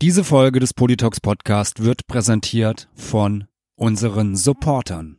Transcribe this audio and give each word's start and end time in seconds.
Diese 0.00 0.22
Folge 0.22 0.60
des 0.60 0.74
Politox 0.74 1.18
Podcast 1.18 1.82
wird 1.82 2.06
präsentiert 2.06 2.88
von 2.94 3.48
unseren 3.74 4.36
Supportern, 4.36 5.18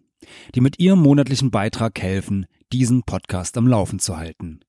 die 0.56 0.62
mit 0.62 0.80
ihrem 0.80 1.02
monatlichen 1.02 1.52
Beitrag 1.52 2.02
helfen, 2.02 2.46
diesen 2.72 3.04
Podcast 3.04 3.58
am 3.58 3.68
Laufen 3.68 4.00
zu 4.00 4.16
halten. 4.16 4.62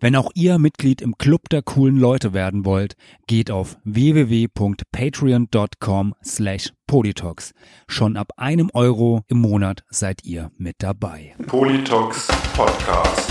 Wenn 0.00 0.16
auch 0.16 0.30
ihr 0.34 0.58
Mitglied 0.58 1.02
im 1.02 1.18
Club 1.18 1.50
der 1.50 1.60
coolen 1.60 1.98
Leute 1.98 2.32
werden 2.32 2.64
wollt, 2.64 2.96
geht 3.26 3.50
auf 3.50 3.76
www.patreon.com 3.84 6.14
slash 6.24 6.72
Politox. 6.86 7.52
Schon 7.88 8.16
ab 8.16 8.30
einem 8.38 8.70
Euro 8.72 9.20
im 9.28 9.36
Monat 9.36 9.84
seid 9.90 10.24
ihr 10.24 10.50
mit 10.56 10.76
dabei. 10.78 11.34
Politox 11.46 12.28
Podcast. 12.54 13.30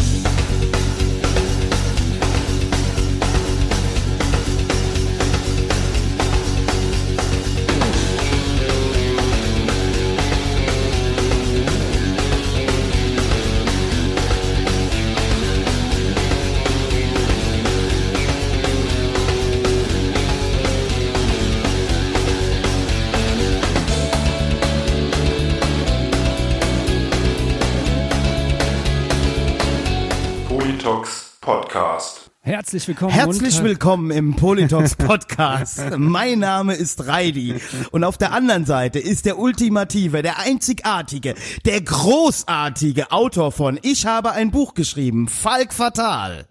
Podcast. 31.77 32.31
Herzlich 32.41 32.87
willkommen. 32.87 33.11
Herzlich 33.13 33.59
und- 33.59 33.63
willkommen 33.65 34.09
im 34.11 34.35
Politox 34.35 34.95
Podcast. 34.97 35.79
mein 35.95 36.39
Name 36.39 36.73
ist 36.73 37.05
Reidi 37.05 37.53
und 37.91 38.03
auf 38.03 38.17
der 38.17 38.31
anderen 38.31 38.65
Seite 38.65 38.97
ist 38.97 39.27
der 39.27 39.37
ultimative, 39.37 40.23
der 40.23 40.39
einzigartige, 40.39 41.35
der 41.65 41.81
großartige 41.81 43.11
Autor 43.11 43.51
von 43.51 43.77
Ich 43.83 44.07
habe 44.07 44.31
ein 44.31 44.49
Buch 44.49 44.73
geschrieben, 44.73 45.27
Falk 45.27 45.71
Fatal. 45.71 46.47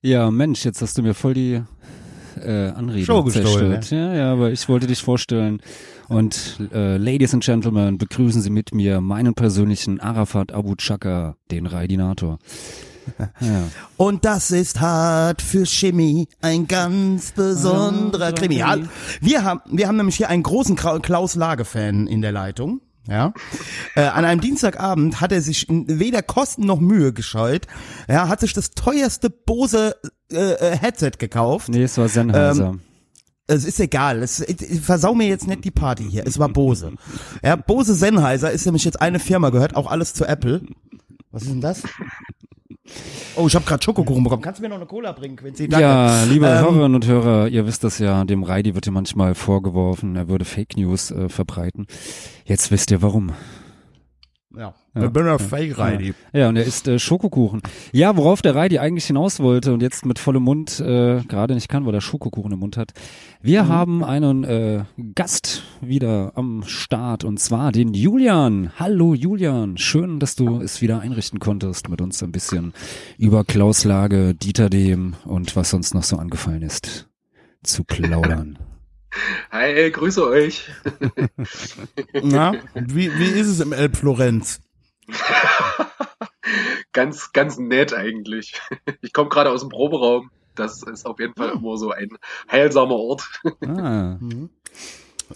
Ja, 0.00 0.30
Mensch, 0.30 0.64
jetzt 0.64 0.80
hast 0.80 0.96
du 0.96 1.02
mir 1.02 1.12
voll 1.12 1.34
die 1.34 1.60
äh, 2.42 2.68
Anrede 2.68 3.04
Show 3.04 3.22
zerstört. 3.28 3.90
Ja, 3.90 4.14
ja, 4.14 4.32
aber 4.32 4.50
ich 4.50 4.66
wollte 4.70 4.86
dich 4.86 5.02
vorstellen. 5.02 5.60
Und 6.08 6.58
äh, 6.72 6.96
Ladies 6.96 7.34
and 7.34 7.44
Gentlemen, 7.44 7.98
begrüßen 7.98 8.40
Sie 8.40 8.50
mit 8.50 8.74
mir 8.74 9.02
meinen 9.02 9.34
persönlichen 9.34 10.00
Arafat 10.00 10.52
Abu 10.52 10.74
Chaka, 10.76 11.36
den 11.50 11.66
Raidinator. 11.66 12.38
Ja. 13.40 13.68
Und 13.96 14.24
das 14.24 14.50
ist 14.50 14.80
hart 14.80 15.42
für 15.42 15.66
Chemie, 15.66 16.28
ein 16.40 16.66
ganz 16.66 17.32
besonderer 17.32 18.32
Krimi. 18.32 18.56
Ja, 18.56 18.76
wir 19.20 19.44
haben, 19.44 19.60
wir 19.66 19.88
haben 19.88 19.96
nämlich 19.96 20.16
hier 20.16 20.28
einen 20.28 20.42
großen 20.42 20.76
Klaus 20.76 21.34
Lage-Fan 21.34 22.06
in 22.06 22.22
der 22.22 22.32
Leitung. 22.32 22.80
Ja, 23.06 23.34
äh, 23.96 24.00
an 24.02 24.24
einem 24.24 24.40
Dienstagabend 24.40 25.20
hat 25.20 25.30
er 25.30 25.42
sich 25.42 25.66
weder 25.68 26.22
Kosten 26.22 26.64
noch 26.64 26.80
Mühe 26.80 27.12
gescheut. 27.12 27.66
Ja, 28.08 28.28
hat 28.28 28.40
sich 28.40 28.54
das 28.54 28.70
teuerste 28.70 29.28
Bose 29.28 29.94
äh, 30.32 30.52
äh, 30.52 30.76
Headset 30.78 31.12
gekauft. 31.18 31.68
Nee, 31.68 31.82
es 31.82 31.98
war 31.98 32.08
Sennheiser. 32.08 32.70
Ähm, 32.70 32.80
Es 33.46 33.66
ist 33.66 33.78
egal, 33.78 34.22
es, 34.22 34.40
ich 34.40 34.80
versau 34.80 35.14
mir 35.14 35.28
jetzt 35.28 35.46
nicht 35.46 35.66
die 35.66 35.70
Party 35.70 36.08
hier. 36.10 36.26
Es 36.26 36.38
war 36.38 36.48
Bose. 36.48 36.92
Ja, 37.42 37.56
Bose 37.56 37.94
Sennheiser 37.94 38.50
ist 38.50 38.64
nämlich 38.64 38.86
jetzt 38.86 39.02
eine 39.02 39.18
Firma, 39.18 39.50
gehört 39.50 39.76
auch 39.76 39.90
alles 39.90 40.14
zu 40.14 40.24
Apple. 40.24 40.62
Was 41.30 41.42
ist 41.42 41.50
denn 41.50 41.60
das? 41.60 41.82
Oh, 43.36 43.46
ich 43.46 43.54
habe 43.54 43.64
gerade 43.64 43.82
Schokokuchen 43.82 44.22
bekommen. 44.22 44.42
Kannst 44.42 44.58
du 44.60 44.62
mir 44.62 44.68
noch 44.68 44.76
eine 44.76 44.86
Cola 44.86 45.12
bringen, 45.12 45.36
Quincy? 45.36 45.68
Danke. 45.68 45.82
Ja, 45.82 46.24
liebe 46.24 46.46
Ähm, 46.46 46.58
Hörerinnen 46.58 46.94
und 46.94 47.06
Hörer, 47.06 47.48
ihr 47.48 47.66
wisst 47.66 47.82
das 47.82 47.98
ja, 47.98 48.24
dem 48.24 48.42
Reidi 48.42 48.74
wird 48.74 48.86
ja 48.86 48.92
manchmal 48.92 49.34
vorgeworfen, 49.34 50.14
er 50.16 50.28
würde 50.28 50.44
Fake 50.44 50.76
News 50.76 51.10
äh, 51.10 51.28
verbreiten. 51.28 51.86
Jetzt 52.44 52.70
wisst 52.70 52.90
ihr 52.90 53.02
warum. 53.02 53.32
Ja, 54.56 54.74
ja 54.94 55.38
fake 55.38 55.78
ready. 55.78 56.14
Ja, 56.32 56.48
und 56.48 56.56
er 56.56 56.64
isst 56.64 56.86
äh, 56.86 56.98
Schokokuchen. 56.98 57.62
Ja, 57.92 58.16
worauf 58.16 58.42
der 58.42 58.54
Reidi 58.54 58.78
eigentlich 58.78 59.06
hinaus 59.06 59.40
wollte 59.40 59.72
und 59.72 59.82
jetzt 59.82 60.06
mit 60.06 60.18
vollem 60.18 60.44
Mund 60.44 60.80
äh, 60.80 61.22
gerade 61.22 61.54
nicht 61.54 61.68
kann, 61.68 61.86
weil 61.86 61.94
er 61.94 62.00
Schokokuchen 62.00 62.52
im 62.52 62.60
Mund 62.60 62.76
hat. 62.76 62.92
Wir 63.42 63.68
haben 63.68 64.04
einen 64.04 64.44
äh, 64.44 64.84
Gast 65.14 65.62
wieder 65.80 66.32
am 66.36 66.62
Start 66.66 67.24
und 67.24 67.40
zwar 67.40 67.72
den 67.72 67.94
Julian. 67.94 68.70
Hallo 68.78 69.14
Julian, 69.14 69.76
schön, 69.76 70.20
dass 70.20 70.36
du 70.36 70.60
es 70.60 70.80
wieder 70.80 71.00
einrichten 71.00 71.40
konntest, 71.40 71.88
mit 71.88 72.00
uns 72.00 72.22
ein 72.22 72.32
bisschen 72.32 72.72
über 73.18 73.44
Klaus 73.44 73.84
Lage, 73.84 74.34
Dieter 74.34 74.70
Dehm 74.70 75.14
und 75.24 75.56
was 75.56 75.70
sonst 75.70 75.94
noch 75.94 76.04
so 76.04 76.16
angefallen 76.16 76.62
ist 76.62 77.08
zu 77.62 77.84
plaudern. 77.84 78.58
Hi, 79.50 79.90
grüße 79.90 80.26
euch. 80.26 80.70
Na, 82.22 82.54
wie, 82.74 83.16
wie 83.18 83.28
ist 83.28 83.48
es 83.48 83.60
im 83.60 83.72
Elb 83.72 83.96
Florenz? 83.96 84.60
ganz, 86.92 87.32
ganz 87.32 87.58
nett 87.58 87.92
eigentlich. 87.94 88.60
Ich 89.02 89.12
komme 89.12 89.28
gerade 89.28 89.50
aus 89.50 89.60
dem 89.60 89.68
Proberaum. 89.68 90.30
Das 90.54 90.82
ist 90.84 91.04
auf 91.06 91.18
jeden 91.18 91.34
Fall 91.34 91.52
Hm. 91.52 91.58
immer 91.58 91.76
so 91.76 91.90
ein 91.90 92.10
heilsamer 92.50 92.94
Ort. 92.94 93.28
Ah, 93.66 94.16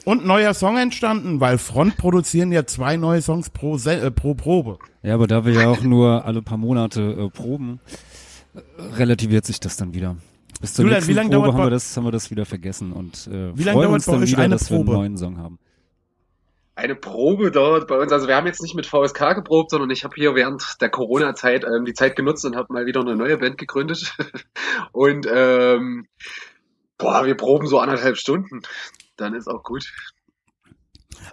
Und 0.05 0.25
neuer 0.25 0.55
Song 0.55 0.77
entstanden, 0.79 1.41
weil 1.41 1.59
Front 1.59 1.97
produzieren 1.97 2.53
ja 2.53 2.65
zwei 2.67 2.97
neue 2.97 3.21
Songs 3.21 3.51
pro, 3.51 3.79
Se 3.79 3.95
äh, 4.01 4.11
pro 4.13 4.35
Probe. 4.35 4.79
ja, 5.03 5.15
aber 5.15 5.27
da 5.27 5.45
wir 5.45 5.53
ja 5.55 5.69
auch 5.69 5.83
nur 5.83 6.25
alle 6.25 6.41
paar 6.43 6.59
Monate 6.59 7.01
äh, 7.03 7.29
proben, 7.31 7.81
relativiert 8.79 9.45
sich 9.45 9.59
das 9.61 9.77
dann 9.77 9.93
wieder. 9.93 10.17
Bis 10.61 10.75
zur 10.75 10.85
Julian, 10.85 10.99
nächsten 10.99 11.11
wie 11.11 11.17
lang 11.17 11.31
Probe 11.31 11.43
dauert 11.43 11.55
haben 11.55 11.65
wir, 11.65 11.71
das, 11.71 11.97
haben 11.97 12.05
wir 12.05 12.13
das 12.13 12.31
wieder 12.31 12.45
vergessen 12.45 12.93
und 12.93 13.27
äh, 13.29 13.57
Wie 13.57 13.63
lang 13.63 13.75
freuen 13.75 13.89
dauert 13.89 13.95
uns 13.95 14.07
bei 14.07 14.13
dann 14.13 14.23
euch 14.23 14.31
wieder, 14.31 14.43
eine 14.43 14.55
dass 14.55 14.71
wir 14.71 14.77
einen 14.77 14.87
Probe? 14.87 14.99
neuen 14.99 15.17
Song 15.17 15.39
haben. 15.39 15.59
Eine 16.75 16.95
Probe 16.95 17.51
dort 17.51 17.89
bei 17.89 17.99
uns. 17.99 18.13
Also 18.13 18.29
wir 18.29 18.37
haben 18.37 18.47
jetzt 18.47 18.63
nicht 18.63 18.77
mit 18.77 18.87
VSK 18.87 19.35
geprobt, 19.35 19.71
sondern 19.71 19.91
ich 19.91 20.05
habe 20.05 20.15
hier 20.15 20.37
während 20.37 20.81
der 20.81 20.91
Corona-Zeit 20.91 21.65
ähm, 21.65 21.85
die 21.85 21.93
Zeit 21.93 22.15
genutzt 22.15 22.45
und 22.45 22.55
habe 22.55 22.73
mal 22.73 22.87
wieder 22.87 23.01
eine 23.01 23.17
neue 23.17 23.37
Band 23.37 23.59
gegründet. 23.59 24.15
Und 24.93 25.27
ähm, 25.29 26.07
boah, 26.97 27.27
wir 27.27 27.35
proben 27.35 27.67
so 27.67 27.81
anderthalb 27.81 28.17
Stunden. 28.17 28.63
Dann 29.17 29.35
ist 29.35 29.49
auch 29.49 29.65
gut. 29.65 29.93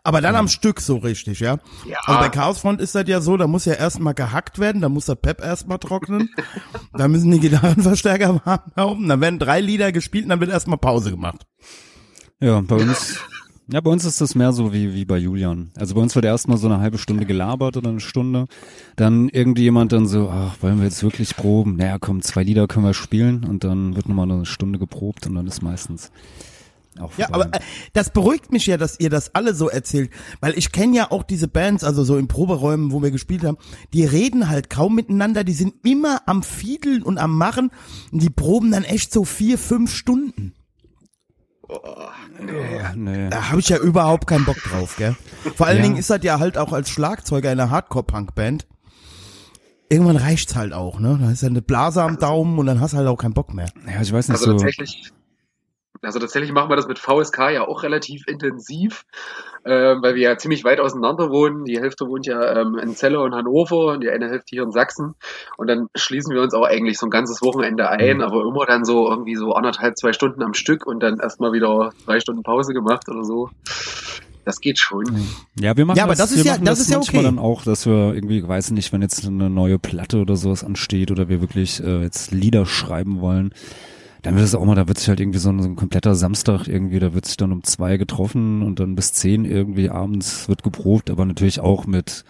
Aber 0.04 0.22
dann 0.22 0.36
am 0.36 0.48
Stück 0.48 0.82
so 0.82 0.98
richtig, 0.98 1.40
ja? 1.40 1.58
Ja, 1.88 1.98
Also 2.06 2.20
bei 2.20 2.30
Chaosfront 2.30 2.82
ist 2.82 2.96
das 2.96 3.08
ja 3.08 3.22
so, 3.22 3.38
da 3.38 3.48
muss 3.48 3.66
ja 3.66 3.74
erstmal 3.74 4.14
gehackt 4.14 4.60
werden, 4.60 4.82
da 4.82 4.90
muss 4.90 5.06
der 5.06 5.16
Pep 5.16 5.42
erstmal 5.42 5.80
trocknen, 5.80 6.30
da 6.94 7.08
müssen 7.08 7.32
die 7.32 7.40
Gitarrenverstärker 7.40 8.42
warm 8.46 8.60
laufen, 8.76 9.08
dann 9.08 9.22
werden 9.22 9.40
drei 9.40 9.62
Lieder 9.62 9.92
gespielt 9.92 10.26
und 10.26 10.30
dann 10.30 10.40
wird 10.40 10.52
erstmal 10.52 10.78
Pause 10.78 11.12
gemacht. 11.12 11.46
Ja, 12.40 12.62
bei 12.62 12.76
uns, 12.76 13.20
ja, 13.68 13.82
bei 13.82 13.90
uns 13.90 14.06
ist 14.06 14.22
das 14.22 14.36
mehr 14.36 14.52
so 14.52 14.74
wie, 14.74 14.94
wie 14.94 15.06
bei 15.06 15.18
Julian. 15.18 15.72
Also 15.76 15.96
bei 15.96 16.02
uns 16.02 16.14
wird 16.14 16.26
erstmal 16.26 16.58
so 16.58 16.68
eine 16.68 16.80
halbe 16.80 16.98
Stunde 17.00 17.26
gelabert 17.26 17.78
oder 17.78 17.90
eine 17.90 18.00
Stunde. 18.00 18.46
Dann 18.96 19.30
irgendwie 19.30 19.64
jemand 19.64 19.92
dann 19.92 20.06
so, 20.06 20.30
ach, 20.30 20.58
wollen 20.62 20.78
wir 20.78 20.86
jetzt 20.86 21.02
wirklich 21.02 21.36
proben? 21.36 21.78
Naja, 21.78 21.98
komm, 22.00 22.22
zwei 22.22 22.44
Lieder 22.44 22.68
können 22.68 22.86
wir 22.86 22.94
spielen 22.94 23.44
und 23.44 23.64
dann 23.64 23.96
wird 23.96 24.08
nochmal 24.08 24.30
eine 24.30 24.46
Stunde 24.46 24.78
geprobt 24.78 25.26
und 25.26 25.34
dann 25.36 25.48
ist 25.48 25.64
meistens 25.64 26.12
Ja, 27.18 27.28
aber 27.32 27.54
äh, 27.54 27.60
das 27.94 28.10
beruhigt 28.12 28.52
mich 28.52 28.66
ja, 28.68 28.78
dass 28.78 29.00
ihr 29.00 29.10
das 29.10 29.36
alle 29.36 29.54
so 29.54 29.70
erzählt, 29.70 30.12
weil 30.40 30.58
ich 30.58 30.72
kenne 30.72 30.96
ja 30.96 31.12
auch 31.12 31.24
diese 31.24 31.48
Bands, 31.48 31.84
also 31.84 32.04
so 32.04 32.18
in 32.18 32.28
Proberäumen, 32.28 32.92
wo 32.92 33.02
wir 33.04 33.12
gespielt 33.12 33.44
haben, 33.44 33.58
die 33.94 34.06
reden 34.06 34.50
halt 34.50 34.70
kaum 34.70 34.96
miteinander, 34.96 35.44
die 35.44 35.54
sind 35.54 35.74
immer 35.86 36.22
am 36.26 36.42
Fiedeln 36.44 37.04
und 37.04 37.18
am 37.18 37.38
Machen 37.38 37.72
und 38.12 38.22
die 38.22 38.30
proben 38.30 38.72
dann 38.72 38.84
echt 38.84 39.12
so 39.12 39.26
vier, 39.26 39.58
fünf 39.58 39.94
Stunden. 39.94 40.54
Ja, 41.68 42.94
nee. 42.96 43.30
Da 43.30 43.50
habe 43.50 43.60
ich 43.60 43.70
ja 43.70 43.78
überhaupt 43.78 44.28
keinen 44.28 44.46
Bock 44.46 44.58
drauf, 44.64 44.96
gell? 44.98 45.16
Vor 45.56 45.66
allen 45.68 45.78
Ja. 45.78 45.84
Dingen 45.84 45.98
ist 45.98 46.10
das 46.10 46.20
ja 46.24 46.40
halt 46.40 46.58
auch 46.58 46.72
als 46.74 46.90
Schlagzeuger 46.90 47.52
in 47.52 47.60
einer 47.60 47.72
Hardcore-Punk-Band. 47.72 48.68
Irgendwann 49.90 50.18
reicht's 50.18 50.56
halt 50.56 50.74
auch, 50.74 51.00
ne? 51.00 51.18
Da 51.22 51.32
ist 51.32 51.42
ja 51.42 51.48
eine 51.50 51.62
Blase 51.62 52.02
am 52.04 52.18
Daumen 52.20 52.58
und 52.60 52.66
dann 52.68 52.82
hast 52.82 52.94
du 52.94 52.98
halt 52.98 53.08
auch 53.08 53.18
keinen 53.18 53.34
Bock 53.34 53.54
mehr. 53.54 53.68
Ja, 53.92 54.02
ich 54.02 54.12
weiß 54.12 54.28
nicht 54.30 54.38
Also 54.38 54.52
so. 54.52 54.58
tatsächlich, 54.58 55.12
also 56.06 56.20
tatsächlich 56.20 56.52
machen 56.52 56.70
wir 56.70 56.76
das 56.76 56.88
mit 56.88 57.00
VSK 57.00 57.52
ja 57.52 57.68
auch 57.68 57.84
relativ 57.84 58.28
intensiv, 58.28 59.06
ähm, 59.66 60.02
weil 60.02 60.16
wir 60.16 60.22
ja 60.22 60.38
ziemlich 60.38 60.64
weit 60.64 60.80
auseinander 60.80 61.30
wohnen. 61.30 61.66
Die 61.66 61.80
Hälfte 61.80 62.08
wohnt 62.08 62.26
ja 62.26 62.62
ähm, 62.62 62.78
in 62.78 62.96
Celle 62.96 63.20
und 63.20 63.34
Hannover 63.34 63.94
und 63.94 64.02
die 64.02 64.10
eine 64.10 64.30
Hälfte 64.30 64.56
hier 64.56 64.64
in 64.64 64.72
Sachsen. 64.72 65.16
Und 65.58 65.68
dann 65.68 65.88
schließen 65.96 66.34
wir 66.34 66.42
uns 66.42 66.54
auch 66.54 66.66
eigentlich 66.66 66.98
so 66.98 67.08
ein 67.08 67.12
ganzes 67.12 67.42
Wochenende 67.42 67.90
ein, 67.90 68.22
aber 68.22 68.42
immer 68.46 68.66
dann 68.66 68.86
so 68.86 69.10
irgendwie 69.10 69.36
so 69.36 69.54
anderthalb, 69.54 69.98
zwei 69.98 70.14
Stunden 70.14 70.44
am 70.44 70.54
Stück 70.54 70.86
und 70.86 71.02
dann 71.02 71.20
erstmal 71.20 71.52
wieder 71.54 71.92
drei 72.06 72.20
Stunden 72.20 72.44
Pause 72.44 72.74
gemacht 72.74 73.10
oder 73.10 73.24
so. 73.24 73.50
Das 74.46 74.62
geht 74.62 74.78
schon. 74.78 75.06
Ja, 75.60 75.76
wir 75.76 75.86
machen 75.86 75.98
Ja, 75.98 76.04
aber 76.04 76.14
das 76.14 76.32
ist 76.32 76.38
wir 76.38 76.46
ja- 76.46 76.52
machen 76.54 76.66
das 76.66 76.80
ist 76.80 76.92
ja 76.92 76.98
manchmal 76.98 77.26
okay. 77.26 77.36
dann 77.36 77.40
auch, 77.44 77.64
dass 77.64 77.88
wir 77.88 78.14
irgendwie, 78.14 78.48
weiß 78.48 78.72
nicht, 78.72 78.94
wenn 78.94 79.02
jetzt 79.02 79.26
eine 79.26 79.50
neue 79.50 79.80
Platte 79.80 80.20
oder 80.20 80.36
sowas 80.36 80.64
ansteht 80.64 81.10
oder 81.10 81.28
wir 81.30 81.42
wirklich 81.42 81.84
äh, 81.84 82.04
jetzt 82.04 82.32
Lieder 82.32 82.68
schreiben 82.68 83.22
wollen, 83.22 83.54
dann 84.26 84.36
wird 84.36 84.46
es 84.46 84.56
auch 84.56 84.66
mal, 84.66 84.76
da 84.76 84.88
wird 84.88 84.98
sich 84.98 85.08
halt 85.08 85.20
irgendwie 85.20 85.38
so 85.40 85.50
ein, 85.50 85.62
so 85.62 85.70
ein 85.70 85.76
kompletter 85.76 86.16
Samstag 86.16 86.68
irgendwie, 86.68 87.00
da 87.00 87.14
wird 87.14 87.26
sich 87.26 87.38
dann 87.38 87.52
um 87.52 87.64
zwei 87.64 87.98
getroffen 87.98 88.64
und 88.64 88.80
dann 88.80 88.96
bis 88.96 89.14
zehn 89.14 89.46
irgendwie 89.46 89.90
abends 89.90 90.50
wird 90.50 90.64
geprobt, 90.64 91.10
aber 91.12 91.26
natürlich 91.26 91.60
auch 91.60 91.86
mit 91.86 92.24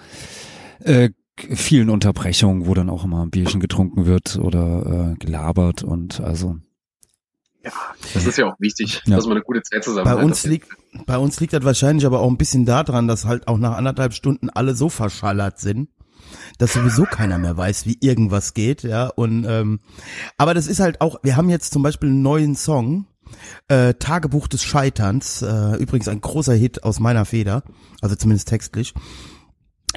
äh, 0.80 1.10
vielen 1.38 1.90
Unterbrechungen, 1.90 2.68
wo 2.68 2.74
dann 2.74 2.90
auch 2.90 3.06
immer 3.06 3.24
ein 3.24 3.30
Bierchen 3.30 3.60
getrunken 3.62 4.06
wird 4.06 4.38
oder 4.38 5.14
äh, 5.14 5.26
gelabert 5.26 5.84
und 5.84 6.20
also 6.20 6.58
Ja, 7.64 7.72
das 8.14 8.26
ist 8.26 8.38
ja 8.38 8.46
auch 8.48 8.60
wichtig, 8.60 9.02
Ja. 9.06 9.16
dass 9.16 9.26
man 9.26 9.38
eine 9.38 9.46
gute 9.46 9.62
Zeit 9.64 9.84
zusammen 9.84 10.06
Bei 10.06 10.12
hat. 10.18 10.24
uns 10.24 10.46
liegt, 10.46 10.68
bei 11.06 11.18
uns 11.18 11.40
liegt 11.40 11.54
das 11.54 11.64
wahrscheinlich 11.64 12.06
aber 12.06 12.20
auch 12.20 12.30
ein 12.30 12.38
bisschen 12.38 12.66
daran, 12.66 13.08
dass 13.08 13.26
halt 13.26 13.48
auch 13.48 13.58
nach 13.58 13.78
anderthalb 13.78 14.14
Stunden 14.14 14.50
alle 14.50 14.76
so 14.76 14.90
verschallert 14.90 15.60
sind, 15.60 15.90
dass 16.58 16.74
sowieso 16.74 17.04
keiner 17.04 17.38
mehr 17.38 17.58
weiß, 17.58 17.86
wie 17.86 17.98
irgendwas 18.02 18.54
geht, 18.54 18.84
ja. 18.84 19.08
Und 19.08 19.46
ähm, 19.48 19.80
aber 20.38 20.54
das 20.54 20.68
ist 20.68 20.80
halt 20.80 21.02
auch, 21.02 21.20
wir 21.24 21.36
haben 21.38 21.50
jetzt 21.50 21.74
zum 21.74 21.84
Beispiel 21.84 22.10
einen 22.10 22.22
neuen 22.22 22.56
Song, 22.56 23.08
äh, 23.68 23.94
Tagebuch 23.96 24.48
des 24.48 24.64
Scheiterns, 24.64 25.42
äh, 25.42 25.76
übrigens 25.78 26.08
ein 26.08 26.22
großer 26.22 26.54
Hit 26.54 26.84
aus 26.84 27.00
meiner 27.00 27.26
Feder, 27.26 27.64
also 28.02 28.16
zumindest 28.16 28.48
textlich. 28.48 28.94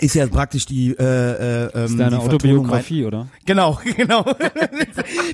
Ist 0.01 0.15
ja 0.15 0.27
praktisch 0.27 0.67
die, 0.67 0.91
äh, 0.91 1.03
äh, 1.03 1.71
ähm, 1.75 1.85
ist 1.85 1.99
deine 1.99 2.17
die 2.17 2.23
Vertonung 2.23 2.29
Autobiografie, 2.29 3.05
oder? 3.05 3.29
Genau, 3.45 3.79
genau. 3.97 4.25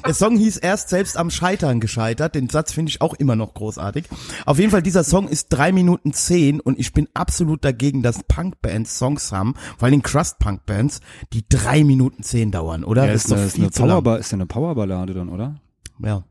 Der 0.06 0.14
Song 0.14 0.36
hieß 0.36 0.58
erst 0.58 0.88
selbst 0.88 1.16
am 1.16 1.30
Scheitern 1.30 1.80
gescheitert. 1.80 2.34
Den 2.34 2.48
Satz 2.48 2.72
finde 2.72 2.90
ich 2.90 3.00
auch 3.00 3.14
immer 3.14 3.36
noch 3.36 3.54
großartig. 3.54 4.04
Auf 4.46 4.58
jeden 4.58 4.70
Fall, 4.70 4.82
dieser 4.82 5.04
Song 5.04 5.28
ist 5.28 5.48
drei 5.48 5.72
Minuten 5.72 6.12
zehn 6.12 6.60
und 6.60 6.78
ich 6.78 6.92
bin 6.92 7.08
absolut 7.14 7.64
dagegen, 7.64 8.02
dass 8.02 8.22
Punkbands 8.24 8.98
Songs 8.98 9.32
haben, 9.32 9.54
vor 9.78 9.86
allem 9.86 10.02
Crust-Punk-Bands, 10.02 11.00
die 11.32 11.44
drei 11.48 11.84
Minuten 11.84 12.22
zehn 12.22 12.50
dauern, 12.50 12.84
oder? 12.84 13.06
Ja, 13.06 13.12
Das 13.12 13.24
ist, 13.26 13.32
eine, 13.32 13.44
ist, 13.44 13.56
eine. 13.56 13.70
Powerba 13.70 14.16
ist 14.16 14.30
ja 14.32 14.36
eine 14.36 14.46
Powerballade 14.46 15.14
dann, 15.14 15.28
oder? 15.28 15.56
Ja. 16.02 16.24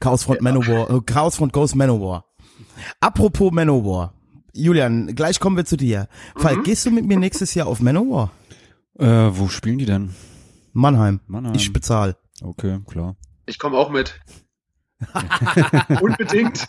Chaosfront 0.00 0.40
Manowar, 0.42 0.90
äh, 0.90 1.00
Chaosfront 1.00 1.52
Ghost 1.52 1.76
Manowar. 1.76 2.24
Apropos 3.00 3.50
Manowar. 3.52 4.14
Julian, 4.52 5.14
gleich 5.14 5.40
kommen 5.40 5.56
wir 5.56 5.64
zu 5.64 5.76
dir. 5.76 6.08
Falk, 6.36 6.64
gehst 6.64 6.84
du 6.84 6.90
mit 6.90 7.06
mir 7.06 7.18
nächstes 7.18 7.54
Jahr 7.54 7.66
auf 7.66 7.80
Manowar? 7.80 8.32
Äh, 8.98 9.06
wo 9.06 9.48
spielen 9.48 9.78
die 9.78 9.86
denn? 9.86 10.10
Mannheim. 10.72 11.20
Mannheim. 11.26 11.54
Ich 11.54 11.72
bezahl. 11.72 12.16
Okay, 12.42 12.80
klar. 12.86 13.16
Ich 13.46 13.58
komme 13.58 13.78
auch 13.78 13.90
mit. 13.90 14.20
Unbedingt. 16.00 16.66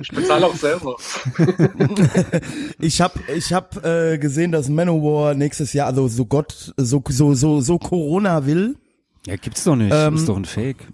ich 0.00 0.08
bezahle 0.08 0.46
auch 0.46 0.56
selber. 0.56 0.96
Ich 2.78 3.00
hab, 3.00 3.28
ich 3.28 3.52
hab 3.52 3.84
äh, 3.84 4.18
gesehen, 4.18 4.50
dass 4.52 4.68
Manowar 4.68 5.34
nächstes 5.34 5.72
Jahr, 5.74 5.86
also 5.86 6.08
so 6.08 6.24
Gott, 6.24 6.72
so 6.76 7.02
so 7.08 7.34
so 7.34 7.60
so 7.60 7.78
Corona 7.78 8.46
will. 8.46 8.76
Ja, 9.26 9.36
gibt's 9.36 9.64
doch 9.64 9.76
nicht. 9.76 9.92
Ähm, 9.94 10.14
ist 10.16 10.28
doch 10.28 10.36
ein 10.36 10.46
Fake. 10.46 10.88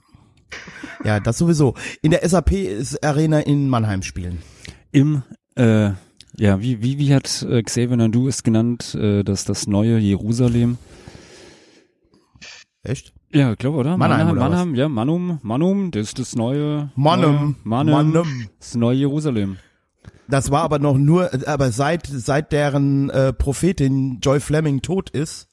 Ja, 1.04 1.20
das 1.20 1.38
sowieso. 1.38 1.74
In 2.02 2.10
der 2.10 2.28
SAP 2.28 2.52
ist 2.52 3.04
Arena 3.04 3.40
in 3.40 3.68
Mannheim 3.68 4.02
spielen. 4.02 4.42
Im, 4.92 5.22
äh, 5.56 5.90
ja, 6.36 6.60
wie, 6.60 6.82
wie, 6.82 6.98
wie 6.98 7.14
hat 7.14 7.42
äh, 7.48 7.62
Xavier 7.62 7.96
Nadu 7.96 8.28
es 8.28 8.42
genannt, 8.42 8.94
äh, 8.94 9.22
dass 9.22 9.44
das 9.44 9.66
neue 9.66 9.98
Jerusalem? 9.98 10.78
Echt? 12.82 13.12
Ja, 13.32 13.52
ich 13.52 13.58
glaube, 13.58 13.78
oder? 13.78 13.96
Mannheim, 13.96 14.30
oder 14.30 14.40
was? 14.40 14.50
Mannheim, 14.50 14.74
ja, 14.74 14.88
Manum, 14.88 15.40
Manum, 15.42 15.90
das 15.90 16.08
ist 16.08 16.18
das 16.18 16.36
neue. 16.36 16.90
Mannum, 16.94 17.56
Mannum, 17.64 17.94
Mannum. 17.94 18.48
Das 18.58 18.74
neue 18.74 18.96
Jerusalem. 18.96 19.58
Das 20.28 20.50
war 20.50 20.62
aber 20.62 20.78
noch 20.78 20.96
nur, 20.96 21.30
aber 21.46 21.70
seit 21.70 22.06
seit 22.06 22.52
deren 22.52 23.10
äh, 23.10 23.32
Prophetin 23.32 24.18
Joy 24.20 24.40
Fleming 24.40 24.82
tot 24.82 25.10
ist, 25.10 25.48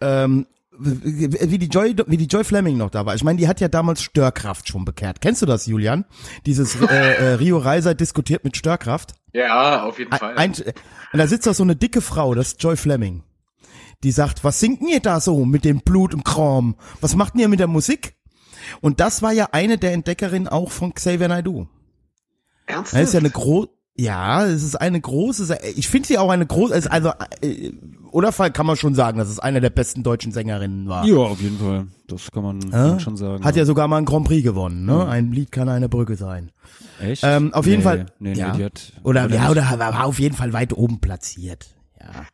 ähm, 0.00 0.46
wie 0.80 1.58
die 1.58 1.66
Joy, 1.66 1.94
wie 2.06 2.16
die 2.16 2.26
Joy 2.26 2.44
Fleming 2.44 2.76
noch 2.76 2.90
da 2.90 3.04
war. 3.04 3.14
Ich 3.14 3.22
meine, 3.22 3.38
die 3.38 3.48
hat 3.48 3.60
ja 3.60 3.68
damals 3.68 4.02
Störkraft 4.02 4.68
schon 4.68 4.84
bekehrt. 4.84 5.20
Kennst 5.20 5.42
du 5.42 5.46
das, 5.46 5.66
Julian? 5.66 6.04
Dieses 6.46 6.80
äh, 6.80 6.86
äh, 6.86 7.34
Rio 7.34 7.58
Reiser 7.58 7.94
diskutiert 7.94 8.44
mit 8.44 8.56
Störkraft. 8.56 9.14
Ja, 9.32 9.84
auf 9.84 9.98
jeden 9.98 10.12
Fall. 10.16 10.36
Ein, 10.36 10.52
und 10.52 11.18
da 11.18 11.26
sitzt 11.26 11.46
doch 11.46 11.54
so 11.54 11.62
eine 11.62 11.76
dicke 11.76 12.00
Frau, 12.00 12.34
das 12.34 12.48
ist 12.48 12.62
Joy 12.62 12.76
Fleming. 12.76 13.22
Die 14.02 14.12
sagt, 14.12 14.44
was 14.44 14.60
singt 14.60 14.80
ihr 14.80 15.00
da 15.00 15.20
so 15.20 15.44
mit 15.44 15.64
dem 15.64 15.80
Blut 15.80 16.14
im 16.14 16.24
Kram? 16.24 16.76
Was 17.00 17.14
macht 17.14 17.34
ihr 17.34 17.48
mit 17.48 17.60
der 17.60 17.66
Musik? 17.66 18.14
Und 18.80 19.00
das 19.00 19.20
war 19.20 19.32
ja 19.32 19.48
eine 19.52 19.76
der 19.76 19.92
Entdeckerinnen 19.92 20.48
auch 20.48 20.70
von 20.70 20.94
Xavier 20.94 21.28
Naidoo. 21.28 21.68
Ernsthaft? 22.66 22.94
Das 22.94 23.08
ist 23.08 23.14
ja 23.14 23.20
eine 23.20 23.30
große, 23.30 23.70
ja, 23.96 24.46
es 24.46 24.62
ist 24.62 24.76
eine 24.76 25.00
große, 25.00 25.58
ich 25.76 25.88
finde 25.88 26.08
sie 26.08 26.18
auch 26.18 26.30
eine 26.30 26.46
große, 26.46 26.90
also, 26.90 27.12
äh, 27.42 27.72
oder 28.10 28.32
Fall 28.32 28.50
kann 28.50 28.66
man 28.66 28.76
schon 28.76 28.94
sagen, 28.94 29.18
dass 29.18 29.28
es 29.28 29.38
eine 29.38 29.60
der 29.60 29.70
besten 29.70 30.02
deutschen 30.02 30.32
Sängerinnen 30.32 30.88
war. 30.88 31.04
Ja, 31.06 31.16
auf 31.16 31.40
jeden 31.40 31.58
Fall. 31.58 31.86
Das 32.08 32.30
kann 32.32 32.42
man, 32.42 32.58
kann 32.58 32.88
man 32.88 33.00
schon 33.00 33.16
sagen. 33.16 33.44
Hat 33.44 33.54
ja 33.56 33.64
sogar 33.64 33.86
mal 33.88 33.98
einen 33.98 34.06
Grand 34.06 34.26
Prix 34.26 34.42
gewonnen, 34.42 34.84
ne? 34.84 35.06
Ein 35.06 35.30
Lied 35.30 35.52
kann 35.52 35.68
eine 35.68 35.88
Brücke 35.88 36.16
sein. 36.16 36.50
Echt? 37.00 37.22
Ähm, 37.24 37.54
auf 37.54 37.66
jeden 37.66 37.78
nee, 37.78 37.84
Fall- 37.84 38.06
Nee, 38.18 38.32
ja. 38.34 38.50
nee, 38.52 38.58
die 38.58 38.64
hat, 38.64 38.92
Oder, 39.04 39.28
ja, 39.30 39.42
nicht. 39.42 39.50
oder 39.50 39.78
war 39.78 40.04
auf 40.04 40.18
jeden 40.18 40.34
Fall 40.34 40.52
weit 40.52 40.72
oben 40.72 41.00
platziert. 41.00 41.76
Ja. 42.00 42.26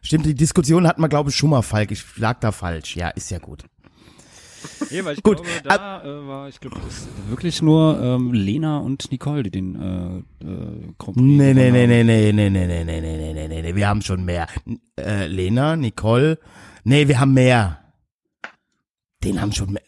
Stimmt, 0.00 0.24
die 0.24 0.34
Diskussion 0.34 0.86
hatten 0.86 1.02
wir, 1.02 1.08
glaube 1.10 1.28
ich, 1.30 1.36
schon 1.36 1.50
mal, 1.50 1.60
Falk. 1.62 1.90
Ich 1.90 2.04
lag 2.16 2.40
da 2.40 2.52
falsch. 2.52 2.96
Ja, 2.96 3.08
ist 3.08 3.30
ja 3.30 3.38
gut. 3.38 3.64
Nee, 4.90 5.04
weil 5.04 5.16
ich 5.16 5.22
Gut, 5.22 5.42
glaube, 5.42 5.50
da 5.64 6.02
äh, 6.02 6.26
war, 6.26 6.48
ich 6.48 6.60
glaube, 6.60 6.76
das 6.84 6.98
ist 6.98 7.08
wirklich 7.28 7.62
nur 7.62 8.00
ähm, 8.02 8.32
Lena 8.32 8.78
und 8.78 9.10
Nicole, 9.12 9.42
die 9.42 9.50
den 9.50 9.74
äh, 9.76 10.44
äh, 10.44 10.92
Grand 10.98 11.16
Prix 11.16 11.16
Nee, 11.16 11.54
nee, 11.54 11.70
nee, 11.70 11.86
nee, 11.86 12.02
nee, 12.04 12.32
nee, 12.32 12.50
nee, 12.50 12.50
nee, 12.50 12.84
nee, 12.84 13.00
nee, 13.00 13.32
nee, 13.32 13.48
nee, 13.48 13.62
nee, 13.62 13.74
wir 13.74 13.88
haben 13.88 14.02
schon 14.02 14.24
mehr. 14.24 14.46
Äh, 14.98 15.26
Lena, 15.26 15.76
Nicole, 15.76 16.38
nee, 16.84 17.08
wir 17.08 17.20
haben 17.20 17.34
mehr. 17.34 17.78
Den 19.24 19.40
haben 19.40 19.52
schon 19.52 19.72
mehr. 19.72 19.82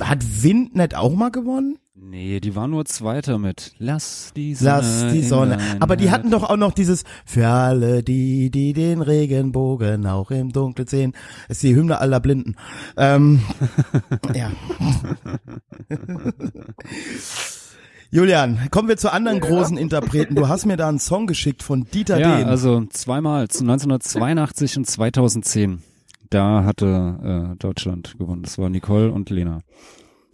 Hat 0.00 0.42
Wind 0.42 0.74
nicht 0.74 0.94
auch 0.94 1.14
mal 1.14 1.30
gewonnen? 1.30 1.78
Nee, 2.04 2.40
die 2.40 2.56
war 2.56 2.66
nur 2.66 2.84
Zweiter 2.84 3.38
mit 3.38 3.74
Lass 3.78 4.32
die 4.34 4.56
Sonne. 4.56 4.70
Lass 4.70 5.12
die 5.12 5.22
Sonne. 5.22 5.58
Aber 5.78 5.94
die 5.96 6.10
hatten 6.10 6.32
doch 6.32 6.42
auch 6.42 6.56
noch 6.56 6.72
dieses 6.72 7.04
Für 7.24 7.46
alle 7.46 8.02
die, 8.02 8.50
die 8.50 8.72
den 8.72 9.02
Regenbogen 9.02 10.04
auch 10.06 10.32
im 10.32 10.52
Dunkeln 10.52 10.88
sehen. 10.88 11.12
Das 11.46 11.58
ist 11.58 11.62
die 11.62 11.76
Hymne 11.76 11.98
aller 11.98 12.18
Blinden. 12.18 12.56
Ähm, 12.96 13.42
ja. 14.34 14.50
Julian, 18.10 18.58
kommen 18.72 18.88
wir 18.88 18.96
zu 18.96 19.12
anderen 19.12 19.38
großen 19.38 19.76
Interpreten. 19.76 20.34
Du 20.34 20.48
hast 20.48 20.66
mir 20.66 20.76
da 20.76 20.88
einen 20.88 20.98
Song 20.98 21.28
geschickt 21.28 21.62
von 21.62 21.84
Dieter 21.84 22.18
Ja, 22.18 22.38
Dehn. 22.38 22.48
also 22.48 22.84
zweimal, 22.90 23.46
zu 23.46 23.60
1982 23.62 24.76
und 24.76 24.86
2010. 24.88 25.82
Da 26.30 26.64
hatte 26.64 27.52
äh, 27.52 27.56
Deutschland 27.58 28.18
gewonnen. 28.18 28.42
Das 28.42 28.58
war 28.58 28.68
Nicole 28.68 29.12
und 29.12 29.30
Lena. 29.30 29.60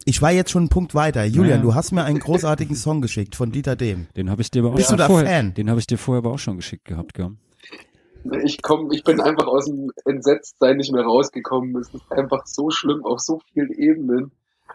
Ich 0.05 0.21
war 0.21 0.31
jetzt 0.31 0.51
schon 0.51 0.63
einen 0.63 0.69
Punkt 0.69 0.95
weiter. 0.95 1.23
Julian, 1.25 1.59
Ja. 1.59 1.63
du 1.63 1.75
hast 1.75 1.91
mir 1.91 2.03
einen 2.03 2.19
großartigen 2.19 2.75
Song 2.75 3.01
geschickt 3.01 3.35
von 3.35 3.51
Dieter 3.51 3.75
Dehm. 3.75 4.07
Den 4.15 4.29
habe 4.29 4.41
ich 4.41 4.49
dir 4.49 4.61
aber 4.63 4.71
auch 4.71 4.75
Bist 4.75 4.89
schon 4.89 4.97
du 4.97 5.03
da 5.03 5.07
vorher, 5.07 5.27
Fan? 5.27 5.53
Den 5.53 5.69
habe 5.69 5.79
ich 5.79 5.87
dir 5.87 5.97
vorher 5.97 6.19
aber 6.19 6.31
auch 6.31 6.39
schon 6.39 6.55
geschickt 6.57 6.85
gehabt, 6.85 7.13
gell? 7.13 7.31
Ich 8.43 8.61
komm, 8.61 8.91
ich 8.91 9.03
bin 9.03 9.21
einfach 9.21 9.47
aus 9.47 9.65
dem 9.65 9.91
Entsetztsein 10.05 10.77
nicht 10.77 10.91
mehr 10.91 11.03
rausgekommen. 11.03 11.75
Es 11.77 11.93
ist 11.93 12.11
einfach 12.11 12.45
so 12.45 12.69
schlimm 12.69 13.05
auf 13.05 13.19
so 13.19 13.39
vielen 13.53 13.71
Ebenen. 13.71 14.31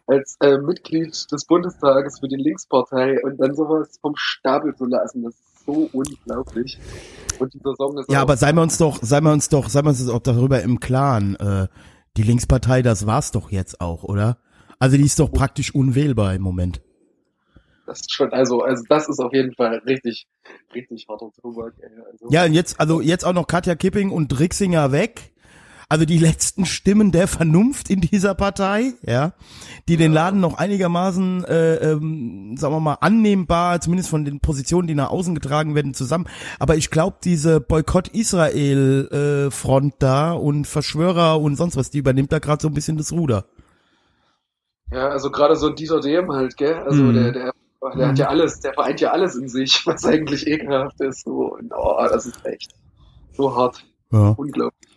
Als 0.06 0.36
äh, 0.40 0.58
Mitglied 0.58 1.30
des 1.30 1.44
Bundestages 1.46 2.18
für 2.20 2.28
die 2.28 2.36
Linkspartei 2.36 3.22
und 3.22 3.38
dann 3.38 3.54
sowas 3.54 3.98
vom 4.00 4.14
Stapel 4.16 4.74
zu 4.74 4.86
lassen, 4.86 5.22
das 5.22 5.34
ist 5.34 5.64
so 5.66 5.88
unglaublich. 5.92 6.78
Und 7.38 7.54
dieser 7.54 7.74
Song 7.76 7.98
ist 7.98 8.10
Ja, 8.10 8.20
aber 8.20 8.36
seien 8.36 8.56
wir 8.56 8.62
uns 8.62 8.76
doch, 8.76 8.98
seien 9.02 9.24
wir 9.24 9.32
uns 9.32 9.48
doch, 9.48 9.68
seien 9.68 9.84
wir 9.84 9.90
uns 9.90 10.08
auch 10.08 10.20
darüber 10.20 10.62
im 10.62 10.80
Klaren. 10.80 11.36
Äh, 11.36 11.68
die 12.16 12.22
Linkspartei, 12.22 12.82
das 12.82 13.06
war's 13.06 13.30
doch 13.30 13.50
jetzt 13.50 13.80
auch, 13.80 14.04
oder? 14.04 14.38
Also 14.78 14.96
die 14.96 15.04
ist 15.04 15.18
doch 15.18 15.32
praktisch 15.32 15.74
unwählbar 15.74 16.34
im 16.34 16.42
Moment. 16.42 16.80
das 17.86 18.00
ist 18.00 18.12
schon, 18.12 18.32
also, 18.32 18.62
also 18.62 18.82
das 18.88 19.08
ist 19.08 19.20
auf 19.20 19.32
jeden 19.32 19.54
Fall 19.54 19.82
richtig, 19.86 20.26
richtig 20.74 21.06
harter 21.08 21.30
Tobak. 21.40 21.74
Also, 22.10 22.26
Ja, 22.30 22.44
und 22.44 22.52
jetzt, 22.54 22.78
also 22.80 23.00
jetzt 23.00 23.24
auch 23.24 23.32
noch 23.32 23.46
Katja 23.46 23.74
Kipping 23.74 24.10
und 24.10 24.38
Rixinger 24.38 24.92
weg. 24.92 25.30
Also 25.88 26.04
die 26.06 26.18
letzten 26.28 26.64
Stimmen 26.66 27.12
der 27.12 27.28
Vernunft 27.28 27.90
in 27.90 28.00
dieser 28.00 28.34
Partei, 28.34 28.94
ja, 29.02 29.34
die 29.86 29.96
den 29.96 30.12
Laden 30.12 30.40
noch 30.40 30.58
einigermaßen, 30.58 31.44
äh, 31.44 31.92
ähm, 31.92 32.56
sagen 32.56 32.74
wir 32.74 32.80
mal, 32.80 32.96
annehmbar, 33.00 33.80
zumindest 33.80 34.08
von 34.08 34.24
den 34.24 34.40
Positionen, 34.40 34.88
die 34.88 34.94
nach 34.94 35.10
außen 35.10 35.34
getragen 35.34 35.74
werden, 35.74 35.92
zusammen. 35.94 36.26
Aber 36.58 36.76
ich 36.76 36.90
glaube, 36.90 37.18
diese 37.22 37.60
Boykott-Israel-Front 37.60 39.94
da 39.98 40.32
und 40.32 40.66
Verschwörer 40.66 41.38
und 41.40 41.56
sonst 41.56 41.76
was, 41.76 41.90
die 41.90 41.98
übernimmt 41.98 42.32
da 42.32 42.38
gerade 42.38 42.62
so 42.62 42.68
ein 42.68 42.74
bisschen 42.74 42.96
das 42.96 43.12
Ruder. 43.12 43.44
Ja, 44.94 45.08
also 45.08 45.30
gerade 45.30 45.56
so 45.56 45.66
ein 45.68 45.74
Dieter 45.74 46.00
Dehm 46.00 46.30
halt, 46.30 46.56
gell? 46.56 46.74
Also 46.84 47.02
Mhm. 47.02 47.14
der, 47.14 47.32
der, 47.32 47.52
der 47.96 48.08
hat 48.08 48.18
ja 48.18 48.28
alles, 48.28 48.60
der 48.60 48.72
vereint 48.74 49.00
ja 49.00 49.10
alles 49.10 49.34
in 49.34 49.48
sich, 49.48 49.82
was 49.86 50.04
eigentlich 50.04 50.46
ekelhaft 50.46 51.00
ist. 51.00 51.24
So. 51.24 51.52
Und 51.54 51.72
oh, 51.76 52.06
das 52.08 52.26
ist 52.26 52.46
echt 52.46 52.72
so 53.32 53.54
hart. 53.56 53.84
Ja. 54.12 54.28
Unglaublich. 54.36 54.90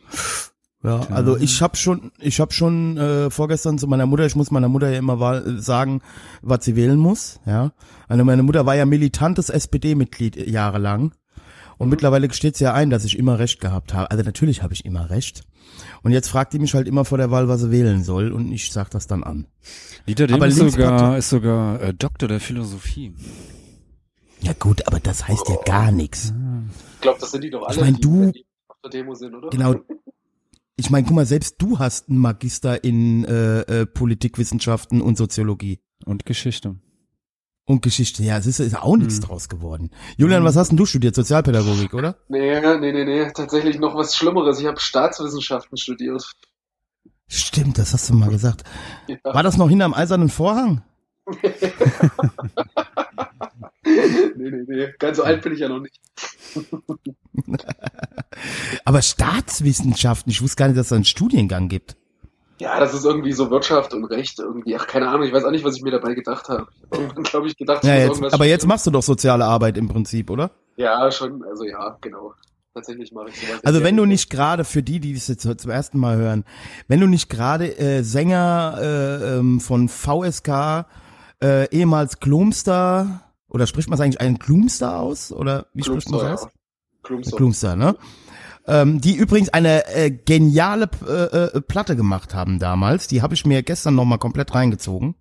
Ja, 0.84 1.02
also 1.10 1.36
ich 1.38 1.62
habe 1.64 1.76
schon, 1.76 2.12
ich 2.20 2.40
habe 2.40 2.54
schon 2.54 2.98
äh, 2.98 3.30
vorgestern 3.32 3.80
zu 3.80 3.88
meiner 3.88 4.06
Mutter, 4.06 4.26
ich 4.28 4.36
muss 4.36 4.52
meiner 4.52 4.70
Mutter 4.70 4.90
ja 4.92 5.00
immer 5.00 5.20
wahl, 5.20 5.60
sagen, 5.60 6.02
was 6.44 6.64
sie 6.64 6.76
wählen 6.76 7.00
muss, 7.00 7.40
ja. 7.46 7.72
Also 8.08 8.24
meine 8.24 8.44
Mutter 8.44 8.66
war 8.68 8.76
ja 8.76 8.86
militantes 8.86 9.50
SPD-Mitglied 9.50 10.36
jahrelang 10.48 11.14
und 11.78 11.90
mittlerweile 11.90 12.28
gesteht 12.28 12.58
sie 12.58 12.64
ja 12.66 12.74
ein, 12.74 12.90
dass 12.90 13.06
ich 13.06 13.18
immer 13.18 13.40
recht 13.40 13.60
gehabt 13.60 13.94
habe. 13.94 14.10
Also 14.12 14.24
natürlich 14.24 14.62
habe 14.64 14.74
ich 14.74 14.86
immer 14.86 15.10
recht. 15.10 15.44
Und 16.02 16.12
jetzt 16.12 16.30
fragt 16.30 16.54
die 16.54 16.60
mich 16.60 16.74
halt 16.74 16.88
immer 16.88 17.06
vor 17.06 17.18
der 17.18 17.30
Wahl, 17.32 17.48
was 17.48 17.62
sie 17.62 17.72
wählen 17.72 18.04
soll 18.04 18.32
und 18.32 18.52
ich 18.52 18.72
sag 18.72 18.90
das 18.90 19.06
dann 19.08 19.24
an. 19.24 19.46
Dieter 20.08 20.32
Aber 20.34 20.48
ist 20.48 20.58
sogar, 20.58 21.18
ist 21.18 21.30
sogar 21.30 21.82
äh, 21.82 21.94
Doktor 21.94 22.28
der 22.28 22.40
Philosophie. 22.40 23.14
Ja 24.42 24.54
gut, 24.54 24.88
aber 24.88 25.00
das 25.00 25.28
heißt 25.28 25.50
ja 25.50 25.56
gar 25.66 25.92
nichts. 25.92 26.34
Ich 26.96 27.02
glaube, 27.02 27.20
das 27.20 27.32
sind 27.32 27.44
die 27.44 27.50
doch 27.50 27.64
alle, 27.64 27.76
Ich 27.76 27.82
mein, 27.82 27.96
die, 27.96 28.02
du- 28.02 28.32
die 28.32 28.46
auf 28.68 28.78
der 28.84 28.92
Demo 28.92 29.14
sind, 29.16 29.36
oder? 29.36 29.50
Genau. 29.50 29.76
Ich 30.80 30.90
meine, 30.92 31.06
guck 31.08 31.16
mal, 31.16 31.26
selbst 31.26 31.56
du 31.58 31.80
hast 31.80 32.08
einen 32.10 32.20
Magister 32.20 32.84
in 32.84 33.26
äh, 33.26 33.62
äh, 33.62 33.86
Politikwissenschaften 33.88 35.02
und 35.02 35.18
Soziologie. 35.18 35.80
Und 36.06 36.26
Geschichte. 36.28 36.76
Und 37.68 37.82
Geschichte, 37.82 38.24
ja, 38.24 38.38
es 38.38 38.46
ist, 38.46 38.62
ist 38.62 38.78
auch 38.78 38.96
nichts 38.96 39.16
Hm. 39.16 39.24
draus 39.24 39.50
geworden. 39.50 39.92
Julian, 40.16 40.46
was 40.46 40.56
hast 40.56 40.70
denn 40.70 40.78
du 40.78 40.86
studiert? 40.86 41.16
Sozialpädagogik, 41.16 41.94
oder? 41.94 42.16
Nee, 42.30 42.62
nee, 42.62 42.94
nee, 42.94 43.04
nee, 43.04 43.30
tatsächlich 43.34 43.78
noch 43.78 43.94
was 43.94 44.16
Schlimmeres. 44.16 44.62
Ich 44.62 44.66
habe 44.68 44.80
Staatswissenschaften 44.80 45.78
studiert. 45.78 46.32
Stimmt, 47.28 47.78
das 47.78 47.92
hast 47.92 48.10
du 48.10 48.14
mal 48.14 48.30
gesagt. 48.30 48.64
Ja. 49.08 49.18
War 49.22 49.44
das 49.44 49.58
noch 49.58 49.68
hinterm 49.68 49.94
eisernen 49.94 50.30
Vorhang? 50.30 50.82
nee, 53.84 54.50
nee, 54.50 54.64
nee. 54.66 54.88
Ganz 54.98 55.18
so 55.18 55.24
alt 55.24 55.42
bin 55.42 55.52
ich 55.52 55.60
ja 55.60 55.68
noch 55.68 55.82
nicht. 55.82 56.00
Aber 58.86 59.02
Staatswissenschaften, 59.02 60.32
ich 60.32 60.42
wusste 60.42 60.56
gar 60.56 60.68
nicht, 60.68 60.78
dass 60.78 60.86
es 60.86 60.90
da 60.90 60.96
einen 60.96 61.04
Studiengang 61.04 61.68
gibt. 61.68 61.98
Ja, 62.60 62.80
das 62.80 62.94
ist 62.94 63.06
irgendwie 63.06 63.34
so 63.34 63.52
Wirtschaft 63.52 63.94
und 63.94 64.06
Recht 64.06 64.40
irgendwie. 64.40 64.76
Ach, 64.76 64.88
keine 64.88 65.08
Ahnung, 65.10 65.24
ich 65.24 65.34
weiß 65.34 65.44
auch 65.44 65.52
nicht, 65.52 65.64
was 65.64 65.76
ich 65.76 65.84
mir 65.84 65.92
dabei 65.92 66.14
gedacht 66.16 66.50
habe. 66.50 66.68
Irgendwann 66.92 67.24
glaube 67.24 67.48
ich 67.48 67.56
gedacht, 67.56 67.84
ich 67.84 67.90
Ja, 67.90 67.96
jetzt, 67.96 68.08
irgendwas 68.10 68.34
aber 68.34 68.46
jetzt 68.46 68.66
machst 68.66 68.88
du 68.88 68.92
doch 68.92 69.04
soziale 69.04 69.46
Arbeit 69.46 69.78
im 69.78 69.88
Prinzip, 69.88 70.30
oder? 70.30 70.52
Ja, 70.76 71.12
schon, 71.12 71.44
also 71.44 71.64
ja, 71.64 71.98
genau. 72.02 72.34
Tatsächlich 72.74 73.12
mache 73.12 73.30
ich 73.30 73.40
sowas. 73.40 73.60
Also 73.64 73.84
wenn 73.84 73.98
du 73.98 74.06
nicht 74.06 74.30
gerade, 74.30 74.64
für 74.64 74.84
die, 74.84 75.00
die 75.00 75.14
das 75.14 75.28
jetzt 75.28 75.42
zum 75.42 75.72
ersten 75.72 76.00
Mal 76.00 76.18
hören, 76.18 76.46
wenn 76.88 77.00
du 77.00 77.08
nicht 77.08 77.30
gerade 77.30 77.76
äh, 77.78 78.04
Sänger 78.04 78.78
äh, 78.80 79.38
ähm, 79.38 79.60
von 79.60 79.90
VSK, 79.90 80.86
äh, 81.42 81.70
ehemals 81.70 82.20
Klumster, 82.20 83.22
oder 83.50 83.66
spricht 83.66 83.90
man 83.90 83.96
es 83.98 84.02
eigentlich 84.02 84.22
einen 84.22 84.38
Klumster 84.38 85.00
aus? 85.00 85.32
Oder 85.32 85.68
wie 85.74 85.84
spricht 85.84 86.10
man 86.10 86.20
Klumster, 86.20 86.32
das 86.32 86.42
aus? 86.44 86.52
ja. 86.52 87.02
Klumster. 87.04 87.38
Klumster, 87.38 87.76
ne? 87.76 87.96
Ähm, 88.68 89.00
die 89.00 89.16
übrigens 89.16 89.50
eine 89.50 89.88
äh, 89.88 90.12
geniale 90.12 90.90
äh, 91.08 91.58
äh, 91.58 91.62
Platte 91.62 91.96
gemacht 91.96 92.36
haben 92.36 92.60
damals. 92.60 93.08
Die 93.08 93.22
habe 93.22 93.34
ich 93.34 93.46
mir 93.46 93.64
gestern 93.64 93.96
nochmal 93.96 94.18
komplett 94.18 94.54
reingezogen. 94.54 95.16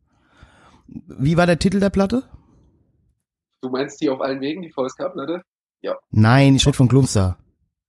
Wie 0.89 1.37
war 1.37 1.47
der 1.47 1.59
Titel 1.59 1.81
der 1.81 1.91
Platte? 1.91 2.25
Du 3.63 3.71
meinst 3.71 4.01
die 4.01 4.11
auf 4.11 4.21
allen 4.21 4.41
Wegen, 4.41 4.63
die 4.63 4.71
VSK-Platte? 4.71 5.43
Nein, 6.11 6.57
ich 6.57 6.67
rede 6.67 6.77
von 6.77 6.89
Klumster. 6.89 7.39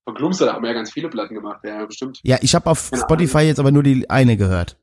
Von 0.06 0.16
Klumster, 0.16 0.46
da 0.46 0.54
haben 0.54 0.64
wir 0.64 0.70
ja 0.70 0.76
ganz 0.76 0.92
viele 0.92 1.10
Platten 1.10 1.34
gemacht, 1.34 1.62
ja, 1.64 1.86
bestimmt. 1.86 2.20
Ja, 2.24 2.38
ich 2.42 2.56
habe 2.56 2.70
auf 2.70 2.92
Keine 2.92 3.04
Spotify 3.04 3.40
jetzt 3.40 3.60
aber 3.60 3.72
nur 3.72 3.84
die 3.84 4.10
eine 4.10 4.38
gehört. 4.38 4.78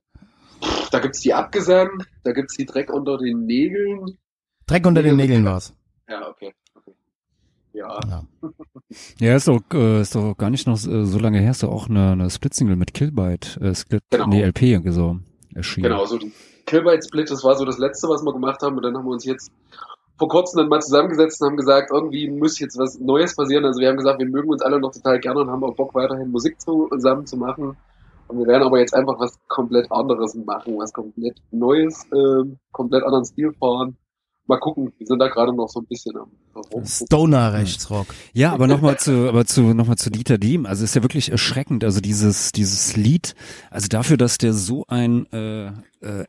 Da 0.91 0.99
gibt's 0.99 1.21
die 1.21 1.35
Abgesang, 1.35 2.05
da 2.25 2.33
gibt's 2.33 2.57
die 2.57 2.67
Dreck 2.67 2.91
unter 2.91 3.19
den 3.19 3.45
Nägeln. 3.47 4.19
Dreck 4.67 4.87
unter 4.87 5.03
den 5.03 5.17
Nägeln 5.17 5.45
war's. 5.45 5.75
Ja, 6.09 6.29
okay. 6.29 6.55
Ja, 7.75 8.01
Ja. 8.09 8.25
Ja, 9.19 9.35
ist 9.35 9.49
doch, 9.49 9.61
äh, 9.73 10.01
ist 10.01 10.15
doch 10.15 10.37
gar 10.37 10.51
nicht 10.51 10.67
noch 10.67 10.77
äh, 10.77 11.05
so 11.05 11.19
lange 11.19 11.41
her, 11.41 11.51
ist 11.51 11.63
doch 11.63 11.71
auch 11.73 11.89
eine, 11.89 12.13
eine 12.13 12.31
Split-Single 12.31 12.77
mit 12.77 12.95
Killbyte, 12.95 13.59
äh, 13.61 13.75
Split, 13.75 14.03
Genau. 14.11 14.29
nee, 14.29 14.43
LP 14.43 14.81
so 14.93 15.19
erschienen. 15.55 15.91
genau, 15.91 16.05
so 16.07 16.19
die 16.19 16.33
Killbyte 16.67 17.05
Split, 17.05 17.31
das 17.31 17.43
war 17.45 17.57
so 17.57 17.65
das 17.65 17.79
letzte, 17.79 18.09
was 18.09 18.23
wir 18.23 18.33
gemacht 18.33 18.63
haben. 18.63 18.77
Und 18.77 18.83
dann 18.85 18.97
haben 18.97 19.05
wir 19.05 19.13
uns 19.13 19.25
jetzt 19.25 19.51
vor 20.17 20.29
kurzem 20.29 20.59
dann 20.59 20.69
mal 20.69 20.81
zusammengesetzt 20.81 21.43
und 21.43 21.49
haben 21.49 21.57
gesagt, 21.57 21.91
irgendwie 21.93 22.31
muss 22.31 22.59
jetzt 22.61 22.79
was 22.79 22.99
Neues 23.01 23.35
passieren. 23.35 23.65
Also 23.65 23.81
wir 23.81 23.89
haben 23.89 23.97
gesagt, 23.97 24.19
wir 24.21 24.29
mögen 24.29 24.49
uns 24.49 24.63
alle 24.63 24.79
noch 24.79 24.93
total 24.93 25.19
gerne 25.19 25.41
und 25.41 25.51
haben 25.51 25.65
auch 25.65 25.75
Bock, 25.75 25.95
weiterhin 25.95 26.31
Musik 26.31 26.61
zusammen 26.61 27.27
zu 27.27 27.37
machen. 27.37 27.77
Und 28.29 28.39
wir 28.39 28.47
werden 28.47 28.63
aber 28.63 28.79
jetzt 28.79 28.95
einfach 28.95 29.19
was 29.19 29.39
komplett 29.49 29.91
anderes 29.91 30.35
machen, 30.35 30.79
was 30.79 30.93
komplett 30.93 31.37
Neues, 31.51 32.07
ähm, 32.15 32.59
komplett 32.73 33.03
anderen 33.03 33.25
Stil 33.25 33.53
fahren. 33.53 33.97
Mal 34.47 34.59
gucken, 34.59 34.93
wir 34.99 35.07
sind 35.07 35.19
da 35.19 35.29
gerade 35.29 35.55
noch 35.55 35.69
so 35.71 35.81
ein 35.81 35.87
bisschen 35.87 36.17
am. 36.17 36.31
Stoner 36.85 37.55
Rechtsrock. 37.55 38.09
Ja, 38.35 38.53
aber 38.53 38.67
nochmal 38.67 38.99
zu, 38.99 39.29
aber 39.29 39.47
zu, 39.47 39.73
nochmal 39.75 39.97
zu 39.97 40.11
Dieter 40.11 40.37
Diem. 40.37 40.67
Also 40.67 40.85
ist 40.85 40.95
ja 40.95 41.03
wirklich 41.03 41.33
erschreckend. 41.33 41.83
Also 41.83 42.01
dieses, 42.01 42.53
dieses 42.53 42.95
Lied, 42.97 43.35
also 43.71 43.89
dafür, 43.89 44.19
dass 44.19 44.37
der 44.37 44.53
so 44.53 44.85
ein 44.87 45.27
äh, 45.33 45.69
äh, 45.69 45.73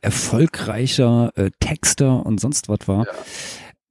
erfolgreicher 0.00 1.30
äh, 1.36 1.50
Texter 1.60 2.24
und 2.24 2.40
sonst 2.40 2.68
was 2.68 2.88
war. 2.88 3.06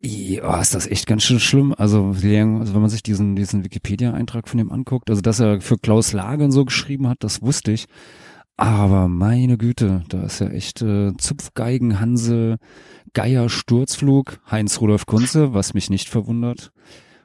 Ja, 0.02 0.60
ist 0.60 0.76
das 0.76 0.88
echt 0.88 1.08
ganz 1.08 1.24
schön 1.24 1.40
schlimm. 1.40 1.74
Also, 1.78 2.08
also 2.08 2.24
wenn 2.24 2.82
man 2.82 2.90
sich 2.90 3.04
diesen, 3.04 3.36
diesen 3.36 3.64
Wikipedia-Eintrag 3.64 4.48
von 4.48 4.60
ihm 4.60 4.72
anguckt, 4.72 5.10
also 5.10 5.22
dass 5.22 5.40
er 5.40 5.62
für 5.62 5.78
Klaus 5.78 6.14
Lage 6.14 6.44
und 6.44 6.52
so 6.52 6.66
geschrieben 6.66 7.08
hat, 7.08 7.18
das 7.22 7.42
wusste 7.42 7.72
ich. 7.72 7.86
Aber 8.58 9.08
meine 9.08 9.58
Güte, 9.58 10.04
da 10.10 10.24
ist 10.24 10.40
ja 10.40 10.48
echt 10.48 10.82
äh, 10.82 11.14
Zupfgeigen, 11.18 12.00
Hansel, 12.00 12.58
Geier, 13.16 13.50
Sturzflug, 13.50 14.40
Heinz 14.52 14.80
Rudolf 14.82 15.06
Kunze, 15.08 15.54
was 15.56 15.74
mich 15.74 15.90
nicht 15.90 16.10
verwundert. 16.10 16.72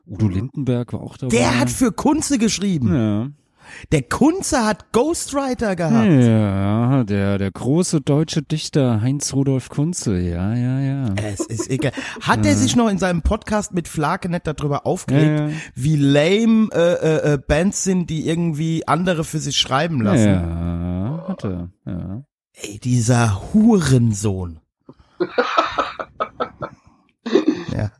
Udo 0.07 0.29
Lindenberg 0.29 0.93
war 0.95 1.01
auch 1.03 1.17
dabei. 1.19 1.37
Der 1.37 1.59
hat 1.61 1.69
für 1.69 1.93
Kunze 1.93 2.39
geschrieben. 2.39 2.95
ja. 2.95 3.29
Der 3.93 4.03
Kunze 4.03 4.65
hat 4.65 4.91
Ghostwriter 4.91 5.77
gehabt. 5.77 6.11
ja, 6.11 7.05
der, 7.05 7.39
der 7.39 7.51
große 7.53 8.01
deutsche 8.01 8.43
Dichter 8.43 9.01
Heinz 9.01 9.33
Rudolf 9.33 9.69
Kunze, 9.69 10.19
ja, 10.19 10.55
ja, 10.57 10.81
ja. 10.81 11.15
Es 11.15 11.41
ist 11.41 11.71
egal. 11.71 11.93
Hat 12.21 12.45
er 12.47 12.57
sich 12.57 12.75
noch 12.75 12.89
in 12.89 12.99
seinem 12.99 13.23
Podcast 13.23 13.73
mit 13.73 13.87
Flakenet 13.87 14.47
darüber 14.49 14.87
aufgeregt, 14.87 15.39
Ja, 15.41 15.49
ja. 15.49 15.55
wie 15.77 15.95
lame 15.97 16.69
äh, 16.73 16.79
äh, 16.95 17.35
äh, 17.35 17.39
Bands 17.39 17.85
sind, 17.85 18.11
die 18.11 18.27
irgendwie 18.27 18.89
andere 18.89 19.23
für 19.23 19.39
sich 19.39 19.57
schreiben 19.59 20.01
lassen? 20.03 20.27
Ja, 20.27 21.25
hat 21.29 21.45
er, 21.45 21.69
ja. 21.87 22.23
Ey, 22.55 22.81
dieser 22.81 23.41
Hurensohn. 23.53 24.59
ja. 27.75 27.91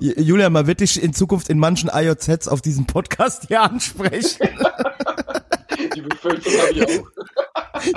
Julia, 0.00 0.50
man 0.50 0.66
wird 0.66 0.80
dich 0.80 1.02
in 1.02 1.12
Zukunft 1.12 1.48
in 1.48 1.58
manchen 1.58 1.90
IOZs 1.92 2.48
auf 2.48 2.60
diesem 2.60 2.86
Podcast 2.86 3.48
hier 3.48 3.62
ansprechen. 3.62 4.38
Die 5.94 6.00
Befürchtung 6.00 6.52
habe 6.52 6.72
ich 6.72 7.00
auch. 7.00 7.06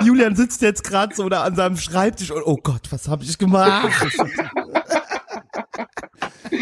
Julian 0.04 0.36
sitzt 0.36 0.62
jetzt 0.62 0.84
gerade 0.84 1.14
so 1.14 1.28
da 1.28 1.42
an 1.42 1.56
seinem 1.56 1.76
Schreibtisch 1.76 2.30
und 2.30 2.42
oh 2.44 2.58
Gott, 2.62 2.88
was 2.90 3.08
habe 3.08 3.24
ich 3.24 3.38
gemacht? 3.38 3.90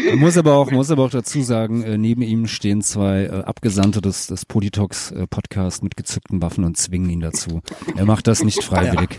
Man 0.09 0.19
muss 0.19 0.37
aber 0.37 0.55
auch, 0.55 0.71
muss 0.71 0.89
aber 0.89 1.03
auch 1.03 1.09
dazu 1.09 1.41
sagen, 1.41 1.83
äh, 1.83 1.97
neben 1.97 2.21
ihm 2.21 2.47
stehen 2.47 2.81
zwei 2.81 3.25
äh, 3.25 3.43
Abgesandte 3.43 4.01
des, 4.01 4.27
des 4.27 4.45
Politox 4.45 5.11
äh, 5.11 5.27
Podcast 5.27 5.83
mit 5.83 5.95
gezückten 5.95 6.41
Waffen 6.41 6.63
und 6.63 6.77
zwingen 6.77 7.09
ihn 7.09 7.19
dazu. 7.19 7.61
Er 7.95 8.05
macht 8.05 8.27
das 8.27 8.43
nicht 8.43 8.63
freiwillig. 8.63 9.17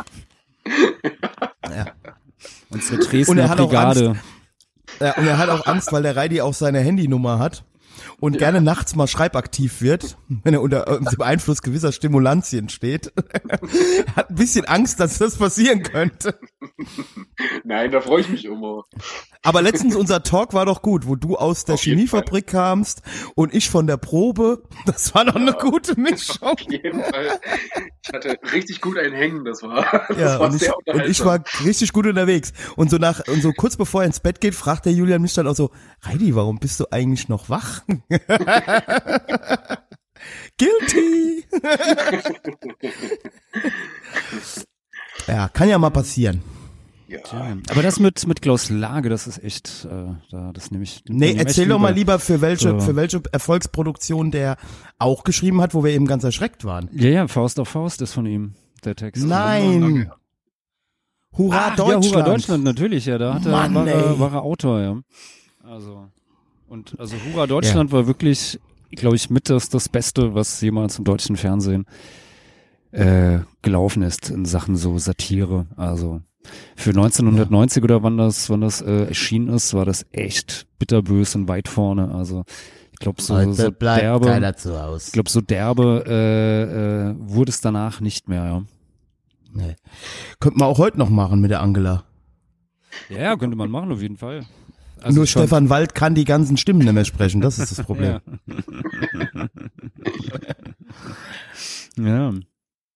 Ja. 0.66 0.72
Unsere 2.72 2.96
Und 2.96 3.02
er 3.02 3.08
Dresdner 3.10 3.48
hat 3.48 3.60
auch 3.60 3.68
Brigade. 3.68 4.16
Ja, 5.00 5.14
und 5.16 5.26
er 5.26 5.38
hat 5.38 5.48
auch 5.48 5.66
Angst, 5.66 5.92
weil 5.92 6.02
der 6.02 6.16
Reidi 6.16 6.40
auch 6.40 6.54
seine 6.54 6.80
Handynummer 6.80 7.38
hat 7.38 7.64
und 8.22 8.38
gerne 8.38 8.60
nachts 8.60 8.94
mal 8.94 9.08
schreibaktiv 9.08 9.82
wird, 9.82 10.16
wenn 10.28 10.54
er 10.54 10.62
unter 10.62 10.86
äh, 10.86 11.00
dem 11.00 11.22
Einfluss 11.22 11.60
gewisser 11.60 11.90
Stimulantien 11.90 12.68
steht. 12.68 13.12
hat 14.16 14.30
ein 14.30 14.36
bisschen 14.36 14.64
Angst, 14.64 15.00
dass 15.00 15.18
das 15.18 15.38
passieren 15.38 15.82
könnte. 15.82 16.38
Nein, 17.64 17.90
da 17.90 18.00
freue 18.00 18.20
ich 18.20 18.28
mich 18.28 18.44
immer. 18.44 18.84
Aber 19.42 19.60
letztens 19.60 19.96
unser 19.96 20.22
Talk 20.22 20.54
war 20.54 20.66
doch 20.66 20.82
gut, 20.82 21.08
wo 21.08 21.16
du 21.16 21.34
aus 21.34 21.64
der 21.64 21.76
Chemiefabrik 21.76 22.46
kamst 22.46 23.02
und 23.34 23.52
ich 23.52 23.68
von 23.68 23.88
der 23.88 23.96
Probe. 23.96 24.62
Das 24.86 25.12
war 25.16 25.24
doch 25.24 25.34
eine 25.34 25.54
gute 25.54 25.98
Mischung. 26.00 26.36
Auf 26.42 26.60
jeden 26.60 27.02
Fall. 27.02 27.40
Ich 28.04 28.12
hatte 28.12 28.38
richtig 28.52 28.80
gut 28.80 28.98
ein 28.98 29.12
Hängen, 29.12 29.44
das 29.44 29.64
war. 29.64 29.84
Das 30.08 30.16
Ja, 30.16 30.38
war 30.38 30.48
und 30.48 30.62
ich, 30.62 30.70
und 30.86 31.06
ich 31.06 31.24
war 31.24 31.42
richtig 31.64 31.92
gut 31.92 32.06
unterwegs. 32.06 32.52
Und 32.76 32.88
so 32.88 32.98
nach, 32.98 33.26
und 33.26 33.42
so 33.42 33.52
kurz 33.52 33.76
bevor 33.76 34.02
er 34.02 34.06
ins 34.06 34.20
Bett 34.20 34.40
geht, 34.40 34.54
fragt 34.54 34.86
der 34.86 34.92
Julian 34.92 35.22
mich 35.22 35.34
dann 35.34 35.48
auch 35.48 35.56
so, 35.56 35.72
Heidi, 36.04 36.36
warum 36.36 36.60
bist 36.60 36.78
du 36.78 36.86
eigentlich 36.92 37.28
noch 37.28 37.48
wach? 37.48 37.82
Guilty! 40.58 41.44
ja, 45.26 45.48
kann 45.48 45.68
ja 45.68 45.78
mal 45.78 45.90
passieren. 45.90 46.42
Ja. 47.08 47.18
Ja, 47.30 47.56
aber 47.70 47.82
das 47.82 48.00
mit, 48.00 48.26
mit 48.26 48.40
Klaus 48.40 48.70
Lage, 48.70 49.10
das 49.10 49.26
ist 49.26 49.42
echt, 49.44 49.86
äh, 49.90 50.14
da, 50.30 50.50
das 50.54 50.70
nehme 50.70 50.84
ich. 50.84 51.02
Nee, 51.08 51.34
erzähl 51.36 51.68
doch 51.68 51.78
mal 51.78 51.92
lieber, 51.92 52.18
für 52.18 52.40
welche, 52.40 52.70
So. 52.70 52.80
für 52.80 52.96
welche 52.96 53.20
Erfolgsproduktion 53.32 54.30
der 54.30 54.56
auch 54.98 55.22
geschrieben 55.24 55.60
hat, 55.60 55.74
wo 55.74 55.84
wir 55.84 55.90
eben 55.92 56.06
ganz 56.06 56.24
erschreckt 56.24 56.64
waren. 56.64 56.88
Ja, 56.92 57.10
ja, 57.10 57.28
Faust 57.28 57.60
auf 57.60 57.68
Faust 57.68 58.00
ist 58.00 58.14
von 58.14 58.24
ihm, 58.24 58.54
der 58.84 58.96
Text. 58.96 59.26
Nein! 59.26 60.10
Hurra 61.36 61.68
Ach, 61.72 61.76
Deutschland! 61.76 62.04
Ja, 62.04 62.10
Hurra 62.12 62.22
Deutschland, 62.22 62.64
natürlich, 62.64 63.04
ja, 63.04 63.18
da 63.18 63.34
hat 63.34 63.44
er, 63.44 63.52
Mann, 63.52 63.74
war, 63.74 63.86
er, 63.86 64.18
war 64.18 64.32
er 64.32 64.42
Autor, 64.42 64.80
ja. 64.80 65.00
Also, 65.64 66.08
und, 66.72 66.98
also 66.98 67.16
Hurra 67.16 67.46
Deutschland 67.46 67.92
war 67.92 68.06
wirklich, 68.06 68.58
glaube 68.92 69.16
ich, 69.16 69.28
mit 69.28 69.50
das, 69.50 69.68
das 69.68 69.90
Beste, 69.90 70.34
was 70.34 70.58
jemals 70.62 70.98
im 70.98 71.04
deutschen 71.04 71.36
Fernsehen 71.36 71.84
äh, 72.92 73.40
gelaufen 73.60 74.02
ist 74.02 74.30
in 74.30 74.46
Sachen 74.46 74.76
so 74.76 74.96
Satire. 74.96 75.66
Also, 75.76 76.22
für 76.74 76.90
1990 76.90 77.84
oder 77.84 78.02
wann 78.02 78.16
das, 78.16 78.48
wann 78.48 78.62
das 78.62 78.80
äh, 78.80 79.04
erschienen 79.04 79.48
ist, 79.50 79.74
war 79.74 79.84
das 79.84 80.06
echt 80.12 80.66
bitterbös 80.78 81.34
und 81.34 81.46
weit 81.46 81.68
vorne. 81.68 82.14
Also, 82.14 82.44
ich 82.92 82.98
glaube, 82.98 83.20
so, 83.20 83.52
so 83.52 83.70
derbe, 83.70 84.54
ich 84.96 85.12
glaube, 85.12 85.28
so 85.28 85.42
derbe 85.42 86.04
äh, 86.06 87.10
äh, 87.10 87.14
wurde 87.18 87.50
es 87.50 87.60
danach 87.60 88.00
nicht 88.00 88.28
mehr, 88.28 88.44
ja. 88.44 88.62
Nee. 89.52 89.76
Könnte 90.40 90.58
man 90.58 90.68
auch 90.68 90.78
heute 90.78 90.98
noch 90.98 91.10
machen 91.10 91.42
mit 91.42 91.50
der 91.50 91.60
Angela. 91.60 92.04
Ja, 93.10 93.18
ja, 93.18 93.36
könnte 93.36 93.56
man 93.56 93.70
machen, 93.70 93.92
auf 93.92 94.00
jeden 94.00 94.16
Fall. 94.16 94.46
Also 95.02 95.16
Nur 95.16 95.26
schon- 95.26 95.42
Stefan 95.42 95.68
Wald 95.70 95.94
kann 95.94 96.14
die 96.14 96.24
ganzen 96.24 96.56
Stimmen 96.56 96.80
nicht 96.80 96.92
mehr 96.92 97.04
sprechen, 97.04 97.40
das 97.40 97.58
ist 97.58 97.76
das 97.76 97.84
Problem. 97.84 98.20
Ja. 98.46 99.48
Ja. 101.98 102.32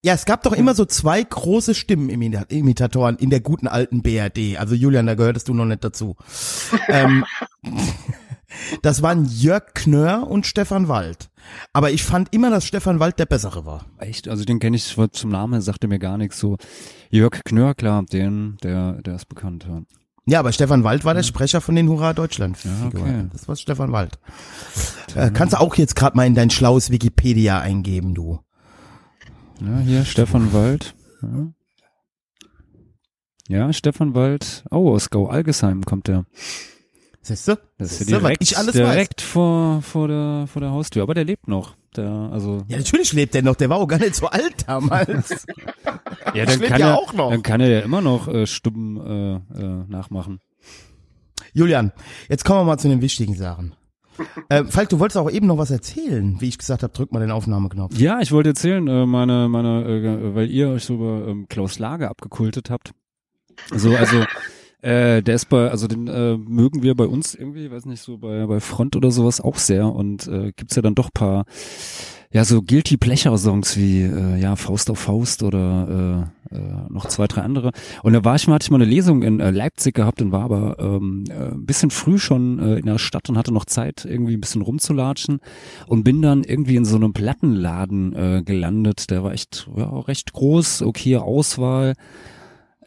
Es 0.02 0.24
gab 0.24 0.42
doch 0.44 0.52
immer 0.52 0.74
so 0.74 0.84
zwei 0.84 1.20
große 1.22 1.74
Stimmenimitatoren 1.74 3.16
in 3.16 3.30
der 3.30 3.40
guten 3.40 3.66
alten 3.66 4.02
BRD. 4.02 4.56
Also 4.56 4.74
Julian, 4.76 5.06
da 5.06 5.14
gehörtest 5.16 5.48
du 5.48 5.54
noch 5.54 5.64
nicht 5.64 5.82
dazu. 5.82 6.14
ähm, 6.88 7.24
das 8.82 9.02
waren 9.02 9.24
Jörg 9.26 9.74
Knör 9.74 10.28
und 10.28 10.46
Stefan 10.46 10.86
Wald. 10.86 11.28
Aber 11.72 11.90
ich 11.90 12.04
fand 12.04 12.32
immer, 12.32 12.50
dass 12.50 12.64
Stefan 12.66 13.00
Wald 13.00 13.18
der 13.18 13.26
bessere 13.26 13.66
war. 13.66 13.84
Echt? 13.98 14.28
Also 14.28 14.44
den 14.44 14.60
kenne 14.60 14.76
ich 14.76 14.96
zum 15.12 15.30
Namen, 15.30 15.60
sagte 15.60 15.88
mir 15.88 15.98
gar 15.98 16.18
nichts. 16.18 16.38
So 16.38 16.56
Jörg 17.10 17.42
Knör, 17.44 17.74
klar, 17.74 18.04
den, 18.04 18.58
der, 18.62 19.02
der 19.02 19.16
ist 19.16 19.28
bekannt. 19.28 19.66
Ja. 19.68 19.82
Ja, 20.28 20.40
aber 20.40 20.50
Stefan 20.50 20.82
Wald 20.82 21.04
war 21.04 21.14
der 21.14 21.22
Sprecher 21.22 21.60
von 21.60 21.76
den 21.76 21.88
Hurra 21.88 22.12
Deutschland. 22.12 22.58
Ja, 22.64 22.86
okay. 22.88 23.26
Das 23.32 23.46
war 23.46 23.54
Stefan 23.54 23.92
Wald. 23.92 24.18
Äh, 25.14 25.30
kannst 25.30 25.54
du 25.54 25.60
auch 25.60 25.76
jetzt 25.76 25.94
gerade 25.94 26.16
mal 26.16 26.26
in 26.26 26.34
dein 26.34 26.50
schlaues 26.50 26.90
Wikipedia 26.90 27.60
eingeben, 27.60 28.12
du. 28.12 28.40
Ja, 29.60 29.78
hier 29.78 30.04
Stefan 30.04 30.52
Wald. 30.52 30.96
Ja. 31.22 31.52
ja, 33.48 33.72
Stefan 33.72 34.14
Wald. 34.14 34.64
Oh, 34.72 34.92
aus 34.92 35.10
Gau-Algesheim 35.10 35.84
kommt 35.84 36.08
der. 36.08 36.24
Siehst 37.26 37.48
du? 37.48 37.58
Das 37.76 37.90
ist 37.90 37.98
Siehst 37.98 38.10
ja 38.10 38.20
direkt, 38.20 38.40
ich 38.40 38.56
alles 38.56 38.74
direkt 38.74 39.20
vor, 39.20 39.82
vor, 39.82 40.06
der, 40.06 40.44
vor 40.46 40.60
der 40.62 40.70
Haustür. 40.70 41.02
Aber 41.02 41.12
der 41.12 41.24
lebt 41.24 41.48
noch. 41.48 41.74
Der, 41.96 42.08
also, 42.08 42.62
Ja, 42.68 42.76
natürlich 42.76 43.12
lebt 43.14 43.34
der 43.34 43.42
noch. 43.42 43.56
Der 43.56 43.68
war 43.68 43.78
auch 43.78 43.88
gar 43.88 43.98
nicht 43.98 44.14
so 44.14 44.28
alt 44.28 44.68
damals. 44.68 45.44
ja, 46.34 46.44
ich 46.44 46.56
leb 46.58 46.70
ja 46.70 46.90
er, 46.90 46.98
auch 46.98 47.12
noch. 47.14 47.30
dann 47.30 47.42
kann 47.42 47.60
er 47.60 47.68
ja 47.68 47.80
immer 47.80 48.00
noch 48.00 48.28
äh, 48.28 48.46
Stimmen 48.46 48.96
äh, 48.96 49.60
äh, 49.60 49.84
nachmachen. 49.88 50.38
Julian, 51.52 51.90
jetzt 52.28 52.44
kommen 52.44 52.60
wir 52.60 52.64
mal 52.64 52.78
zu 52.78 52.88
den 52.88 53.02
wichtigen 53.02 53.34
Sachen. 53.34 53.74
Äh, 54.48 54.62
Falk, 54.64 54.88
du 54.90 55.00
wolltest 55.00 55.18
auch 55.18 55.28
eben 55.28 55.48
noch 55.48 55.58
was 55.58 55.72
erzählen. 55.72 56.40
Wie 56.40 56.46
ich 56.46 56.58
gesagt 56.58 56.84
habe, 56.84 56.92
drück 56.92 57.10
mal 57.10 57.18
den 57.18 57.32
Aufnahmeknopf. 57.32 57.98
Ja, 57.98 58.20
ich 58.20 58.30
wollte 58.30 58.50
erzählen, 58.50 58.86
äh, 58.86 59.04
meine, 59.04 59.48
meine, 59.48 59.84
äh, 59.84 60.34
weil 60.36 60.48
ihr 60.48 60.68
euch 60.68 60.84
so 60.84 60.94
über 60.94 61.26
ähm, 61.26 61.46
Klaus 61.48 61.80
Lager 61.80 62.08
abgekultet 62.08 62.70
habt. 62.70 62.92
So, 63.74 63.96
also 63.96 64.24
äh, 64.86 65.20
der 65.20 65.34
ist 65.34 65.48
bei, 65.48 65.68
also 65.68 65.88
den 65.88 66.06
äh, 66.06 66.36
mögen 66.36 66.84
wir 66.84 66.94
bei 66.94 67.06
uns 67.06 67.34
irgendwie, 67.34 67.70
weiß 67.70 67.86
nicht, 67.86 68.00
so 68.00 68.18
bei, 68.18 68.46
bei 68.46 68.60
Front 68.60 68.94
oder 68.94 69.10
sowas 69.10 69.40
auch 69.40 69.56
sehr 69.56 69.92
und 69.92 70.28
äh, 70.28 70.52
gibt's 70.54 70.76
ja 70.76 70.82
dann 70.82 70.94
doch 70.94 71.12
paar, 71.12 71.44
ja, 72.30 72.44
so 72.44 72.62
Guilty 72.62 72.96
Pleasure 72.96 73.36
Songs 73.36 73.76
wie, 73.76 74.02
äh, 74.02 74.40
ja, 74.40 74.54
Faust 74.54 74.88
auf 74.90 75.00
Faust 75.00 75.42
oder 75.42 76.30
äh, 76.52 76.56
äh, 76.56 76.60
noch 76.88 77.06
zwei, 77.06 77.26
drei 77.26 77.40
andere. 77.42 77.72
Und 78.04 78.12
da 78.12 78.24
war 78.24 78.36
ich 78.36 78.46
mal, 78.46 78.54
hatte 78.54 78.66
ich 78.66 78.70
mal 78.70 78.76
eine 78.76 78.84
Lesung 78.84 79.22
in 79.22 79.40
äh, 79.40 79.50
Leipzig 79.50 79.96
gehabt 79.96 80.22
und 80.22 80.30
war 80.30 80.42
aber 80.42 80.76
ähm, 80.78 81.24
äh, 81.30 81.52
ein 81.52 81.66
bisschen 81.66 81.90
früh 81.90 82.18
schon 82.18 82.60
äh, 82.60 82.76
in 82.76 82.86
der 82.86 82.98
Stadt 82.98 83.28
und 83.28 83.36
hatte 83.36 83.52
noch 83.52 83.64
Zeit, 83.64 84.04
irgendwie 84.08 84.34
ein 84.34 84.40
bisschen 84.40 84.62
rumzulatschen 84.62 85.40
und 85.88 86.04
bin 86.04 86.22
dann 86.22 86.44
irgendwie 86.44 86.76
in 86.76 86.84
so 86.84 86.94
einem 86.94 87.12
Plattenladen 87.12 88.14
äh, 88.14 88.42
gelandet. 88.44 89.10
Der 89.10 89.24
war 89.24 89.32
echt 89.32 89.68
ja, 89.76 89.98
recht 89.98 90.32
groß, 90.32 90.82
okay 90.82 91.16
Auswahl. 91.16 91.94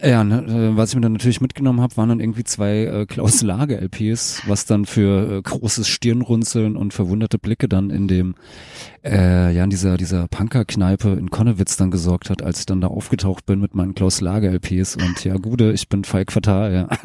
Ja, 0.02 0.24
ne, 0.24 0.44
äh, 0.44 0.78
was 0.78 0.90
ich 0.90 0.96
mir 0.96 1.02
dann 1.02 1.12
natürlich 1.12 1.42
mitgenommen 1.42 1.82
habe, 1.82 1.98
waren 1.98 2.08
dann 2.08 2.20
irgendwie 2.22 2.46
zwei 2.46 2.86
äh, 2.86 3.06
Klaus 3.06 3.42
Lager 3.44 3.82
LPs, 3.82 4.44
was 4.48 4.66
dann 4.66 4.86
für 4.86 5.38
äh, 5.38 5.42
großes 5.42 5.90
Stirnrunzeln 5.90 6.78
und 6.78 6.94
verwunderte 6.94 7.38
Blicke 7.38 7.68
dann 7.68 7.90
in 7.90 8.08
dem 8.08 8.36
äh, 9.04 9.54
ja 9.54 9.64
in 9.64 9.70
dieser 9.70 9.98
dieser 9.98 10.28
Punkerkneipe 10.28 11.10
in 11.10 11.30
Konnewitz 11.30 11.76
dann 11.76 11.92
gesorgt 11.92 12.30
hat, 12.30 12.42
als 12.42 12.60
ich 12.60 12.66
dann 12.66 12.80
da 12.80 12.88
aufgetaucht 12.88 13.46
bin 13.46 13.60
mit 13.60 13.76
meinen 13.76 13.94
Klaus 13.94 14.22
Lager 14.22 14.50
LPs 14.52 14.96
und 14.96 15.24
ja 15.26 15.36
Gude, 15.36 15.74
ich 15.74 15.90
bin 15.90 16.06
Falk 16.06 16.32
Fatal, 16.32 16.74
ja. 16.74 16.88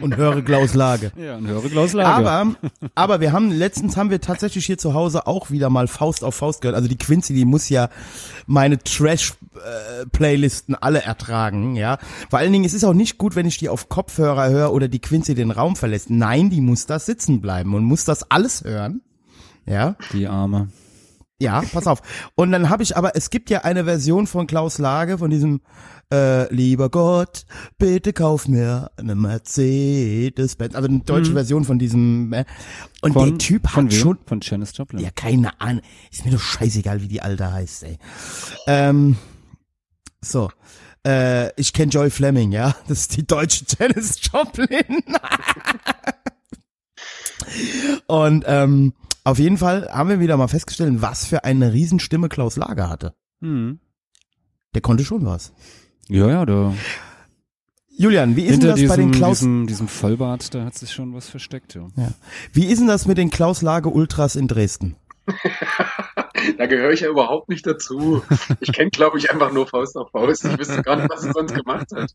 Und 0.00 0.16
höre 0.16 0.42
Klaus 0.42 0.74
Lage. 0.74 1.12
Ja, 1.16 1.36
und 1.36 1.46
höre 1.46 1.62
Klaus 1.62 1.92
Lager. 1.92 2.30
Aber, 2.30 2.54
aber 2.94 3.20
wir 3.20 3.32
haben, 3.32 3.50
letztens 3.50 3.96
haben 3.96 4.10
wir 4.10 4.20
tatsächlich 4.20 4.64
hier 4.66 4.78
zu 4.78 4.94
Hause 4.94 5.26
auch 5.26 5.50
wieder 5.50 5.68
mal 5.68 5.88
Faust 5.88 6.22
auf 6.24 6.34
Faust 6.36 6.60
gehört. 6.62 6.76
Also 6.76 6.88
die 6.88 6.96
Quincy, 6.96 7.34
die 7.34 7.44
muss 7.44 7.68
ja 7.68 7.88
meine 8.46 8.78
Trash-Playlisten 8.78 10.74
alle 10.74 11.02
ertragen, 11.02 11.76
ja. 11.80 11.98
Vor 12.28 12.38
allen 12.38 12.52
Dingen, 12.52 12.64
es 12.64 12.74
ist 12.74 12.84
auch 12.84 12.94
nicht 12.94 13.18
gut, 13.18 13.34
wenn 13.34 13.46
ich 13.46 13.58
die 13.58 13.68
auf 13.68 13.88
Kopfhörer 13.88 14.48
höre 14.50 14.72
oder 14.72 14.86
die 14.88 15.00
Quincy 15.00 15.34
den 15.34 15.50
Raum 15.50 15.74
verlässt. 15.76 16.10
Nein, 16.10 16.50
die 16.50 16.60
muss 16.60 16.86
da 16.86 16.98
sitzen 16.98 17.40
bleiben 17.40 17.74
und 17.74 17.84
muss 17.84 18.04
das 18.04 18.30
alles 18.30 18.62
hören. 18.64 19.00
Ja, 19.66 19.96
die 20.12 20.26
Arme. 20.26 20.68
ja, 21.40 21.62
pass 21.72 21.86
auf. 21.86 22.02
Und 22.34 22.52
dann 22.52 22.68
habe 22.70 22.82
ich 22.82 22.96
aber, 22.96 23.16
es 23.16 23.30
gibt 23.30 23.50
ja 23.50 23.60
eine 23.62 23.84
Version 23.84 24.26
von 24.26 24.46
Klaus 24.46 24.78
Lage, 24.78 25.18
von 25.18 25.30
diesem 25.30 25.60
äh, 26.12 26.52
Lieber 26.52 26.90
Gott, 26.90 27.44
bitte 27.78 28.12
kauf 28.12 28.48
mir 28.48 28.90
eine 28.96 29.14
Mercedes-Benz. 29.14 30.74
Also 30.74 30.88
eine 30.88 31.00
deutsche 31.00 31.32
Version 31.34 31.64
von 31.64 31.78
diesem. 31.78 32.32
Äh, 32.32 32.44
und 33.00 33.12
Von, 33.12 33.28
der 33.30 33.38
Typ 33.38 33.68
von 33.68 33.84
hat 33.84 33.92
wem? 33.92 33.98
schon. 34.00 34.18
von 34.26 34.40
Janis 34.42 34.76
Joplin. 34.76 35.00
Ja, 35.02 35.10
keine 35.14 35.60
Ahnung. 35.60 35.82
Ist 36.10 36.24
mir 36.24 36.32
doch 36.32 36.40
scheißegal, 36.40 37.00
wie 37.00 37.08
die 37.08 37.22
Alte 37.22 37.52
heißt, 37.52 37.84
ey. 37.84 37.98
Ähm, 38.66 39.16
so. 40.20 40.50
Äh, 41.06 41.52
ich 41.60 41.72
kenne 41.72 41.90
Joy 41.90 42.10
Fleming, 42.10 42.52
ja. 42.52 42.74
Das 42.88 43.00
ist 43.00 43.16
die 43.16 43.26
deutsche 43.26 43.64
Janis 43.78 44.20
Joplin. 44.32 45.04
Und 48.06 48.44
ähm, 48.46 48.92
auf 49.24 49.38
jeden 49.38 49.58
Fall 49.58 49.88
haben 49.92 50.08
wir 50.08 50.20
wieder 50.20 50.36
mal 50.36 50.48
festgestellt, 50.48 51.02
was 51.02 51.26
für 51.26 51.44
eine 51.44 51.72
Riesenstimme 51.72 52.28
Klaus 52.28 52.56
Lager 52.56 52.88
hatte. 52.88 53.14
Hm. 53.40 53.80
Der 54.74 54.82
konnte 54.82 55.04
schon 55.04 55.24
was. 55.24 55.52
Ja, 56.08 56.28
ja, 56.28 56.46
da 56.46 56.74
Julian, 58.00 58.34
wie 58.34 58.44
ist 58.44 58.62
denn 58.62 58.70
hinter 58.70 58.80
das 58.80 58.88
bei 58.88 58.96
diesem, 58.96 59.12
den 59.12 59.18
Klaus, 59.18 59.38
diesem, 59.40 59.66
diesem 59.66 59.88
Vollbart, 59.88 60.54
da 60.54 60.64
hat 60.64 60.74
sich 60.74 60.90
schon 60.90 61.12
was 61.12 61.28
versteckt, 61.28 61.74
ja. 61.74 61.86
wie 62.52 62.64
ist 62.64 62.78
denn 62.78 62.88
das 62.88 63.04
mit 63.04 63.18
den 63.18 63.28
Klaus 63.28 63.60
Lager 63.60 63.92
Ultras 63.92 64.36
in 64.36 64.48
Dresden? 64.48 64.96
Da 66.58 66.66
gehöre 66.66 66.90
ich 66.92 67.00
ja 67.00 67.08
überhaupt 67.08 67.48
nicht 67.48 67.66
dazu. 67.66 68.22
Ich 68.60 68.72
kenne, 68.72 68.90
glaube 68.90 69.18
ich, 69.18 69.30
einfach 69.30 69.52
nur 69.52 69.66
Faust 69.66 69.96
auf 69.96 70.10
Faust. 70.10 70.44
Ich 70.44 70.58
wüsste 70.58 70.82
gar 70.82 70.96
nicht, 70.96 71.08
was 71.10 71.24
er 71.24 71.32
sonst 71.32 71.54
gemacht 71.54 71.86
hat. 71.94 72.14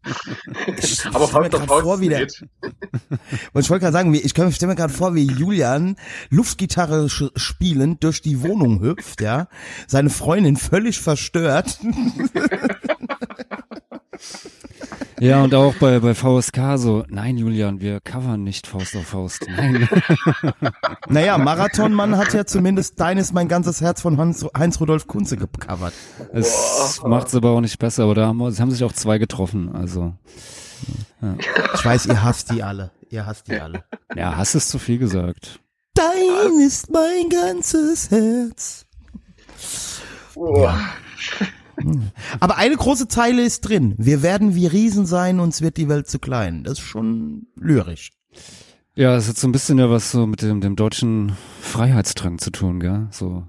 Aber 1.14 1.28
stell 1.28 1.42
mir 1.42 1.50
Faust 1.50 1.56
auf 1.56 1.66
Faust 1.66 1.84
vor, 1.84 2.00
wie 2.02 2.10
der- 2.10 2.20
geht. 2.20 2.44
Und 3.54 3.62
ich 3.62 3.70
wollte 3.70 3.82
gerade 3.84 3.94
sagen, 3.94 4.14
wie- 4.14 4.22
ich 4.22 4.34
kann- 4.34 4.52
stell 4.52 4.68
mir 4.68 4.76
gerade 4.76 4.94
vor, 4.94 5.16
wie 5.16 5.26
Julian 5.28 5.96
Luftgitarre 6.30 7.08
spielend 7.10 8.04
durch 8.04 8.22
die 8.22 8.42
Wohnung 8.42 8.82
hüpft, 8.82 9.22
ja, 9.22 9.48
seine 9.88 10.10
Freundin 10.10 10.58
völlig 10.58 11.00
verstört. 11.00 11.80
Ja, 15.20 15.44
und 15.44 15.56
auch 15.56 15.74
bei, 15.76 16.00
bei 16.00 16.14
VSK 16.14 16.78
so, 16.78 17.06
nein, 17.08 17.38
Julian, 17.38 17.80
wir 17.80 18.02
covern 18.02 18.44
nicht 18.44 18.68
Faust 18.68 18.96
auf 18.96 19.08
Faust. 19.08 19.46
Nein. 19.50 19.88
Naja, 21.08 21.38
Marathonmann 21.38 22.18
hat 22.18 22.34
ja 22.34 22.46
zumindest 22.46 23.00
Deines 23.00 23.32
mein 23.32 23.48
ganzes 23.48 23.80
Herz 23.80 24.02
von 24.02 24.18
Hans, 24.18 24.46
Heinz 24.58 24.80
Rudolf 24.80 25.08
Kunze 25.08 25.38
gecovert. 25.38 25.94
Es 26.34 27.02
macht's 27.04 27.36
aber 27.36 27.52
auch 27.52 27.62
nicht 27.62 27.78
besser, 27.78 28.04
aber 28.04 28.16
da 28.16 28.28
haben, 28.28 28.42
haben 28.42 28.72
sich 28.72 28.84
auch 28.84 28.92
zwei 28.94 29.18
getroffen, 29.18 29.76
also. 29.76 30.14
Ich 31.74 31.86
weiß, 31.86 32.08
ihr 32.08 32.24
hasst 32.24 32.52
die 32.52 32.64
alle. 32.64 32.92
Ihr 33.10 33.26
hasst 33.26 33.48
die 33.48 33.60
alle. 33.60 33.84
Ja, 34.16 34.36
hast 34.36 34.56
es 34.56 34.68
zu 34.68 34.80
viel 34.80 34.98
gesagt. 34.98 35.60
Dein 35.94 36.60
ist 36.66 36.92
mein 36.92 37.30
ganzes 37.30 38.12
Herz. 38.12 38.86
Boah. 40.34 40.78
Aber 42.40 42.58
eine 42.58 42.76
große 42.76 43.08
Zeile 43.08 43.44
ist 43.44 43.62
drin. 43.62 43.96
Wir 43.98 44.22
werden 44.22 44.56
wie 44.56 44.68
Riesen 44.68 45.06
sein, 45.06 45.40
uns 45.40 45.62
wird 45.62 45.78
die 45.78 45.90
Welt 45.90 46.08
zu 46.08 46.20
klein. 46.20 46.64
Das 46.64 46.74
ist 46.74 46.86
schon 46.86 47.48
lyrisch. 47.56 48.12
Ja, 48.96 49.16
es 49.16 49.28
hat 49.28 49.38
so 49.38 49.48
ein 49.48 49.52
bisschen 49.52 49.78
ja 49.78 49.90
was 49.90 50.12
so 50.12 50.26
mit 50.26 50.42
dem, 50.42 50.62
dem 50.62 50.76
deutschen 50.76 51.34
Freiheitsdrang 51.62 52.38
zu 52.40 52.50
tun, 52.52 52.80
gell? 52.80 53.08
So. 53.12 53.44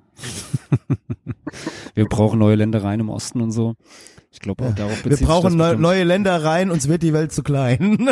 wir 1.94 2.06
brauchen 2.06 2.38
neue 2.38 2.56
Ländereien 2.56 3.00
im 3.00 3.10
Osten 3.10 3.40
und 3.40 3.52
so. 3.52 3.76
Ich 4.32 4.40
glaube 4.40 4.64
auch 4.64 4.74
darauf 4.74 5.04
Wir 5.04 5.10
bezieht 5.10 5.18
sich 5.18 5.26
brauchen 5.26 5.56
neu, 5.56 5.76
neue 5.76 6.04
Länder 6.04 6.42
rein, 6.44 6.70
uns 6.70 6.88
wird 6.88 7.02
die 7.02 7.12
Welt 7.12 7.32
zu 7.32 7.42
klein. 7.42 7.96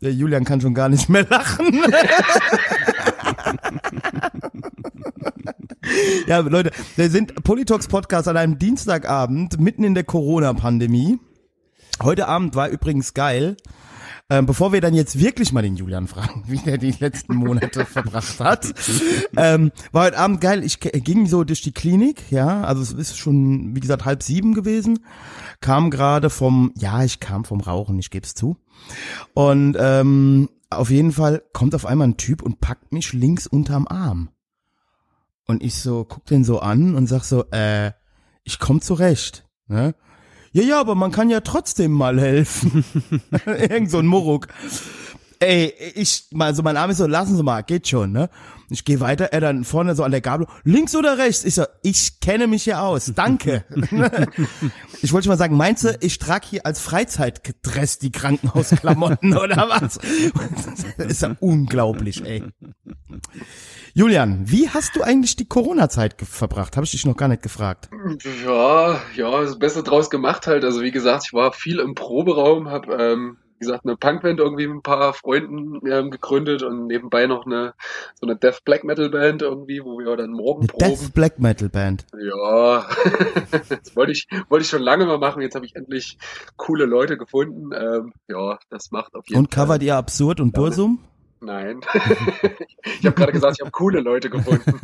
Der 0.00 0.12
Julian 0.12 0.44
kann 0.44 0.60
schon 0.60 0.74
gar 0.74 0.88
nicht 0.88 1.08
mehr 1.08 1.26
lachen. 1.28 1.80
Ja, 6.26 6.38
Leute, 6.38 6.70
wir 6.96 7.10
sind 7.10 7.42
Politox 7.44 7.88
Podcast 7.88 8.28
an 8.28 8.36
einem 8.36 8.58
Dienstagabend 8.58 9.60
mitten 9.60 9.84
in 9.84 9.94
der 9.94 10.04
Corona-Pandemie. 10.04 11.18
Heute 12.02 12.28
Abend 12.28 12.54
war 12.54 12.68
übrigens 12.68 13.14
geil. 13.14 13.56
Ähm, 14.30 14.44
bevor 14.44 14.74
wir 14.74 14.82
dann 14.82 14.92
jetzt 14.92 15.18
wirklich 15.18 15.52
mal 15.52 15.62
den 15.62 15.76
Julian 15.76 16.06
fragen, 16.06 16.44
wie 16.48 16.58
der 16.58 16.76
die 16.76 16.94
letzten 16.98 17.34
Monate 17.34 17.84
verbracht 17.86 18.40
hat, 18.40 18.74
ähm, 19.36 19.72
war 19.90 20.04
heute 20.04 20.18
Abend 20.18 20.42
geil. 20.42 20.62
Ich 20.64 20.80
ging 20.80 21.26
so 21.26 21.44
durch 21.44 21.62
die 21.62 21.72
Klinik, 21.72 22.30
ja, 22.30 22.62
also 22.62 22.82
es 22.82 22.92
ist 22.92 23.16
schon, 23.16 23.74
wie 23.74 23.80
gesagt, 23.80 24.04
halb 24.04 24.22
sieben 24.22 24.52
gewesen. 24.52 25.00
Kam 25.60 25.90
gerade 25.90 26.28
vom, 26.28 26.72
ja, 26.76 27.02
ich 27.04 27.20
kam 27.20 27.44
vom 27.44 27.60
Rauchen, 27.60 27.98
ich 27.98 28.10
geb's 28.10 28.34
zu. 28.34 28.58
Und 29.32 29.76
ähm, 29.78 30.50
auf 30.68 30.90
jeden 30.90 31.12
Fall 31.12 31.42
kommt 31.54 31.74
auf 31.74 31.86
einmal 31.86 32.08
ein 32.08 32.16
Typ 32.18 32.42
und 32.42 32.60
packt 32.60 32.92
mich 32.92 33.14
links 33.14 33.46
unterm 33.46 33.88
Arm. 33.88 34.28
Und 35.48 35.62
ich 35.62 35.76
so, 35.76 36.04
guck 36.04 36.26
den 36.26 36.44
so 36.44 36.60
an 36.60 36.94
und 36.94 37.06
sag 37.06 37.24
so, 37.24 37.44
äh, 37.52 37.92
ich 38.44 38.58
komm 38.58 38.82
zurecht. 38.82 39.46
Ne? 39.66 39.94
Ja, 40.52 40.62
ja, 40.62 40.80
aber 40.80 40.94
man 40.94 41.10
kann 41.10 41.30
ja 41.30 41.40
trotzdem 41.40 41.90
mal 41.90 42.20
helfen. 42.20 42.84
Irgend 43.46 43.90
so 43.90 43.98
ein 43.98 44.06
Muruk. 44.06 44.48
ey, 45.40 45.72
ich, 45.94 46.26
mal 46.32 46.54
so 46.54 46.62
mein 46.62 46.76
Arm 46.76 46.90
ist 46.90 46.98
so, 46.98 47.06
lassen 47.06 47.34
Sie 47.34 47.42
mal, 47.42 47.62
geht 47.62 47.88
schon, 47.88 48.12
ne? 48.12 48.28
Ich 48.70 48.84
gehe 48.84 49.00
weiter, 49.00 49.32
er 49.32 49.40
dann 49.40 49.64
vorne 49.64 49.94
so 49.94 50.04
an 50.04 50.10
der 50.10 50.20
Gabel, 50.20 50.46
links 50.64 50.94
oder 50.94 51.16
rechts? 51.16 51.44
Ich 51.44 51.54
so, 51.54 51.64
ich 51.82 52.20
kenne 52.20 52.46
mich 52.46 52.64
hier 52.64 52.82
aus, 52.82 53.12
danke. 53.14 53.64
ich 55.00 55.14
wollte 55.14 55.24
schon 55.24 55.32
mal 55.32 55.38
sagen, 55.38 55.56
meinst 55.56 55.84
du, 55.84 55.96
ich 56.00 56.18
trage 56.18 56.46
hier 56.46 56.66
als 56.66 56.78
Freizeitdress 56.80 57.98
die 57.98 58.12
Krankenhausklamotten 58.12 59.34
oder 59.38 59.70
was? 59.70 59.98
Das 60.98 61.06
ist 61.06 61.22
ja 61.22 61.34
unglaublich, 61.40 62.22
ey. 62.26 62.44
Julian, 63.98 64.44
wie 64.44 64.68
hast 64.68 64.94
du 64.94 65.02
eigentlich 65.02 65.34
die 65.34 65.46
Corona-Zeit 65.48 66.14
verbracht? 66.22 66.76
Habe 66.76 66.84
ich 66.84 66.92
dich 66.92 67.04
noch 67.04 67.16
gar 67.16 67.26
nicht 67.26 67.42
gefragt. 67.42 67.90
Ja, 68.44 69.00
ja, 69.16 69.40
das 69.40 69.58
Beste 69.58 69.82
draus 69.82 70.08
gemacht 70.08 70.46
halt. 70.46 70.64
Also 70.64 70.82
wie 70.82 70.92
gesagt, 70.92 71.24
ich 71.26 71.32
war 71.32 71.52
viel 71.52 71.80
im 71.80 71.96
Proberaum, 71.96 72.68
habe 72.70 72.94
ähm, 72.94 73.38
wie 73.58 73.66
gesagt 73.66 73.84
eine 73.84 73.96
Punkband 73.96 74.38
irgendwie 74.38 74.68
mit 74.68 74.76
ein 74.76 74.82
paar 74.82 75.14
Freunden 75.14 75.84
ähm, 75.90 76.12
gegründet 76.12 76.62
und 76.62 76.86
nebenbei 76.86 77.26
noch 77.26 77.44
eine 77.44 77.74
so 78.14 78.24
eine 78.28 78.36
Death 78.36 78.62
Black 78.64 78.84
Metal 78.84 79.10
Band 79.10 79.42
irgendwie, 79.42 79.82
wo 79.82 79.98
wir 79.98 80.16
dann 80.16 80.30
morgen 80.30 80.60
Eine 80.60 80.68
proben. 80.68 80.90
Death 80.90 81.12
Black 81.12 81.40
Metal 81.40 81.68
Band. 81.68 82.06
Ja, 82.24 82.86
das 83.50 83.96
wollte 83.96 84.12
ich 84.12 84.28
wollte 84.48 84.62
ich 84.62 84.70
schon 84.70 84.82
lange 84.82 85.06
mal 85.06 85.18
machen. 85.18 85.42
Jetzt 85.42 85.56
habe 85.56 85.66
ich 85.66 85.74
endlich 85.74 86.18
coole 86.56 86.84
Leute 86.84 87.16
gefunden. 87.18 87.72
Ähm, 87.72 88.12
ja, 88.28 88.60
das 88.70 88.92
macht 88.92 89.16
auf 89.16 89.28
jeden 89.28 89.40
Und 89.40 89.52
Fall. 89.52 89.64
covert 89.64 89.82
ihr 89.82 89.96
Absurd 89.96 90.38
und 90.38 90.52
Bursum? 90.52 91.00
Nein, 91.40 91.80
ich 93.00 93.06
habe 93.06 93.14
gerade 93.14 93.32
gesagt, 93.32 93.56
ich 93.58 93.60
habe 93.60 93.70
coole 93.70 94.00
Leute 94.00 94.28
gefunden. 94.28 94.80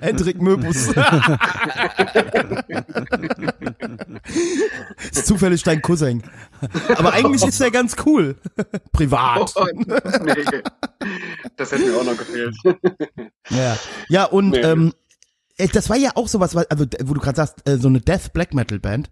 Hendrik 0.00 0.40
Möbus. 0.40 0.88
ist 5.12 5.26
zufällig 5.26 5.64
dein 5.64 5.82
Cousin. 5.82 6.22
Aber 6.96 7.12
eigentlich 7.14 7.44
ist 7.44 7.60
er 7.60 7.70
ganz 7.72 7.96
cool. 8.06 8.36
Privat. 8.92 9.52
Oh, 9.56 9.66
nee, 9.74 10.44
das 11.56 11.72
hätte 11.72 11.86
mir 11.86 11.96
auch 11.96 12.04
noch 12.04 12.16
gefehlt. 12.16 12.54
Ja, 13.50 13.76
ja 14.08 14.24
und 14.24 14.50
Nee. 14.50 14.60
ähm, 14.60 14.88
äh, 14.88 15.07
das 15.66 15.90
war 15.90 15.96
ja 15.96 16.12
auch 16.14 16.28
sowas, 16.28 16.54
also 16.56 16.86
wo 17.04 17.14
du 17.14 17.20
gerade 17.20 17.36
sagst, 17.36 17.68
äh, 17.68 17.78
so 17.78 17.88
eine 17.88 18.00
Death 18.00 18.32
Black 18.32 18.54
Metal 18.54 18.78
Band, 18.78 19.10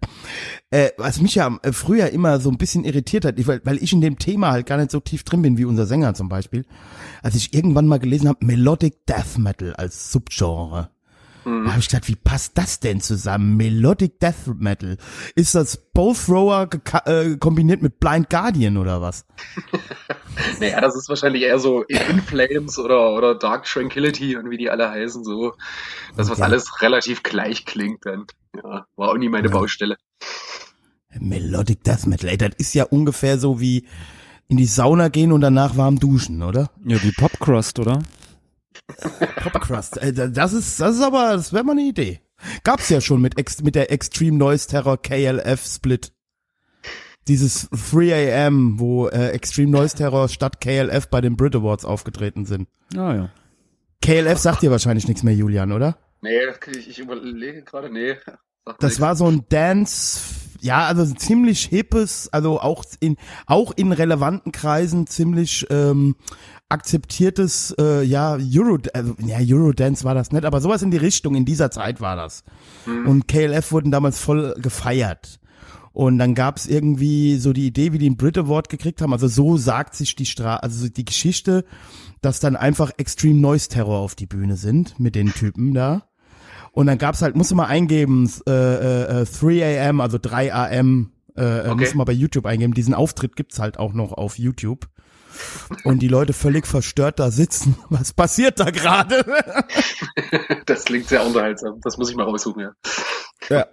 äh, 0.71 0.89
was 0.97 1.21
mich 1.21 1.35
ja 1.35 1.57
äh, 1.61 1.73
früher 1.73 2.09
immer 2.11 2.39
so 2.39 2.49
ein 2.49 2.57
bisschen 2.57 2.85
irritiert 2.85 3.25
hat, 3.25 3.35
weil 3.37 3.83
ich 3.83 3.93
in 3.93 4.01
dem 4.01 4.17
Thema 4.17 4.51
halt 4.51 4.65
gar 4.65 4.77
nicht 4.77 4.91
so 4.91 4.99
tief 4.99 5.23
drin 5.23 5.41
bin 5.41 5.57
wie 5.57 5.65
unser 5.65 5.85
Sänger 5.85 6.13
zum 6.13 6.29
Beispiel, 6.29 6.65
als 7.21 7.35
ich 7.35 7.53
irgendwann 7.53 7.87
mal 7.87 7.99
gelesen 7.99 8.29
habe, 8.29 8.45
Melodic 8.45 9.05
Death 9.05 9.37
Metal 9.37 9.73
als 9.75 10.11
Subgenre. 10.11 10.89
Da 11.47 11.71
habe 11.71 11.79
ich 11.79 11.87
gedacht, 11.87 12.09
wie 12.09 12.15
passt 12.15 12.57
das 12.57 12.81
denn 12.81 12.99
zusammen? 12.99 13.55
Melodic 13.55 14.19
Death 14.19 14.47
Metal. 14.59 14.97
Ist 15.35 15.55
das 15.55 15.77
Bow 15.77 16.13
Thrower 16.13 16.63
geka- 16.63 17.07
äh, 17.07 17.37
kombiniert 17.37 17.81
mit 17.81 17.99
Blind 18.01 18.29
Guardian 18.29 18.77
oder 18.77 19.01
was? 19.01 19.25
Naja, 20.59 20.81
das 20.81 20.95
ist 20.95 21.09
wahrscheinlich 21.09 21.43
eher 21.43 21.57
so 21.57 21.81
In 21.83 22.21
Flames 22.21 22.77
oder, 22.77 23.11
oder 23.15 23.33
Dark 23.35 23.65
Tranquility 23.65 24.35
und 24.37 24.49
wie 24.51 24.57
die 24.57 24.69
alle 24.69 24.89
heißen, 24.89 25.23
so. 25.23 25.53
Das, 26.15 26.29
was 26.29 26.37
Okay. 26.37 26.43
alles 26.43 26.81
relativ 26.81 27.23
gleich 27.23 27.65
klingt 27.65 28.05
dann. 28.05 28.25
Ja, 28.55 28.85
war 28.95 29.09
auch 29.09 29.17
nie 29.17 29.29
meine 29.29 29.47
Ja. 29.47 29.53
Baustelle. 29.53 29.97
Melodic 31.19 31.83
Death 31.83 32.05
Metal, 32.05 32.29
ey, 32.29 32.37
das 32.37 32.51
ist 32.57 32.73
ja 32.75 32.83
ungefähr 32.83 33.39
so 33.39 33.59
wie 33.59 33.87
in 34.47 34.57
die 34.57 34.65
Sauna 34.65 35.07
gehen 35.09 35.31
und 35.31 35.41
danach 35.41 35.75
warm 35.77 35.97
duschen, 35.99 36.43
oder? 36.43 36.69
Ja, 36.85 37.01
wie 37.01 37.11
Popcrust, 37.11 37.79
oder? 37.79 37.99
Popcrust, 39.41 39.97
da- 40.13 40.27
das 40.27 40.53
ist, 40.53 40.79
das 40.79 40.95
ist 40.95 41.01
aber, 41.03 41.33
das 41.33 41.53
wäre 41.53 41.63
mal 41.63 41.73
eine 41.73 41.83
Idee. 41.83 42.21
Gab's 42.63 42.89
ja 42.89 43.01
schon 43.01 43.21
mit, 43.21 43.37
Ex 43.39 43.61
mit 43.63 43.75
der 43.75 43.91
Extreme 43.91 44.37
Noise 44.37 44.67
Terror 44.67 45.01
KLF 45.01 45.65
Split. 45.65 46.13
Dieses 47.27 47.67
3 47.71 48.45
AM, 48.47 48.79
wo 48.79 49.07
äh, 49.07 49.29
Extreme 49.31 49.71
Noise 49.71 49.95
Terror 49.97 50.29
statt 50.29 50.61
KLF 50.61 51.09
bei 51.09 51.19
den 51.19 51.35
Brit 51.35 51.55
Awards 51.55 51.83
aufgetreten 51.83 52.45
sind. 52.45 52.69
Ah 52.95 53.13
ja. 53.15 53.29
KLF 54.01 54.37
sagt 54.37 54.61
dir 54.61 54.71
wahrscheinlich 54.71 55.07
nichts 55.07 55.23
mehr, 55.23 55.33
Julian, 55.33 55.71
oder? 55.73 55.97
Nee, 56.21 56.31
ich, 56.71 56.87
ich 56.89 56.99
überlege 56.99 57.63
gerade, 57.63 57.89
nee. 57.91 58.15
Das 58.79 58.93
nix. 58.93 58.99
war 59.01 59.15
so 59.15 59.27
ein 59.27 59.43
Dance, 59.49 60.21
ja, 60.61 60.85
also 60.87 61.05
ziemlich 61.13 61.65
hippes, 61.65 62.29
also 62.31 62.59
auch 62.61 62.85
in 62.99 63.17
auch 63.45 63.71
in 63.75 63.91
relevanten 63.91 64.51
Kreisen 64.51 65.07
ziemlich 65.07 65.65
ähm, 65.69 66.15
akzeptiertes, 66.69 67.73
äh, 67.79 68.03
ja, 68.03 68.33
Euro, 68.33 68.77
also, 68.93 69.15
ja, 69.25 69.37
Eurodance 69.39 70.03
war 70.03 70.13
das 70.13 70.31
nicht, 70.31 70.45
aber 70.45 70.59
sowas 70.59 70.81
in 70.81 70.91
die 70.91 70.97
Richtung, 70.97 71.35
in 71.35 71.45
dieser 71.45 71.71
Zeit 71.71 72.01
war 72.01 72.15
das. 72.15 72.43
Und 73.05 73.27
KLF 73.27 73.71
wurden 73.71 73.91
damals 73.91 74.19
voll 74.19 74.53
gefeiert. 74.61 75.39
Und 75.93 76.19
dann 76.19 76.35
gab's 76.35 76.67
irgendwie 76.67 77.37
so 77.37 77.53
die 77.53 77.65
Idee, 77.65 77.91
wie 77.91 77.97
die 77.97 78.05
einen 78.05 78.17
Brit 78.17 78.37
Award 78.37 78.69
gekriegt 78.69 79.01
haben. 79.01 79.13
Also 79.13 79.27
so 79.27 79.57
sagt 79.57 79.95
sich 79.95 80.15
die 80.15 80.27
Stra 80.27 80.57
also 80.57 80.85
so 80.85 80.89
die 80.89 81.05
Geschichte, 81.05 81.65
dass 82.21 82.39
dann 82.39 82.55
einfach 82.55 82.91
Extreme 82.97 83.39
Noise 83.39 83.69
Terror 83.69 83.97
auf 83.97 84.13
die 84.13 84.27
Bühne 84.27 84.57
sind 84.57 84.99
mit 84.99 85.15
den 85.15 85.33
Typen 85.33 85.73
da. 85.73 86.03
Und 86.71 86.85
dann 86.85 86.99
gab's 86.99 87.23
halt, 87.23 87.35
musst 87.35 87.49
du 87.49 87.55
mal 87.55 87.65
eingeben, 87.65 88.31
äh, 88.47 88.51
äh, 88.51 89.21
äh, 89.21 89.25
3 89.25 89.89
AM, 89.89 89.99
also 89.99 90.19
3 90.21 90.53
AM, 90.53 91.11
äh, 91.35 91.41
okay. 91.41 91.59
Okay. 91.61 91.75
musst 91.75 91.93
du 91.93 91.97
mal 91.97 92.03
bei 92.03 92.13
YouTube 92.13 92.45
eingeben. 92.45 92.75
Diesen 92.75 92.93
Auftritt 92.93 93.35
gibt's 93.35 93.57
halt 93.57 93.79
auch 93.79 93.93
noch 93.93 94.11
auf 94.11 94.37
YouTube. 94.37 94.87
Und 95.83 95.99
die 95.99 96.07
Leute 96.07 96.33
völlig 96.33 96.67
verstört 96.67 97.19
da 97.19 97.31
sitzen. 97.31 97.77
Was 97.89 98.13
passiert 98.13 98.59
da 98.59 98.69
gerade? 98.69 99.25
Das 100.65 100.83
klingt 100.85 101.07
sehr 101.07 101.25
unterhaltsam. 101.25 101.79
Das 101.81 101.97
muss 101.97 102.09
ich 102.09 102.15
mal 102.17 102.23
raussuchen, 102.23 102.61
ja. 102.61 102.71
ja. 103.49 103.65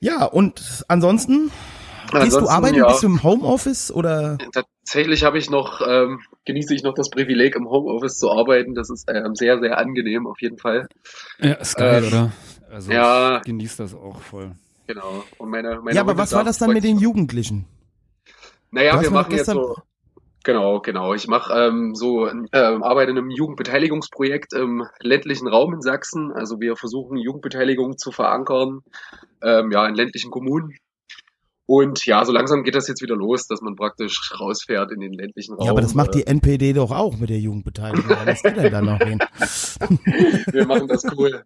ja, 0.00 0.24
und 0.24 0.84
ansonsten, 0.88 1.50
gehst 2.12 2.36
du 2.36 2.48
arbeiten? 2.48 2.76
ja. 2.76 2.86
Bist 2.86 3.02
du 3.02 3.06
im 3.08 3.22
Homeoffice 3.22 3.90
oder? 3.90 4.38
Tatsächlich 4.52 5.24
habe 5.24 5.38
ich 5.38 5.50
noch, 5.50 5.80
ähm, 5.86 6.20
genieße 6.44 6.74
ich 6.74 6.82
noch 6.84 6.94
das 6.94 7.10
Privileg, 7.10 7.56
im 7.56 7.68
Homeoffice 7.68 8.18
zu 8.18 8.30
arbeiten. 8.30 8.74
Das 8.74 8.90
ist 8.90 9.08
ähm, 9.10 9.34
sehr, 9.34 9.58
sehr 9.58 9.78
angenehm 9.78 10.26
auf 10.26 10.40
jeden 10.40 10.58
Fall. 10.58 10.86
Ja, 11.40 11.54
ist 11.54 11.76
geil, 11.76 12.04
Ähm, 12.04 12.08
oder? 12.08 12.32
Also 12.70 12.92
ja. 12.92 13.38
ich 13.38 13.42
genieße 13.44 13.82
das 13.82 13.94
auch 13.94 14.20
voll. 14.20 14.52
Genau. 14.86 15.24
Und 15.38 15.50
meine, 15.50 15.80
meine 15.80 15.96
Ja, 15.96 16.02
aber 16.02 16.16
was 16.16 16.32
war 16.32 16.44
das 16.44 16.58
dann 16.58 16.72
mit 16.72 16.84
den 16.84 16.98
Jugendlichen? 16.98 17.64
Naja, 18.70 19.00
wir 19.00 19.10
machen 19.10 19.30
jetzt 19.32 19.46
gestern- 19.46 19.56
so. 19.56 19.76
Genau, 20.44 20.80
genau. 20.80 21.14
Ich 21.14 21.26
mache 21.26 21.52
ähm, 21.52 21.94
so 21.94 22.28
ähm, 22.28 22.46
arbeite 22.52 23.10
in 23.10 23.18
einem 23.18 23.30
Jugendbeteiligungsprojekt 23.30 24.52
im 24.52 24.86
ländlichen 25.00 25.48
Raum 25.48 25.72
in 25.74 25.80
Sachsen. 25.80 26.32
Also 26.32 26.60
wir 26.60 26.76
versuchen 26.76 27.16
Jugendbeteiligung 27.16 27.96
zu 27.98 28.12
verankern, 28.12 28.80
ähm, 29.42 29.72
ja 29.72 29.86
in 29.88 29.94
ländlichen 29.94 30.30
Kommunen. 30.30 30.74
Und 31.66 32.04
ja, 32.04 32.22
so 32.26 32.30
langsam 32.32 32.62
geht 32.62 32.74
das 32.74 32.88
jetzt 32.88 33.00
wieder 33.00 33.16
los, 33.16 33.46
dass 33.46 33.62
man 33.62 33.74
praktisch 33.74 34.32
rausfährt 34.38 34.92
in 34.92 35.00
den 35.00 35.14
ländlichen 35.14 35.54
Raum. 35.54 35.64
Ja, 35.64 35.70
aber 35.70 35.80
das 35.80 35.94
macht 35.94 36.10
Äh, 36.14 36.18
die 36.18 36.26
NPD 36.26 36.74
doch 36.74 36.90
auch 36.90 37.16
mit 37.16 37.30
der 37.30 37.38
Jugendbeteiligung. 37.38 38.10
Was 38.10 38.42
ist 38.44 38.54
denn 38.54 38.70
da 38.70 38.82
noch 38.82 38.98
hin? 38.98 39.18
wir 40.52 40.66
machen 40.66 40.88
das 40.88 41.04
cool. 41.16 41.42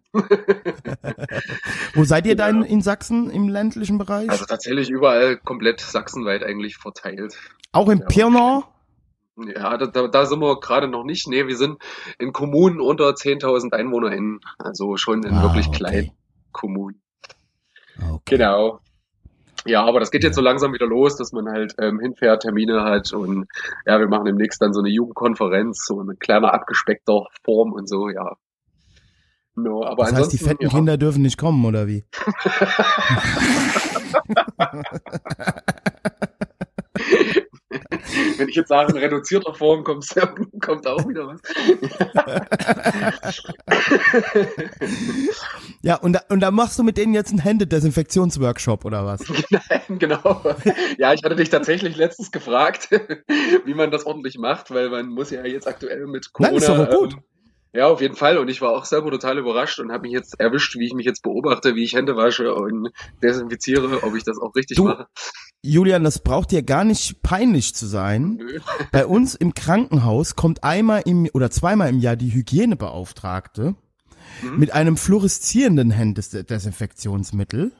Wo 1.95 2.03
seid 2.03 2.27
ihr 2.27 2.35
Ja. 2.35 2.49
in 2.49 2.81
Sachsen 2.81 3.29
im 3.29 3.47
ländlichen 3.47 3.97
Bereich? 3.97 4.29
Also 4.29 4.43
tatsächlich 4.43 4.89
überall 4.89 5.37
komplett 5.37 5.79
sachsenweit 5.79 6.43
eigentlich 6.43 6.75
verteilt. 6.75 7.37
auch 7.71 7.87
in 7.87 7.99
ja. 7.99 8.05
Pirna? 8.07 8.63
Ja, 9.47 9.77
da, 9.77 9.87
da, 9.87 10.07
da 10.07 10.25
sind 10.25 10.39
wir 10.39 10.59
gerade 10.59 10.87
noch 10.87 11.03
nicht. 11.03 11.27
Nee, 11.27 11.47
wir 11.47 11.55
sind 11.57 11.77
in 12.17 12.33
Kommunen 12.33 12.79
unter 12.81 13.09
10.000 13.09 13.73
EinwohnerInnen. 13.73 14.39
Also 14.57 14.97
schon 14.97 15.23
in 15.23 15.33
Ah, 15.33 15.43
wirklich 15.43 15.67
okay. 15.67 15.77
kleinen 15.77 16.11
Kommunen. 16.51 17.01
Okay. 18.11 18.37
Genau. 18.37 18.79
Ja, 19.65 19.83
aber 19.83 19.99
das 19.99 20.09
geht 20.11 20.23
jetzt 20.23 20.35
so 20.35 20.41
langsam 20.41 20.73
wieder 20.73 20.87
los, 20.87 21.17
dass 21.17 21.33
man 21.33 21.49
halt 21.49 21.75
ähm, 21.79 21.99
hinfährt, 21.99 22.43
Termine 22.43 22.83
hat 22.83 23.11
und 23.11 23.45
ja, 23.85 23.99
wir 23.99 24.07
machen 24.07 24.23
demnächst 24.25 24.61
dann 24.61 24.73
so 24.73 24.79
eine 24.79 24.89
Jugendkonferenz, 24.89 25.85
so 25.85 25.99
eine 25.99 26.15
kleine 26.15 26.53
abgespeckter 26.53 27.25
Form 27.43 27.73
und 27.73 27.89
so, 27.89 28.07
ja. 28.09 28.37
No, 29.55 29.83
aber 29.83 30.05
Das 30.05 30.13
heißt, 30.15 30.31
die 30.31 30.37
fetten 30.37 30.63
ja. 30.63 30.69
Kinder 30.69 30.95
dürfen 30.95 31.21
nicht 31.23 31.37
kommen, 31.37 31.65
oder 31.65 31.87
wie? 31.87 32.05
Wenn 38.37 38.49
ich 38.49 38.55
jetzt 38.55 38.69
sage, 38.69 38.91
in 38.93 38.97
reduzierter 38.97 39.53
Form 39.53 39.83
kommt, 39.83 40.05
kommt 40.61 40.87
auch 40.87 41.07
wieder 41.07 41.27
was. 41.27 41.39
Ja, 45.81 45.95
und 45.95 46.13
da, 46.13 46.21
und 46.29 46.41
da 46.41 46.51
machst 46.51 46.77
du 46.77 46.83
mit 46.83 46.97
denen 46.97 47.13
jetzt 47.13 47.29
einen 47.29 47.39
Händedesinfektionsworkshop, 47.39 48.83
oder 48.83 49.05
was? 49.05 49.21
Nein, 49.49 49.97
genau. 49.99 50.41
Ja, 50.97 51.13
ich 51.13 51.23
hatte 51.23 51.35
dich 51.37 51.49
tatsächlich 51.49 51.95
letztens 51.95 52.31
gefragt, 52.31 52.89
wie 53.65 53.73
man 53.73 53.89
das 53.89 54.05
ordentlich 54.05 54.37
macht, 54.37 54.71
weil 54.71 54.89
man 54.89 55.07
muss 55.07 55.31
ja 55.31 55.45
jetzt 55.45 55.67
aktuell 55.67 56.05
mit 56.07 56.33
Corona. 56.33 56.51
Nein, 56.51 56.57
ist 56.61 56.67
doch 56.69 56.89
gut. 56.89 57.13
Ähm, 57.13 57.19
ja, 57.71 57.87
auf 57.87 58.01
jeden 58.01 58.15
Fall. 58.15 58.39
Und 58.39 58.49
ich 58.49 58.61
war 58.61 58.71
auch 58.71 58.83
selber 58.85 59.11
total 59.11 59.37
überrascht 59.37 59.79
und 59.79 59.91
habe 59.91 60.01
mich 60.01 60.11
jetzt 60.11 60.39
erwischt, 60.39 60.75
wie 60.77 60.87
ich 60.87 60.93
mich 60.93 61.05
jetzt 61.05 61.21
beobachte, 61.21 61.75
wie 61.75 61.83
ich 61.83 61.93
Hände 61.93 62.15
wasche 62.17 62.53
und 62.53 62.89
desinfiziere, 63.23 64.03
ob 64.03 64.15
ich 64.15 64.23
das 64.23 64.37
auch 64.39 64.53
richtig 64.55 64.77
Du- 64.77 64.85
mache. 64.85 65.07
Julian, 65.61 66.03
das 66.03 66.19
braucht 66.19 66.51
dir 66.51 66.63
gar 66.63 66.83
nicht 66.85 67.21
peinlich 67.21 67.75
zu 67.75 67.85
sein. 67.85 68.35
Nö. 68.37 68.59
Bei 68.91 69.05
uns 69.05 69.35
im 69.35 69.53
Krankenhaus 69.53 70.35
kommt 70.35 70.63
einmal 70.63 71.01
im 71.05 71.27
oder 71.33 71.51
zweimal 71.51 71.89
im 71.89 71.99
Jahr 71.99 72.15
die 72.15 72.33
Hygienebeauftragte 72.33 73.75
Mhm. 74.41 74.59
mit 74.59 74.73
einem 74.73 74.95
fluoreszierenden 74.95 75.91
Händedesinfektionsmittel. 75.91 77.71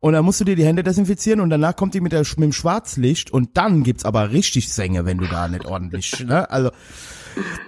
Und 0.00 0.12
dann 0.12 0.24
musst 0.24 0.40
du 0.40 0.44
dir 0.44 0.56
die 0.56 0.64
Hände 0.64 0.82
desinfizieren 0.82 1.40
und 1.40 1.50
danach 1.50 1.76
kommt 1.76 1.94
die 1.94 2.00
mit, 2.00 2.12
der, 2.12 2.20
mit 2.20 2.38
dem 2.38 2.52
Schwarzlicht 2.52 3.30
und 3.30 3.56
dann 3.56 3.82
gibt's 3.84 4.04
aber 4.04 4.32
richtig 4.32 4.72
Sänge, 4.72 5.04
wenn 5.06 5.18
du 5.18 5.26
da 5.26 5.48
nicht 5.48 5.64
ordentlich, 5.64 6.24
ne? 6.26 6.50
Also, 6.50 6.70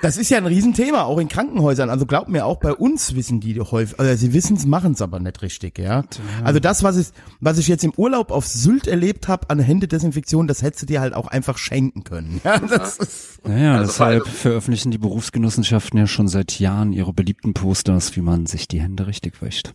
das 0.02 0.16
ist 0.16 0.30
ja 0.30 0.38
ein 0.38 0.46
Riesenthema, 0.46 1.04
auch 1.04 1.18
in 1.18 1.28
Krankenhäusern. 1.28 1.90
Also 1.90 2.06
glaub 2.06 2.28
mir, 2.28 2.46
auch 2.46 2.58
bei 2.58 2.72
uns 2.72 3.14
wissen 3.14 3.40
die 3.40 3.60
häufig, 3.60 3.98
also 3.98 4.14
sie 4.16 4.32
wissen 4.32 4.56
es, 4.56 4.66
machen 4.66 4.92
es 4.92 5.02
aber 5.02 5.18
nicht 5.20 5.42
richtig, 5.42 5.78
ja. 5.78 6.04
Also 6.44 6.60
das, 6.60 6.82
was 6.82 6.96
ich, 6.96 7.08
was 7.40 7.58
ich 7.58 7.68
jetzt 7.68 7.84
im 7.84 7.92
Urlaub 7.96 8.30
auf 8.30 8.46
Sylt 8.46 8.86
erlebt 8.86 9.28
habe 9.28 9.50
an 9.50 9.58
Händedesinfektion, 9.58 10.46
das 10.46 10.62
hättest 10.62 10.82
du 10.82 10.86
dir 10.86 11.00
halt 11.00 11.14
auch 11.14 11.26
einfach 11.28 11.58
schenken 11.58 12.04
können. 12.04 12.40
Ja, 12.46 12.58
das 12.60 12.98
ist, 12.98 13.46
Naja, 13.46 13.74
Also 13.78 13.86
deshalb 13.86 14.28
veröffentlichen 14.28 14.92
die 14.92 14.98
Berufsgenossenschaften 14.98 15.98
ja 15.98 16.06
schon 16.06 16.28
seit 16.28 16.60
Jahren 16.60 16.92
ihre 16.92 17.12
beliebten 17.12 17.54
Posters, 17.54 18.14
wie 18.14 18.20
man 18.20 18.46
sich 18.46 18.68
die 18.68 18.80
Hände 18.80 19.06
richtig 19.06 19.42
wäscht. 19.42 19.72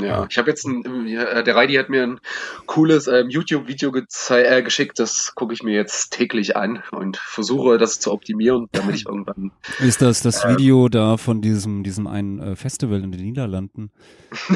Ja, 0.00 0.26
ich 0.28 0.38
habe 0.38 0.50
jetzt 0.50 0.64
ein, 0.66 1.06
äh, 1.06 1.44
der 1.44 1.54
Reidi 1.54 1.74
hat 1.74 1.88
mir 1.88 2.02
ein 2.02 2.20
cooles 2.66 3.06
ähm, 3.06 3.28
YouTube-Video 3.30 3.92
äh, 3.94 4.62
geschickt, 4.62 4.98
das 4.98 5.34
gucke 5.34 5.54
ich 5.54 5.62
mir 5.62 5.74
jetzt 5.74 6.10
täglich 6.12 6.56
an 6.56 6.82
und 6.90 7.16
versuche 7.16 7.78
das 7.78 8.00
zu 8.00 8.10
optimieren, 8.12 8.68
damit 8.72 8.96
ich 8.96 9.06
irgendwann 9.06 9.52
Ist 9.80 10.02
das 10.02 10.20
das 10.20 10.44
Video 10.48 10.88
da 10.88 11.16
von 11.16 11.40
diesem, 11.42 11.84
diesem 11.84 12.06
einen 12.08 12.40
äh, 12.40 12.56
Festival 12.56 13.02
in 13.04 13.12
den 13.12 13.20
Niederlanden? 13.22 13.90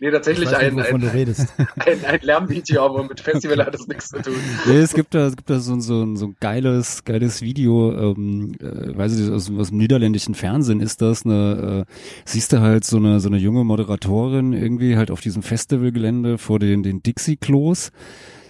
nee, 0.00 0.08
ich 0.08 0.12
tatsächlich 0.12 0.50
weiß 0.50 0.72
nicht, 0.72 0.86
ein, 0.88 0.94
ein, 0.94 1.00
du 1.00 1.12
redest. 1.12 1.54
ein, 1.86 2.04
ein 2.04 2.18
Lärmvideo, 2.22 2.84
aber 2.84 3.04
mit 3.04 3.20
Festival 3.20 3.64
hat 3.64 3.74
das 3.74 3.86
nichts 3.86 4.08
zu 4.08 4.20
tun. 4.20 4.34
Nee, 4.66 4.78
es 4.78 4.92
gibt 4.94 5.14
da, 5.14 5.26
es 5.26 5.36
gibt 5.36 5.48
da 5.50 5.60
so, 5.60 5.72
ein- 5.72 5.80
so, 5.80 6.02
ein- 6.02 6.16
so 6.16 6.26
ein 6.26 6.36
geiles, 6.40 7.04
geiles 7.04 7.42
Video, 7.42 7.92
ähm, 7.92 8.54
äh, 8.60 8.96
weiß 8.96 9.14
ich 9.14 9.20
nicht, 9.20 9.32
aus, 9.32 9.50
aus 9.56 9.68
dem 9.68 9.78
niederländischen 9.78 10.34
Fernsehen 10.34 10.80
ist 10.80 11.00
das, 11.00 11.24
eine, 11.24 11.86
äh, 11.86 11.92
siehst 12.24 12.52
du 12.52 12.60
halt 12.60 12.84
so 12.84 12.96
eine, 12.96 13.20
so 13.20 13.28
eine 13.28 13.36
junge 13.38 13.62
Moderatorin 13.64 13.83
irgendwie 13.88 14.96
halt 14.96 15.10
auf 15.10 15.20
diesem 15.20 15.42
Festivalgelände 15.42 16.38
vor 16.38 16.58
den, 16.58 16.82
den 16.82 17.02
Dixie-Klos. 17.02 17.90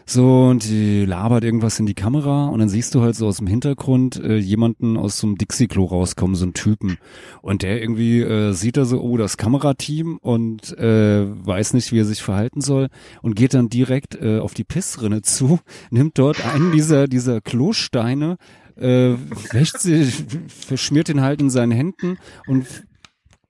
So, 0.06 0.48
und 0.48 0.68
die 0.68 1.06
labert 1.06 1.44
irgendwas 1.44 1.80
in 1.80 1.86
die 1.86 1.94
Kamera 1.94 2.48
und 2.48 2.58
dann 2.58 2.68
siehst 2.68 2.94
du 2.94 3.00
halt 3.00 3.16
so 3.16 3.26
aus 3.26 3.38
dem 3.38 3.46
Hintergrund 3.46 4.22
äh, 4.22 4.36
jemanden 4.36 4.98
aus 4.98 5.18
so 5.18 5.26
einem 5.26 5.38
Dixie-Klo 5.38 5.86
rauskommen, 5.86 6.36
so 6.36 6.44
einen 6.44 6.52
Typen. 6.52 6.98
Und 7.40 7.62
der 7.62 7.80
irgendwie 7.80 8.20
äh, 8.20 8.52
sieht 8.52 8.76
da 8.76 8.84
so, 8.84 9.00
oh, 9.00 9.16
das 9.16 9.38
Kamerateam 9.38 10.18
und 10.18 10.76
äh, 10.76 11.24
weiß 11.24 11.72
nicht, 11.72 11.90
wie 11.92 12.00
er 12.00 12.04
sich 12.04 12.22
verhalten 12.22 12.60
soll 12.60 12.88
und 13.22 13.34
geht 13.34 13.54
dann 13.54 13.70
direkt 13.70 14.14
äh, 14.20 14.40
auf 14.40 14.52
die 14.52 14.64
Pissrinne 14.64 15.22
zu, 15.22 15.58
nimmt 15.90 16.18
dort 16.18 16.44
einen 16.44 16.72
dieser, 16.72 17.08
dieser 17.08 17.40
Klosteine, 17.40 18.36
äh, 18.76 19.14
wäscht 19.52 19.78
sich, 19.78 20.24
verschmiert 20.48 21.08
den 21.08 21.22
halt 21.22 21.40
in 21.40 21.48
seinen 21.48 21.72
Händen 21.72 22.18
und 22.46 22.66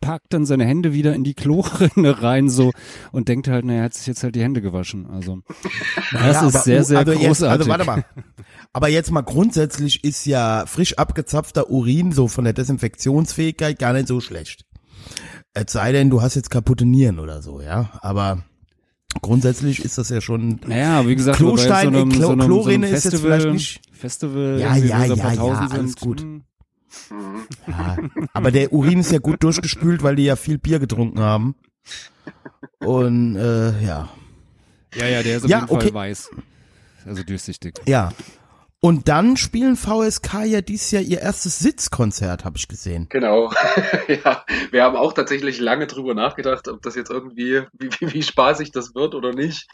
packt 0.04 0.32
dann 0.32 0.44
seine 0.46 0.64
Hände 0.64 0.92
wieder 0.92 1.14
in 1.14 1.24
die 1.24 1.34
Klorinne 1.34 2.22
rein 2.22 2.48
so 2.48 2.72
und 3.12 3.28
denkt 3.28 3.48
halt, 3.48 3.64
naja, 3.64 3.78
er 3.80 3.84
hat 3.84 3.94
sich 3.94 4.06
jetzt 4.06 4.22
halt 4.22 4.34
die 4.34 4.42
Hände 4.42 4.60
gewaschen. 4.60 5.06
Also 5.10 5.40
das 6.12 6.20
Ja, 6.20 6.30
ist 6.30 6.36
aber- 6.36 6.50
sehr, 6.60 6.84
sehr 6.84 6.98
also 6.98 7.12
Jetzt, 7.12 7.22
großartig. 7.26 7.58
also 7.60 7.70
warte 7.70 7.84
mal. 7.84 8.04
Aber 8.72 8.88
jetzt 8.88 9.10
mal 9.10 9.22
grundsätzlich 9.22 10.04
ist 10.04 10.26
ja 10.26 10.64
frisch 10.66 10.98
abgezapfter 10.98 11.70
Urin 11.70 12.12
so 12.12 12.28
von 12.28 12.44
der 12.44 12.52
Desinfektionsfähigkeit 12.52 13.78
gar 13.78 13.92
nicht 13.92 14.08
so 14.08 14.20
schlecht. 14.20 14.64
Es 15.54 15.72
sei 15.72 15.92
denn, 15.92 16.10
du 16.10 16.22
hast 16.22 16.34
jetzt 16.34 16.50
kaputte 16.50 16.84
Nieren 16.84 17.18
oder 17.18 17.40
so, 17.42 17.60
ja. 17.60 17.90
Aber 18.02 18.42
grundsätzlich 19.22 19.84
ist 19.84 19.98
das 19.98 20.08
ja 20.08 20.20
schon. 20.20 20.60
Naja, 20.66 21.06
wie 21.06 21.14
gesagt, 21.14 21.38
Klostein, 21.38 21.92
bei 21.92 21.98
so 21.98 22.02
einem, 22.02 22.10
Klo- 22.10 22.12
so 22.12 22.16
einem, 22.16 22.20
so 22.26 22.30
einem 22.32 22.40
Chlorrinne 22.46 22.86
ist 22.88 22.92
jetzt 23.04 23.12
Festival, 23.14 23.40
vielleicht 23.40 23.52
nicht- 23.54 23.80
Festival, 23.92 24.58
Ja, 24.60 24.76
ja, 24.76 25.04
ja, 25.04 25.32
ja, 25.32 25.68
alles 25.70 25.92
sind, 25.92 26.00
gut. 26.00 26.26
Ja, 27.66 27.96
aber 28.32 28.50
der 28.50 28.72
Urin 28.72 29.00
ist 29.00 29.12
ja 29.12 29.18
gut 29.18 29.42
durchgespült, 29.42 30.02
weil 30.02 30.16
die 30.16 30.24
ja 30.24 30.36
viel 30.36 30.58
Bier 30.58 30.78
getrunken 30.78 31.20
haben. 31.20 31.54
Und 32.80 33.36
äh, 33.36 33.80
ja. 33.82 34.08
Ja, 34.94 35.06
ja, 35.06 35.22
der 35.22 35.36
ist 35.38 35.44
auf 35.44 35.50
Ja, 35.50 35.58
jeden 35.58 35.68
Fall 35.68 35.76
okay. 35.78 35.94
weiß. 35.94 36.30
Also 37.06 37.22
durchsichtig. 37.22 37.74
Ja. 37.86 38.12
Und 38.84 39.08
dann 39.08 39.38
spielen 39.38 39.76
VSK 39.76 40.44
ja 40.44 40.60
dieses 40.60 40.90
Jahr 40.90 41.00
ihr 41.00 41.22
erstes 41.22 41.58
Sitzkonzert, 41.58 42.44
habe 42.44 42.58
ich 42.58 42.68
gesehen. 42.68 43.06
Genau. 43.08 43.50
ja, 44.08 44.44
wir 44.72 44.84
haben 44.84 44.94
auch 44.94 45.14
tatsächlich 45.14 45.58
lange 45.58 45.86
drüber 45.86 46.12
nachgedacht, 46.12 46.68
ob 46.68 46.82
das 46.82 46.94
jetzt 46.94 47.10
irgendwie, 47.10 47.62
wie, 47.72 47.88
wie, 47.98 48.12
wie 48.12 48.22
spaßig 48.22 48.72
das 48.72 48.94
wird 48.94 49.14
oder 49.14 49.32
nicht. 49.32 49.68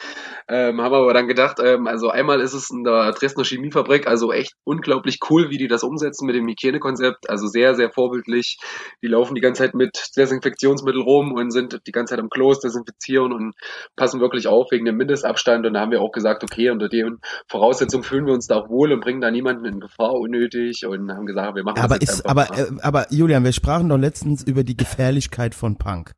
Ähm, 0.47 0.79
haben 0.79 0.93
aber 0.93 1.13
dann 1.13 1.27
gedacht, 1.27 1.57
ähm, 1.61 1.87
also 1.87 2.09
einmal 2.09 2.39
ist 2.39 2.53
es 2.53 2.69
in 2.69 2.85
der 2.85 3.11
Dresdner 3.11 3.43
Chemiefabrik, 3.43 4.07
also 4.07 4.31
echt 4.31 4.53
unglaublich 4.63 5.19
cool, 5.29 5.49
wie 5.49 5.57
die 5.57 5.67
das 5.67 5.83
umsetzen 5.83 6.25
mit 6.25 6.37
dem 6.37 6.47
Hygienekonzept. 6.47 7.29
Also 7.29 7.47
sehr, 7.47 7.75
sehr 7.75 7.91
vorbildlich. 7.91 8.59
Die 9.03 9.07
laufen 9.07 9.35
die 9.35 9.41
ganze 9.41 9.63
Zeit 9.63 9.73
mit 9.73 10.11
Desinfektionsmittel 10.15 11.01
rum 11.01 11.33
und 11.33 11.51
sind 11.51 11.81
die 11.85 11.91
ganze 11.91 12.11
Zeit 12.11 12.21
am 12.21 12.29
Klos 12.29 12.61
desinfizieren 12.61 13.33
und 13.33 13.55
passen 13.97 14.21
wirklich 14.21 14.47
auf 14.47 14.71
wegen 14.71 14.85
dem 14.85 14.95
Mindestabstand. 14.95 15.65
Und 15.65 15.73
da 15.73 15.81
haben 15.81 15.91
wir 15.91 15.99
auch 15.99 16.13
gesagt, 16.13 16.45
okay, 16.45 16.69
unter 16.69 16.87
den 16.87 17.19
Voraussetzungen 17.49 18.05
fühlen 18.05 18.25
wir 18.25 18.33
uns 18.33 18.47
da 18.47 18.55
auch 18.55 18.69
wohl 18.69 19.00
und 19.01 19.05
bringen 19.05 19.21
da 19.21 19.31
niemanden 19.31 19.65
in 19.65 19.79
Gefahr 19.79 20.13
unnötig 20.13 20.85
und 20.85 21.11
haben 21.11 21.25
gesagt, 21.25 21.55
wir 21.55 21.63
machen 21.63 21.79
Aber 21.79 21.97
das 21.97 22.09
jetzt 22.09 22.19
ist, 22.19 22.25
aber, 22.25 22.57
äh, 22.57 22.67
aber 22.81 23.11
Julian, 23.11 23.43
wir 23.43 23.51
sprachen 23.51 23.89
doch 23.89 23.97
letztens 23.97 24.43
über 24.43 24.63
die 24.63 24.77
Gefährlichkeit 24.77 25.55
von 25.55 25.77
Punk. 25.77 26.13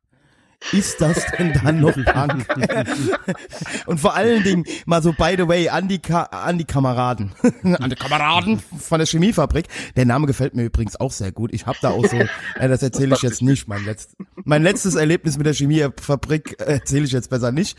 Ist 0.72 1.00
das 1.00 1.26
denn 1.38 1.52
dann 1.62 1.80
noch 1.80 1.94
Punk? 1.94 2.46
Und 3.86 4.00
vor 4.00 4.14
allen 4.14 4.42
Dingen 4.42 4.64
mal 4.86 5.02
so 5.02 5.12
by 5.12 5.34
the 5.36 5.46
way 5.46 5.68
an 5.68 5.88
die, 5.88 5.98
Ka 5.98 6.22
an 6.24 6.58
die 6.58 6.64
Kameraden, 6.64 7.32
an 7.62 7.90
die 7.90 7.96
Kameraden 7.96 8.60
von 8.78 8.98
der 8.98 9.06
Chemiefabrik. 9.06 9.66
Der 9.96 10.06
Name 10.06 10.26
gefällt 10.26 10.54
mir 10.54 10.64
übrigens 10.64 10.98
auch 10.98 11.12
sehr 11.12 11.32
gut. 11.32 11.52
Ich 11.52 11.66
habe 11.66 11.78
da 11.82 11.90
auch 11.90 12.06
so, 12.06 12.16
äh, 12.16 12.68
das 12.68 12.82
erzähle 12.82 13.14
ich 13.14 13.22
jetzt 13.22 13.42
nicht. 13.42 13.68
Mein, 13.68 13.84
letzt, 13.84 14.16
mein 14.44 14.62
letztes 14.62 14.94
Erlebnis 14.94 15.36
mit 15.36 15.46
der 15.46 15.54
Chemiefabrik 15.54 16.60
äh, 16.60 16.74
erzähle 16.74 17.04
ich 17.04 17.12
jetzt 17.12 17.30
besser 17.30 17.52
nicht. 17.52 17.78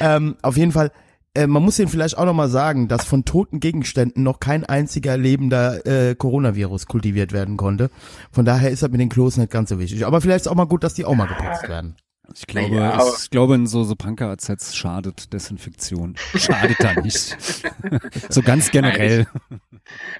Ähm, 0.00 0.36
auf 0.42 0.56
jeden 0.56 0.72
Fall. 0.72 0.90
Äh, 1.36 1.46
Man 1.46 1.62
muss 1.62 1.78
Ihnen 1.78 1.88
vielleicht 1.88 2.18
auch 2.18 2.24
nochmal 2.24 2.48
sagen, 2.48 2.88
dass 2.88 3.04
von 3.04 3.24
toten 3.24 3.60
Gegenständen 3.60 4.22
noch 4.22 4.40
kein 4.40 4.64
einziger 4.64 5.16
lebender 5.16 5.86
äh, 5.86 6.14
Coronavirus 6.14 6.86
kultiviert 6.86 7.32
werden 7.32 7.56
konnte. 7.56 7.90
Von 8.32 8.44
daher 8.44 8.70
ist 8.70 8.82
das 8.82 8.90
mit 8.90 9.00
den 9.00 9.08
Klos 9.08 9.36
nicht 9.36 9.50
ganz 9.50 9.68
so 9.68 9.78
wichtig. 9.78 10.06
Aber 10.06 10.20
vielleicht 10.20 10.46
ist 10.46 10.48
auch 10.48 10.54
mal 10.54 10.64
gut, 10.64 10.82
dass 10.82 10.94
die 10.94 11.04
auch 11.04 11.14
mal 11.14 11.26
geputzt 11.26 11.68
werden. 11.68 11.96
Ich 12.34 12.46
glaube, 12.46 12.74
Ja, 12.74 13.00
ich 13.18 13.30
glaube, 13.30 13.54
in 13.54 13.66
so, 13.66 13.84
so 13.84 13.94
Punker-AZs 13.94 14.74
schadet 14.74 15.32
Desinfektion. 15.32 16.16
Schadet 16.34 16.76
da 16.80 16.94
nicht. 17.00 17.36
so 18.28 18.42
ganz 18.42 18.70
generell. 18.70 19.26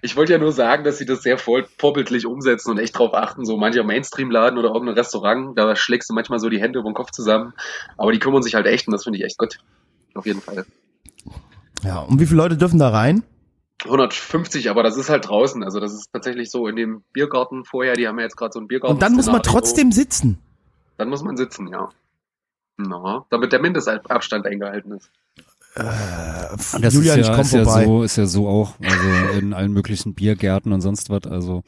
Ich 0.03 0.17
wollte 0.17 0.33
ja 0.33 0.39
nur 0.39 0.53
sagen, 0.53 0.85
dass 0.85 0.99
sie 0.99 1.07
das 1.07 1.23
sehr 1.23 1.39
vor, 1.39 1.65
vorbildlich 1.79 2.27
umsetzen 2.27 2.71
und 2.71 2.79
echt 2.79 2.97
drauf 2.97 3.13
achten. 3.13 3.45
So 3.45 3.57
mancher 3.57 3.83
Mainstream-Laden 3.83 4.59
oder 4.59 4.69
irgendein 4.69 4.95
Restaurant, 4.97 5.59
da 5.59 5.75
schlägst 5.75 6.09
du 6.09 6.15
manchmal 6.15 6.39
so 6.39 6.49
die 6.49 6.61
Hände 6.61 6.79
über 6.79 6.89
den 6.91 6.95
Kopf 6.95 7.11
zusammen. 7.11 7.55
Aber 7.97 8.13
die 8.13 8.21
kümmern 8.21 8.43
sich 8.43 8.55
halt 8.55 8.67
echt 8.67 8.87
und 8.87 8.93
das 8.93 9.05
finde 9.05 9.19
ich 9.19 9.25
echt 9.25 9.39
gut. 9.39 9.59
Auf 10.15 10.27
jeden 10.27 10.41
Fall. 10.41 10.65
Ja, 11.83 12.01
und 12.01 12.21
wie 12.21 12.27
viele 12.27 12.39
Leute 12.39 12.57
dürfen 12.57 12.79
da 12.79 12.89
rein? 12.89 13.23
150, 13.85 14.71
aber 14.71 14.83
das 14.83 14.97
ist 14.97 15.11
halt 15.11 15.29
draußen. 15.29 15.63
Also 15.63 15.81
das 15.81 15.93
ist 15.93 16.11
tatsächlich 16.13 16.51
so 16.51 16.67
in 16.67 16.77
dem 16.77 17.03
Biergarten 17.13 17.65
vorher. 17.65 17.95
Die 17.95 18.09
haben 18.09 18.19
ja 18.19 18.25
jetzt 18.25 18.37
gerade 18.37 18.53
so 18.53 18.59
einen 18.59 18.69
Biergarten. 18.69 18.95
Und 18.95 19.03
dann 19.03 19.15
muss 19.15 19.27
man 19.27 19.43
trotzdem 19.43 19.93
sitzen. 19.93 20.39
Dann 20.97 21.11
muss 21.11 21.23
man 21.23 21.37
sitzen, 21.37 21.69
ja. 21.69 21.91
Na, 22.79 23.25
damit 23.31 23.53
der 23.53 23.61
Mindestabstand 23.61 24.47
eingehalten 24.47 24.93
ist. 24.93 25.11
Und 25.77 26.85
das 26.85 26.95
Julian, 26.95 27.21
ist 27.21 27.29
ich 27.29 27.35
ja, 27.35 27.41
ist 27.41 27.53
ja 27.53 27.65
vorbei. 27.65 27.85
so, 27.85 28.03
ist 28.03 28.17
ja 28.17 28.27
so 28.27 28.49
auch, 28.49 28.75
also 28.83 29.39
in 29.39 29.53
allen 29.53 29.73
möglichen 29.73 30.15
Biergärten 30.15 30.73
und 30.73 30.81
sonst 30.81 31.11
was, 31.11 31.27
also 31.27 31.63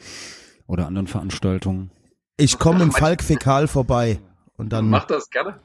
oder 0.66 0.86
anderen 0.86 1.06
Veranstaltungen. 1.06 1.90
Ich 2.38 2.58
komme 2.58 2.82
im 2.82 2.92
Falk 2.92 3.22
Fäkal 3.22 3.68
vorbei. 3.68 4.20
Und 4.56 4.70
dann 4.72 4.88
Macht 4.90 5.10
das 5.10 5.30
gerne. 5.30 5.60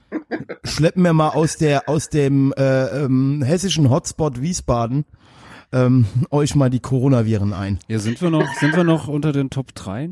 Schleppen 0.64 1.04
wir 1.04 1.14
mal 1.14 1.30
aus 1.30 1.58
der 1.58 1.88
aus 1.90 2.10
dem 2.10 2.54
äh, 2.58 3.04
ähm, 3.04 3.42
hessischen 3.44 3.90
Hotspot 3.90 4.42
Wiesbaden 4.42 5.06
ähm, 5.72 6.06
euch 6.30 6.56
mal 6.56 6.70
die 6.70 6.80
Coronaviren 6.80 7.54
ein. 7.54 7.80
Ja, 7.88 8.00
sind 8.00 8.22
wir 8.22 8.30
noch, 8.30 8.48
sind 8.60 8.76
wir 8.76 8.84
noch 8.84 9.08
unter 9.08 9.32
den 9.32 9.50
Top 9.50 9.74
3? 9.74 10.10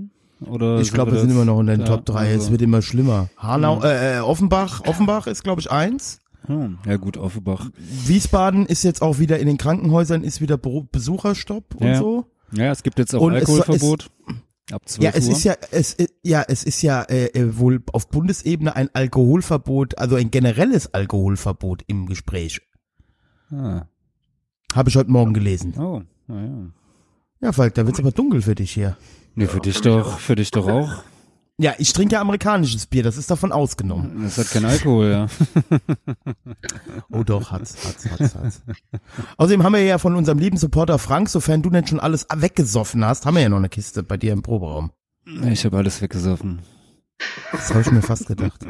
Oder 0.48 0.80
Ich 0.80 0.92
glaube, 0.92 1.12
wir 1.12 1.20
sind 1.20 1.30
immer 1.30 1.46
noch 1.46 1.60
in 1.60 1.68
den 1.68 1.82
ja, 1.82 1.86
Top 1.86 2.06
3. 2.06 2.32
also- 2.32 2.46
Es 2.46 2.52
wird 2.52 2.62
immer 2.64 2.82
schlimmer. 2.82 3.30
Hanau, 3.38 3.82
äh, 3.84 4.18
äh, 4.18 4.20
Offenbach, 4.22 4.82
Offenbach 4.88 5.28
ist 5.28 5.44
glaube 5.44 5.62
ich 5.62 5.70
eins. 5.72 6.20
Hm, 6.48 6.80
ja 6.88 6.98
gut, 6.98 7.18
Offenbach. 7.18 7.70
Wiesbaden 7.78 8.66
ist 8.66 8.82
jetzt 8.84 9.04
auch 9.04 9.20
wieder 9.20 9.38
in 9.38 9.46
den 9.46 9.60
Krankenhäusern, 9.60 10.24
ist 10.24 10.42
wieder 10.42 10.58
Besucherstopp 10.58 11.76
und 11.76 11.86
Ja. 11.88 11.98
so. 12.00 12.26
Ja, 12.54 12.72
es 12.72 12.82
gibt 12.82 12.98
jetzt 12.98 13.14
auch 13.16 13.22
Und 13.22 13.34
es- 13.36 13.42
Alkoholverbot. 13.48 14.10
Ab 14.72 14.88
12 14.88 15.04
Ja, 15.04 15.12
es 15.18 15.28
Uhr. 15.28 15.32
ist 15.34 15.44
ja, 15.44 15.56
es, 15.72 15.98
ja, 16.24 16.44
es 16.48 16.64
ist 16.64 16.82
ja 16.82 17.02
äh, 17.04 17.26
äh, 17.28 17.58
wohl 17.58 17.82
auf 17.94 18.10
Bundesebene 18.10 18.76
ein 18.76 18.90
Alkoholverbot, 18.94 19.98
also 19.98 20.16
ein 20.16 20.32
generelles 20.32 20.94
Alkoholverbot 20.94 21.84
im 21.88 22.06
Gespräch. 22.06 22.62
Ah. 23.52 23.86
Habe 24.74 24.90
ich 24.90 24.96
heute 24.96 25.12
Morgen 25.12 25.34
gelesen. 25.34 25.74
Oh, 25.78 26.02
naja. 26.28 26.72
Ja, 27.42 27.52
Falk, 27.52 27.74
da 27.74 27.86
wird's 27.86 28.00
aber 28.00 28.12
dunkel 28.12 28.42
für 28.42 28.56
dich 28.56 28.72
hier. 28.72 28.98
Nee, 29.36 29.48
für 29.48 29.60
dich 29.60 29.82
doch, 29.82 30.20
für 30.20 30.36
dich 30.36 30.52
doch 30.52 30.68
auch. 30.68 31.04
Ja, 31.62 31.76
ich 31.78 31.94
trinke 31.94 32.16
ja 32.16 32.22
amerikanisches 32.22 32.88
Bier, 32.88 33.04
das 33.04 33.18
ist 33.18 33.30
davon 33.30 33.52
ausgenommen. 33.52 34.24
Das 34.24 34.40
hat 34.40 34.50
kein 34.50 34.66
Alkohol, 34.66 35.12
ja. 35.12 35.28
Oh 37.12 37.24
doch, 37.24 37.52
hat's, 37.52 37.76
hat's, 37.86 38.10
hat's, 38.10 38.36
hat's. 38.36 38.62
Außerdem 39.38 39.64
haben 39.64 39.74
wir 39.74 39.84
ja 39.84 40.00
von 40.00 40.16
unserem 40.16 40.40
lieben 40.40 40.58
Supporter 40.58 40.98
Frank, 40.98 41.30
sofern 41.30 41.62
du 41.62 41.70
denn 41.70 41.86
schon 41.86 42.00
alles 42.00 42.26
weggesoffen 42.34 43.06
hast, 43.06 43.28
haben 43.28 43.36
wir 43.36 43.44
ja 43.44 43.50
noch 43.50 43.58
eine 43.58 43.70
Kiste 43.70 44.02
bei 44.02 44.18
dir 44.18 44.34
im 44.34 44.42
Proberaum. 44.42 44.92
Ich 45.52 45.64
habe 45.64 45.78
alles 45.78 46.02
weggesoffen. 46.02 46.64
Das 47.52 47.70
habe 47.70 47.82
ich 47.82 47.92
mir 47.92 48.02
fast 48.02 48.26
gedacht. 48.26 48.66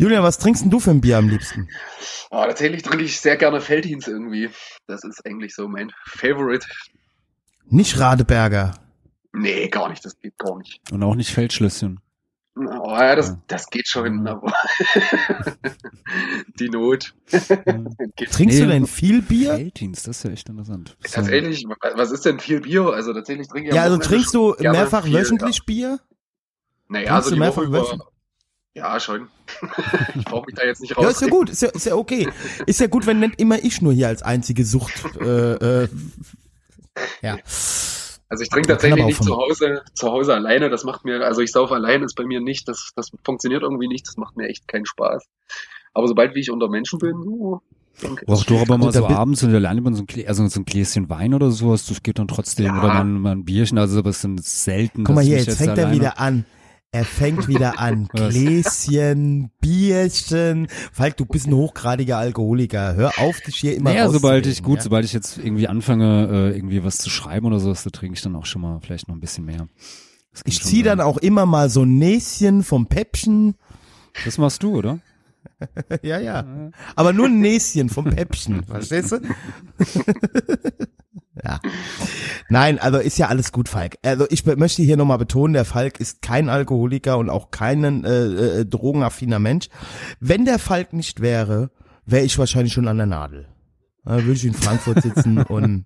Julian, 0.00 0.24
was 0.24 0.38
trinkst 0.38 0.64
denn 0.64 0.70
du 0.70 0.80
für 0.80 0.90
ein 0.90 1.00
Bier 1.00 1.18
am 1.18 1.28
liebsten? 1.28 1.68
Oh, 2.32 2.42
tatsächlich 2.44 2.82
trinke 2.82 3.04
ich 3.04 3.20
sehr 3.20 3.36
gerne 3.36 3.60
Feldins 3.60 4.08
irgendwie. 4.08 4.50
Das 4.88 5.04
ist 5.04 5.24
eigentlich 5.24 5.54
so 5.54 5.68
mein 5.68 5.92
Favorite. 6.06 6.66
Nicht 7.66 8.00
Radeberger. 8.00 8.74
Nee, 9.32 9.68
gar 9.68 9.88
nicht, 9.90 10.04
das 10.04 10.18
geht 10.18 10.36
gar 10.38 10.58
nicht. 10.58 10.80
Und 10.90 11.04
auch 11.04 11.14
nicht 11.14 11.30
Feldschlösschen. 11.30 12.00
Oh, 12.54 12.90
ja, 12.90 13.16
das, 13.16 13.28
Ja. 13.28 13.38
das 13.46 13.66
geht 13.68 13.88
schon, 13.88 14.26
aber 14.26 14.52
die 16.60 16.68
Not. 16.68 17.14
geht 18.16 18.30
Trinkst 18.30 18.60
du 18.60 18.66
denn 18.66 18.86
viel 18.86 19.22
Bier? 19.22 19.54
Felddienst, 19.54 20.06
das 20.06 20.18
ist 20.18 20.24
ja 20.24 20.30
echt 20.32 20.48
interessant. 20.50 20.96
So. 21.06 21.14
Tatsächlich, 21.14 21.64
was 21.94 22.10
ist 22.10 22.26
denn 22.26 22.40
viel 22.40 22.60
Bier? 22.60 22.88
Also 22.88 23.14
tatsächlich 23.14 23.48
trinke 23.48 23.70
ich 23.70 23.74
Ja, 23.74 23.84
am 23.84 23.92
also 23.92 24.02
trinkst 24.02 24.34
du 24.34 24.54
mehrfach 24.60 25.04
viel, 25.04 25.14
wöchentlich 25.14 25.64
Bier? 25.64 25.88
Ja. 25.88 25.98
Naja, 26.88 27.06
trinkst 27.06 27.24
also 27.24 27.30
du 27.30 27.36
mehrfach 27.36 27.62
über, 27.62 27.80
wöchentlich? 27.80 28.08
Ja, 28.74 29.00
schon. 29.00 29.28
ich 30.14 30.24
brauche 30.24 30.46
mich 30.46 30.54
da 30.54 30.64
jetzt 30.64 30.80
nicht 30.80 30.96
raus. 30.96 31.04
Ja, 31.04 31.10
ist 31.10 31.20
ja 31.20 31.28
gut, 31.28 31.50
ist 31.50 31.62
ja, 31.62 31.68
ist 31.68 31.86
ja 31.86 31.94
okay. 31.94 32.28
Ist 32.66 32.80
ja 32.80 32.86
gut, 32.86 33.06
wenn 33.06 33.20
nicht 33.20 33.40
immer 33.40 33.62
ich 33.62 33.82
nur 33.82 33.92
hier 33.92 34.08
als 34.08 34.22
einzige 34.22 34.64
Sucht. 34.64 35.04
Äh, 35.20 35.84
äh, 35.84 35.88
ja. 37.22 37.38
Also 38.32 38.44
ich 38.44 38.48
trinke 38.48 38.70
Man 38.70 38.78
tatsächlich 38.78 39.04
nicht 39.04 39.20
auch 39.20 39.24
zu 39.26 39.36
Hause, 39.36 39.82
zu 39.92 40.10
Hause 40.10 40.32
alleine. 40.32 40.70
Das 40.70 40.84
macht 40.84 41.04
mir, 41.04 41.22
also 41.22 41.42
ich 41.42 41.52
sauf 41.52 41.70
allein 41.70 42.02
ist 42.02 42.14
bei 42.14 42.24
mir 42.24 42.40
nicht, 42.40 42.66
das, 42.66 42.92
das 42.96 43.10
funktioniert 43.22 43.62
irgendwie 43.62 43.88
nicht. 43.88 44.08
Das 44.08 44.16
macht 44.16 44.38
mir 44.38 44.48
echt 44.48 44.66
keinen 44.66 44.86
Spaß. 44.86 45.26
Aber 45.92 46.08
sobald 46.08 46.34
wie 46.34 46.40
ich 46.40 46.50
unter 46.50 46.70
Menschen 46.70 46.98
bin, 46.98 47.14
oh, 47.14 47.60
danke. 48.00 48.24
Brauchst 48.24 48.48
du 48.48 48.56
aber 48.56 48.78
mal 48.78 48.90
so 48.90 49.06
abends 49.06 49.42
und 49.42 49.54
alleine 49.54 49.82
mal 49.82 49.92
so 49.92 50.04
ein, 50.08 50.26
also 50.26 50.46
so 50.46 50.60
ein 50.60 50.64
Gläschen 50.64 51.10
Wein 51.10 51.34
oder 51.34 51.50
sowas, 51.50 51.84
das 51.84 52.02
geht 52.02 52.18
dann 52.18 52.26
trotzdem. 52.26 52.64
Ja. 52.64 52.78
Oder 52.78 52.94
mal, 52.94 53.04
mal 53.04 53.32
ein 53.32 53.44
Bierchen, 53.44 53.76
also 53.76 54.00
es 54.00 54.22
sind 54.22 54.42
selten. 54.42 55.04
Guck 55.04 55.14
mal 55.14 55.22
hier, 55.22 55.36
ich 55.36 55.44
jetzt 55.44 55.58
fängt 55.58 55.76
er 55.76 55.92
wieder 55.92 56.18
an. 56.18 56.46
Er 56.94 57.06
fängt 57.06 57.48
wieder 57.48 57.80
an. 57.80 58.06
Gläschen, 58.12 59.50
Bierchen. 59.62 60.68
Falk, 60.92 61.16
du 61.16 61.24
bist 61.24 61.46
ein 61.46 61.54
hochgradiger 61.54 62.18
Alkoholiker. 62.18 62.94
Hör 62.94 63.18
auf, 63.18 63.40
dich 63.40 63.56
hier 63.56 63.74
immer 63.74 63.90
Naja, 63.90 64.10
sobald 64.10 64.46
ich, 64.46 64.62
gut, 64.62 64.76
ja? 64.76 64.82
sobald 64.82 65.06
ich 65.06 65.14
jetzt 65.14 65.38
irgendwie 65.38 65.68
anfange, 65.68 66.28
äh, 66.30 66.54
irgendwie 66.54 66.84
was 66.84 66.98
zu 66.98 67.08
schreiben 67.08 67.46
oder 67.46 67.60
sowas, 67.60 67.82
da 67.82 67.88
trinke 67.88 68.16
ich 68.16 68.22
dann 68.22 68.36
auch 68.36 68.44
schon 68.44 68.60
mal 68.60 68.78
vielleicht 68.82 69.08
noch 69.08 69.14
ein 69.14 69.20
bisschen 69.20 69.46
mehr. 69.46 69.68
Ich 70.44 70.56
schon 70.56 70.66
zieh 70.66 70.82
dann 70.82 71.00
auch 71.00 71.16
immer 71.16 71.46
mal 71.46 71.70
so 71.70 71.82
ein 71.82 71.96
Näschen 71.96 72.62
vom 72.62 72.86
Päppchen. 72.86 73.54
Das 74.26 74.36
machst 74.36 74.62
du, 74.62 74.76
oder? 74.76 74.98
Ja, 76.02 76.18
ja. 76.18 76.70
Aber 76.96 77.12
nur 77.12 77.26
ein 77.26 77.40
Näschen 77.40 77.88
vom 77.88 78.06
Päppchen. 78.06 78.64
Verstehst 78.66 79.12
du? 79.12 79.16
ja. 81.44 81.60
Nein, 82.48 82.78
also 82.78 82.98
ist 82.98 83.18
ja 83.18 83.28
alles 83.28 83.52
gut, 83.52 83.68
Falk. 83.68 83.96
Also 84.02 84.26
ich 84.30 84.44
möchte 84.44 84.82
hier 84.82 84.96
nochmal 84.96 85.18
betonen, 85.18 85.54
der 85.54 85.64
Falk 85.64 86.00
ist 86.00 86.22
kein 86.22 86.48
Alkoholiker 86.48 87.18
und 87.18 87.30
auch 87.30 87.50
kein 87.50 88.04
äh, 88.04 88.24
äh, 88.60 88.66
drogenaffiner 88.66 89.38
Mensch. 89.38 89.68
Wenn 90.20 90.44
der 90.44 90.58
Falk 90.58 90.92
nicht 90.92 91.20
wäre, 91.20 91.70
wäre 92.04 92.24
ich 92.24 92.38
wahrscheinlich 92.38 92.72
schon 92.72 92.88
an 92.88 92.96
der 92.96 93.06
Nadel. 93.06 93.51
Da 94.04 94.16
würde 94.16 94.32
ich 94.32 94.44
in 94.44 94.54
Frankfurt 94.54 95.00
sitzen 95.02 95.38
und 95.38 95.84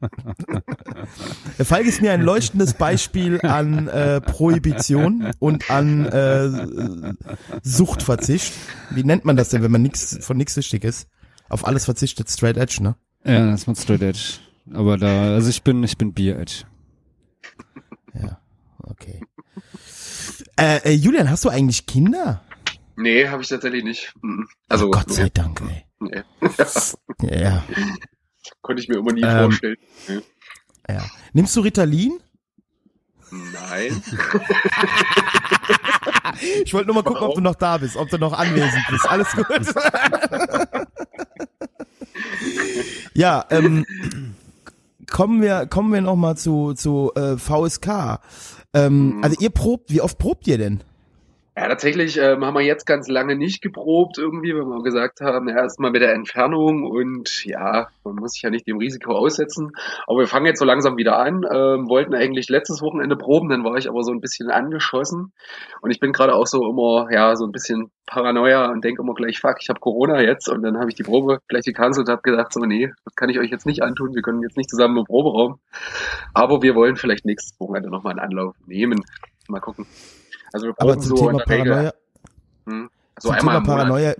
der 1.59 1.67
Falk 1.67 1.87
ist 1.87 2.01
mir 2.01 2.13
ein 2.13 2.23
leuchtendes 2.23 2.73
Beispiel 2.75 3.41
an 3.43 3.89
äh, 3.89 4.23
Prohibition 4.23 5.31
und 5.39 5.71
an 5.71 6.07
äh, 6.07 7.15
Suchtverzicht. 7.63 8.55
Wie 8.91 9.05
nennt 9.05 9.27
man 9.27 9.37
das 9.37 9.51
denn, 9.51 9.63
wenn 9.63 9.71
man 9.71 9.83
nix 9.83 10.19
von 10.25 10.39
nichts 10.39 10.55
süchtig 10.55 10.85
ist? 10.85 11.09
Auf 11.51 11.67
alles 11.67 11.85
verzichtet, 11.85 12.31
straight 12.31 12.57
edge, 12.57 12.83
ne? 12.83 12.97
Ja, 13.25 13.51
das 13.51 13.67
macht 13.67 13.79
Straight 13.81 14.03
Edge. 14.03 14.39
Aber 14.73 14.97
da, 14.97 15.35
also 15.35 15.51
ich 15.51 15.63
bin, 15.63 15.83
ich 15.83 15.99
bin 15.99 16.13
Bier 16.13 16.39
Edge. 16.39 16.65
Ja, 18.15 18.39
okay. 18.83 19.21
Äh, 20.57 20.79
äh, 20.85 20.93
Julian, 20.93 21.29
hast 21.29 21.45
du 21.45 21.49
eigentlich 21.49 21.87
Kinder? 21.87 22.43
Nee, 22.97 23.29
habe 23.29 23.43
ich 23.43 23.49
tatsächlich 23.49 23.85
nicht. 23.85 24.15
Mhm. 24.23 24.49
Also, 24.69 24.91
Gott 24.91 25.13
sei 25.13 25.29
Dank, 25.29 25.61
ey. 25.69 25.86
Nee, 26.01 26.23
Ja, 27.23 27.39
ja, 27.39 27.65
konnte 28.63 28.83
ich 28.83 28.89
mir 28.89 28.99
immer 28.99 29.13
nie 29.13 29.23
Ähm, 29.23 29.45
vorstellen. 29.51 29.77
ja. 30.89 31.03
Nimmst 31.33 31.55
du 31.57 31.61
Ritalin? 31.61 32.19
Nein. 33.31 34.03
Ich 36.65 36.75
wollte 36.75 36.87
nur 36.89 36.97
mal 36.97 37.03
gucken, 37.03 37.23
ob 37.23 37.35
du 37.37 37.41
noch 37.41 37.55
da 37.55 37.79
bist, 37.79 37.97
ob 37.97 38.09
du 38.11 38.19
noch 38.19 38.33
anwesend 38.33 38.83
bist. 38.91 39.09
Alles 39.09 39.29
gut. 39.33 39.47
ja, 43.15 43.45
ähm, 43.51 43.87
kommen 45.11 45.41
wir, 45.41 45.67
kommen 45.67 45.93
wir 45.93 46.01
noch 46.01 46.17
mal 46.17 46.37
zu, 46.37 46.75
zu 46.75 47.13
äh, 47.15 47.37
VSK. 47.39 48.21
Ähm, 48.75 49.17
Mhm. 49.17 49.25
also 49.25 49.37
ihr 49.41 49.51
probt, 49.51 49.91
wie 49.91 50.01
oft 50.01 50.19
probt 50.19 50.47
ihr 50.47 50.59
denn? 50.59 50.83
Ja, 51.59 51.69
tatsächlich 51.69 52.19
ähm, 52.19 52.45
haben 52.45 52.53
wir 52.53 52.61
jetzt 52.61 52.85
ganz 52.85 53.09
lange 53.09 53.35
nicht 53.35 53.62
geprobt 53.62 54.19
irgendwie, 54.19 54.55
weil 54.55 54.66
wir 54.66 54.83
gesagt 54.83 55.23
haben, 55.23 55.49
erstmal 55.49 55.90
mit 55.90 56.03
der 56.03 56.12
Entfernung 56.12 56.85
und 56.85 57.47
ja, 57.47 57.88
man 58.05 58.16
muss 58.16 58.33
sich 58.33 58.42
ja 58.42 58.51
nicht 58.51 58.66
dem 58.66 58.77
Risiko 58.77 59.12
aussetzen. 59.12 59.73
Aber 60.07 60.19
wir 60.19 60.27
fangen 60.27 60.45
jetzt 60.45 60.59
so 60.59 60.66
langsam 60.66 60.99
wieder 60.99 61.19
an, 61.19 61.47
ähm, 61.51 61.88
wollten 61.88 62.14
eigentlich 62.14 62.51
letztes 62.51 62.83
Wochenende 62.83 63.16
proben, 63.16 63.49
dann 63.49 63.64
war 63.64 63.77
ich 63.77 63.88
aber 63.88 64.03
so 64.03 64.12
ein 64.12 64.21
bisschen 64.21 64.51
angeschossen 64.51 65.33
und 65.81 65.90
ich 65.90 65.99
bin 65.99 66.12
gerade 66.12 66.35
auch 66.35 66.47
so 66.47 66.69
immer, 66.69 67.09
ja, 67.11 67.35
so 67.37 67.47
ein 67.47 67.53
bisschen 67.53 67.90
Paranoia 68.05 68.71
und 68.71 68.85
denke 68.85 69.01
immer 69.01 69.14
gleich, 69.14 69.40
fuck, 69.40 69.57
ich 69.62 69.71
habe 69.71 69.81
Corona 69.81 70.21
jetzt 70.21 70.51
und 70.51 70.62
dann 70.62 70.77
habe 70.79 70.90
ich 70.90 70.95
die 70.95 71.05
Probe 71.05 71.38
gleich 71.49 71.64
gecancelt, 71.64 72.11
habe 72.11 72.21
gedacht, 72.21 72.53
so 72.53 72.61
nee, 72.61 72.92
das 73.07 73.14
kann 73.14 73.31
ich 73.31 73.38
euch 73.38 73.51
jetzt 73.51 73.64
nicht 73.64 73.83
antun, 73.83 74.14
wir 74.14 74.21
können 74.21 74.42
jetzt 74.42 74.59
nicht 74.59 74.69
zusammen 74.69 74.99
im 74.99 75.05
Proberaum, 75.05 75.59
aber 76.35 76.61
wir 76.61 76.75
wollen 76.75 76.97
vielleicht 76.97 77.25
nächstes 77.25 77.59
Wochenende 77.59 77.88
nochmal 77.88 78.11
einen 78.11 78.21
Anlauf 78.31 78.57
nehmen. 78.66 79.03
Mal 79.49 79.61
gucken. 79.61 79.87
Also 80.57 80.66
wir 80.69 80.75
Aber 80.79 80.99
zum 80.99 81.16
so 81.16 81.27
Thema 81.27 81.45
Paranoia, 81.45 81.92
hm. 82.66 82.90
So 83.21 83.29
zum 83.29 83.38
Thema. 83.38 83.61
Paranoia, 83.61 84.14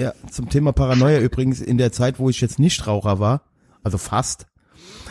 ja, 0.00 0.12
zum 0.30 0.48
Thema 0.48 0.72
Paranoia 0.72 1.18
übrigens 1.20 1.60
in 1.60 1.78
der 1.78 1.92
Zeit, 1.92 2.18
wo 2.18 2.30
ich 2.30 2.40
jetzt 2.40 2.58
nicht 2.58 2.86
Raucher 2.86 3.18
war, 3.20 3.42
also 3.82 3.98
fast, 3.98 4.46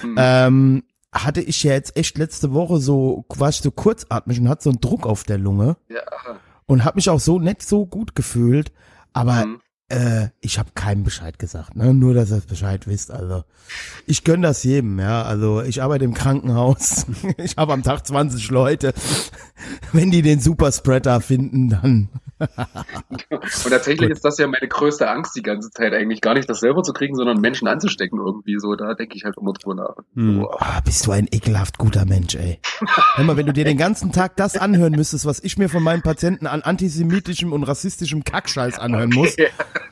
Hm. 0.02 0.16
ähm, 0.18 0.84
hatte 1.14 1.42
ich 1.42 1.64
ja 1.64 1.74
jetzt 1.74 1.98
echt 1.98 2.18
letzte 2.18 2.54
Woche 2.54 2.78
so, 2.80 3.26
war 3.30 3.50
ich 3.50 3.58
so 3.62 3.72
kurzatmig 3.72 4.40
und 4.40 4.48
hatte 4.50 4.64
so 4.64 4.70
einen 4.70 4.80
Druck 4.80 5.06
auf 5.06 5.24
der 5.24 5.38
Lunge 5.38 5.76
Ja. 5.90 6.02
und 6.66 6.86
habe 6.86 6.96
mich 6.98 7.10
auch 7.10 7.20
so 7.20 7.40
nicht 7.40 7.62
so 7.62 7.86
gut 7.86 8.16
gefühlt, 8.16 8.72
aber 9.14 9.42
Hm. 9.44 9.62
Äh, 9.90 10.30
ich 10.40 10.60
habe 10.60 10.70
keinem 10.76 11.04
Bescheid 11.04 11.40
gesagt, 11.40 11.76
ne? 11.76 11.94
Nur, 11.94 12.14
dass 12.14 12.32
ihr 12.32 12.38
es 12.38 12.46
Bescheid 12.46 12.88
wisst. 12.88 13.12
Also 13.12 13.44
ich 14.06 14.24
gönn 14.24 14.42
das 14.42 14.64
jedem, 14.64 15.00
ja. 15.00 15.24
Also 15.24 15.62
ich 15.62 15.82
arbeite 15.82 16.06
im 16.06 16.14
Krankenhaus. 16.14 17.06
Ich 17.38 17.58
habe 17.58 17.74
am 17.74 17.84
Tag 17.84 18.06
20 18.06 18.50
Leute. 18.50 18.94
Wenn 19.92 20.12
die 20.12 20.22
den 20.22 20.40
Superspreader 20.40 21.22
finden, 21.22 21.70
dann. 21.70 22.10
Und 23.30 23.70
tatsächlich 23.70 24.10
ist 24.10 24.24
das 24.24 24.38
ja 24.38 24.48
meine 24.48 24.68
größte 24.68 25.10
Angst 25.10 25.36
die 25.36 25.42
ganze 25.42 25.70
Zeit 25.72 25.94
eigentlich 25.94 26.22
gar 26.22 26.34
nicht 26.34 26.50
das 26.50 26.60
selber 26.62 26.84
zu 26.84 26.94
kriegen, 26.94 27.16
sondern 27.16 27.40
Menschen 27.42 27.68
anzustecken 27.68 28.20
irgendwie 28.20 28.58
so. 28.60 28.76
Da 28.76 28.94
denke 28.94 29.16
ich 29.16 29.26
halt 29.26 29.36
immer 29.38 29.54
drüber 29.54 29.76
nach. 29.76 29.96
Hm. 30.16 30.42
So, 30.42 30.52
Ah, 30.60 30.80
bist 30.82 31.06
du 31.06 31.12
ein 31.12 31.28
ekelhaft 31.32 31.78
guter 31.78 32.06
Mensch, 32.06 32.36
ey. 32.36 32.60
Hör 33.16 33.24
mal, 33.26 33.38
wenn 33.38 33.46
du 33.46 33.54
dir 33.54 33.66
den 33.66 33.78
ganzen 33.78 34.12
Tag 34.12 34.36
das 34.38 34.58
anhören 34.58 34.94
müsstest, 34.94 35.26
was 35.26 35.44
ich 35.44 35.58
mir 35.58 35.70
von 35.70 35.84
meinen 35.84 36.02
Patienten 36.02 36.48
an 36.48 36.62
antisemitischem 36.62 37.52
und 37.54 37.64
rassistischem 37.64 38.24
Kackscheiß 38.24 38.80
anhören 38.80 39.10
muss, 39.10 39.36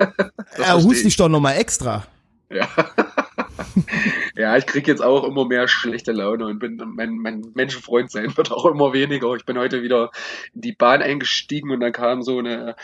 das 0.58 0.58
äh, 0.58 0.74
hust 0.74 0.98
ich. 1.00 1.04
dich 1.04 1.16
doch 1.18 1.30
nochmal 1.30 1.58
extra. 1.58 2.06
Ja. 2.50 2.68
ja, 4.38 4.56
ich 4.56 4.68
kriege 4.68 4.92
jetzt 4.92 5.02
auch 5.02 5.24
immer 5.24 5.46
mehr 5.46 5.68
schlechte 5.68 6.12
Laune 6.12 6.46
und 6.46 6.60
bin 6.60 6.80
mein, 6.96 7.18
mein 7.18 7.42
Menschenfreund 7.56 8.12
sein 8.12 8.38
wird 8.38 8.52
auch 8.52 8.66
immer 8.66 8.94
weniger. 8.94 9.34
Ich 9.34 9.46
bin 9.46 9.58
heute 9.58 9.82
wieder 9.82 10.12
in 10.54 10.62
die 10.62 10.74
Bahn 10.74 11.02
eingestiegen 11.02 11.72
und 11.72 11.80
dann 11.80 11.92
kam 11.92 12.22
so 12.22 12.38
eine 12.38 12.76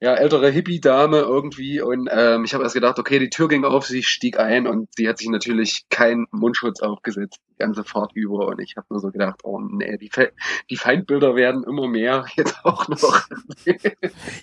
ja, 0.00 0.14
ältere 0.14 0.50
Hippie-Dame 0.50 1.18
irgendwie 1.18 1.80
und 1.80 2.08
ähm, 2.10 2.44
ich 2.44 2.54
habe 2.54 2.62
erst 2.62 2.74
gedacht, 2.74 2.98
okay, 2.98 3.18
die 3.18 3.28
Tür 3.28 3.48
ging 3.48 3.64
auf, 3.64 3.86
sie 3.86 4.04
stieg 4.04 4.38
ein 4.38 4.68
und 4.68 4.88
sie 4.96 5.08
hat 5.08 5.18
sich 5.18 5.28
natürlich 5.28 5.86
keinen 5.90 6.26
Mundschutz 6.30 6.80
aufgesetzt, 6.80 7.40
die 7.52 7.58
ganze 7.58 7.82
Fahrt 7.82 8.12
über 8.14 8.46
und 8.46 8.60
ich 8.60 8.76
habe 8.76 8.86
nur 8.90 9.00
so 9.00 9.10
gedacht, 9.10 9.40
oh 9.42 9.58
nee, 9.58 9.98
die, 9.98 10.10
Fe 10.10 10.30
die 10.70 10.76
Feindbilder 10.76 11.34
werden 11.34 11.64
immer 11.64 11.88
mehr, 11.88 12.24
jetzt 12.36 12.64
auch 12.64 12.86
noch. 12.88 13.26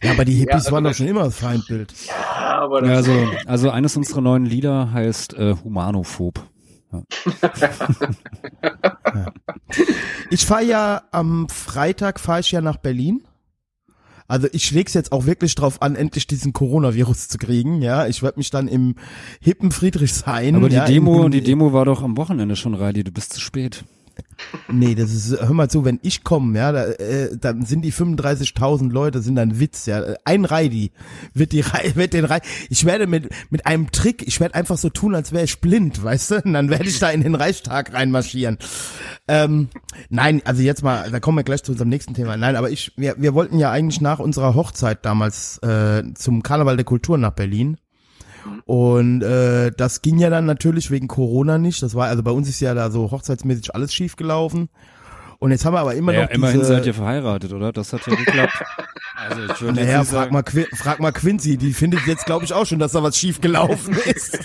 Ja, 0.04 0.12
aber 0.12 0.26
die 0.26 0.34
Hippies 0.34 0.48
Ja, 0.50 0.56
also 0.56 0.72
waren 0.74 0.84
doch 0.84 0.94
schon 0.94 1.08
immer 1.08 1.24
das 1.24 1.40
Feindbild. 1.40 1.94
ja, 2.08 2.60
aber 2.60 2.82
das 2.82 2.90
Ja, 2.90 2.96
also, 2.98 3.28
also 3.46 3.70
eines 3.70 3.96
unserer 3.96 4.22
neuen 4.22 4.46
Lieder 4.46 4.92
heißt 4.92 5.34
äh, 5.36 5.56
Humanophob. 5.64 6.44
Ich 10.30 10.46
fahre 10.46 10.64
ja 10.64 11.04
am 11.12 11.48
Freitag 11.50 12.20
fahre 12.20 12.42
ich 12.42 12.52
ja 12.52 12.62
nach 12.62 12.78
Berlin. 12.78 13.22
Also 14.28 14.48
ich 14.52 14.72
leg's 14.72 14.94
jetzt 14.94 15.14
auch 15.14 15.26
wirklich 15.26 15.56
drauf 15.56 15.82
an, 15.82 15.96
endlich 15.96 16.28
diesen 16.28 16.52
Coronavirus 16.52 17.30
zu 17.30 17.38
kriegen. 17.38 17.82
Ja, 17.82 18.08
ich 18.08 18.22
werde 18.24 18.40
mich 18.40 18.50
dann 18.50 18.68
im 18.68 18.96
hippen 19.40 19.72
Friedrichshain. 19.72 20.56
Aber 20.56 20.68
die 20.68 20.76
ja, 20.76 20.86
Demo, 20.86 21.26
im, 21.26 21.32
die 21.32 21.42
Demo 21.42 21.72
war 21.72 21.86
doch 21.86 22.04
am 22.04 22.18
Wochenende 22.18 22.58
schon, 22.58 22.74
Reidi, 22.76 23.06
du 23.06 23.12
bist 23.12 23.34
zu 23.34 23.40
spät. 23.40 23.86
Nee, 24.70 24.96
das 24.96 25.12
ist, 25.12 25.42
hör 25.42 25.54
mal 25.54 25.70
zu, 25.70 25.86
wenn 25.86 26.00
ich 26.04 26.24
komme, 26.24 26.58
ja, 26.58 26.72
da, 26.72 26.86
äh, 26.86 27.38
dann 27.38 27.66
sind 27.66 27.82
die 27.82 27.92
35.000 27.92 28.92
Leute, 28.92 29.22
sind 29.22 29.38
ein 29.40 29.60
Witz, 29.60 29.86
ja. 29.86 30.04
Ein 30.26 30.46
Reidi 30.46 30.92
wird 31.34 31.52
die 31.52 31.62
Rei, 31.62 31.92
wird 31.96 32.14
den 32.14 32.26
Rei, 32.26 32.40
ich 32.70 32.86
werde 32.86 33.08
mit, 33.08 33.30
mit 33.50 33.66
einem 33.66 33.92
Trick, 33.92 34.28
ich 34.28 34.40
werde 34.40 34.56
einfach 34.56 34.78
so 34.78 34.90
tun, 34.90 35.16
als 35.16 35.32
wäre 35.32 35.44
ich 35.44 35.60
blind, 35.60 36.04
weißt 36.04 36.32
du, 36.32 36.36
und 36.44 36.54
dann 36.54 36.70
werde 36.70 36.86
ich 36.86 37.00
da 37.00 37.10
in 37.10 37.24
den 37.24 37.36
Reichstag 37.36 37.94
reinmarschieren. 37.94 38.58
Ähm, 39.28 39.70
nein, 40.10 40.42
also 40.46 40.62
jetzt 40.62 40.84
mal, 40.84 41.10
da 41.12 41.20
kommen 41.20 41.38
wir 41.38 41.44
gleich 41.44 41.64
zu 41.64 41.72
unserem 41.72 41.90
nächsten 41.90 42.14
Thema. 42.14 42.38
Nein, 42.38 42.56
aber 42.56 42.70
ich, 42.70 42.94
wir, 42.96 43.16
wir 43.18 43.34
wollten 43.34 43.60
ja 43.60 43.72
eigentlich 43.72 44.02
nach 44.02 44.20
unserer 44.20 44.56
Hochzeit 44.56 45.06
damals 45.06 45.58
äh, 45.60 46.04
zum 46.14 46.44
Karneval 46.44 46.78
der 46.78 46.86
Kultur 46.86 47.18
nach 47.18 47.32
Berlin. 47.32 47.78
Und 48.66 49.22
äh, 49.22 49.72
das 49.76 50.02
ging 50.02 50.18
ja 50.20 50.30
dann 50.30 50.46
natürlich 50.46 50.92
wegen 50.92 51.08
Corona 51.08 51.58
nicht. 51.58 51.82
Das 51.84 51.96
war 51.96 52.08
also 52.08 52.24
bei 52.24 52.32
uns 52.32 52.50
ist 52.50 52.60
ja 52.60 52.74
da 52.74 52.92
so 52.92 53.12
hochzeitsmäßig 53.12 53.74
alles 53.76 53.94
schief 53.94 54.16
gelaufen. 54.16 54.70
Und 55.40 55.52
jetzt 55.52 55.66
haben 55.66 55.74
wir 55.74 55.80
aber 55.82 55.94
immer 55.94 56.14
Ja, 56.14 56.24
noch 56.24 56.30
immerhin 56.32 56.60
diese, 56.62 56.74
seid 56.74 56.86
ihr 56.88 56.94
verheiratet, 56.96 57.54
oder? 57.54 57.72
Das 57.72 57.94
hat 57.94 58.06
ja 58.08 58.16
geklappt. 58.16 58.54
Also 59.20 59.52
ich 59.52 59.62
würde 59.62 59.82
naja, 59.82 60.04
frag 60.04 60.32
sagen, 60.32 60.34
mal, 60.34 60.44
frag 60.74 61.00
mal 61.00 61.12
Quincy, 61.12 61.58
die 61.58 61.74
findet 61.74 62.06
jetzt 62.06 62.28
glaube 62.28 62.46
ich 62.46 62.54
auch 62.54 62.68
schon, 62.68 62.78
dass 62.78 62.92
da 62.92 63.02
was 63.02 63.18
schief 63.18 63.42
gelaufen 63.42 63.98
ist. 64.06 64.40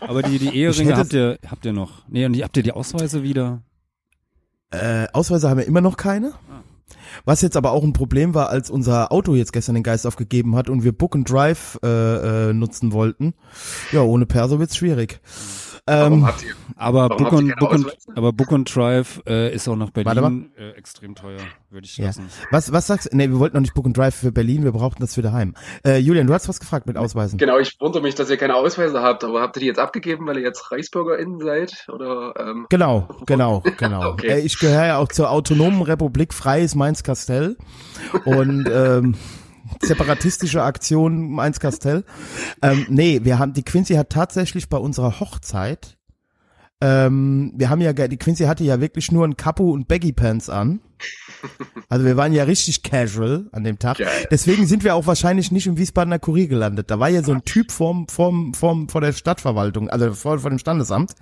aber 0.00 0.20
die, 0.22 0.38
die 0.40 0.54
Eheringe 0.54 0.96
habt 0.96 1.12
ihr, 1.12 1.38
habt 1.48 1.64
ihr 1.64 1.72
noch. 1.72 2.02
Nee, 2.08 2.26
und 2.26 2.32
die, 2.32 2.42
habt 2.42 2.56
ihr 2.56 2.64
die 2.64 2.72
Ausweise 2.72 3.22
wieder? 3.22 3.62
äh, 4.72 5.06
Ausweise 5.12 5.48
haben 5.48 5.58
wir 5.58 5.66
immer 5.66 5.80
noch 5.80 5.96
keine. 5.96 6.32
Was 7.24 7.42
jetzt 7.42 7.56
aber 7.56 7.72
auch 7.72 7.82
ein 7.84 7.92
Problem 7.92 8.34
war, 8.34 8.50
als 8.50 8.70
unser 8.70 9.12
Auto 9.12 9.34
jetzt 9.34 9.52
gestern 9.52 9.74
den 9.74 9.84
Geist 9.84 10.06
aufgegeben 10.06 10.56
hat 10.56 10.68
und 10.68 10.84
wir 10.84 10.92
Book 10.92 11.14
and 11.14 11.30
Drive 11.30 11.78
äh, 11.82 12.50
äh, 12.50 12.52
nutzen 12.52 12.92
wollten. 12.92 13.34
Ja, 13.92 14.02
ohne 14.02 14.26
Perso 14.26 14.58
wird's 14.58 14.76
schwierig. 14.76 15.20
Warum 15.24 15.63
Ähm, 15.86 16.26
ihr, 16.44 16.54
Aber 16.76 17.08
Book 17.10 17.28
keine 17.30 17.54
Book 17.56 17.72
Ausweise? 17.72 17.96
aber 18.16 18.32
Book 18.32 18.50
und 18.52 18.74
Drive 18.74 19.20
äh, 19.26 19.54
ist 19.54 19.68
auch 19.68 19.76
nach 19.76 19.90
Berlin 19.90 20.50
äh, 20.56 20.70
extrem 20.70 21.14
teuer, 21.14 21.40
würde 21.70 21.84
ich 21.86 21.98
Ja. 21.98 22.06
lassen. 22.06 22.28
was, 22.50 22.72
was 22.72 22.86
sagst 22.86 23.12
du? 23.12 23.16
Nee, 23.16 23.28
wir 23.28 23.38
wollten 23.38 23.54
noch 23.56 23.60
nicht 23.60 23.74
Book 23.74 23.84
and 23.84 23.96
Drive 23.96 24.14
für 24.14 24.32
Berlin, 24.32 24.64
wir 24.64 24.72
brauchten 24.72 25.02
das 25.02 25.14
für 25.14 25.20
daheim. 25.20 25.54
Äh, 25.86 25.98
Julian, 25.98 26.26
du 26.26 26.32
hast 26.32 26.48
was 26.48 26.58
gefragt 26.58 26.86
mit 26.86 26.96
Ausweisen. 26.96 27.38
genau, 27.38 27.58
ich 27.58 27.76
wundere 27.80 28.02
mich, 28.02 28.14
dass 28.14 28.30
ihr 28.30 28.38
keine 28.38 28.54
Ausweise 28.56 29.02
habt, 29.02 29.24
aber 29.24 29.42
habt 29.42 29.56
ihr 29.58 29.60
die 29.60 29.66
jetzt 29.66 29.78
abgegeben, 29.78 30.26
weil 30.26 30.38
ihr 30.38 30.44
jetzt 30.44 30.70
ReichsbürgerInnen 30.70 31.40
seid? 31.40 31.86
Oder, 31.92 32.32
ähm, 32.38 32.66
Genau, 32.70 33.06
genau, 33.26 33.62
genau. 33.76 34.04
Okay. 34.14 34.28
Äh, 34.28 34.40
ich 34.40 34.58
gehöre 34.58 34.86
ja 34.86 34.96
auch 34.98 35.08
zur 35.08 35.30
autonomen 35.30 35.82
Republik 35.82 36.32
Freies 36.32 36.74
Mainz-Kastell 36.74 37.56
und 38.24 38.70
ähm, 38.72 39.16
separatistische 39.82 40.62
Aktion 40.62 41.30
Mainz-Kastell. 41.30 42.04
Ähm, 42.62 42.86
nee, 42.88 43.20
wir 43.24 43.38
haben, 43.38 43.52
die 43.52 43.62
Quincy 43.62 43.94
hat 43.94 44.10
tatsächlich 44.10 44.68
bei 44.68 44.78
unserer 44.78 45.20
Hochzeit, 45.20 45.96
ähm, 46.80 47.52
wir 47.56 47.70
haben 47.70 47.80
ja, 47.80 47.92
die 47.92 48.16
Quincy 48.16 48.44
hatte 48.44 48.64
ja 48.64 48.80
wirklich 48.80 49.10
nur 49.10 49.26
ein 49.26 49.36
Kapu 49.36 49.72
und 49.72 49.88
Baggy 49.88 50.12
Pants 50.12 50.50
an. 50.50 50.80
Also 51.88 52.06
wir 52.06 52.16
waren 52.16 52.32
ja 52.32 52.44
richtig 52.44 52.82
casual 52.82 53.46
an 53.52 53.64
dem 53.64 53.78
Tag. 53.78 53.98
Geil. 53.98 54.08
Deswegen 54.30 54.66
sind 54.66 54.84
wir 54.84 54.94
auch 54.94 55.06
wahrscheinlich 55.06 55.52
nicht 55.52 55.66
im 55.66 55.76
Wiesbadener 55.76 56.18
Kurier 56.18 56.48
gelandet. 56.48 56.90
Da 56.90 56.98
war 56.98 57.08
ja 57.08 57.22
so 57.22 57.32
ein 57.32 57.44
Typ 57.44 57.70
vorm, 57.70 58.08
vorm, 58.08 58.54
vorm, 58.54 58.88
vor 58.88 59.00
der 59.00 59.12
Stadtverwaltung, 59.12 59.90
also 59.90 60.12
vor, 60.14 60.38
vor 60.38 60.50
dem 60.50 60.58
Standesamt, 60.58 61.14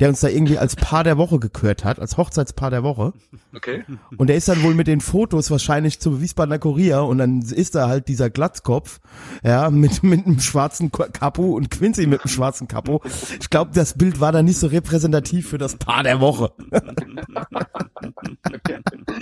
der 0.00 0.08
uns 0.08 0.20
da 0.20 0.28
irgendwie 0.28 0.58
als 0.58 0.76
Paar 0.76 1.04
der 1.04 1.18
Woche 1.18 1.38
gekürt 1.38 1.84
hat, 1.84 1.98
als 1.98 2.16
Hochzeitspaar 2.16 2.70
der 2.70 2.82
Woche. 2.82 3.12
okay. 3.54 3.84
Und 4.16 4.28
der 4.28 4.36
ist 4.36 4.48
dann 4.48 4.62
wohl 4.62 4.74
mit 4.74 4.86
den 4.86 5.00
Fotos 5.00 5.50
wahrscheinlich 5.50 6.00
zum 6.00 6.20
Wiesbadener 6.20 6.58
Kurier 6.58 7.02
und 7.02 7.18
dann 7.18 7.42
ist 7.42 7.74
da 7.74 7.88
halt 7.88 8.08
dieser 8.08 8.30
Glatzkopf, 8.30 9.00
ja, 9.42 9.70
mit, 9.70 10.02
mit 10.02 10.26
einem 10.26 10.40
schwarzen 10.40 10.90
Kapo 10.90 11.54
und 11.54 11.70
Quincy 11.70 12.06
mit 12.06 12.20
einem 12.20 12.30
schwarzen 12.30 12.68
Kapo. 12.68 13.02
Ich 13.40 13.50
glaube, 13.50 13.72
das 13.74 13.94
Bild 13.94 14.20
war 14.20 14.32
dann 14.32 14.44
nicht 14.44 14.58
so 14.58 14.68
repräsentativ 14.68 15.48
für 15.48 15.58
das 15.58 15.76
Paar 15.76 16.02
der 16.02 16.20
Woche. 16.20 16.52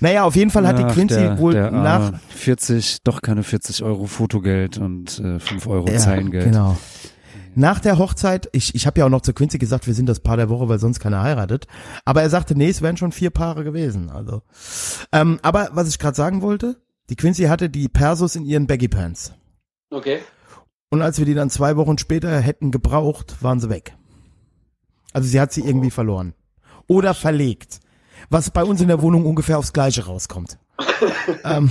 naja, 0.00 0.24
auf 0.24 0.36
jeden 0.36 0.50
Fall 0.50 0.66
hat 0.66 0.78
die 0.78 0.84
Quincy 0.84 1.14
der, 1.14 1.38
wohl 1.38 1.52
der 1.52 1.70
nach, 1.70 2.00
Arme. 2.00 2.20
40, 2.30 3.02
doch 3.02 3.22
keine 3.22 3.42
40 3.42 3.82
Euro 3.82 4.06
Fotogeld 4.06 4.78
und 4.78 5.18
äh, 5.18 5.38
5 5.38 5.66
Euro 5.66 5.88
Ja, 5.88 5.98
Zeilengeld. 5.98 6.44
Genau. 6.44 6.76
Nach 7.54 7.80
der 7.80 7.98
Hochzeit, 7.98 8.48
ich, 8.52 8.74
ich 8.74 8.86
habe 8.86 9.00
ja 9.00 9.06
auch 9.06 9.10
noch 9.10 9.20
zu 9.20 9.34
Quincy 9.34 9.58
gesagt, 9.58 9.86
wir 9.86 9.94
sind 9.94 10.06
das 10.06 10.20
Paar 10.20 10.38
der 10.38 10.48
Woche, 10.48 10.68
weil 10.68 10.78
sonst 10.78 11.00
keiner 11.00 11.22
heiratet. 11.22 11.66
Aber 12.04 12.22
er 12.22 12.30
sagte, 12.30 12.54
nee, 12.54 12.70
es 12.70 12.80
wären 12.80 12.96
schon 12.96 13.12
vier 13.12 13.30
Paare 13.30 13.62
gewesen. 13.62 14.10
Also, 14.10 14.42
ähm, 15.12 15.38
aber 15.42 15.68
was 15.72 15.88
ich 15.88 15.98
gerade 15.98 16.16
sagen 16.16 16.40
wollte, 16.40 16.80
die 17.10 17.16
Quincy 17.16 17.44
hatte 17.44 17.68
die 17.68 17.88
Persos 17.88 18.36
in 18.36 18.44
ihren 18.44 18.66
Baggy 18.66 18.88
Pants. 18.88 19.34
Okay. 19.90 20.20
Und 20.88 21.02
als 21.02 21.18
wir 21.18 21.26
die 21.26 21.34
dann 21.34 21.50
zwei 21.50 21.76
Wochen 21.76 21.98
später 21.98 22.40
hätten 22.40 22.70
gebraucht, 22.70 23.42
waren 23.42 23.60
sie 23.60 23.68
weg. 23.68 23.96
Also 25.12 25.28
sie 25.28 25.40
hat 25.40 25.52
sie 25.52 25.60
irgendwie 25.60 25.90
verloren. 25.90 26.34
Oder 26.86 27.12
verlegt. 27.12 27.80
Was 28.32 28.50
bei 28.50 28.64
uns 28.64 28.80
in 28.80 28.88
der 28.88 29.02
Wohnung 29.02 29.26
ungefähr 29.26 29.58
aufs 29.58 29.74
Gleiche 29.74 30.06
rauskommt. 30.06 30.58
ähm, 31.44 31.70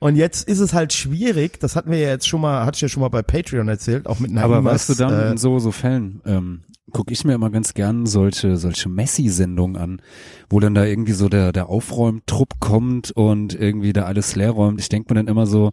und 0.00 0.16
jetzt 0.16 0.48
ist 0.48 0.58
es 0.58 0.74
halt 0.74 0.92
schwierig, 0.92 1.60
das 1.60 1.76
hatten 1.76 1.92
wir 1.92 1.98
ja 1.98 2.08
jetzt 2.08 2.26
schon 2.26 2.40
mal, 2.40 2.66
hatte 2.66 2.76
ich 2.76 2.82
ja 2.82 2.88
schon 2.88 3.00
mal 3.00 3.10
bei 3.10 3.22
Patreon 3.22 3.68
erzählt, 3.68 4.08
auch 4.08 4.18
mit 4.18 4.36
Aber 4.36 4.56
Naimas, 4.56 4.88
weißt 4.88 4.88
du 4.88 4.94
dann, 4.94 5.12
äh, 5.12 5.30
in 5.30 5.38
so, 5.38 5.60
so 5.60 5.70
Fällen, 5.70 6.20
ähm, 6.26 6.62
gucke 6.90 7.12
ich 7.12 7.24
mir 7.24 7.34
immer 7.34 7.50
ganz 7.50 7.74
gern 7.74 8.06
solche, 8.06 8.56
solche 8.56 8.88
Messi-Sendungen 8.88 9.80
an, 9.80 10.02
wo 10.48 10.58
dann 10.58 10.74
da 10.74 10.84
irgendwie 10.84 11.12
so 11.12 11.28
der, 11.28 11.52
der 11.52 11.68
Aufräumtrupp 11.68 12.58
kommt 12.58 13.12
und 13.12 13.54
irgendwie 13.54 13.92
da 13.92 14.06
alles 14.06 14.34
leer 14.34 14.50
räumt. 14.50 14.80
Ich 14.80 14.88
denke 14.88 15.14
mir 15.14 15.20
dann 15.20 15.28
immer 15.28 15.46
so, 15.46 15.70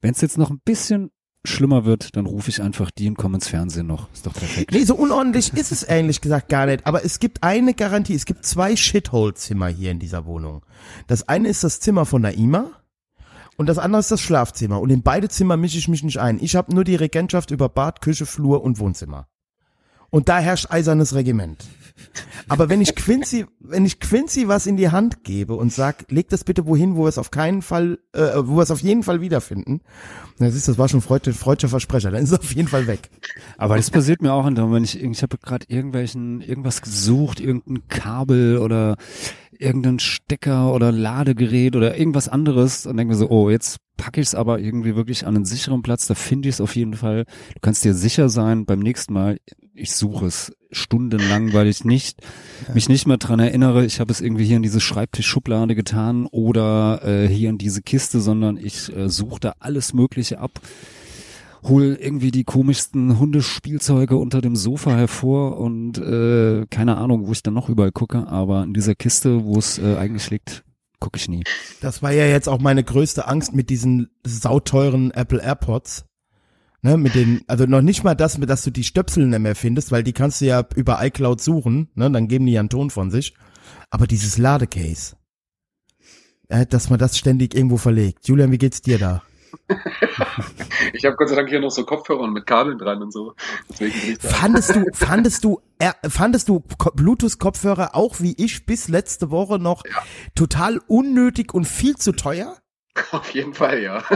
wenn 0.00 0.12
es 0.12 0.22
jetzt 0.22 0.38
noch 0.38 0.48
ein 0.48 0.60
bisschen 0.64 1.10
schlimmer 1.44 1.84
wird, 1.84 2.16
dann 2.16 2.26
rufe 2.26 2.50
ich 2.50 2.62
einfach 2.62 2.90
die 2.90 3.08
und 3.08 3.16
komme 3.16 3.36
ins 3.36 3.48
Fernsehen 3.48 3.86
noch. 3.86 4.12
Ist 4.12 4.26
doch 4.26 4.32
perfekt. 4.32 4.72
Nee, 4.72 4.84
so 4.84 4.94
unordentlich 4.94 5.52
ist 5.54 5.72
es 5.72 5.82
ehrlich 5.82 6.20
gesagt 6.20 6.48
gar 6.48 6.66
nicht. 6.66 6.86
Aber 6.86 7.04
es 7.04 7.18
gibt 7.18 7.42
eine 7.42 7.74
Garantie. 7.74 8.14
Es 8.14 8.26
gibt 8.26 8.46
zwei 8.46 8.76
Shithole-Zimmer 8.76 9.68
hier 9.68 9.90
in 9.90 9.98
dieser 9.98 10.24
Wohnung. 10.24 10.64
Das 11.06 11.28
eine 11.28 11.48
ist 11.48 11.64
das 11.64 11.80
Zimmer 11.80 12.06
von 12.06 12.22
Naima 12.22 12.70
und 13.56 13.68
das 13.68 13.78
andere 13.78 14.00
ist 14.00 14.10
das 14.10 14.20
Schlafzimmer. 14.20 14.80
Und 14.80 14.90
in 14.90 15.02
beide 15.02 15.28
Zimmer 15.28 15.56
mische 15.56 15.78
ich 15.78 15.88
mich 15.88 16.02
nicht 16.02 16.18
ein. 16.18 16.38
Ich 16.40 16.56
habe 16.56 16.74
nur 16.74 16.84
die 16.84 16.96
Regentschaft 16.96 17.50
über 17.50 17.68
Bad, 17.68 18.00
Küche, 18.00 18.26
Flur 18.26 18.62
und 18.62 18.78
Wohnzimmer. 18.78 19.26
Und 20.12 20.28
da 20.28 20.38
herrscht 20.38 20.70
eisernes 20.70 21.14
Regiment. 21.14 21.64
Aber 22.48 22.68
wenn 22.68 22.82
ich 22.82 22.94
Quincy, 22.94 23.46
wenn 23.60 23.86
ich 23.86 23.98
Quincy 23.98 24.46
was 24.46 24.66
in 24.66 24.76
die 24.76 24.90
Hand 24.90 25.24
gebe 25.24 25.54
und 25.54 25.72
sag, 25.72 26.10
leg 26.10 26.28
das 26.28 26.44
bitte 26.44 26.66
wohin, 26.66 26.96
wo 26.96 27.04
wir 27.04 27.08
es 27.08 27.16
auf 27.16 27.30
keinen 27.30 27.62
Fall, 27.62 27.98
äh, 28.12 28.32
wo 28.36 28.56
wir 28.56 28.62
es 28.62 28.70
auf 28.70 28.80
jeden 28.80 29.02
Fall 29.02 29.22
wiederfinden, 29.22 29.80
na 30.38 30.50
siehst, 30.50 30.68
das 30.68 30.76
war 30.76 30.88
schon 30.88 31.00
freudscher, 31.00 31.32
freudscher 31.32 31.68
Versprecher, 31.68 32.10
dann 32.10 32.22
ist 32.22 32.30
es 32.30 32.38
auf 32.38 32.54
jeden 32.54 32.68
Fall 32.68 32.86
weg. 32.86 33.10
Aber 33.56 33.76
das 33.76 33.90
passiert 33.90 34.20
mir 34.20 34.32
auch 34.32 34.44
wenn 34.44 34.84
ich, 34.84 35.00
ich 35.00 35.22
habe 35.22 35.38
gerade 35.38 35.66
irgendwelchen, 35.68 36.42
irgendwas 36.42 36.82
gesucht, 36.82 37.40
irgendein 37.40 37.88
Kabel 37.88 38.58
oder 38.58 38.96
irgendein 39.58 39.98
Stecker 39.98 40.74
oder 40.74 40.92
Ladegerät 40.92 41.74
oder 41.74 41.96
irgendwas 41.96 42.28
anderes 42.28 42.84
und 42.84 42.96
denke 42.98 43.14
mir 43.14 43.18
so, 43.18 43.30
oh, 43.30 43.48
jetzt 43.48 43.78
packe 43.96 44.20
ich 44.20 44.28
es 44.28 44.34
aber 44.34 44.58
irgendwie 44.58 44.96
wirklich 44.96 45.26
an 45.26 45.36
einen 45.36 45.44
sicheren 45.44 45.82
Platz, 45.82 46.06
da 46.06 46.14
finde 46.14 46.48
ich 46.48 46.56
es 46.56 46.60
auf 46.60 46.74
jeden 46.74 46.94
Fall. 46.94 47.24
Du 47.54 47.60
kannst 47.60 47.84
dir 47.84 47.94
sicher 47.94 48.28
sein, 48.28 48.66
beim 48.66 48.80
nächsten 48.80 49.12
Mal, 49.12 49.38
ich 49.74 49.92
suche 49.92 50.26
es 50.26 50.52
stundenlang, 50.70 51.52
weil 51.52 51.66
ich 51.66 51.84
nicht, 51.84 52.20
mich 52.74 52.88
nicht 52.88 53.06
mehr 53.06 53.16
dran 53.16 53.40
erinnere, 53.40 53.84
ich 53.84 54.00
habe 54.00 54.12
es 54.12 54.20
irgendwie 54.20 54.44
hier 54.44 54.56
in 54.56 54.62
diese 54.62 54.80
Schreibtischschublade 54.80 55.74
getan 55.74 56.26
oder 56.26 57.00
äh, 57.04 57.28
hier 57.28 57.50
in 57.50 57.58
diese 57.58 57.82
Kiste, 57.82 58.20
sondern 58.20 58.56
ich 58.56 58.94
äh, 58.94 59.08
suche 59.08 59.40
da 59.40 59.54
alles 59.58 59.92
Mögliche 59.92 60.38
ab 60.38 60.60
hol 61.62 61.96
irgendwie 62.00 62.30
die 62.30 62.44
komischsten 62.44 63.18
Hundespielzeuge 63.18 64.16
unter 64.16 64.40
dem 64.40 64.56
Sofa 64.56 64.92
hervor 64.96 65.58
und 65.58 65.98
äh, 65.98 66.66
keine 66.70 66.96
Ahnung, 66.96 67.26
wo 67.26 67.32
ich 67.32 67.42
dann 67.42 67.54
noch 67.54 67.68
überall 67.68 67.92
gucke, 67.92 68.26
aber 68.26 68.64
in 68.64 68.74
dieser 68.74 68.94
Kiste, 68.94 69.44
wo 69.44 69.58
es 69.58 69.78
äh, 69.78 69.96
eigentlich 69.96 70.28
liegt, 70.30 70.64
gucke 70.98 71.18
ich 71.18 71.28
nie. 71.28 71.44
Das 71.80 72.02
war 72.02 72.12
ja 72.12 72.26
jetzt 72.26 72.48
auch 72.48 72.60
meine 72.60 72.82
größte 72.82 73.28
Angst 73.28 73.54
mit 73.54 73.70
diesen 73.70 74.10
sauteuren 74.24 75.12
Apple 75.12 75.40
AirPods. 75.40 76.04
Ne, 76.84 76.96
mit 76.96 77.14
den, 77.14 77.42
also 77.46 77.64
noch 77.64 77.80
nicht 77.80 78.02
mal 78.02 78.16
das, 78.16 78.38
mit 78.38 78.50
dass 78.50 78.62
du 78.64 78.70
die 78.72 78.82
Stöpsel 78.82 79.26
nicht 79.26 79.38
mehr 79.38 79.54
findest, 79.54 79.92
weil 79.92 80.02
die 80.02 80.12
kannst 80.12 80.40
du 80.40 80.46
ja 80.46 80.64
über 80.74 80.98
iCloud 81.04 81.40
suchen, 81.40 81.90
ne, 81.94 82.10
dann 82.10 82.26
geben 82.26 82.46
die 82.46 82.52
ja 82.54 82.60
einen 82.60 82.70
Ton 82.70 82.90
von 82.90 83.10
sich. 83.12 83.34
Aber 83.90 84.08
dieses 84.08 84.36
Ladecase, 84.36 85.14
äh, 86.48 86.66
dass 86.66 86.90
man 86.90 86.98
das 86.98 87.16
ständig 87.16 87.54
irgendwo 87.54 87.76
verlegt. 87.76 88.26
Julian, 88.26 88.50
wie 88.50 88.58
geht's 88.58 88.82
dir 88.82 88.98
da? 88.98 89.22
Ich 90.94 91.04
habe 91.04 91.16
Gott 91.16 91.28
sei 91.28 91.36
Dank 91.36 91.48
hier 91.48 91.60
noch 91.60 91.70
so 91.70 91.84
Kopfhörer 91.84 92.26
mit 92.26 92.46
Kabeln 92.46 92.78
dran 92.78 93.02
und 93.02 93.12
so. 93.12 93.34
Fandest 94.20 94.74
du, 94.74 94.84
fandest 94.92 95.44
du, 95.44 95.60
äh, 95.78 95.92
fandest 96.08 96.48
du 96.48 96.60
Ko- 96.78 96.90
Bluetooth-Kopfhörer 96.94 97.94
auch 97.94 98.20
wie 98.20 98.34
ich 98.36 98.66
bis 98.66 98.88
letzte 98.88 99.30
Woche 99.30 99.58
noch 99.58 99.82
total 100.34 100.78
unnötig 100.88 101.54
und 101.54 101.66
viel 101.66 101.96
zu 101.96 102.12
teuer? 102.12 102.56
Auf 103.10 103.30
jeden 103.34 103.54
Fall, 103.54 103.82
ja. 103.82 104.02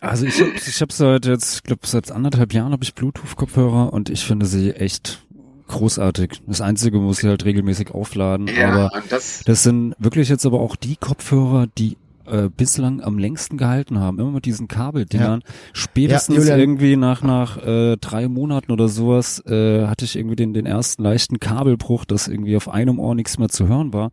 Also 0.00 0.26
ich 0.26 0.38
habe 0.40 0.52
ich 0.54 0.80
hab 0.82 0.92
seit 0.92 1.24
jetzt, 1.24 1.54
ich 1.56 1.62
glaube 1.62 1.86
seit 1.86 2.10
anderthalb 2.10 2.52
Jahren 2.52 2.72
habe 2.72 2.84
ich 2.84 2.94
Bluetooth-Kopfhörer 2.94 3.92
und 3.92 4.10
ich 4.10 4.24
finde 4.26 4.44
sie 4.44 4.72
echt 4.72 5.24
großartig. 5.68 6.42
Das 6.46 6.60
Einzige 6.60 6.98
muss 6.98 7.22
ich 7.22 7.28
halt 7.28 7.44
regelmäßig 7.44 7.92
aufladen, 7.92 8.48
Ja, 8.48 8.68
aber 8.68 9.02
das, 9.08 9.42
das 9.46 9.62
sind 9.62 9.94
wirklich 9.98 10.28
jetzt 10.28 10.44
aber 10.44 10.60
auch 10.60 10.76
die 10.76 10.96
Kopfhörer, 10.96 11.68
die 11.78 11.96
äh, 12.26 12.48
bislang 12.48 13.00
am 13.00 13.18
längsten 13.18 13.56
gehalten 13.56 13.98
haben. 13.98 14.18
Immer 14.18 14.32
mit 14.32 14.44
diesen 14.44 14.68
Kabeldingern. 14.68 15.42
Spätestens 15.72 16.46
Ja, 16.46 16.56
irgendwie 16.56 16.96
nach 16.96 17.22
nach 17.22 17.56
äh, 17.58 17.96
drei 17.96 18.28
Monaten 18.28 18.72
oder 18.72 18.88
sowas 18.88 19.44
äh, 19.46 19.86
hatte 19.86 20.04
ich 20.04 20.16
irgendwie 20.16 20.36
den 20.36 20.54
den 20.54 20.66
ersten 20.66 21.02
leichten 21.02 21.40
Kabelbruch, 21.40 22.04
dass 22.04 22.28
irgendwie 22.28 22.56
auf 22.56 22.68
einem 22.68 22.98
Ohr 22.98 23.14
nichts 23.14 23.38
mehr 23.38 23.48
zu 23.48 23.68
hören 23.68 23.92
war. 23.92 24.10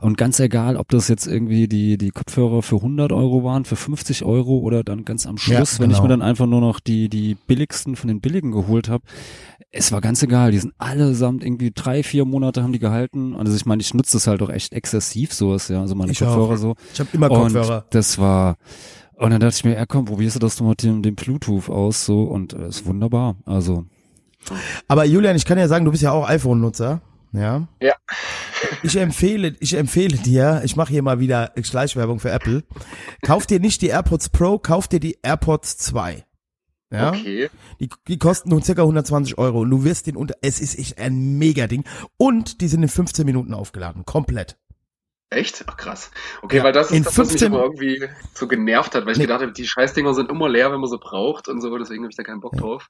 Und 0.00 0.16
ganz 0.18 0.40
egal, 0.40 0.76
ob 0.76 0.88
das 0.88 1.08
jetzt 1.08 1.26
irgendwie 1.26 1.68
die 1.68 1.98
die 1.98 2.10
Kopfhörer 2.10 2.62
für 2.62 2.76
100 2.76 3.12
Euro 3.12 3.44
waren, 3.44 3.64
für 3.64 3.76
50 3.76 4.24
Euro 4.24 4.58
oder 4.58 4.84
dann 4.84 5.04
ganz 5.04 5.26
am 5.26 5.36
Schluss, 5.38 5.74
Ja, 5.74 5.84
wenn 5.84 5.90
ich 5.90 5.96
genau. 5.96 6.02
mir 6.04 6.08
dann 6.08 6.22
einfach 6.22 6.46
nur 6.46 6.60
noch 6.60 6.80
die 6.80 7.08
die 7.08 7.36
billigsten 7.46 7.96
von 7.96 8.08
den 8.08 8.20
billigen 8.20 8.52
geholt 8.52 8.88
habe. 8.88 9.04
Es 9.72 9.92
war 9.92 10.00
ganz 10.00 10.22
egal, 10.22 10.50
die 10.50 10.58
sind 10.58 10.74
allesamt 10.78 11.44
irgendwie 11.44 11.70
drei, 11.72 12.02
vier 12.02 12.24
Monate 12.24 12.62
haben 12.62 12.72
die 12.72 12.80
gehalten. 12.80 13.34
Und 13.34 13.46
also 13.46 13.56
ich 13.56 13.66
meine, 13.66 13.80
ich 13.80 13.94
nutze 13.94 14.14
das 14.16 14.26
halt 14.26 14.42
auch 14.42 14.50
echt 14.50 14.72
exzessiv 14.72 15.32
sowas, 15.32 15.68
ja, 15.68 15.80
also 15.80 15.94
meine 15.94 16.10
Ich 16.10 16.22
auch. 16.24 16.34
Kopfhörer 16.34 16.56
so. 16.56 16.74
Ich 16.92 16.98
habe 16.98 17.08
immer 17.12 17.30
Und 17.30 17.52
Kopfhörer. 17.54 17.86
das 17.90 18.18
war, 18.18 18.56
und 19.14 19.30
dann 19.30 19.38
dachte 19.40 19.54
ich 19.56 19.64
mir, 19.64 19.74
ja 19.74 19.86
komm, 19.86 20.06
probierst 20.06 20.34
du 20.36 20.40
das 20.40 20.56
doch 20.56 20.66
mit 20.66 20.82
dem, 20.82 21.02
dem 21.02 21.14
Bluetooth 21.14 21.68
aus, 21.68 22.04
so, 22.04 22.22
und 22.24 22.52
äh, 22.52 22.66
ist 22.68 22.84
wunderbar. 22.84 23.36
Also, 23.46 23.84
Aber 24.88 25.04
Julian, 25.04 25.36
ich 25.36 25.44
kann 25.44 25.56
ja 25.58 25.68
sagen, 25.68 25.84
du 25.84 25.92
bist 25.92 26.02
ja 26.02 26.10
auch 26.10 26.28
iPhone-Nutzer. 26.28 27.00
Ja. 27.32 27.68
Ja. 27.80 27.94
Ich 28.82 28.94
empfehle, 28.96 29.56
ich 29.60 29.74
empfehle 29.74 30.18
dir, 30.18 30.60
ich 30.64 30.76
mache 30.76 30.92
hier 30.92 31.02
mal 31.02 31.18
wieder 31.18 31.50
Schleichwerbung 31.62 32.20
für 32.20 32.30
Apple. 32.30 32.62
Kauf 33.22 33.46
dir 33.46 33.58
nicht 33.58 33.80
die 33.80 33.86
AirPods 33.88 34.28
Pro, 34.28 34.58
kauf 34.58 34.86
dir 34.86 35.00
die 35.00 35.16
AirPods 35.22 35.78
2. 35.78 36.24
Ja. 36.92 37.10
Okay. 37.10 37.50
Die, 37.78 37.88
die 38.08 38.18
kosten 38.18 38.48
nun 38.50 38.62
circa 38.62 38.82
120 38.82 39.38
Euro 39.38 39.60
und 39.60 39.70
du 39.70 39.84
wirst 39.84 40.06
den 40.06 40.16
unter, 40.16 40.34
es 40.42 40.60
ist 40.60 40.78
echt 40.78 40.98
ein 40.98 41.38
Mega-Ding. 41.38 41.84
Und 42.16 42.60
die 42.60 42.68
sind 42.68 42.82
in 42.82 42.88
15 42.88 43.24
Minuten 43.24 43.54
aufgeladen. 43.54 44.04
Komplett. 44.04 44.56
Echt? 45.32 45.64
Ach 45.68 45.76
krass. 45.76 46.10
Okay, 46.42 46.56
Ja, 46.56 46.64
weil 46.64 46.72
das 46.72 46.90
in 46.90 46.96
ist 47.02 47.06
das, 47.06 47.18
was 47.18 47.28
mich 47.32 47.38
15 47.40 47.52
immer 47.52 47.62
irgendwie 47.62 48.02
so 48.34 48.48
genervt 48.48 48.96
hat, 48.96 49.04
weil 49.06 49.12
ich 49.12 49.18
Nee. 49.18 49.26
gedacht 49.26 49.42
habe, 49.42 49.52
die 49.52 49.64
Scheißdinger 49.68 50.12
sind 50.14 50.28
immer 50.28 50.48
leer, 50.48 50.72
wenn 50.72 50.80
man 50.80 50.90
sie 50.90 50.98
braucht 50.98 51.46
und 51.46 51.60
so, 51.60 51.78
deswegen 51.78 52.02
habe 52.02 52.10
ich 52.10 52.16
da 52.16 52.24
keinen 52.24 52.40
Bock 52.40 52.56
drauf. 52.56 52.88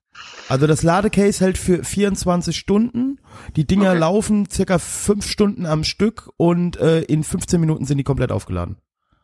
Also 0.48 0.66
das 0.66 0.82
Ladecase 0.82 1.44
hält 1.44 1.58
für 1.58 1.84
24 1.84 2.56
Stunden. 2.56 3.20
Die 3.56 3.66
Dinger 3.66 3.90
Okay. 3.90 3.98
laufen 3.98 4.48
circa 4.50 4.78
5 4.78 5.26
Stunden 5.26 5.66
am 5.66 5.84
Stück 5.84 6.30
und 6.38 6.78
äh, 6.78 7.02
in 7.02 7.24
15 7.24 7.60
Minuten 7.60 7.84
sind 7.84 7.98
die 7.98 8.04
komplett 8.04 8.32
aufgeladen. 8.32 8.78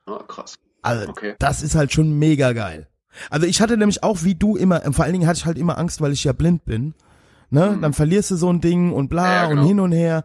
Ah, 0.05 0.23
krass. 0.29 0.59
Also 0.83 1.09
Okay. 1.09 1.37
das 1.39 1.63
ist 1.63 1.75
halt 1.75 1.95
schon 1.95 2.19
mega 2.19 2.53
geil. 2.53 2.87
Also 3.31 3.47
ich 3.47 3.61
hatte 3.61 3.77
nämlich 3.77 4.03
auch 4.03 4.23
wie 4.25 4.35
du 4.35 4.57
immer, 4.57 4.81
vor 4.93 5.05
allen 5.05 5.13
Dingen 5.15 5.27
hatte 5.27 5.39
ich 5.39 5.47
halt 5.47 5.59
immer 5.59 5.79
Angst, 5.79 6.01
weil 6.01 6.13
ich 6.13 6.25
ja 6.25 6.33
blind 6.33 6.65
bin. 6.65 6.95
Ne? 7.49 7.79
Dann 7.81 7.93
verlierst 7.93 8.33
du 8.33 8.37
so 8.37 8.53
ein 8.53 8.61
Ding 8.61 8.93
und 8.93 9.09
bla. 9.09 9.43
Ja, 9.43 9.49
genau. 9.49 9.63
und 9.63 9.69
hin 9.69 9.81
und 9.81 9.93
her. 9.93 10.25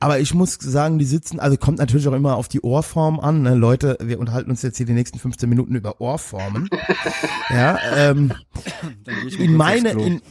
Aber 0.00 0.18
ich 0.18 0.32
muss 0.34 0.54
sagen, 0.54 0.98
die 0.98 1.04
sitzen, 1.04 1.38
also 1.38 1.56
kommt 1.58 1.78
natürlich 1.78 2.08
auch 2.08 2.14
immer 2.14 2.36
auf 2.36 2.48
die 2.48 2.62
Ohrform 2.62 3.20
an. 3.20 3.42
Ne? 3.42 3.54
Leute, 3.54 3.98
wir 4.02 4.18
unterhalten 4.18 4.50
uns 4.50 4.62
jetzt 4.62 4.78
hier 4.78 4.86
die 4.86 4.94
nächsten 4.94 5.18
15 5.18 5.48
Minuten 5.48 5.74
über 5.74 6.00
Ohrformen. 6.00 6.68
ja, 7.50 7.78
ähm, 7.96 8.32
in 9.38 9.54
meine, 9.56 9.90
in, 9.90 10.22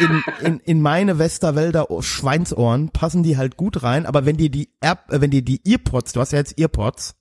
in, 0.00 0.22
in, 0.40 0.60
in 0.60 0.82
meine 0.82 1.18
Westerwälder 1.18 1.90
Ohr- 1.90 2.02
Schweinsohren 2.02 2.90
passen 2.90 3.22
die 3.22 3.36
halt 3.38 3.56
gut 3.56 3.82
rein, 3.82 4.04
aber 4.06 4.26
wenn 4.26 4.36
dir 4.36 4.50
die 4.50 4.70
App, 4.80 5.10
äh, 5.10 5.20
wenn 5.22 5.30
dir 5.30 5.42
die 5.42 5.60
Earpods, 5.66 6.12
du 6.12 6.20
hast 6.20 6.32
ja 6.32 6.38
jetzt 6.38 6.58
Earpods 6.58 7.14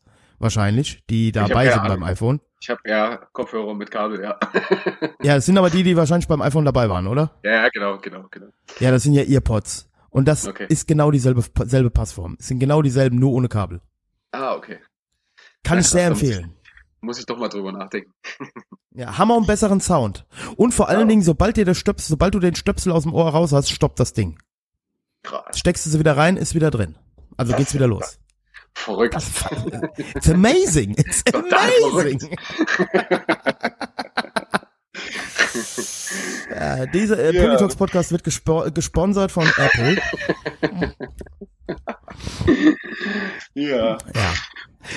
wahrscheinlich, 0.44 1.04
die 1.10 1.32
dabei 1.32 1.72
sind 1.72 1.84
beim 1.88 2.04
iPhone. 2.04 2.40
Ich 2.62 2.70
habe 2.70 2.80
ja 2.86 3.18
Kopfhörer 3.34 3.74
mit 3.74 3.90
Kabel, 3.92 4.22
ja. 4.22 4.38
Ja, 5.24 5.36
das 5.36 5.46
sind 5.46 5.58
aber 5.58 5.70
die, 5.70 5.84
die 5.84 5.98
wahrscheinlich 5.98 6.28
beim 6.28 6.42
iPhone 6.42 6.64
dabei 6.66 6.88
waren, 6.90 7.08
oder? 7.08 7.32
ja, 7.44 7.52
ja, 7.64 7.70
genau, 7.70 7.98
genau, 8.00 8.26
genau. 8.32 8.48
Ja, 8.80 8.92
das 8.92 9.04
sind 9.04 9.14
ja 9.14 9.24
Earpods. 9.24 9.90
Und 10.10 10.28
das 10.28 10.48
Okay. 10.48 10.68
ist 10.70 10.88
genau 10.88 11.10
dieselbe 11.12 11.44
selbe 11.66 11.90
Passform. 11.90 12.38
Es 12.40 12.48
sind 12.48 12.60
genau 12.60 12.82
dieselben, 12.84 13.18
nur 13.18 13.32
ohne 13.34 13.48
Kabel. 13.50 13.82
Ah, 14.32 14.54
okay. 14.56 14.78
Kann 15.64 15.78
Ja, 15.78 15.82
ich 15.82 15.88
sehr 15.90 16.08
empfehlen. 16.08 16.54
Muss 17.02 17.20
ich 17.20 17.26
doch 17.26 17.38
mal 17.38 17.50
drüber 17.50 17.72
nachdenken. 17.72 18.12
Ja, 18.96 19.10
auch 19.10 19.20
einen 19.38 19.48
besseren 19.48 19.82
Sound. 19.82 20.24
Und 20.56 20.72
vor 20.72 20.88
allen 20.88 21.00
Ja. 21.02 21.06
Dingen, 21.08 21.24
sobald 21.24 21.58
dir 21.58 21.66
der 21.66 21.74
Stöpsel, 21.74 22.10
sobald 22.10 22.36
du 22.36 22.40
den 22.40 22.54
Stöpsel 22.54 22.92
aus 22.92 23.04
dem 23.04 23.14
Ohr 23.16 23.28
raus 23.28 23.52
hast, 23.52 23.72
stoppt 23.72 24.00
das 24.00 24.14
Ding. 24.14 24.38
Krass. 25.24 25.58
Steckst 25.58 25.84
du 25.84 25.90
sie 25.90 25.98
wieder 25.98 26.16
rein, 26.16 26.38
ist 26.38 26.54
wieder 26.54 26.70
drin. 26.70 26.96
Also 27.36 27.54
Das 27.54 27.58
geht's 27.60 27.74
wieder 27.74 27.88
los. 27.88 28.20
Verrückt. 28.76 29.16
It's 30.16 30.30
amazing. 30.30 30.96
It's 30.98 31.24
amazing. 31.34 32.20
ja, 36.50 36.86
dieser 36.88 37.20
äh, 37.20 37.36
Ja. 37.36 37.44
Politox 37.44 37.76
Podcast 37.76 38.12
wird 38.12 38.24
gespo 38.24 38.66
gesponsert 38.74 39.32
von 39.32 39.48
Apple. 39.58 40.02
ja. 43.54 43.98
Ja. 43.98 43.98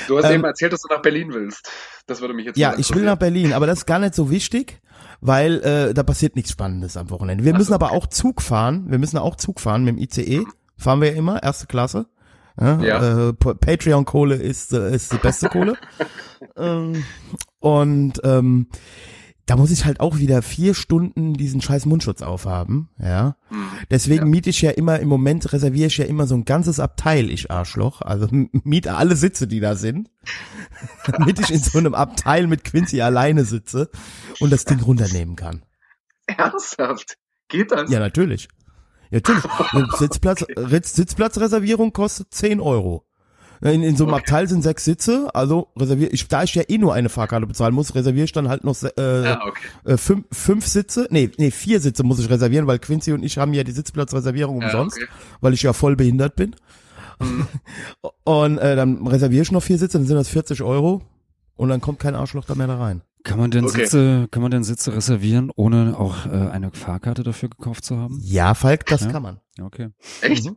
Du 0.09 0.19
hast 0.19 0.25
Ähm, 0.25 0.37
eben 0.37 0.45
erzählt, 0.45 0.73
dass 0.73 0.81
du 0.83 0.93
nach 0.93 1.03
Berlin 1.03 1.33
willst. 1.33 1.71
Das 2.07 2.21
würde 2.21 2.35
mich 2.35 2.47
jetzt 2.47 2.59
Ja, 2.59 2.75
ich 2.77 2.93
will 2.95 3.05
nach 3.05 3.19
Berlin, 3.19 3.53
aber 3.53 3.67
das 3.67 3.79
ist 3.81 3.87
gar 3.87 3.99
nicht 4.01 4.15
so 4.15 4.31
wichtig, 4.31 4.81
weil 5.21 5.61
äh, 5.63 5.95
da 5.95 6.03
passiert 6.03 6.35
nichts 6.35 6.51
Spannendes 6.51 6.97
am 6.97 7.11
Wochenende. 7.11 7.45
Wir 7.45 7.53
Ach 7.55 7.59
müssen 7.59 7.69
so, 7.69 7.75
aber 7.75 7.93
auch 7.93 8.07
Zug 8.09 8.43
fahren. 8.43 8.87
Wir 8.89 8.99
müssen 8.99 9.19
auch 9.19 9.37
Zug 9.37 9.61
fahren 9.61 9.85
mit 9.85 9.97
dem 9.97 10.03
ICE. 10.03 10.45
Fahren 10.77 11.01
wir 11.01 11.11
ja 11.13 11.17
immer, 11.17 11.43
erste 11.43 11.67
Klasse. 11.67 12.07
Ja, 12.61 12.81
Ja. 12.83 13.29
Äh, 13.29 13.33
Pa- 13.35 13.55
Patreon-Kohle 13.55 14.37
ist, 14.37 14.73
äh, 14.73 14.95
ist 14.95 15.13
die 15.13 15.19
beste 15.19 15.49
Kohle. 15.49 15.75
ähm, 16.57 17.05
und 17.61 18.21
ähm, 18.25 18.69
da 19.47 19.55
muss 19.57 19.71
ich 19.71 19.85
halt 19.85 20.01
auch 20.01 20.19
wieder 20.19 20.43
vier 20.43 20.75
Stunden 20.75 21.35
diesen 21.35 21.61
scheiß 21.61 21.87
Mundschutz 21.87 22.21
aufhaben. 22.23 22.89
Ja. 22.99 23.37
Hm. 23.49 23.65
Deswegen 23.91 24.25
Ja. 24.25 24.31
miete 24.31 24.51
ich 24.51 24.61
ja 24.61 24.71
immer, 24.73 24.99
im 24.99 25.09
Moment 25.09 25.53
reserviere 25.53 25.87
ich 25.87 25.99
ja 25.99 26.05
immer 26.05 26.27
so 26.27 26.35
ein 26.35 26.45
ganzes 26.45 26.81
Abteil, 26.81 27.31
ich 27.31 27.51
Arschloch. 27.51 28.03
Also 28.03 28.27
miete 28.31 28.97
alle 28.97 29.15
Sitze, 29.15 29.47
die 29.47 29.61
da 29.61 29.77
sind. 29.77 30.11
damit 31.07 31.39
ich 31.39 31.51
in 31.53 31.61
so 31.63 31.79
einem 31.79 31.95
Abteil 31.95 32.47
mit 32.49 32.65
Quincy 32.65 33.01
alleine 33.03 33.45
sitze 33.45 33.89
und 34.41 34.51
das 34.53 34.65
Ding 34.65 34.81
runternehmen 34.81 35.37
kann. 35.37 35.63
Ernsthaft? 36.27 37.17
Geht 37.49 37.71
das? 37.71 37.89
Ja, 37.91 38.01
natürlich. 38.01 38.49
Ja, 39.11 39.21
natürlich. 39.23 39.45
Sitzplatz, 39.99 40.43
Ritz- 40.57 40.95
Sitzplatzreservierung 40.95 41.93
kostet 41.93 42.33
10 42.33 42.61
Euro. 42.61 43.05
In, 43.63 43.83
in 43.83 43.97
so 43.97 44.05
einem 44.05 44.13
Okay. 44.13 44.23
Abteil 44.23 44.49
sind 44.49 44.63
sechs 44.63 44.85
Sitze, 44.85 45.31
also 45.33 45.69
reserviere 45.79 46.11
ich, 46.11 46.29
da 46.29 46.43
ich 46.43 46.55
ja 46.55 46.63
eh 46.69 46.77
nur 46.77 46.93
eine 46.93 47.09
Fahrkarte 47.09 47.47
bezahlen 47.47 47.75
muss, 47.75 47.95
reserviere 47.95 48.27
ich 48.27 48.33
dann 48.33 48.49
halt 48.51 48.65
noch 48.65 48.77
äh, 48.83 48.91
Ah, 48.99 49.41
okay. 49.47 49.67
äh, 49.93 49.97
fünf, 49.97 50.27
fünf 50.31 50.67
Sitze, 50.67 51.07
nee, 51.11 51.31
nee, 51.39 51.51
vier 51.51 51.81
Sitze 51.81 52.03
muss 52.05 52.19
ich 52.19 52.29
reservieren, 52.29 52.67
weil 52.67 52.79
Quincy 52.79 53.13
und 53.15 53.23
ich 53.25 53.39
haben 53.39 53.55
ja 53.55 53.65
die 53.65 53.73
Sitzplatzreservierung 53.73 54.61
Ja, 54.61 54.67
umsonst, 54.67 54.99
okay. 54.99 55.07
weil 55.41 55.55
ich 55.55 55.63
ja 55.63 55.73
voll 55.73 55.97
behindert 55.97 56.37
bin. 56.37 56.55
Mhm. 57.19 57.47
Und 58.25 58.59
äh, 58.59 58.77
dann 58.77 59.07
reserviere 59.07 59.43
ich 59.43 59.51
noch 59.53 59.63
vier 59.63 59.79
Sitze, 59.79 59.97
dann 59.97 60.07
sind 60.07 60.17
das 60.17 60.29
40 60.29 60.61
Euro 60.63 61.01
und 61.57 61.71
dann 61.71 61.81
kommt 61.81 61.99
kein 61.99 62.15
Arschloch 62.15 62.45
da 62.45 62.55
mehr 62.55 62.67
da 62.67 62.77
rein. 62.77 63.01
Kann 63.27 63.39
man 63.41 63.51
denn 63.51 63.65
Okay. 63.65 63.81
Sitze, 63.83 64.29
kann 64.31 64.41
man 64.43 64.53
denn 64.53 64.63
Sitze 64.63 64.95
reservieren, 64.95 65.51
ohne 65.57 65.99
auch 65.99 66.27
äh, 66.27 66.31
eine 66.31 66.71
Fahrkarte 66.71 67.25
dafür 67.25 67.49
gekauft 67.49 67.85
zu 67.85 67.99
haben? 67.99 68.21
Ja, 68.23 68.55
Falk, 68.55 68.87
das 68.87 69.01
Ja. 69.03 69.11
kann 69.11 69.23
man. 69.23 69.41
Okay. 69.61 69.89
Echt? 70.23 70.45
Mhm. 70.45 70.57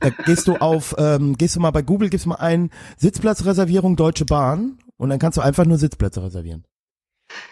Da 0.00 0.08
gehst 0.24 0.48
du 0.48 0.56
auf, 0.56 0.94
ähm, 0.98 1.36
gehst 1.36 1.56
du 1.56 1.60
mal 1.60 1.72
bei 1.72 1.82
Google, 1.82 2.08
gibst 2.08 2.26
mal 2.26 2.36
ein 2.36 2.70
Sitzplatzreservierung 2.96 3.96
Deutsche 3.96 4.24
Bahn 4.24 4.78
und 4.96 5.10
dann 5.10 5.18
kannst 5.18 5.36
du 5.36 5.42
einfach 5.42 5.66
nur 5.66 5.76
Sitzplätze 5.76 6.22
reservieren. 6.22 6.64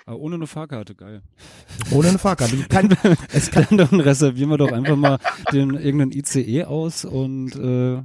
Aber 0.06 0.18
ohne 0.18 0.36
eine 0.36 0.46
Fahrkarte, 0.46 0.94
geil. 0.94 1.22
Ohne 1.90 2.08
eine 2.08 2.18
Fahrkarte. 2.18 2.56
Kein, 2.68 2.96
es 3.32 3.50
kann, 3.50 3.66
Dann, 3.70 3.78
dann 3.90 4.00
reservieren 4.00 4.48
wir 4.50 4.56
doch 4.58 4.72
einfach 4.72 4.96
mal 4.96 5.18
den 5.52 5.74
irgendeinen 5.74 6.12
ICE 6.12 6.64
aus 6.64 7.04
und 7.04 7.54
äh, 7.56 8.02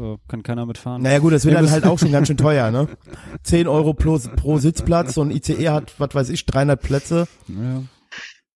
ja, 0.00 0.16
kann 0.28 0.42
keiner 0.42 0.66
mitfahren. 0.66 1.02
naja 1.02 1.18
gut, 1.18 1.32
das 1.32 1.44
wird 1.44 1.56
dann 1.56 1.70
halt 1.70 1.84
auch 1.84 1.98
schon 1.98 2.12
ganz 2.12 2.28
schön 2.28 2.36
teuer, 2.36 2.70
ne? 2.70 2.88
10 3.42 3.68
Euro 3.68 3.94
pro, 3.94 4.18
pro 4.36 4.58
Sitzplatz, 4.58 5.14
so 5.14 5.22
ein 5.22 5.30
ICE 5.30 5.70
hat, 5.70 5.94
was 5.98 6.14
weiß 6.14 6.28
ich, 6.30 6.46
300 6.46 6.80
Plätze. 6.80 7.28
Ja. 7.48 7.82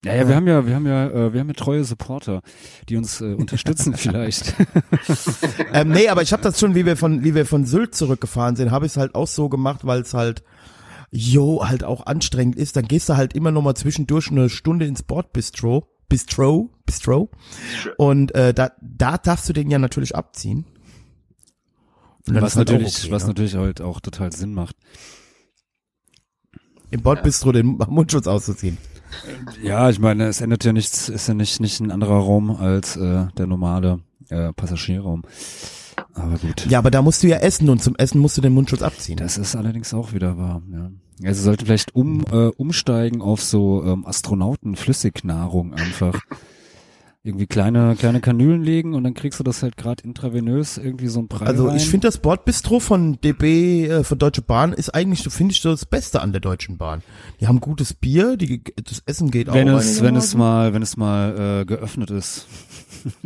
Ja, 0.05 0.15
ja, 0.15 0.29
wir 0.29 0.37
haben 0.37 0.47
ja, 0.47 0.67
wir 0.67 0.75
haben 0.75 0.87
ja, 0.87 1.07
äh, 1.09 1.33
wir 1.33 1.41
haben 1.41 1.49
ja 1.49 1.55
treue 1.55 1.83
Supporter, 1.83 2.43
die 2.89 2.97
uns 2.97 3.23
äh, 3.23 3.35
unterstützen 3.35 3.95
vielleicht. 3.97 4.55
Ähm, 5.73 5.89
nee, 5.89 6.09
aber 6.09 6.23
ich 6.23 6.33
habe 6.33 6.43
das 6.43 6.61
schon, 6.61 6.75
wie 6.75 6.87
wir 6.87 6.97
von, 6.97 7.25
wie 7.25 7.35
wir 7.35 7.47
von 7.47 7.65
Sylt 7.65 7.95
zurückgefahren 7.95 8.55
sind, 8.55 8.71
habe 8.71 8.87
ich 8.87 8.93
es 8.93 8.97
halt 8.97 9.15
auch 9.15 9.27
so 9.27 9.49
gemacht, 9.49 9.81
weil 9.85 10.03
es 10.03 10.15
halt, 10.15 10.45
jo, 11.11 11.67
halt 11.67 11.83
auch 11.83 12.07
anstrengend 12.07 12.57
ist. 12.57 12.77
Dann 12.77 12.85
gehst 12.85 13.09
du 13.09 13.17
halt 13.17 13.35
immer 13.35 13.51
noch 13.51 13.63
mal 13.63 13.75
zwischendurch 13.75 14.31
eine 14.31 14.49
Stunde 14.49 14.87
ins 14.87 15.03
Bordbistro, 15.03 15.89
Bistro, 16.09 16.71
Bistro. 16.87 17.31
Und 17.97 18.35
äh, 18.35 18.55
da, 18.55 18.71
da 18.81 19.19
darfst 19.19 19.49
du 19.49 19.53
den 19.53 19.71
ja 19.71 19.79
natürlich 19.79 20.15
abziehen. 20.15 20.65
Was 22.27 22.57
halt 22.57 22.69
natürlich, 22.69 23.05
okay, 23.05 23.13
was 23.13 23.23
ne? 23.23 23.29
natürlich 23.29 23.55
halt 23.55 23.81
auch 23.81 24.01
total 24.01 24.33
Sinn 24.33 24.55
macht. 24.55 24.77
im 26.91 27.03
Bordbistro 27.03 27.53
den 27.53 27.79
Mundschutz 27.89 28.27
auszuziehen. 28.27 28.79
Ja, 29.63 29.91
ich 29.91 29.99
meine, 29.99 30.27
es 30.27 30.41
ändert 30.41 30.65
ja 30.65 30.73
nichts, 30.73 31.09
ist 31.09 31.29
ja 31.29 31.35
nicht, 31.35 31.61
nicht 31.61 31.81
ein 31.81 31.91
anderer 31.91 32.19
Raum 32.19 32.51
als 32.51 32.97
äh, 32.97 33.27
der 33.37 33.47
normale 33.47 34.01
äh, 34.29 34.53
Passagierraum. 34.53 35.23
Aber 36.15 36.39
gut. 36.39 36.67
Ja, 36.69 36.79
aber 36.79 36.91
da 36.91 37.03
musst 37.03 37.23
du 37.23 37.29
ja 37.29 37.37
essen 37.39 37.69
und 37.69 37.83
zum 37.83 37.97
Essen 37.97 38.21
musst 38.21 38.37
du 38.37 38.41
den 38.41 38.53
Mundschutz 38.53 38.83
abziehen. 38.83 39.17
Das 39.17 39.39
ist 39.39 39.55
allerdings 39.55 39.95
auch 39.95 40.13
wieder 40.13 40.37
wahr, 40.37 40.63
ja. 40.73 40.91
Also 41.23 41.45
sollte 41.45 41.65
vielleicht 41.65 41.95
um, 41.95 42.25
äh, 42.33 42.49
umsteigen 42.49 43.23
auf 43.23 43.41
so 43.41 43.85
ähm, 43.85 44.05
Astronauten-Flüssignahrung 44.05 45.73
einfach. 45.73 46.21
Irgendwie 47.27 47.47
kleine 47.47 47.97
kleine 47.99 48.21
Kanülen 48.21 48.63
legen 48.63 48.95
und 48.95 49.03
dann 49.03 49.15
kriegst 49.15 49.41
du 49.41 49.45
das 49.45 49.63
halt 49.63 49.79
gerade 49.79 50.05
intravenös 50.05 50.77
irgendwie 50.77 51.09
so 51.09 51.21
ein 51.21 51.29
Brei 51.29 51.47
Also 51.47 51.73
ich 51.73 51.89
finde 51.89 52.07
das 52.07 52.19
Bordbistro 52.19 52.81
von 52.81 53.19
DB, 53.21 53.87
äh, 53.87 54.05
von 54.05 54.19
Deutsche 54.19 54.43
Bahn 54.43 54.75
ist 54.75 54.91
eigentlich, 54.91 55.23
so 55.23 55.31
finde 55.31 55.53
ich, 55.53 55.63
das 55.63 55.87
Beste 55.87 56.21
an 56.21 56.33
der 56.33 56.43
Deutschen 56.43 56.77
Bahn. 56.77 57.03
Die 57.41 57.47
haben 57.47 57.61
gutes 57.61 57.95
Bier, 57.95 58.37
die, 58.37 58.63
das 58.77 59.03
Essen 59.07 59.31
geht 59.31 59.53
wenn 59.53 59.71
auch 59.71 59.79
es 59.79 60.03
wenn 60.03 60.17
es 60.17 60.35
mal 60.35 60.75
wenn 60.75 60.83
es 60.83 60.99
mal 60.99 61.63
äh, 61.63 61.65
geöffnet 61.65 62.11
ist. 62.11 62.47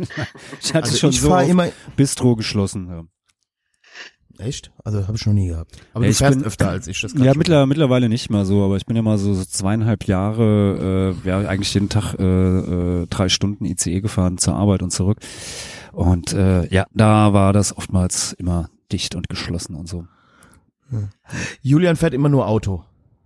ich 0.61 0.73
hatte 0.73 0.85
Also 0.85 0.97
schon 0.97 1.09
ich 1.09 1.19
so 1.19 1.37
immer, 1.37 1.67
Bistro 1.97 2.37
geschlossen. 2.37 2.87
Ja. 2.89 3.03
Echt? 4.39 4.71
Also 4.83 5.07
habe 5.07 5.15
ich 5.17 5.25
noch 5.25 5.33
nie 5.33 5.47
gehabt. 5.47 5.77
Aber 5.93 6.03
Ja, 6.03 6.07
du 6.07 6.11
ich 6.11 6.17
fährst 6.17 6.37
bin- 6.37 6.45
öfter 6.47 6.69
als 6.69 6.87
ich. 6.87 6.99
Das 7.01 7.13
kann 7.13 7.23
Ja, 7.23 7.33
mittler, 7.35 7.65
mittlerweile 7.65 8.09
nicht 8.09 8.29
mehr 8.29 8.45
so, 8.45 8.63
aber 8.63 8.77
ich 8.77 8.85
bin 8.85 8.95
ja 8.95 9.01
mal 9.01 9.17
so, 9.17 9.33
so 9.33 9.43
zweieinhalb 9.45 10.05
Jahre, 10.05 11.15
äh, 11.23 11.27
ja, 11.27 11.39
eigentlich 11.39 11.73
jeden 11.73 11.89
Tag 11.89 12.15
äh, 12.19 12.23
äh, 12.23 13.07
drei 13.09 13.29
Stunden 13.29 13.65
ICE 13.65 14.01
gefahren 14.01 14.37
zur 14.37 14.55
Arbeit 14.55 14.81
und 14.83 14.91
zurück. 14.91 15.19
Und 15.91 16.33
äh, 16.33 16.67
ja, 16.73 16.85
da 16.93 17.33
war 17.33 17.53
das 17.53 17.75
oftmals 17.75 18.33
immer 18.33 18.69
dicht 18.91 19.15
und 19.15 19.29
geschlossen 19.29 19.75
und 19.75 19.87
so. 19.87 20.05
Julian 21.61 21.95
fährt 21.95 22.13
immer 22.13 22.29
nur 22.29 22.47
Auto. 22.47 22.83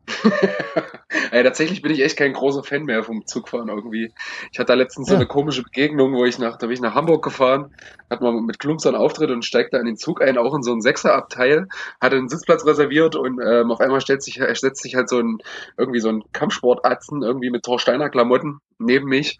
Ey, 1.32 1.44
tatsächlich 1.44 1.82
bin 1.82 1.92
ich 1.92 2.02
echt 2.02 2.18
kein 2.18 2.34
großer 2.34 2.64
Fan 2.64 2.84
mehr 2.84 3.04
vom 3.04 3.26
Zugfahren 3.26 3.70
irgendwie. 3.70 4.14
Ich 4.52 4.60
hatte 4.60 4.68
da 4.68 4.74
letztens 4.74 5.10
so 5.10 5.16
eine 5.16 5.28
komische 5.28 5.64
Begegnung, 5.64 6.14
wo 6.14 6.26
ich 6.26 6.40
nach, 6.40 6.58
da 6.58 6.68
bin 6.68 6.74
ich 6.74 6.82
nach 6.82 6.96
Hamburg 6.96 7.24
gefahren, 7.24 7.74
hatte 8.10 8.24
mal 8.24 8.34
mit 8.42 8.60
Klumps 8.60 8.86
einen 8.86 8.96
Auftritt 8.96 9.30
und 9.30 9.46
steigt 9.46 9.74
da 9.74 9.80
in 9.80 9.86
den 9.86 9.98
Zug 9.98 10.22
ein, 10.22 10.38
auch 10.38 10.56
in 10.56 10.64
so 10.64 10.72
ein 10.74 10.82
Sechserabteil, 10.82 11.68
hatte 12.02 12.16
einen 12.16 12.30
Sitzplatz 12.30 12.66
reserviert 12.66 13.16
und 13.16 13.40
ähm, 13.46 13.72
auf 13.72 13.80
einmal 13.80 14.02
stellt 14.02 14.24
sich, 14.24 14.40
äh, 14.40 14.54
setzt 14.56 14.82
sich 14.82 14.96
halt 14.96 15.10
so 15.10 15.20
ein, 15.20 15.38
irgendwie 15.78 16.00
so 16.00 16.10
ein 16.10 16.24
Kampfsportatzen 16.34 17.22
irgendwie 17.22 17.52
mit 17.52 17.64
Torsteiner 17.64 18.10
Klamotten 18.10 18.60
neben 18.80 19.08
mich 19.08 19.38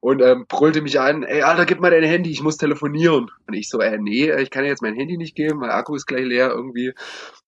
und 0.00 0.20
ähm, 0.22 0.46
brüllte 0.48 0.82
mich 0.82 0.98
an, 0.98 1.22
ey 1.22 1.42
Alter, 1.42 1.66
gib 1.66 1.80
mal 1.80 1.90
dein 1.90 2.02
Handy, 2.02 2.30
ich 2.30 2.42
muss 2.42 2.56
telefonieren. 2.56 3.30
Und 3.46 3.54
ich 3.54 3.68
so, 3.68 3.80
äh, 3.80 3.98
nee, 3.98 4.32
ich 4.40 4.50
kann 4.50 4.64
dir 4.64 4.70
jetzt 4.70 4.82
mein 4.82 4.96
Handy 4.96 5.16
nicht 5.16 5.36
geben, 5.36 5.60
mein 5.60 5.70
Akku 5.70 5.94
ist 5.94 6.06
gleich 6.06 6.24
leer 6.24 6.50
irgendwie 6.50 6.94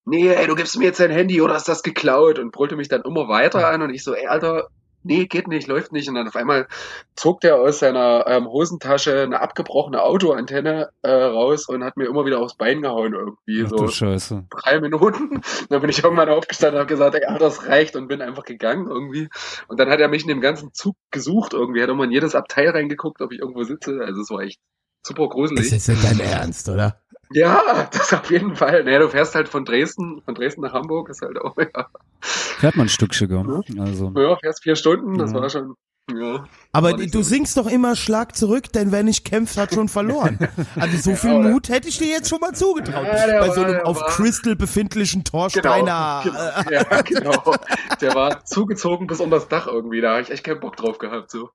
nee, 0.05 0.29
ey, 0.29 0.47
du 0.47 0.55
gibst 0.55 0.77
mir 0.79 0.85
jetzt 0.85 1.01
dein 1.01 1.11
Handy 1.11 1.41
oder 1.41 1.55
hast 1.55 1.69
das 1.69 1.83
geklaut 1.83 2.39
und 2.39 2.53
brüllte 2.53 2.77
mich 2.77 2.89
dann 2.89 3.03
immer 3.03 3.29
weiter 3.29 3.64
an 3.71 3.83
und 3.83 3.91
ich 3.91 4.05
so, 4.05 4.15
ey, 4.15 4.27
Alter, 4.27 4.69
nee, 5.05 5.27
geht 5.27 5.47
nicht, 5.47 5.69
läuft 5.69 5.93
nicht. 5.93 6.09
Und 6.09 6.17
dann 6.17 6.27
auf 6.27 6.37
einmal 6.37 6.67
zog 7.15 7.41
der 7.41 7.57
aus 7.57 7.79
seiner 7.79 8.25
ähm, 8.27 8.47
Hosentasche 8.47 9.23
eine 9.23 9.41
abgebrochene 9.41 10.03
Autoantenne 10.03 10.91
äh, 11.03 11.11
raus 11.11 11.69
und 11.69 11.85
hat 11.85 11.97
mir 11.97 12.07
immer 12.07 12.25
wieder 12.25 12.41
aufs 12.41 12.57
Bein 12.57 12.83
gehauen 12.83 13.15
irgendwie. 13.15 13.65
Ach 13.65 13.79
so 13.79 13.89
Scheiße. 13.89 14.47
drei 14.51 14.81
Minuten. 14.81 15.43
Dann 15.69 15.81
bin 15.81 15.91
ich 15.91 16.03
irgendwann 16.03 16.31
aufgestanden 16.31 16.77
und 16.77 16.81
habe 16.81 16.89
gesagt, 16.89 17.15
ey, 17.15 17.25
Alter, 17.25 17.45
das 17.45 17.67
reicht 17.69 17.95
und 17.97 18.09
bin 18.09 18.23
einfach 18.23 18.45
gegangen 18.45 18.89
irgendwie. 18.89 19.29
Und 19.69 19.79
dann 19.79 19.91
hat 19.91 20.01
er 20.01 20.09
mich 20.09 20.23
in 20.23 20.29
dem 20.29 20.41
ganzen 20.41 20.73
Zug 20.73 20.97
gesucht 21.11 21.53
irgendwie, 21.53 21.83
hat 21.83 21.91
immer 21.91 22.05
in 22.05 22.11
jedes 22.11 22.35
Abteil 22.35 22.71
reingeguckt, 22.71 23.21
ob 23.21 23.33
ich 23.33 23.41
irgendwo 23.41 23.63
sitze. 23.65 24.01
Also 24.05 24.23
es 24.23 24.31
war 24.31 24.41
echt 24.41 24.61
super 25.07 25.29
gruselig. 25.29 25.67
Ist 25.67 25.73
jetzt 25.73 25.89
nicht 25.89 26.05
dein 26.05 26.21
Ernst, 26.21 26.69
oder? 26.69 27.04
Ja, 27.33 27.89
das 27.93 28.13
auf 28.13 28.31
jeden 28.31 28.55
Fall. 28.57 28.85
Naja, 28.85 28.99
du 29.01 29.09
fährst 29.09 29.35
halt 29.35 29.49
von 29.49 29.65
Dresden, 29.65 30.23
von 30.25 30.35
Dresden 30.35 30.63
nach 30.63 30.73
Hamburg, 30.73 31.09
ist 31.09 31.23
halt 31.23 31.39
auch, 31.41 31.57
ja, 31.59 31.87
Fährt 32.21 32.77
man 32.77 32.87
ein 32.87 32.91
Stückchen, 32.91 33.29
gell? 33.29 33.81
Also. 33.81 34.13
ja 34.17 34.37
fährst 34.37 34.63
vier 34.63 34.77
Stunden, 34.77 35.19
das 35.19 35.33
Ja. 35.33 35.41
war 35.41 35.51
schon, 35.51 35.75
ja. 36.13 36.45
Aber 36.73 36.93
du 36.95 37.09
so. 37.09 37.23
singst 37.23 37.57
doch 37.57 37.67
immer 37.67 37.97
Schlag 37.97 38.37
zurück, 38.37 38.73
denn 38.73 38.93
wer 38.93 39.03
nicht 39.03 39.25
kämpft, 39.25 39.57
hat 39.57 39.73
schon 39.75 39.89
verloren. 39.89 40.39
Also 40.77 40.97
so 40.99 41.17
viel 41.17 41.33
oder? 41.33 41.49
Mut 41.51 41.69
hätte 41.69 41.89
ich 41.89 41.99
dir 41.99 42.09
jetzt 42.09 42.29
schon 42.29 42.41
mal 42.41 42.53
zugetraut. 42.55 43.07
Ja, 43.07 43.41
Bei 43.41 43.51
so 43.51 43.63
einem 43.63 43.81
auf 43.81 44.01
war- 44.01 44.09
Crystal 44.09 44.55
befindlichen 44.57 45.23
Genau, 45.25 45.39
Torsteiner. 45.49 46.23
genau, 46.25 46.71
ja, 46.71 47.03
genau. 47.03 47.55
Der 48.01 48.15
war 48.15 48.45
zugezogen 48.45 49.07
bis 49.07 49.21
unter 49.21 49.37
das 49.37 49.49
Dach 49.49 49.67
irgendwie, 49.67 50.01
da 50.01 50.13
habe 50.13 50.23
ich 50.23 50.31
echt 50.31 50.45
keinen 50.45 50.61
Bock 50.61 50.77
drauf 50.77 50.99
gehabt, 50.99 51.31
so. 51.31 51.51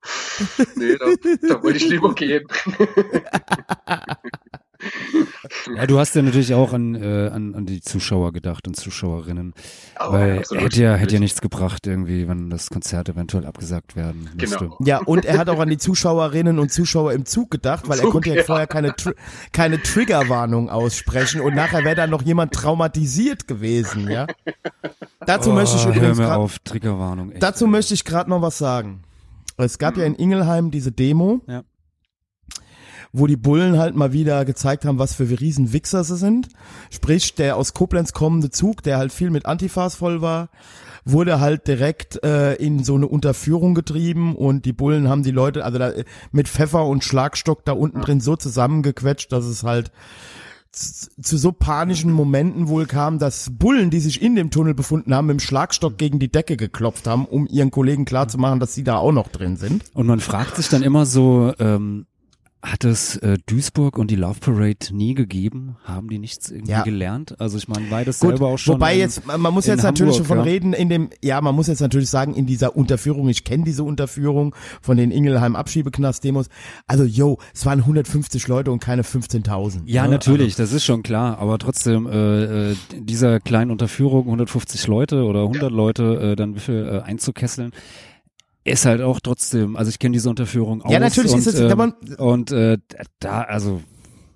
Nee, 0.74 0.96
da, 0.98 1.06
da 1.48 1.62
wollte 1.62 1.78
ich 1.78 1.88
lieber 1.88 2.14
gehen. 2.14 2.46
Ja, 5.76 5.86
du 5.86 5.98
hast 5.98 6.14
ja 6.14 6.22
natürlich 6.22 6.54
auch 6.54 6.72
an, 6.72 6.94
äh, 6.94 7.30
an, 7.32 7.54
an 7.54 7.66
die 7.66 7.80
Zuschauer 7.80 8.32
gedacht 8.32 8.66
und 8.66 8.74
Zuschauerinnen. 8.74 9.54
Aber 9.96 10.12
weil 10.18 10.38
absolut, 10.38 10.64
hätte 10.64 10.82
ja, 10.82 10.94
hätte 10.94 11.14
ja 11.14 11.20
nichts 11.20 11.40
gebracht 11.40 11.86
irgendwie, 11.86 12.28
wenn 12.28 12.50
das 12.50 12.70
Konzert 12.70 13.08
eventuell 13.08 13.46
abgesagt 13.46 13.96
werden 13.96 14.30
müsste. 14.38 14.58
Genau. 14.58 14.78
Ja, 14.84 14.98
und 14.98 15.24
er 15.24 15.38
hat 15.38 15.48
auch 15.48 15.58
an 15.58 15.68
die 15.68 15.78
Zuschauerinnen 15.78 16.58
und 16.58 16.70
Zuschauer 16.72 17.12
im 17.12 17.24
Zug 17.26 17.50
gedacht, 17.50 17.88
weil 17.88 17.98
er 17.98 18.04
Zug, 18.04 18.12
konnte 18.12 18.30
ja 18.30 18.36
ja. 18.36 18.42
vorher 18.44 18.66
keine, 18.66 18.94
Tr 18.94 19.14
keine 19.52 19.82
Triggerwarnung 19.82 20.70
aussprechen 20.70 21.40
und 21.40 21.54
nachher 21.54 21.84
wäre 21.84 21.96
da 21.96 22.06
noch 22.06 22.22
jemand 22.22 22.52
traumatisiert 22.52 23.48
gewesen, 23.48 24.10
ja. 24.10 24.26
Dazu 25.26 25.50
möchte 25.52 25.76
ich 25.76 25.86
Oh, 25.86 25.88
übrigens 25.88 26.18
hör 26.18 26.24
mir 26.24 26.30
grad, 26.30 26.38
auf, 26.38 26.58
Triggerwarnung. 26.60 27.32
Echt, 27.32 27.42
dazu 27.42 27.64
ey. 27.64 27.70
möchte 27.70 27.94
ich 27.94 28.04
gerade 28.04 28.30
noch 28.30 28.42
was 28.42 28.58
sagen. 28.58 29.02
Es 29.56 29.78
gab 29.78 29.96
ja 29.96 30.04
in 30.04 30.14
Ingelheim 30.14 30.70
diese 30.70 30.92
Demo, 30.92 31.42
Ja. 31.46 31.62
Wo 33.12 33.26
die 33.26 33.36
Bullen 33.36 33.78
halt 33.78 33.96
mal 33.96 34.12
wieder 34.12 34.44
gezeigt 34.44 34.84
haben, 34.84 34.98
was 34.98 35.14
für 35.14 35.28
riesen 35.28 35.72
Wichser 35.72 36.04
sie 36.04 36.16
sind. 36.16 36.48
Sprich, 36.90 37.34
der 37.34 37.56
aus 37.56 37.74
Koblenz 37.74 38.12
kommende 38.12 38.50
Zug, 38.50 38.82
der 38.82 38.98
halt 38.98 39.12
viel 39.12 39.30
mit 39.30 39.46
Antifas 39.46 39.96
voll 39.96 40.22
war, 40.22 40.50
wurde 41.04 41.40
halt 41.40 41.66
direkt 41.66 42.22
äh, 42.24 42.54
in 42.54 42.84
so 42.84 42.94
eine 42.94 43.08
Unterführung 43.08 43.74
getrieben 43.74 44.36
und 44.36 44.64
die 44.64 44.72
Bullen 44.72 45.08
haben 45.08 45.22
die 45.22 45.30
Leute 45.30 45.64
also 45.64 45.78
da, 45.78 45.90
äh, 45.90 46.04
mit 46.30 46.48
Pfeffer 46.48 46.86
und 46.86 47.04
Schlagstock 47.04 47.64
da 47.64 47.72
unten 47.72 48.00
drin 48.00 48.20
so 48.20 48.36
zusammengequetscht, 48.36 49.32
dass 49.32 49.44
es 49.44 49.62
halt 49.62 49.90
zu 50.72 51.36
so 51.36 51.50
panischen 51.50 52.12
Momenten 52.12 52.68
wohl 52.68 52.86
kam, 52.86 53.18
dass 53.18 53.50
Bullen, 53.58 53.90
die 53.90 53.98
sich 53.98 54.22
in 54.22 54.36
dem 54.36 54.52
Tunnel 54.52 54.72
befunden 54.72 55.12
haben, 55.12 55.26
mit 55.26 55.38
dem 55.38 55.40
Schlagstock 55.40 55.98
gegen 55.98 56.20
die 56.20 56.30
Decke 56.30 56.56
geklopft 56.56 57.08
haben, 57.08 57.24
um 57.24 57.48
ihren 57.48 57.72
Kollegen 57.72 58.04
klarzumachen, 58.04 58.60
dass 58.60 58.74
sie 58.74 58.84
da 58.84 58.96
auch 58.96 59.10
noch 59.10 59.28
drin 59.28 59.56
sind. 59.56 59.84
Und 59.94 60.06
man 60.06 60.20
fragt 60.20 60.56
sich 60.56 60.68
dann 60.68 60.84
immer 60.84 61.06
so, 61.06 61.52
ähm, 61.58 62.06
hat 62.62 62.84
es 62.84 63.16
äh, 63.16 63.38
Duisburg 63.46 63.96
und 63.96 64.10
die 64.10 64.16
Love 64.16 64.40
Parade 64.40 64.78
nie 64.92 65.14
gegeben? 65.14 65.76
Haben 65.84 66.10
die 66.10 66.18
nichts 66.18 66.50
irgendwie 66.50 66.72
Ja. 66.72 66.82
gelernt? 66.82 67.40
Also 67.40 67.56
ich 67.56 67.68
meine, 67.68 67.86
das 68.04 68.18
Gut, 68.20 68.30
selber 68.30 68.48
auch 68.48 68.58
schon. 68.58 68.74
wobei 68.74 68.94
in, 68.94 69.00
jetzt, 69.00 69.26
man 69.26 69.54
muss 69.54 69.66
jetzt 69.66 69.82
natürlich 69.82 70.16
Hamburg, 70.18 70.28
davon 70.28 70.38
ja. 70.38 70.52
reden, 70.52 70.72
in 70.74 70.88
dem, 70.90 71.10
ja, 71.22 71.40
man 71.40 71.54
muss 71.54 71.68
jetzt 71.68 71.80
natürlich 71.80 72.10
sagen, 72.10 72.34
in 72.34 72.44
dieser 72.46 72.76
Unterführung, 72.76 73.28
ich 73.28 73.44
kenne 73.44 73.64
diese 73.64 73.82
Unterführung 73.82 74.54
von 74.82 74.98
den 74.98 75.10
Ingelheim 75.10 75.56
Abschiebeknast-Demos, 75.56 76.48
also 76.86 77.04
yo, 77.04 77.38
es 77.54 77.64
waren 77.64 77.80
150 77.80 78.46
Leute 78.48 78.70
und 78.72 78.80
keine 78.80 79.02
15.000. 79.02 79.82
Ja, 79.86 80.02
ne? 80.04 80.10
natürlich, 80.10 80.54
das 80.54 80.72
ist 80.72 80.84
schon 80.84 81.02
klar. 81.02 81.38
Aber 81.38 81.58
trotzdem, 81.58 82.06
äh, 82.06 82.72
äh, 82.72 82.76
dieser 82.94 83.40
kleinen 83.40 83.70
Unterführung, 83.70 84.24
150 84.26 84.86
Leute 84.86 85.24
oder 85.24 85.42
100 85.44 85.72
Leute, 85.72 86.32
äh, 86.32 86.36
dann 86.36 86.54
wie 86.54 86.60
viel 86.60 86.86
äh, 86.86 87.06
einzukesseln, 87.06 87.72
ist 88.64 88.84
halt 88.86 89.00
auch 89.00 89.20
trotzdem, 89.20 89.76
also 89.76 89.88
ich 89.88 89.98
kenne 89.98 90.12
diese 90.12 90.28
Unterführung 90.30 90.82
auch. 90.82 90.90
Ja, 90.90 90.98
natürlich 91.00 91.32
und, 91.32 91.38
ist 91.38 91.46
es- 91.46 91.60
ähm, 91.60 91.68
da 91.68 91.76
man- 91.76 91.94
und 92.18 92.50
äh, 92.52 92.78
da, 93.18 93.42
also 93.42 93.82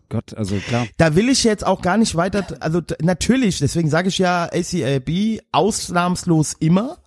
Gott, 0.09 0.35
also 0.35 0.57
klar. 0.57 0.87
Da 0.97 1.17
will 1.17 1.29
ich 1.29 1.45
jetzt 1.45 1.67
auch 1.67 1.83
gar 1.83 1.97
nicht 1.97 2.15
weiter, 2.15 2.47
also 2.61 2.81
natürlich, 3.03 3.59
deswegen 3.59 3.91
sage 3.91 4.09
ich 4.09 4.19
ja 4.19 4.45
ACAB 4.45 5.41
ausnahmslos 5.51 6.55
immer, 6.59 6.99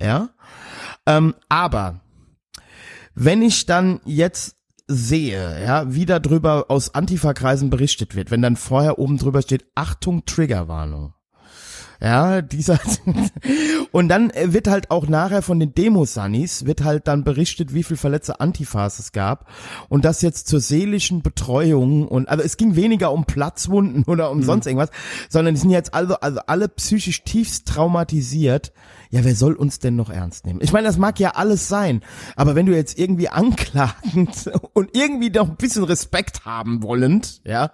ja. 0.00 0.30
Ähm, 1.06 1.34
aber 1.48 2.00
wenn 3.14 3.42
ich 3.42 3.66
dann 3.66 4.00
jetzt 4.04 4.56
sehe, 4.86 5.62
ja, 5.64 5.92
wie 5.94 6.06
darüber 6.06 6.66
aus 6.68 6.94
Antifa-Kreisen 6.94 7.70
berichtet 7.70 8.14
wird, 8.14 8.30
wenn 8.30 8.42
dann 8.42 8.56
vorher 8.56 8.98
oben 8.98 9.18
drüber 9.18 9.42
steht, 9.42 9.64
Achtung, 9.74 10.24
Triggerwarnung. 10.24 11.14
Ja, 12.04 12.42
dieser 12.42 12.78
und 13.92 14.08
dann 14.10 14.28
äh, 14.28 14.52
wird 14.52 14.68
halt 14.68 14.90
auch 14.90 15.08
nachher 15.08 15.40
von 15.40 15.58
den 15.58 15.74
Demo-Sunnies 15.74 16.66
wird 16.66 16.84
halt 16.84 17.08
dann 17.08 17.24
berichtet, 17.24 17.72
wie 17.72 17.82
viel 17.82 17.96
verletzte 17.96 18.40
Antifas 18.40 18.98
es 18.98 19.12
gab 19.12 19.50
und 19.88 20.04
das 20.04 20.20
jetzt 20.20 20.46
zur 20.46 20.60
seelischen 20.60 21.22
Betreuung 21.22 22.06
und 22.06 22.28
also 22.28 22.44
es 22.44 22.58
ging 22.58 22.76
weniger 22.76 23.10
um 23.10 23.24
Platzwunden 23.24 24.04
oder 24.06 24.30
um 24.30 24.42
sonst 24.42 24.66
irgendwas, 24.66 24.90
sondern 25.30 25.54
die 25.54 25.60
sind 25.62 25.70
jetzt 25.70 25.94
also 25.94 26.16
also 26.16 26.40
alle 26.46 26.68
psychisch 26.68 27.24
tiefst 27.24 27.66
traumatisiert. 27.68 28.74
Ja, 29.08 29.24
wer 29.24 29.34
soll 29.34 29.54
uns 29.54 29.78
denn 29.78 29.96
noch 29.96 30.10
ernst 30.10 30.44
nehmen? 30.44 30.60
Ich 30.62 30.74
meine, 30.74 30.86
das 30.86 30.98
mag 30.98 31.18
ja 31.20 31.30
alles 31.30 31.68
sein, 31.68 32.02
aber 32.36 32.54
wenn 32.54 32.66
du 32.66 32.76
jetzt 32.76 32.98
irgendwie 32.98 33.30
anklagend 33.30 34.50
und 34.74 34.94
irgendwie 34.94 35.30
doch 35.30 35.48
ein 35.48 35.56
bisschen 35.56 35.84
Respekt 35.84 36.44
haben 36.44 36.82
wollend, 36.82 37.40
ja, 37.46 37.70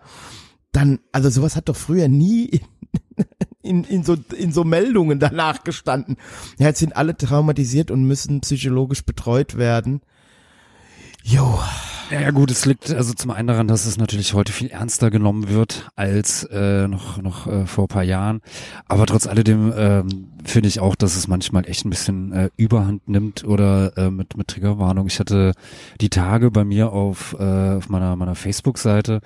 dann 0.71 1.01
also 1.11 1.31
sowas 1.31 1.57
hat 1.57 1.69
doch 1.69 1.75
früher 1.75 2.07
nie 2.07 2.61
in, 3.63 3.85
in, 3.85 4.03
so, 4.05 4.17
in 4.37 4.53
so 4.53 4.65
Meldungen 4.65 5.19
danach 5.19 5.65
gestanden. 5.65 6.17
Ja, 6.59 6.69
jetzt 6.69 6.81
sind 6.81 6.97
alle 6.97 7.17
traumatisiert 7.17 7.91
und 7.91 8.05
müssen 8.05 8.41
psychologisch 8.41 9.05
betreut 9.05 9.57
werden. 9.57 10.01
Jo, 11.23 11.61
Ja, 12.11 12.23
ja 12.23 12.31
gut, 12.31 12.51
es 12.51 12.65
liegt 12.65 12.91
also 12.91 13.13
zum 13.13 13.31
einen 13.31 13.47
daran, 13.47 13.69
dass 13.69 13.87
es 13.87 13.99
natürlich 13.99 14.35
heute 14.35 14.53
viel 14.53 14.69
ernster 14.69 15.11
genommen 15.11 15.49
wird 15.49 15.91
als 15.95 16.45
äh, 16.45 16.89
noch 16.89 17.23
noch 17.23 17.47
äh, 17.47 17.67
vor 17.67 17.85
ein 17.85 17.89
paar 17.89 18.03
Jahren. 18.03 18.41
Aber 18.87 19.07
trotz 19.07 19.27
alledem 19.27 19.73
ähm, 19.77 20.29
finde 20.45 20.69
ich 20.69 20.81
auch, 20.81 20.97
dass 20.97 21.17
es 21.17 21.29
manchmal 21.29 21.69
echt 21.69 21.85
ein 21.85 21.91
bisschen 21.91 22.33
äh, 22.33 22.51
Überhand 22.57 23.07
nimmt 23.09 23.45
oder 23.45 23.97
äh, 23.97 24.11
mit 24.11 24.37
mit 24.37 24.49
Triggerwarnung. 24.49 25.07
Ich 25.07 25.21
hatte 25.21 25.53
die 26.01 26.09
Tage 26.09 26.51
bei 26.51 26.65
mir 26.65 26.91
auf 26.91 27.37
äh, 27.39 27.77
auf 27.77 27.89
meiner 27.91 28.17
meiner 28.17 28.35
Facebook-Seite 28.35 29.21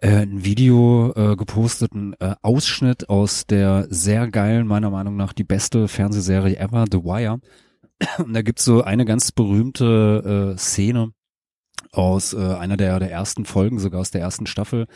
äh, 0.00 0.22
ein 0.22 0.44
Video 0.44 1.12
äh, 1.14 1.36
gepostet, 1.36 1.92
ein 1.94 2.14
äh, 2.20 2.34
Ausschnitt 2.42 3.08
aus 3.08 3.46
der 3.46 3.86
sehr 3.90 4.28
geilen, 4.28 4.66
meiner 4.66 4.90
Meinung 4.90 5.16
nach 5.16 5.32
die 5.32 5.44
beste 5.44 5.88
Fernsehserie 5.88 6.58
ever, 6.58 6.84
The 6.90 6.98
Wire. 6.98 7.40
Und 8.18 8.34
da 8.34 8.42
gibt's 8.42 8.64
so 8.64 8.82
eine 8.82 9.04
ganz 9.04 9.32
berühmte 9.32 10.54
äh, 10.54 10.58
Szene 10.58 11.12
aus 11.92 12.34
äh, 12.34 12.38
einer 12.38 12.76
der, 12.76 12.98
der 12.98 13.10
ersten 13.10 13.44
Folgen, 13.44 13.78
sogar 13.78 14.00
aus 14.00 14.10
der 14.10 14.20
ersten 14.20 14.46
Staffel, 14.46 14.86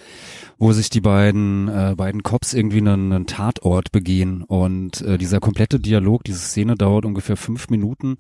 wo 0.59 0.72
sich 0.72 0.90
die 0.90 1.01
beiden, 1.01 1.68
äh, 1.68 1.94
beiden 1.96 2.22
Cops 2.22 2.53
irgendwie 2.53 2.78
einen, 2.78 3.12
einen 3.12 3.26
Tatort 3.26 3.92
begehen. 3.92 4.42
Und 4.42 5.01
äh, 5.03 5.18
dieser 5.18 5.40
komplette 5.40 5.80
Dialog, 5.80 6.24
diese 6.24 6.38
Szene 6.38 6.74
dauert 6.74 7.07
ungefähr 7.07 7.36
fünf 7.36 7.70
Minuten. 7.70 8.16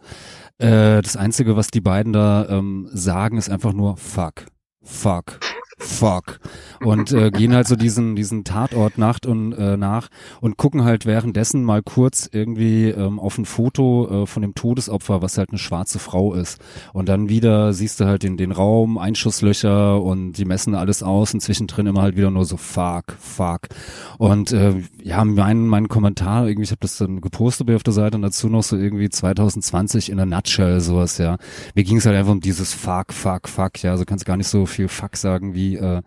Äh, 0.58 1.02
das 1.02 1.16
Einzige, 1.16 1.56
was 1.56 1.68
die 1.68 1.80
beiden 1.80 2.12
da 2.12 2.48
ähm, 2.48 2.88
sagen, 2.92 3.36
ist 3.36 3.50
einfach 3.50 3.72
nur 3.72 3.96
fuck, 3.96 4.46
fuck, 4.82 5.40
fuck. 5.80 6.38
Und 6.84 7.12
äh, 7.12 7.30
gehen 7.30 7.54
halt 7.54 7.66
so 7.66 7.76
diesen 7.76 8.16
diesen 8.16 8.44
Tatort 8.44 8.98
Nacht 8.98 9.26
und 9.26 9.52
äh, 9.52 9.76
nach 9.76 10.08
und 10.40 10.56
gucken 10.56 10.84
halt 10.84 11.06
währenddessen 11.06 11.64
mal 11.64 11.82
kurz 11.82 12.28
irgendwie 12.30 12.88
ähm, 12.88 13.18
auf 13.18 13.38
ein 13.38 13.44
Foto 13.44 14.22
äh, 14.22 14.26
von 14.26 14.42
dem 14.42 14.54
Todesopfer, 14.54 15.22
was 15.22 15.38
halt 15.38 15.50
eine 15.50 15.58
schwarze 15.58 15.98
Frau 15.98 16.34
ist. 16.34 16.60
Und 16.92 17.08
dann 17.08 17.28
wieder 17.28 17.72
siehst 17.72 18.00
du 18.00 18.06
halt 18.06 18.22
den 18.22 18.36
den 18.36 18.52
Raum, 18.52 18.98
Einschusslöcher 18.98 20.00
und 20.02 20.32
die 20.32 20.44
messen 20.44 20.74
alles 20.74 21.02
aus 21.02 21.34
und 21.34 21.40
zwischendrin 21.40 21.86
immer 21.86 22.02
halt 22.02 22.16
wieder 22.16 22.30
nur 22.30 22.44
so 22.44 22.56
fuck, 22.56 23.12
fuck. 23.18 23.68
Und 24.18 24.52
äh, 24.52 24.74
ja 25.02 25.24
mein 25.24 25.66
mein 25.66 25.88
Kommentar 25.88 26.46
irgendwie 26.46 26.64
ich 26.64 26.70
habe 26.70 26.80
das 26.80 26.98
dann 26.98 27.20
gepostet 27.20 27.66
bei 27.66 27.76
auf 27.76 27.82
der 27.82 27.92
Seite 27.92 28.16
und 28.16 28.22
dazu 28.22 28.48
noch 28.48 28.62
so 28.62 28.76
irgendwie 28.76 29.08
2020 29.08 30.10
in 30.10 30.20
a 30.20 30.26
nutshell 30.26 30.80
sowas 30.80 31.18
ja. 31.18 31.36
Mir 31.74 31.84
ging 31.84 31.98
es 31.98 32.06
halt 32.06 32.16
einfach 32.16 32.32
um 32.32 32.40
dieses 32.40 32.72
fuck 32.72 33.12
fuck 33.12 33.48
fuck 33.48 33.82
ja. 33.82 33.92
Also 33.92 34.04
kannst 34.04 34.24
gar 34.24 34.36
nicht 34.36 34.48
so 34.48 34.66
viel 34.66 34.88
fuck 34.88 35.16
sagen 35.16 35.54
wie 35.54 35.69
äh, 35.76 36.02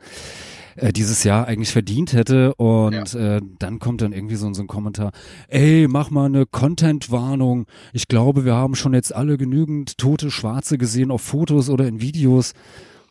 äh, 0.75 0.91
dieses 0.91 1.23
Jahr 1.23 1.47
eigentlich 1.47 1.71
verdient 1.71 2.13
hätte 2.13 2.55
und 2.55 3.13
äh, 3.13 3.41
dann 3.59 3.79
kommt 3.79 4.01
dann 4.01 4.13
irgendwie 4.13 4.35
so, 4.35 4.51
so 4.53 4.61
ein 4.61 4.67
Kommentar, 4.67 5.11
ey, 5.47 5.87
mach 5.89 6.09
mal 6.09 6.25
eine 6.25 6.45
Content-Warnung. 6.45 7.65
Ich 7.93 8.07
glaube, 8.07 8.45
wir 8.45 8.55
haben 8.55 8.75
schon 8.75 8.93
jetzt 8.93 9.13
alle 9.13 9.37
genügend 9.37 9.97
tote 9.97 10.31
Schwarze 10.31 10.77
gesehen 10.77 11.11
auf 11.11 11.21
Fotos 11.21 11.69
oder 11.69 11.87
in 11.87 12.01
Videos. 12.01 12.53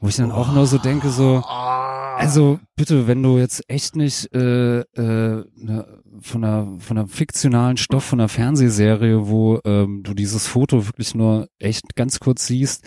Wo 0.01 0.09
ich 0.09 0.17
dann 0.17 0.33
auch 0.33 0.53
nur 0.53 0.67
so 0.67 0.79
denke, 0.79 1.11
so, 1.11 1.45
also 1.47 2.59
bitte, 2.75 3.07
wenn 3.07 3.23
du 3.23 3.39
jetzt 3.39 3.63
echt 3.69 3.95
nicht 3.95 4.35
äh, 4.35 4.81
äh, 4.81 5.45
ne, 5.55 5.87
von 6.21 6.43
einer 6.43 6.81
von 6.81 6.99
einer 6.99 7.07
fiktionalen 7.07 7.77
Stoff, 7.77 8.03
von 8.03 8.19
einer 8.19 8.29
Fernsehserie, 8.29 9.29
wo 9.29 9.61
ähm, 9.65 10.03
du 10.03 10.15
dieses 10.15 10.49
Foto 10.49 10.87
wirklich 10.87 11.15
nur 11.15 11.47
echt 11.61 11.95
ganz 11.95 12.19
kurz 12.19 12.49
siehst, 12.49 12.85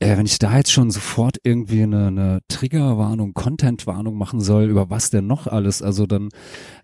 äh, 0.00 0.16
wenn 0.16 0.26
ich 0.26 0.38
da 0.38 0.56
jetzt 0.56 0.72
schon 0.72 0.90
sofort 0.90 1.36
irgendwie 1.44 1.82
eine, 1.82 2.06
eine 2.06 2.40
Triggerwarnung, 2.48 3.34
Contentwarnung 3.34 4.16
machen 4.16 4.40
soll, 4.40 4.64
über 4.64 4.88
was 4.88 5.10
denn 5.10 5.26
noch 5.26 5.46
alles, 5.46 5.82
also 5.82 6.06
dann, 6.06 6.30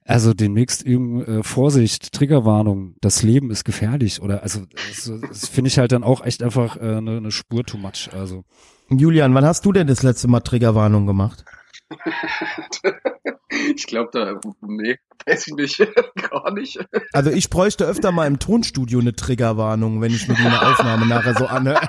also 0.05 0.35
demnächst 0.35 0.83
eben 0.83 1.25
äh, 1.25 1.43
Vorsicht, 1.43 2.13
Triggerwarnung, 2.13 2.95
das 3.01 3.23
Leben 3.23 3.51
ist 3.51 3.65
gefährlich 3.65 4.21
oder 4.21 4.43
also 4.43 4.61
das, 4.87 5.11
das 5.31 5.49
finde 5.49 5.69
ich 5.69 5.79
halt 5.79 5.93
dann 5.93 6.05
auch 6.05 6.25
echt 6.25 6.43
einfach 6.43 6.77
äh, 6.77 6.97
eine, 6.97 7.17
eine 7.17 7.31
Spur 7.31 7.65
too 7.65 7.79
much. 7.79 8.11
Also 8.13 8.45
Julian, 8.91 9.35
wann 9.35 9.47
hast 9.47 9.65
du 9.65 9.73
denn 9.73 9.87
das 9.87 10.03
letzte 10.03 10.29
Mal 10.29 10.41
Triggerwarnung 10.41 11.07
gemacht? 11.07 11.45
ich 13.75 13.87
glaube 13.87 14.11
da, 14.13 14.41
nee, 14.61 14.97
weiß 15.27 15.49
ich 15.49 15.55
nicht, 15.55 15.79
gar 16.31 16.53
nicht. 16.53 16.79
Also 17.13 17.31
ich 17.31 17.51
bräuchte 17.51 17.85
öfter 17.85 18.13
mal 18.13 18.27
im 18.27 18.39
Tonstudio 18.39 18.99
eine 19.01 19.15
Triggerwarnung, 19.15 20.01
wenn 20.01 20.13
ich 20.13 20.27
mir 20.29 20.35
die 20.35 20.43
eine 20.43 20.63
Aufnahme 20.67 21.07
nachher 21.07 21.35
so 21.35 21.47
anhöre. 21.47 21.81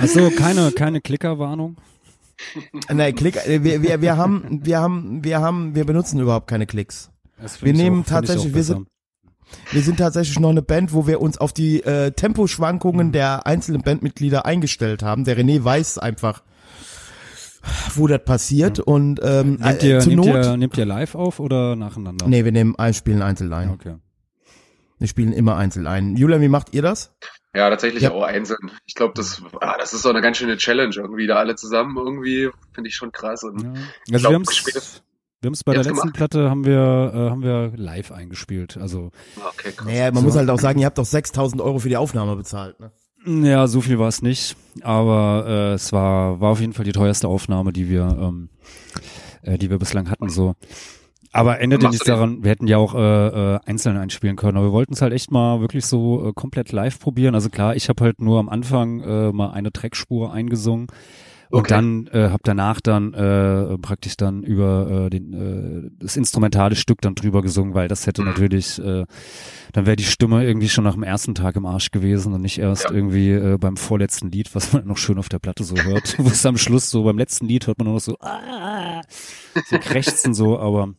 Also 0.00 0.30
keine 0.30 0.72
keine 0.72 1.00
Klickerwarnung. 1.00 1.76
Nein, 2.88 3.14
Klick, 3.14 3.34
wir, 3.46 3.64
wir, 3.82 4.00
wir 4.00 4.16
haben, 4.16 4.60
wir 4.64 4.78
haben, 4.78 5.24
wir 5.24 5.40
haben, 5.40 5.74
wir 5.74 5.84
benutzen 5.84 6.20
überhaupt 6.20 6.46
keine 6.48 6.66
Klicks. 6.66 7.10
Wir 7.60 7.72
nehmen 7.72 8.02
auch- 8.02 8.06
tatsächlich- 8.06 8.54
wir 8.54 8.62
sind- 8.62 8.88
Wir 9.72 9.82
sind 9.82 9.98
tatsächlich 9.98 10.38
noch 10.40 10.50
eine 10.50 10.62
Band, 10.62 10.92
wo 10.92 11.06
wir 11.06 11.20
uns 11.20 11.38
auf 11.38 11.52
die 11.52 11.82
äh, 11.82 12.10
Temposchwankungen 12.12 13.12
der 13.12 13.46
einzelnen 13.46 13.82
Bandmitglieder 13.82 14.46
eingestellt 14.46 15.02
haben. 15.02 15.24
Der 15.24 15.36
René 15.38 15.62
weiß 15.62 15.98
einfach, 15.98 16.42
wo 17.94 18.06
das 18.06 18.24
passiert 18.24 18.80
und 18.80 19.20
ähm, 19.22 19.56
Nehmt 19.56 19.82
äh, 19.82 19.88
ihr, 19.88 20.00
zur 20.00 20.14
nehmt, 20.14 20.26
Not. 20.26 20.44
ihr, 20.44 20.56
nehmt 20.56 20.78
ihr 20.78 20.86
live 20.86 21.14
auf 21.14 21.38
oder 21.40 21.76
nacheinander? 21.76 22.26
Nee, 22.28 22.44
wir 22.44 22.52
nehmen 22.52 22.76
ein, 22.76 22.94
spielen 22.94 23.20
einzeln 23.22 23.52
ein. 23.52 23.70
Okay. 23.70 23.96
Wir 24.98 25.08
spielen 25.08 25.32
immer 25.32 25.56
einzeln 25.56 25.86
ein. 25.86 26.16
Julian, 26.16 26.40
wie 26.40 26.48
macht 26.48 26.74
ihr 26.74 26.82
das? 26.82 27.14
Ja, 27.54 27.68
tatsächlich 27.70 28.02
Ja. 28.04 28.12
auch 28.12 28.22
einzeln. 28.22 28.70
Ich 28.86 28.94
glaube, 28.94 29.14
das, 29.16 29.42
ah, 29.60 29.76
das 29.78 29.92
ist 29.92 30.02
so 30.02 30.10
eine 30.10 30.20
ganz 30.20 30.36
schöne 30.38 30.56
Challenge 30.56 30.94
irgendwie, 30.96 31.26
da 31.26 31.36
alle 31.36 31.56
zusammen 31.56 31.96
irgendwie, 31.96 32.50
finde 32.72 32.88
ich 32.88 32.96
schon 32.96 33.12
krass. 33.12 33.42
Und 33.42 33.62
Ja. 33.62 33.68
Also 34.12 34.28
glaub, 34.30 34.30
wir 34.30 34.34
haben's, 34.34 35.02
wir 35.40 35.48
haben's 35.48 35.64
bei 35.64 35.72
der 35.72 35.84
letzten 35.84 35.96
gemacht. 36.00 36.14
Platte 36.14 36.50
haben 36.50 36.64
wir 36.64 37.12
äh, 37.14 37.30
haben 37.30 37.42
wir 37.42 37.72
live 37.76 38.10
eingespielt. 38.12 38.76
Also 38.76 39.10
okay, 39.36 39.72
krass. 39.76 39.86
Naja, 39.86 40.10
man 40.10 40.22
So. 40.22 40.28
muss 40.28 40.36
halt 40.36 40.50
auch 40.50 40.58
sagen, 40.58 40.78
ihr 40.80 40.86
habt 40.86 40.98
doch 40.98 41.04
6000 41.04 41.62
Euro 41.62 41.78
für 41.78 41.88
die 41.88 41.96
Aufnahme 41.96 42.36
bezahlt. 42.36 42.76
Ne? 42.80 42.90
ja, 43.46 43.66
so 43.66 43.80
viel 43.80 43.98
war 43.98 44.08
es 44.08 44.22
nicht, 44.22 44.56
aber 44.82 45.44
äh, 45.46 45.72
es 45.74 45.92
war 45.92 46.40
war 46.40 46.50
auf 46.52 46.60
jeden 46.60 46.72
Fall 46.72 46.84
die 46.84 46.92
teuerste 46.92 47.28
Aufnahme, 47.28 47.72
die 47.72 47.88
wir 47.88 48.16
ähm, 48.20 48.48
äh, 49.42 49.58
die 49.58 49.70
wir 49.70 49.78
bislang 49.78 50.10
hatten. 50.10 50.28
So. 50.28 50.54
Aber 51.30 51.60
ändert 51.60 51.82
ja 51.82 51.90
nichts 51.90 52.06
daran, 52.06 52.42
wir 52.42 52.50
hätten 52.50 52.66
ja 52.66 52.78
auch 52.78 52.94
äh, 52.94 52.98
äh, 53.54 53.58
einzeln 53.66 53.96
einspielen 53.98 54.36
können, 54.36 54.56
aber 54.56 54.68
wir 54.68 54.72
wollten 54.72 54.94
es 54.94 55.02
halt 55.02 55.12
echt 55.12 55.30
mal 55.30 55.60
wirklich 55.60 55.84
so 55.84 56.28
äh, 56.28 56.32
komplett 56.32 56.72
live 56.72 56.98
probieren. 56.98 57.34
Also 57.34 57.50
klar, 57.50 57.76
ich 57.76 57.88
habe 57.88 58.02
halt 58.02 58.20
nur 58.20 58.38
am 58.40 58.48
Anfang 58.48 59.00
äh, 59.00 59.30
mal 59.30 59.50
eine 59.50 59.70
Trackspur 59.70 60.32
eingesungen 60.32 60.86
und 61.50 61.60
Okay. 61.60 61.68
dann 61.68 62.06
äh, 62.08 62.28
habe 62.30 62.40
danach 62.44 62.80
dann 62.80 63.14
äh, 63.14 63.78
praktisch 63.78 64.16
dann 64.16 64.42
über 64.42 65.06
äh, 65.06 65.10
den, 65.10 65.32
äh, 65.32 65.90
das 65.98 66.16
instrumentale 66.16 66.76
Stück 66.76 67.00
dann 67.00 67.14
drüber 67.14 67.42
gesungen, 67.42 67.74
weil 67.74 67.88
das 67.88 68.06
hätte 68.06 68.22
Mhm. 68.22 68.28
natürlich, 68.28 68.78
äh, 68.78 69.04
dann 69.72 69.86
wäre 69.86 69.96
die 69.96 70.04
Stimme 70.04 70.44
irgendwie 70.44 70.68
schon 70.68 70.84
nach 70.84 70.94
dem 70.94 71.02
ersten 71.02 71.34
Tag 71.34 71.56
im 71.56 71.66
Arsch 71.66 71.90
gewesen 71.90 72.32
und 72.34 72.42
nicht 72.42 72.58
erst 72.58 72.90
Ja. 72.90 72.96
irgendwie 72.96 73.32
äh, 73.32 73.56
beim 73.58 73.76
vorletzten 73.76 74.30
Lied, 74.30 74.54
was 74.54 74.72
man 74.72 74.86
noch 74.86 74.98
schön 74.98 75.18
auf 75.18 75.28
der 75.28 75.38
Platte 75.38 75.64
so 75.64 75.84
hört. 75.84 76.14
Wo 76.18 76.28
es 76.28 76.44
am 76.46 76.58
Schluss 76.58 76.90
so 76.90 77.02
beim 77.04 77.18
letzten 77.18 77.46
Lied 77.46 77.66
hört 77.66 77.78
man 77.78 77.86
nur 77.86 77.94
noch 77.94 78.00
so, 78.00 78.16
ah, 78.20 79.00
so 79.64 79.78
krächzen 79.78 80.34
so, 80.34 80.58
aber 80.58 80.94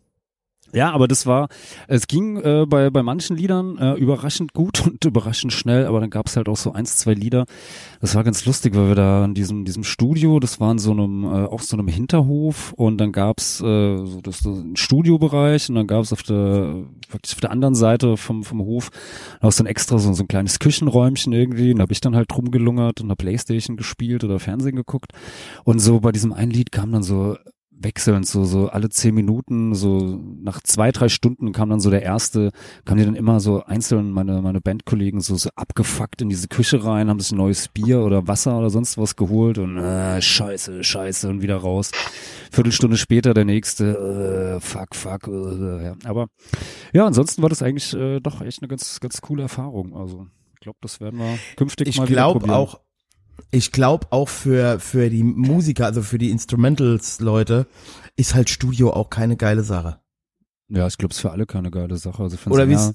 ja, 0.73 0.91
aber 0.91 1.07
das 1.07 1.25
war, 1.25 1.47
es 1.87 2.07
ging 2.07 2.37
äh, 2.37 2.65
bei, 2.67 2.89
bei 2.89 3.03
manchen 3.03 3.37
Liedern 3.37 3.77
äh, 3.77 3.93
überraschend 3.93 4.53
gut 4.53 4.81
und 4.85 5.03
überraschend 5.05 5.53
schnell, 5.53 5.85
aber 5.85 5.99
dann 5.99 6.09
gab 6.09 6.27
es 6.27 6.35
halt 6.35 6.49
auch 6.49 6.57
so 6.57 6.71
eins, 6.73 6.97
zwei 6.97 7.13
Lieder. 7.13 7.45
Das 8.01 8.15
war 8.15 8.23
ganz 8.23 8.45
lustig, 8.45 8.75
weil 8.75 8.89
wir 8.89 8.95
da 8.95 9.25
in 9.25 9.33
diesem, 9.33 9.65
diesem 9.65 9.83
Studio, 9.83 10.39
das 10.39 10.59
war 10.59 10.71
in 10.71 10.79
so 10.79 10.91
einem, 10.91 11.23
äh, 11.23 11.45
auch 11.45 11.61
so 11.61 11.77
einem 11.77 11.87
Hinterhof 11.87 12.73
und 12.73 12.97
dann 12.97 13.11
gab's 13.11 13.61
äh, 13.61 13.97
so 14.05 14.21
das 14.21 14.39
so 14.39 14.53
ein 14.53 14.75
Studiobereich 14.75 15.69
und 15.69 15.75
dann 15.75 15.87
gab's 15.87 16.13
auf 16.13 16.23
der, 16.23 16.83
praktisch 17.09 17.33
auf 17.33 17.41
der 17.41 17.51
anderen 17.51 17.75
Seite 17.75 18.17
vom, 18.17 18.43
vom 18.43 18.61
Hof 18.61 18.89
noch 19.41 19.51
so 19.51 19.63
ein 19.63 19.67
extra, 19.67 19.97
so, 19.97 20.13
so 20.13 20.23
ein 20.23 20.27
kleines 20.27 20.59
Küchenräumchen 20.59 21.33
irgendwie. 21.33 21.71
Und 21.71 21.77
da 21.77 21.83
habe 21.83 21.93
ich 21.93 22.01
dann 22.01 22.15
halt 22.15 22.35
rumgelungert 22.35 23.01
und 23.01 23.09
hab 23.09 23.17
Playstation 23.17 23.77
gespielt 23.77 24.23
oder 24.23 24.39
Fernsehen 24.39 24.75
geguckt. 24.75 25.11
Und 25.63 25.79
so 25.79 25.99
bei 25.99 26.11
diesem 26.11 26.33
einen 26.33 26.51
Lied 26.51 26.71
kam 26.71 26.91
dann 26.91 27.03
so 27.03 27.37
wechselnd, 27.81 28.27
so, 28.27 28.43
so 28.43 28.67
alle 28.67 28.89
zehn 28.89 29.15
Minuten, 29.15 29.73
so 29.73 30.19
nach 30.41 30.61
zwei, 30.61 30.91
drei 30.91 31.09
Stunden 31.09 31.51
kam 31.51 31.69
dann 31.69 31.79
so 31.79 31.89
der 31.89 32.03
erste, 32.03 32.51
kamen 32.85 32.99
die 32.99 33.05
dann 33.05 33.15
immer 33.15 33.39
so 33.39 33.63
einzeln, 33.63 34.11
meine, 34.11 34.41
meine 34.41 34.61
Bandkollegen 34.61 35.21
so, 35.21 35.35
so 35.35 35.49
abgefuckt 35.55 36.21
in 36.21 36.29
diese 36.29 36.47
Küche 36.47 36.83
rein, 36.83 37.09
haben 37.09 37.19
sich 37.19 37.31
ein 37.31 37.37
neues 37.37 37.69
Bier 37.69 38.01
oder 38.01 38.27
Wasser 38.27 38.57
oder 38.59 38.69
sonst 38.69 38.97
was 38.97 39.15
geholt 39.15 39.57
und 39.57 39.77
äh, 39.77 40.21
scheiße, 40.21 40.83
scheiße 40.83 41.29
und 41.29 41.41
wieder 41.41 41.57
raus. 41.57 41.91
Viertelstunde 42.51 42.97
später 42.97 43.33
der 43.33 43.45
nächste, 43.45 44.57
äh, 44.57 44.59
fuck, 44.59 44.95
fuck, 44.95 45.27
äh, 45.27 45.85
ja. 45.85 45.95
Aber 46.03 46.27
ja, 46.93 47.05
ansonsten 47.05 47.41
war 47.41 47.49
das 47.49 47.61
eigentlich 47.61 47.93
äh, 47.93 48.19
doch 48.19 48.41
echt 48.41 48.61
eine 48.61 48.67
ganz, 48.67 48.99
ganz 48.99 49.21
coole 49.21 49.43
Erfahrung. 49.43 49.95
Also 49.95 50.27
ich 50.53 50.59
glaube, 50.59 50.79
das 50.81 50.99
werden 50.99 51.19
wir 51.19 51.37
künftig 51.55 51.87
Ich 51.87 51.97
mal 51.97 52.09
wieder 52.09 52.23
glaube 52.23 52.39
probieren. 52.39 52.57
auch, 52.57 52.81
ich 53.51 53.71
glaube 53.71 54.07
auch 54.11 54.29
für, 54.29 54.79
für 54.79 55.09
die 55.09 55.23
Musiker, 55.23 55.85
also 55.85 56.01
für 56.01 56.17
die 56.17 56.31
Instrumentals-Leute, 56.31 57.67
ist 58.15 58.35
halt 58.35 58.49
Studio 58.49 58.91
auch 58.91 59.09
keine 59.09 59.37
geile 59.37 59.63
Sache. 59.63 59.99
Ja, 60.71 60.85
ich 60.85 60.99
glaube, 60.99 61.11
es 61.11 61.17
ist 61.17 61.21
für 61.21 61.31
alle 61.31 61.47
keine 61.47 61.71
geile 61.71 61.97
Sache. 61.97 62.21
Also 62.21 62.37
Oder 62.47 62.67
wie 62.69 62.75
Sänger 62.75 62.93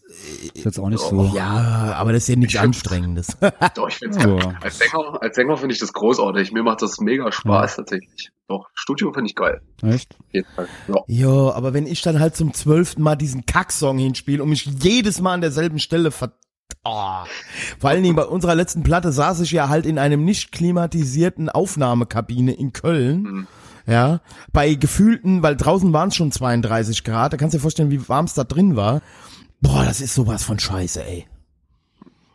ist 0.55 0.65
jetzt 0.65 0.79
auch 0.79 0.89
nicht 0.89 1.01
so. 1.01 1.33
Ja, 1.35 1.95
aber 1.97 2.13
das 2.13 2.23
ist 2.23 2.29
ja 2.29 2.37
nichts 2.37 2.55
Anstrengendes. 2.57 3.37
Doch, 3.75 3.89
ich 3.89 3.97
find's 3.97 4.17
Ja. 4.19 4.27
geil. 4.27 4.59
Als 4.61 4.79
Sänger, 4.79 5.21
als 5.21 5.35
Sänger 5.35 5.57
finde 5.57 5.73
ich 5.75 5.81
das 5.81 5.93
großartig. 5.93 6.53
Mir 6.53 6.63
macht 6.63 6.83
das 6.83 7.01
mega 7.01 7.33
Spaß 7.33 7.77
tatsächlich. 7.77 8.31
Doch, 8.47 8.69
Studio 8.75 9.13
finde 9.13 9.29
ich 9.31 9.35
geil. 9.35 9.61
Echt? 9.83 10.15
Auf 10.21 10.27
jeden 10.33 10.47
Fall. 10.55 10.69
Ja. 10.87 10.95
Ja, 11.09 11.53
aber 11.55 11.75
wenn 11.75 11.89
ich 11.89 12.01
dann 12.03 12.21
halt 12.21 12.37
zum 12.37 12.55
zwölften 12.55 13.03
Mal 13.03 13.17
diesen 13.17 13.45
Kacksong 13.45 13.99
hinspiele 13.99 14.41
und 14.43 14.51
mich 14.51 14.67
jedes 14.67 15.21
Mal 15.21 15.33
an 15.35 15.41
derselben 15.41 15.81
Stelle 15.81 16.13
ver... 16.13 16.39
Oh. 16.85 17.25
Vor 17.79 17.91
allen 17.91 18.03
Dingen 18.03 18.17
bei 18.17 18.25
unserer 18.25 18.55
letzten 18.55 18.83
Platte 18.83 19.11
saß 19.11 19.41
ich 19.41 19.53
ja 19.53 19.69
halt 19.71 19.87
in 19.87 19.99
einem 19.99 20.25
nicht 20.25 20.53
klimatisierten 20.53 21.49
Aufnahmekabine 21.49 22.53
in 22.53 22.73
Köln. 22.73 23.23
Mhm. 23.23 23.47
Ja, 23.87 24.21
bei 24.53 24.75
gefühlten, 24.75 25.43
weil 25.43 25.57
draußen 25.57 25.93
waren 25.93 26.09
es 26.09 26.17
schon 26.17 26.33
32 26.33 27.05
Grad, 27.05 27.35
da 27.35 27.37
kannst 27.37 27.53
du 27.53 27.59
dir 27.59 27.63
vorstellen, 27.63 27.91
wie 27.91 28.09
warm 28.09 28.25
es 28.25 28.33
da 28.33 28.45
drin 28.45 28.77
war. 28.77 29.03
Boah, 29.61 29.85
das 29.85 30.01
ist 30.01 30.15
sowas 30.15 30.43
von 30.43 30.59
scheiße, 30.59 31.05
ey. 31.05 31.27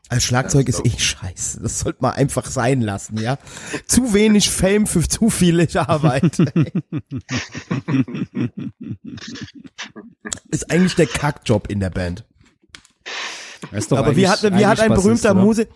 Als 0.09 0.23
Schlagzeug 0.23 0.67
ist 0.67 0.84
eh 0.86 0.97
scheiße. 0.97 1.61
Das 1.61 1.80
sollte 1.80 1.99
man 2.01 2.13
einfach 2.13 2.47
sein 2.47 2.82
lassen, 2.82 3.19
ja. 3.19 3.38
Zu 3.86 4.15
wenig 4.15 4.49
Fame 4.49 4.88
für 4.88 5.07
zu 5.07 5.30
viel 5.30 5.67
Arbeit. 5.77 6.39
ist 10.49 10.71
eigentlich 10.71 10.95
der 10.95 11.05
Kackjob 11.05 11.69
in 11.69 11.80
der 11.80 11.91
Band. 11.91 12.25
Aber 13.91 14.16
wie 14.16 14.28
hat, 14.28 14.43
wie 14.43 14.66
hat 14.66 14.80
ein 14.80 14.93
berühmter 14.93 15.32
oder? 15.32 15.68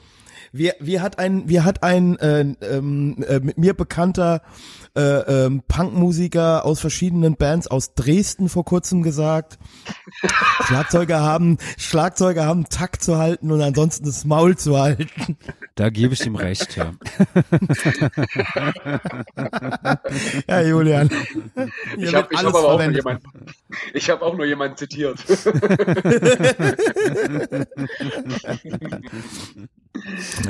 Wie, 0.55 0.71
wie 0.79 0.99
hat 0.99 1.17
ein, 1.17 1.49
wie 1.49 1.61
hat 1.61 1.81
ein 1.81 2.19
äh, 2.19 2.41
ähm, 2.61 3.17
äh, 3.27 3.39
mit 3.39 3.57
mir 3.57 3.73
bekannter 3.73 4.43
äh, 4.95 5.01
ähm, 5.01 5.63
Punkmusiker 5.67 6.63
aus 6.63 6.79
verschiedenen 6.79 7.37
Bands 7.37 7.65
aus 7.65 7.95
Dresden 7.95 8.49
vor 8.49 8.63
kurzem 8.63 9.01
gesagt, 9.01 9.57
Schlagzeuger 10.67 11.21
haben, 11.21 11.57
Schlagzeuger 11.77 12.45
haben 12.45 12.69
Takt 12.69 13.03
zu 13.03 13.17
halten 13.17 13.51
und 13.51 13.61
ansonsten 13.61 14.05
das 14.05 14.25
Maul 14.25 14.55
zu 14.55 14.79
halten. 14.79 15.37
Da 15.73 15.89
gebe 15.89 16.13
ich 16.13 16.23
ihm 16.23 16.35
recht, 16.35 16.77
ja. 16.77 16.93
Ja, 20.47 20.61
Julian. 20.61 21.09
Ich 21.97 22.13
habe 22.13 22.29
hab 22.35 22.45
aber 22.45 22.65
auch 22.65 22.79
nur 22.79 22.91
jemanden, 22.91 23.27
ich 23.93 24.09
habe 24.09 24.23
auch 24.23 24.37
nur 24.37 24.45
jemanden 24.45 24.77
zitiert. 24.77 25.17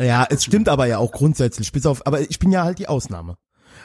Ja, 0.01 0.25
es 0.29 0.45
stimmt 0.45 0.69
aber 0.69 0.85
ja 0.85 0.97
auch 0.97 1.11
grundsätzlich, 1.11 1.71
bis 1.71 1.85
auf, 1.85 2.05
aber 2.07 2.21
ich 2.21 2.39
bin 2.39 2.51
ja 2.51 2.63
halt 2.63 2.79
die 2.79 2.87
Ausnahme. 2.87 3.35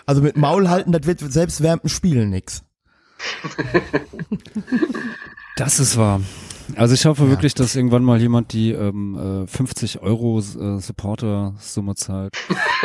Also 0.07 0.23
mit 0.23 0.37
Maul 0.37 0.69
halten, 0.69 0.93
das 0.93 1.07
wird 1.07 1.21
selbst 1.21 1.63
während 1.63 1.83
dem 1.83 1.89
Spielen 1.89 2.31
nix. 2.31 2.63
Das 5.57 5.81
ist 5.81 5.97
wahr. 5.97 6.21
Also 6.77 6.95
ich 6.95 7.05
hoffe 7.07 7.31
wirklich, 7.31 7.55
dass 7.55 7.75
irgendwann 7.75 8.05
mal 8.05 8.21
jemand 8.21 8.53
die 8.53 8.73
ähm, 8.73 9.45
äh, 9.45 9.47
50 9.47 10.01
Euro 10.01 10.39
äh, 10.39 10.79
Supporter-Summe 10.81 11.95
zahlt 11.95 12.37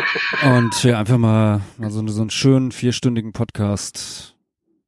und 0.43 0.83
wir 0.83 0.97
einfach 0.97 1.17
mal, 1.17 1.61
mal 1.77 1.91
so, 1.91 2.05
so 2.07 2.21
einen 2.21 2.29
schönen 2.29 2.71
vierstündigen 2.71 3.33
Podcast, 3.33 4.32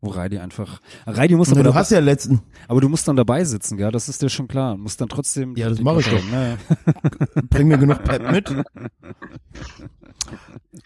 wo 0.06 0.10
Reidi 0.10 0.38
einfach, 0.38 0.80
Reidi 1.06 1.36
muss 1.36 1.48
Na, 1.50 1.54
aber, 1.54 1.64
du 1.64 1.70
dabei, 1.70 1.80
hast 1.80 1.92
ja 1.92 2.00
letzten, 2.00 2.42
aber 2.68 2.82
du 2.82 2.90
musst 2.90 3.08
dann 3.08 3.16
dabei 3.16 3.44
sitzen, 3.44 3.78
ja, 3.78 3.92
das 3.92 4.10
ist 4.10 4.22
dir 4.22 4.30
schon 4.30 4.48
klar. 4.48 4.76
Du 4.76 4.82
musst 4.82 5.02
dann 5.02 5.10
trotzdem. 5.10 5.56
Ja, 5.56 5.70
das 5.70 5.78
die 5.78 5.84
mach 5.84 5.98
ich 5.98 6.08
doch. 6.08 6.24
Naja. 6.32 6.58
bring 7.50 7.68
mir 7.68 7.78
genug 7.78 8.04
Pep 8.04 8.32
mit. 8.32 8.54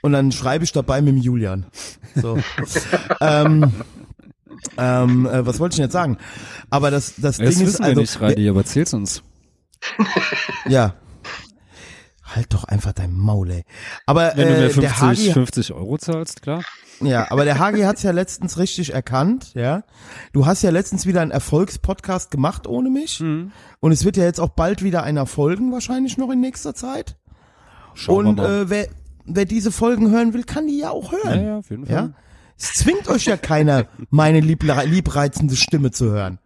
Und 0.02 0.14
dann 0.14 0.32
schreibe 0.32 0.64
ich 0.64 0.72
dabei 0.72 1.02
mit 1.02 1.16
dem 1.16 1.22
Julian. 1.22 1.66
So. 2.16 2.38
ähm, 3.22 3.72
ähm, 4.78 5.26
äh, 5.26 5.46
was 5.46 5.60
wollte 5.60 5.74
ich 5.74 5.78
denn 5.78 5.86
jetzt 5.86 5.94
sagen? 5.94 6.18
Aber 6.70 6.92
das, 6.92 7.16
das 7.16 7.38
Das 7.38 7.38
Ding 7.38 7.48
ist 7.48 7.60
wissen 7.62 7.80
wir 7.80 7.86
also, 7.90 8.02
nicht, 8.02 8.22
Reidi, 8.22 8.50
aber 8.50 8.60
erzähl's 8.60 8.94
uns. 8.94 9.24
ja. 10.68 10.96
Halt 12.24 12.54
doch 12.54 12.64
einfach 12.66 12.94
dein 12.94 13.14
Maul, 13.14 13.50
ey. 13.52 13.64
Aber 14.06 14.34
Wenn 14.36 14.48
du 14.48 14.54
mir 14.54 14.58
äh, 14.58 14.74
der 14.74 14.90
50, 14.92 15.02
Hagi, 15.02 15.34
50 15.34 15.74
Euro 15.74 15.98
zahlst, 15.98 16.42
klar. 16.42 16.64
Ja, 17.02 17.30
aber 17.32 17.45
der 17.45 17.60
Hagi 17.60 17.82
hat's 17.82 18.04
ja 18.04 18.12
letztens 18.12 18.58
richtig 18.58 18.93
erkannt, 18.93 19.54
ja. 19.54 19.84
Du 20.34 20.45
hast 20.45 20.62
ja 20.62 20.70
letztens 20.70 21.06
wieder 21.06 21.22
einen 21.22 21.32
Erfolgspodcast 21.32 22.32
gemacht 22.32 22.68
ohne 22.68 22.89
mich. 22.89 23.20
Mhm. 23.20 23.52
Und 23.80 23.91
es 23.91 24.06
wird 24.06 24.18
ja 24.18 24.24
jetzt 24.24 24.39
auch 24.39 24.50
bald 24.50 24.84
wieder 24.84 25.04
einer 25.04 25.26
folgen, 25.26 25.72
wahrscheinlich 25.72 26.18
noch 26.18 26.30
in 26.32 26.41
nächster 26.41 26.74
Zeit. 26.76 27.18
Schauen 27.93 28.28
Und 28.28 28.38
wir 28.38 28.43
mal. 28.43 28.62
äh, 28.62 28.70
wer, 28.70 28.88
wer 29.26 29.45
diese 29.45 29.72
Folgen 29.72 30.10
hören 30.12 30.34
will, 30.34 30.43
kann 30.43 30.68
die 30.68 30.78
ja 30.80 30.89
auch 30.89 31.12
ja, 31.14 31.20
hören. 31.24 31.45
ja, 31.45 31.58
auf 31.58 31.70
jeden 31.70 31.86
Fall. 31.86 31.95
Ja? 31.95 32.10
Es 32.58 32.74
zwingt 32.74 33.08
euch 33.08 33.26
ja 33.26 33.38
keiner, 33.38 33.86
meine 34.10 34.41
liebla- 34.41 34.84
liebreizende 34.86 35.56
Stimme 35.56 35.91
zu 35.91 36.12
hören. 36.12 36.39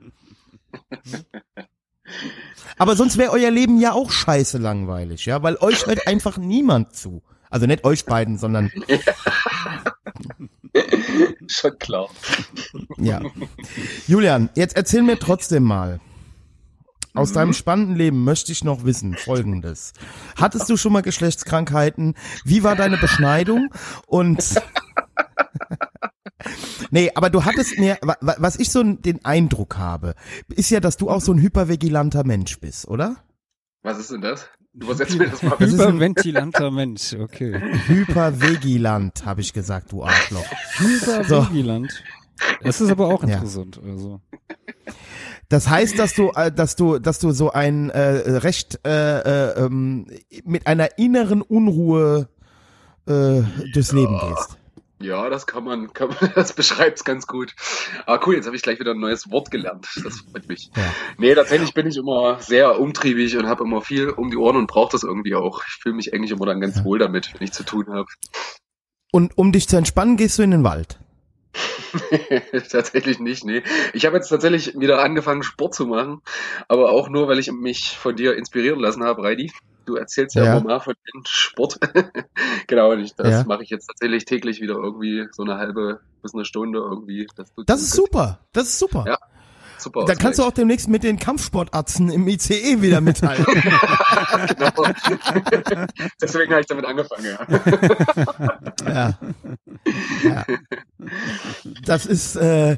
Aber 2.78 2.96
sonst 2.96 3.18
wäre 3.18 3.32
euer 3.32 3.52
Leben 3.52 3.80
ja 3.80 3.94
auch 3.94 4.12
scheiße 4.12 4.58
langweilig, 4.58 5.26
ja, 5.26 5.42
weil 5.44 5.58
euch 5.58 5.86
hört 5.88 6.08
einfach 6.08 6.38
niemand 6.38 6.96
zu. 6.96 7.24
Also 7.50 7.66
nicht 7.68 7.84
euch 7.84 8.06
beiden, 8.06 8.38
sondern 8.38 8.72
Schon 11.48 11.78
klar. 11.80 12.10
ja. 12.98 13.22
Julian, 14.08 14.50
jetzt 14.56 14.76
erzähl 14.76 15.02
mir 15.04 15.20
trotzdem 15.20 15.64
mal. 15.64 16.00
Aus 17.16 17.32
deinem 17.32 17.54
spannenden 17.54 17.96
Leben 17.96 18.24
möchte 18.24 18.52
ich 18.52 18.64
noch 18.64 18.86
wissen 18.86 19.16
Folgendes. 19.16 19.94
Hattest 20.36 20.68
du 20.68 20.78
schon 20.78 20.94
mal 20.94 21.02
Geschlechtskrankheiten? 21.04 22.16
Wie 22.44 22.64
war 22.64 22.76
deine 22.76 22.98
Beschneidung? 22.98 23.70
Und 24.08 24.56
Nee, 26.92 27.12
aber 27.16 27.30
du 27.30 27.46
hattest 27.46 27.78
mir, 27.80 27.98
wa- 28.02 28.18
wa- 28.22 28.36
was 28.38 28.58
ich 28.58 28.70
so 28.72 28.84
den 28.84 29.24
Eindruck 29.24 29.78
habe, 29.78 30.14
ist 30.50 30.70
ja, 30.70 30.80
dass 30.80 30.98
du 30.98 31.10
auch 31.10 31.22
so 31.22 31.32
ein 31.32 31.40
hypervigilanter 31.42 32.24
Mensch 32.26 32.60
bist, 32.60 32.88
oder? 32.88 33.16
Was 33.82 33.98
ist 33.98 34.12
denn 34.12 34.22
das? 34.22 34.48
Du 34.76 34.88
übersetzt 34.88 35.18
mir 35.18 35.30
das 35.30 35.44
mal. 35.44 35.56
Das 35.60 35.70
ist 35.72 35.80
ein- 35.80 35.88
Hyperventilanter 35.94 36.72
Mensch, 36.72 37.14
okay. 37.20 37.62
Hypervigilant, 37.88 39.24
habe 39.26 39.42
ich 39.42 39.54
gesagt, 39.54 39.92
du 39.92 40.04
Arschloch. 40.04 40.46
So. 40.80 40.84
Hypervigilant. 40.88 42.04
Das 42.64 42.82
ist 42.82 42.90
aber 42.90 43.08
auch 43.08 43.24
Ja. 43.24 43.36
interessant. 43.36 43.80
Also. 43.86 44.20
Das 45.50 45.70
heißt, 45.70 46.00
dass 46.00 46.14
du, 46.16 46.32
äh, 46.36 46.52
dass 46.52 46.76
du, 46.76 46.98
dass 46.98 47.20
du 47.20 47.32
so 47.32 47.52
ein 47.52 47.90
äh, 47.92 48.00
recht 48.40 48.80
äh, 48.86 49.20
äh, 49.20 49.66
ähm, 49.66 50.08
mit 50.44 50.66
einer 50.66 50.98
inneren 50.98 51.42
Unruhe 51.44 52.30
äh, 53.06 53.42
durchs 53.74 53.92
Leben 53.92 54.20
gehst. 54.20 54.58
Ja, 55.04 55.30
das 55.30 55.46
kann 55.48 55.64
man, 55.64 55.94
kann 55.94 56.10
man 56.10 56.32
das 56.36 56.54
beschreibt's 56.54 57.04
ganz 57.04 57.28
gut. 57.28 57.54
Aber 58.06 58.26
cool, 58.26 58.36
jetzt 58.36 58.46
habe 58.46 58.56
ich 58.56 58.62
gleich 58.62 58.80
wieder 58.80 58.92
ein 58.92 59.00
neues 59.00 59.30
Wort 59.30 59.52
gelernt. 59.52 59.88
Das 60.04 60.22
freut 60.22 60.48
mich. 60.48 60.72
Ja. 60.76 60.94
Nee, 61.18 61.36
tatsächlich 61.36 61.74
bin 61.74 61.88
ich 61.88 61.98
immer 61.98 62.40
sehr 62.40 62.80
umtriebig 62.80 63.38
und 63.38 63.48
habe 63.48 63.64
immer 63.64 63.82
viel 63.82 64.10
um 64.10 64.32
die 64.32 64.38
Ohren 64.38 64.56
und 64.56 64.68
brauche 64.68 64.92
das 64.92 65.04
irgendwie 65.04 65.36
auch. 65.36 65.62
Ich 65.68 65.82
fühle 65.82 65.96
mich 65.96 66.14
eigentlich 66.14 66.32
immer 66.32 66.46
dann 66.46 66.62
ganz 66.62 66.84
wohl 66.84 67.00
damit, 67.00 67.34
wenn 67.34 67.44
ich 67.44 67.52
zu 67.52 67.64
tun 67.64 67.88
habe. 67.90 68.08
Und 69.12 69.38
um 69.38 69.52
dich 69.52 69.68
zu 69.68 69.78
entspannen, 69.78 70.18
gehst 70.18 70.40
du 70.40 70.44
in 70.44 70.52
den 70.52 70.64
Wald. 70.64 71.00
tatsächlich 72.72 73.20
nicht, 73.20 73.46
nee. 73.46 73.64
Ich 73.94 74.06
habe 74.06 74.16
jetzt 74.18 74.30
tatsächlich 74.30 74.80
wieder 74.80 75.02
angefangen, 75.04 75.44
Sport 75.44 75.76
zu 75.76 75.86
machen, 75.86 76.22
aber 76.68 76.92
auch 76.92 77.10
nur, 77.10 77.28
weil 77.28 77.40
ich 77.40 77.52
mich 77.52 77.98
von 77.98 78.16
dir 78.16 78.36
inspirieren 78.36 78.80
lassen 78.80 79.04
habe, 79.04 79.24
Reidi. 79.24 79.52
Du 79.86 79.96
erzählst 79.96 80.36
ja, 80.36 80.46
Ja. 80.46 80.58
immer 80.58 80.64
mal 80.70 80.80
von 80.80 80.94
dem 81.14 81.24
Sport. 81.28 81.78
genau, 82.68 82.92
und 82.92 83.14
das 83.20 83.28
Ja. 83.30 83.44
mache 83.46 83.64
ich 83.64 83.70
jetzt 83.70 83.88
tatsächlich 83.88 84.26
täglich 84.26 84.62
wieder 84.62 84.76
irgendwie 84.76 85.28
so 85.32 85.44
eine 85.44 85.58
halbe 85.58 86.00
bis 86.22 86.34
eine 86.34 86.46
Stunde 86.46 86.80
irgendwie. 86.80 87.28
Das, 87.36 87.52
Das 87.66 87.82
ist 87.82 87.94
super. 87.94 88.40
Das 88.54 88.64
ist 88.70 88.80
super. 88.80 89.04
Ja, 89.06 89.18
super. 89.78 90.06
Dann 90.06 90.18
kannst 90.18 90.40
du 90.40 90.44
auch 90.44 90.52
demnächst 90.52 90.88
mit 90.88 91.04
den 91.04 91.20
Kampfsportarzten 91.20 92.10
im 92.10 92.28
ICE 92.28 92.82
wieder 92.82 93.02
mithalten. 93.02 93.46
genau. 93.46 94.72
Deswegen 96.22 96.52
habe 96.52 96.62
ich 96.62 96.68
damit 96.68 96.86
angefangen, 96.86 97.26
ja. 97.26 97.40
ja. 98.86 99.18
ja. 100.24 100.46
Das 101.86 102.06
ist 102.06 102.36
äh, 102.36 102.74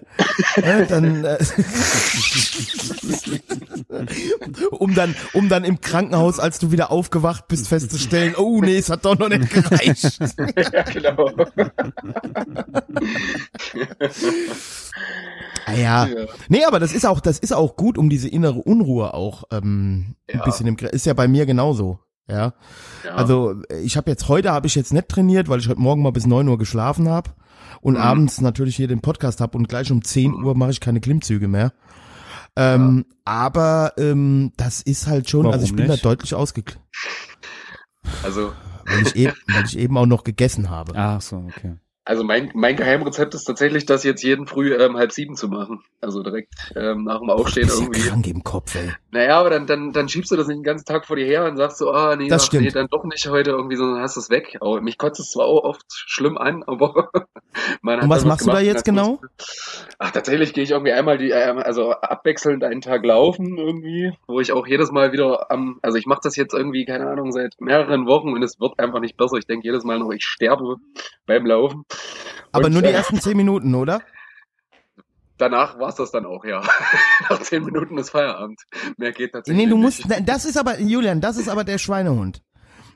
äh, 0.56 0.86
dann 0.88 1.26
äh, 1.26 1.38
um 4.72 4.96
dann 4.96 5.16
um 5.34 5.50
dann 5.50 5.64
im 5.64 5.82
Krankenhaus, 5.82 6.40
als 6.40 6.60
du 6.60 6.72
wieder 6.72 6.92
aufgewacht 6.92 7.48
bist, 7.48 7.68
festzustellen, 7.68 8.36
oh 8.36 8.62
nee, 8.62 8.78
es 8.78 8.90
hat 8.90 9.06
doch 9.06 9.18
noch 9.18 9.30
nicht 9.30 9.50
gereicht. 9.50 10.20
ja, 10.74 10.84
genau. 10.84 11.32
Ah, 15.66 15.74
ja. 15.74 16.06
Ja. 16.06 16.26
Nee, 16.48 16.66
aber 16.66 16.80
das 16.80 16.94
ist 16.96 17.06
auch, 17.06 17.20
das 17.20 17.38
ist 17.40 17.54
auch 17.54 17.76
gut, 17.76 17.98
um 17.98 18.10
diese 18.10 18.28
innere 18.30 18.60
Unruhe 18.60 19.14
auch 19.14 19.44
ähm, 19.52 20.16
ein 20.32 20.40
Ja. 20.40 20.44
bisschen 20.46 20.68
im 20.68 20.76
ist 20.78 21.06
ja 21.06 21.14
bei 21.14 21.28
mir 21.28 21.46
genauso. 21.46 22.00
Ja. 22.28 22.54
Ja. 23.04 23.14
Also 23.16 23.56
ich 23.84 23.98
habe 23.98 24.10
jetzt 24.10 24.28
heute 24.30 24.52
habe 24.52 24.66
ich 24.68 24.74
jetzt 24.76 24.94
nicht 24.94 25.08
trainiert, 25.10 25.48
weil 25.48 25.60
ich 25.60 25.70
heute 25.70 25.80
Morgen 25.80 26.02
mal 26.02 26.12
bis 26.12 26.26
neun 26.26 26.48
Uhr 26.48 26.58
geschlafen 26.58 27.08
habe 27.08 27.32
und 27.82 27.94
Mhm. 27.96 28.00
abends 28.02 28.42
natürlich 28.42 28.76
hier 28.76 28.88
den 28.88 29.02
Podcast 29.02 29.42
habe 29.42 29.58
und 29.58 29.70
gleich 29.70 29.92
um 29.92 30.04
10 30.04 30.34
Uhr 30.34 30.56
mache 30.56 30.72
ich 30.72 30.80
keine 30.80 31.02
Klimmzüge 31.02 31.48
mehr. 31.48 31.72
Ähm, 32.56 33.06
Aber 33.26 33.94
ähm, 33.98 34.54
das 34.58 34.82
ist 34.82 35.08
halt 35.08 35.30
schon, 35.30 35.46
also 35.46 35.58
Warum 35.60 35.66
ich 35.66 35.76
bin 35.76 35.88
nicht? 35.88 36.04
da 36.04 36.10
deutlich 36.10 36.34
ausgeklinkt, 36.34 36.82
Also, 38.24 38.54
weil 38.86 39.02
ich 39.06 39.16
eben, 39.16 39.34
weil 39.48 39.66
ich 39.66 39.78
eben 39.78 39.98
auch 39.98 40.06
noch 40.06 40.24
gegessen 40.24 40.70
habe. 40.70 40.96
Ah, 40.96 41.20
so, 41.20 41.38
okay. 41.38 41.76
Also 42.06 42.24
mein, 42.24 42.52
mein 42.54 42.76
Geheimrezept 42.76 43.34
ist 43.34 43.46
tatsächlich, 43.46 43.86
das 43.88 44.04
jetzt 44.04 44.22
jeden 44.24 44.46
früh 44.48 44.74
ähm, 44.76 44.96
halb 44.96 45.12
sieben 45.12 45.36
zu 45.36 45.48
machen. 45.50 45.84
Also 46.02 46.22
direkt 46.22 46.54
ähm, 46.76 47.04
nach 47.06 47.18
dem 47.20 47.28
Du 47.28 47.34
Aufstehen 47.34 47.66
bist 47.66 47.80
ja 47.80 47.84
irgendwie. 47.86 48.02
krank 48.02 48.28
im 48.28 48.44
Kopf, 48.44 48.76
ey. 48.76 48.92
Naja, 49.12 49.40
aber 49.40 49.50
dann, 49.50 49.66
dann, 49.66 49.92
dann 49.92 50.08
schiebst 50.08 50.32
du 50.32 50.36
das 50.36 50.48
nicht 50.48 50.58
den 50.58 50.64
ganzen 50.64 50.86
Tag 50.86 51.06
vor 51.08 51.16
dir 51.16 51.26
her 51.26 51.46
und 51.46 51.58
sagst 51.58 51.80
so, 51.80 51.92
ah, 51.92 52.16
nee, 52.16 52.28
Das 52.28 52.44
ach, 52.44 52.46
stimmt. 52.48 52.64
nee, 52.66 52.70
dann 52.70 52.88
doch 52.92 53.04
nicht 53.06 53.28
heute 53.28 53.52
irgendwie, 53.52 53.76
sondern 53.76 54.02
hast 54.02 54.18
es 54.18 54.30
weg. 54.30 54.58
Aber 54.62 54.82
mich 54.82 54.98
kotzt 55.00 55.20
es 55.20 55.32
zwar 55.32 55.46
auch 55.48 55.64
oft 55.64 55.84
schlimm 55.90 56.38
an, 56.38 56.64
aber 56.64 57.10
man 57.82 57.98
hat 57.98 58.04
Und 58.04 58.10
was 58.12 58.24
machst 58.24 58.46
du 58.46 58.52
da 58.52 58.60
jetzt 58.60 58.86
genau? 58.86 59.20
Ach, 59.98 60.12
tatsächlich 60.12 60.54
gehe 60.54 60.64
ich 60.64 60.72
irgendwie 60.72 60.92
einmal 60.92 61.18
die, 61.18 61.32
ähm, 61.32 61.58
also 61.58 61.92
abwechselnd 61.92 62.64
einen 62.64 62.82
Tag 62.82 63.04
laufen 63.04 63.58
irgendwie, 63.58 64.12
wo 64.28 64.40
ich 64.40 64.52
auch 64.52 64.68
jedes 64.68 64.92
Mal 64.92 65.12
wieder 65.12 65.50
am, 65.52 65.80
also 65.82 65.98
ich 65.98 66.06
mache 66.06 66.20
das 66.24 66.36
jetzt 66.36 66.54
irgendwie, 66.54 66.86
keine 66.86 67.08
Ahnung, 67.10 67.32
seit 67.32 67.56
mehreren 67.60 68.06
Wochen 68.06 68.30
und 68.34 68.44
es 68.44 68.60
wird 68.60 68.78
einfach 68.80 69.00
nicht 69.00 69.18
besser. 69.18 69.38
Ich 69.38 69.48
denke 69.48 69.66
jedes 69.66 69.84
Mal 69.84 69.98
noch, 70.00 70.12
ich 70.12 70.24
sterbe 70.24 70.76
beim 71.26 71.46
Laufen. 71.46 71.84
Aber 72.52 72.66
Und, 72.68 72.74
nur 72.74 72.82
die 72.82 72.90
äh, 72.90 72.94
ersten 72.94 73.20
zehn 73.20 73.36
Minuten, 73.38 73.74
oder? 73.76 74.02
Danach 75.38 75.78
war's 75.80 75.96
das 75.96 76.12
dann 76.12 76.26
auch, 76.26 76.46
ja. 76.46 76.62
Nach 77.30 77.42
zehn 77.42 77.64
Minuten 77.64 77.98
ist 77.98 78.12
Feierabend. 78.12 78.62
Mehr 78.98 79.12
geht 79.12 79.34
tatsächlich 79.34 79.66
Nee, 79.66 79.70
du 79.70 79.78
nicht. 79.78 80.06
musst, 80.08 80.22
das 80.28 80.46
ist 80.46 80.58
aber, 80.58 80.80
Julian, 80.80 81.20
das 81.20 81.36
ist 81.38 81.50
aber 81.50 81.64
der 81.66 81.78
Schweinehund. 81.78 82.42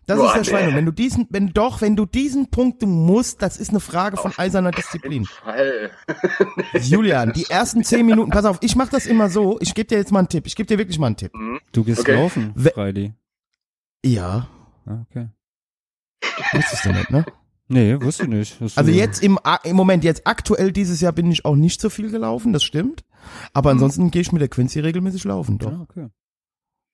Das 0.06 0.18
Boah, 0.18 0.28
ist 0.28 0.34
der 0.34 0.41
nee. 0.41 0.50
Schweinehund. 0.50 0.76
Wenn 0.78 0.86
du 0.86 0.91
diesen, 0.93 1.28
wenn 1.30 1.50
doch, 1.54 1.82
wenn 1.82 1.95
du 1.97 2.06
diesen 2.06 2.50
Punkt, 2.50 2.82
musst, 2.84 3.41
das 3.41 3.58
ist 3.58 3.70
eine 3.72 3.82
Frage 3.82 4.16
von 4.18 4.32
eiserner 4.38 4.72
Disziplin. 4.72 5.26
Fall. 5.26 5.91
Julian, 6.80 7.34
die 7.34 7.45
ersten 7.50 7.84
zehn 7.84 8.06
Minuten, 8.06 8.32
pass 8.32 8.45
auf, 8.45 8.58
ich 8.62 8.76
mach 8.78 8.88
das 8.89 9.06
immer 9.06 9.30
so, 9.30 9.60
ich 9.60 9.76
gebe 9.76 9.88
dir 9.88 9.97
jetzt 9.97 10.12
mal 10.14 10.20
einen 10.20 10.30
Tipp, 10.30 10.47
ich 10.47 10.56
gebe 10.56 10.66
dir 10.66 10.78
wirklich 10.78 10.97
mal 10.97 11.08
einen 11.08 11.18
Tipp. 11.18 11.34
Du 11.74 11.84
gehst 11.84 12.00
Okay. 12.00 12.16
laufen, 12.16 12.54
Freidi. 12.74 13.14
Ja, 14.06 14.47
Ah, 14.88 15.06
okay. 15.08 15.28
Wusstest 16.54 16.86
du 16.86 16.89
nicht, 16.93 17.12
ne? 17.12 17.26
Nee, 17.70 18.01
wusste 18.01 18.24
ich 18.24 18.30
nicht. 18.30 18.61
dass 18.61 18.78
Also 18.78 18.91
jetzt 18.91 19.24
im, 19.24 19.39
im 19.63 19.76
Moment, 19.76 20.03
jetzt 20.03 20.26
aktuell 20.26 20.72
dieses 20.72 21.01
Jahr 21.01 21.13
bin 21.13 21.32
ich 21.32 21.45
auch 21.45 21.55
nicht 21.55 21.80
so 21.80 21.89
viel 21.89 22.09
gelaufen, 22.09 22.51
das 22.51 22.63
stimmt. 22.63 23.05
Aber 23.53 23.70
ansonsten 23.70 24.09
gehe 24.09 24.22
ich 24.22 24.32
mit 24.32 24.41
der 24.41 24.49
Quincy 24.49 24.80
regelmäßig 24.80 25.24
laufen, 25.24 25.59
doch. 25.59 25.72
Ah, 25.72 25.82
okay. 25.82 26.07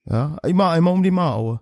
Ja, 0.05 0.37
immer 0.45 0.69
einmal 0.69 0.93
um 0.93 1.01
die 1.01 1.11
Maraue. 1.11 1.61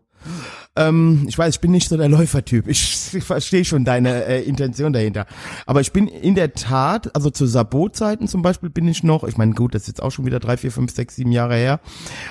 Ähm, 0.76 1.26
ich 1.28 1.38
weiß, 1.38 1.56
ich 1.56 1.62
bin 1.62 1.70
nicht 1.72 1.88
so 1.88 1.98
der 1.98 2.10
Läufertyp. 2.10 2.68
Ich, 2.68 3.14
ich 3.14 3.24
verstehe 3.24 3.64
schon 3.64 3.86
deine 3.86 4.26
äh, 4.26 4.42
Intention 4.42 4.92
dahinter. 4.92 5.28
Aber 5.68 5.82
ich 5.82 5.92
bin 5.92 6.08
in 6.08 6.34
der 6.34 6.54
Tat, 6.54 7.16
also 7.16 7.30
zu 7.30 7.46
Sabotzeiten 7.46 8.28
zum 8.28 8.42
Beispiel 8.42 8.72
bin 8.72 8.88
ich 8.88 9.04
noch, 9.04 9.24
ich 9.24 9.38
meine, 9.38 9.54
gut, 9.54 9.76
das 9.76 9.84
ist 9.84 9.88
jetzt 9.90 10.02
auch 10.02 10.10
schon 10.10 10.26
wieder 10.26 10.40
drei, 10.40 10.58
vier, 10.58 10.72
fünf, 10.72 10.92
sechs, 10.92 11.16
sieben 11.16 11.32
Jahre 11.32 11.56
her. 11.56 11.80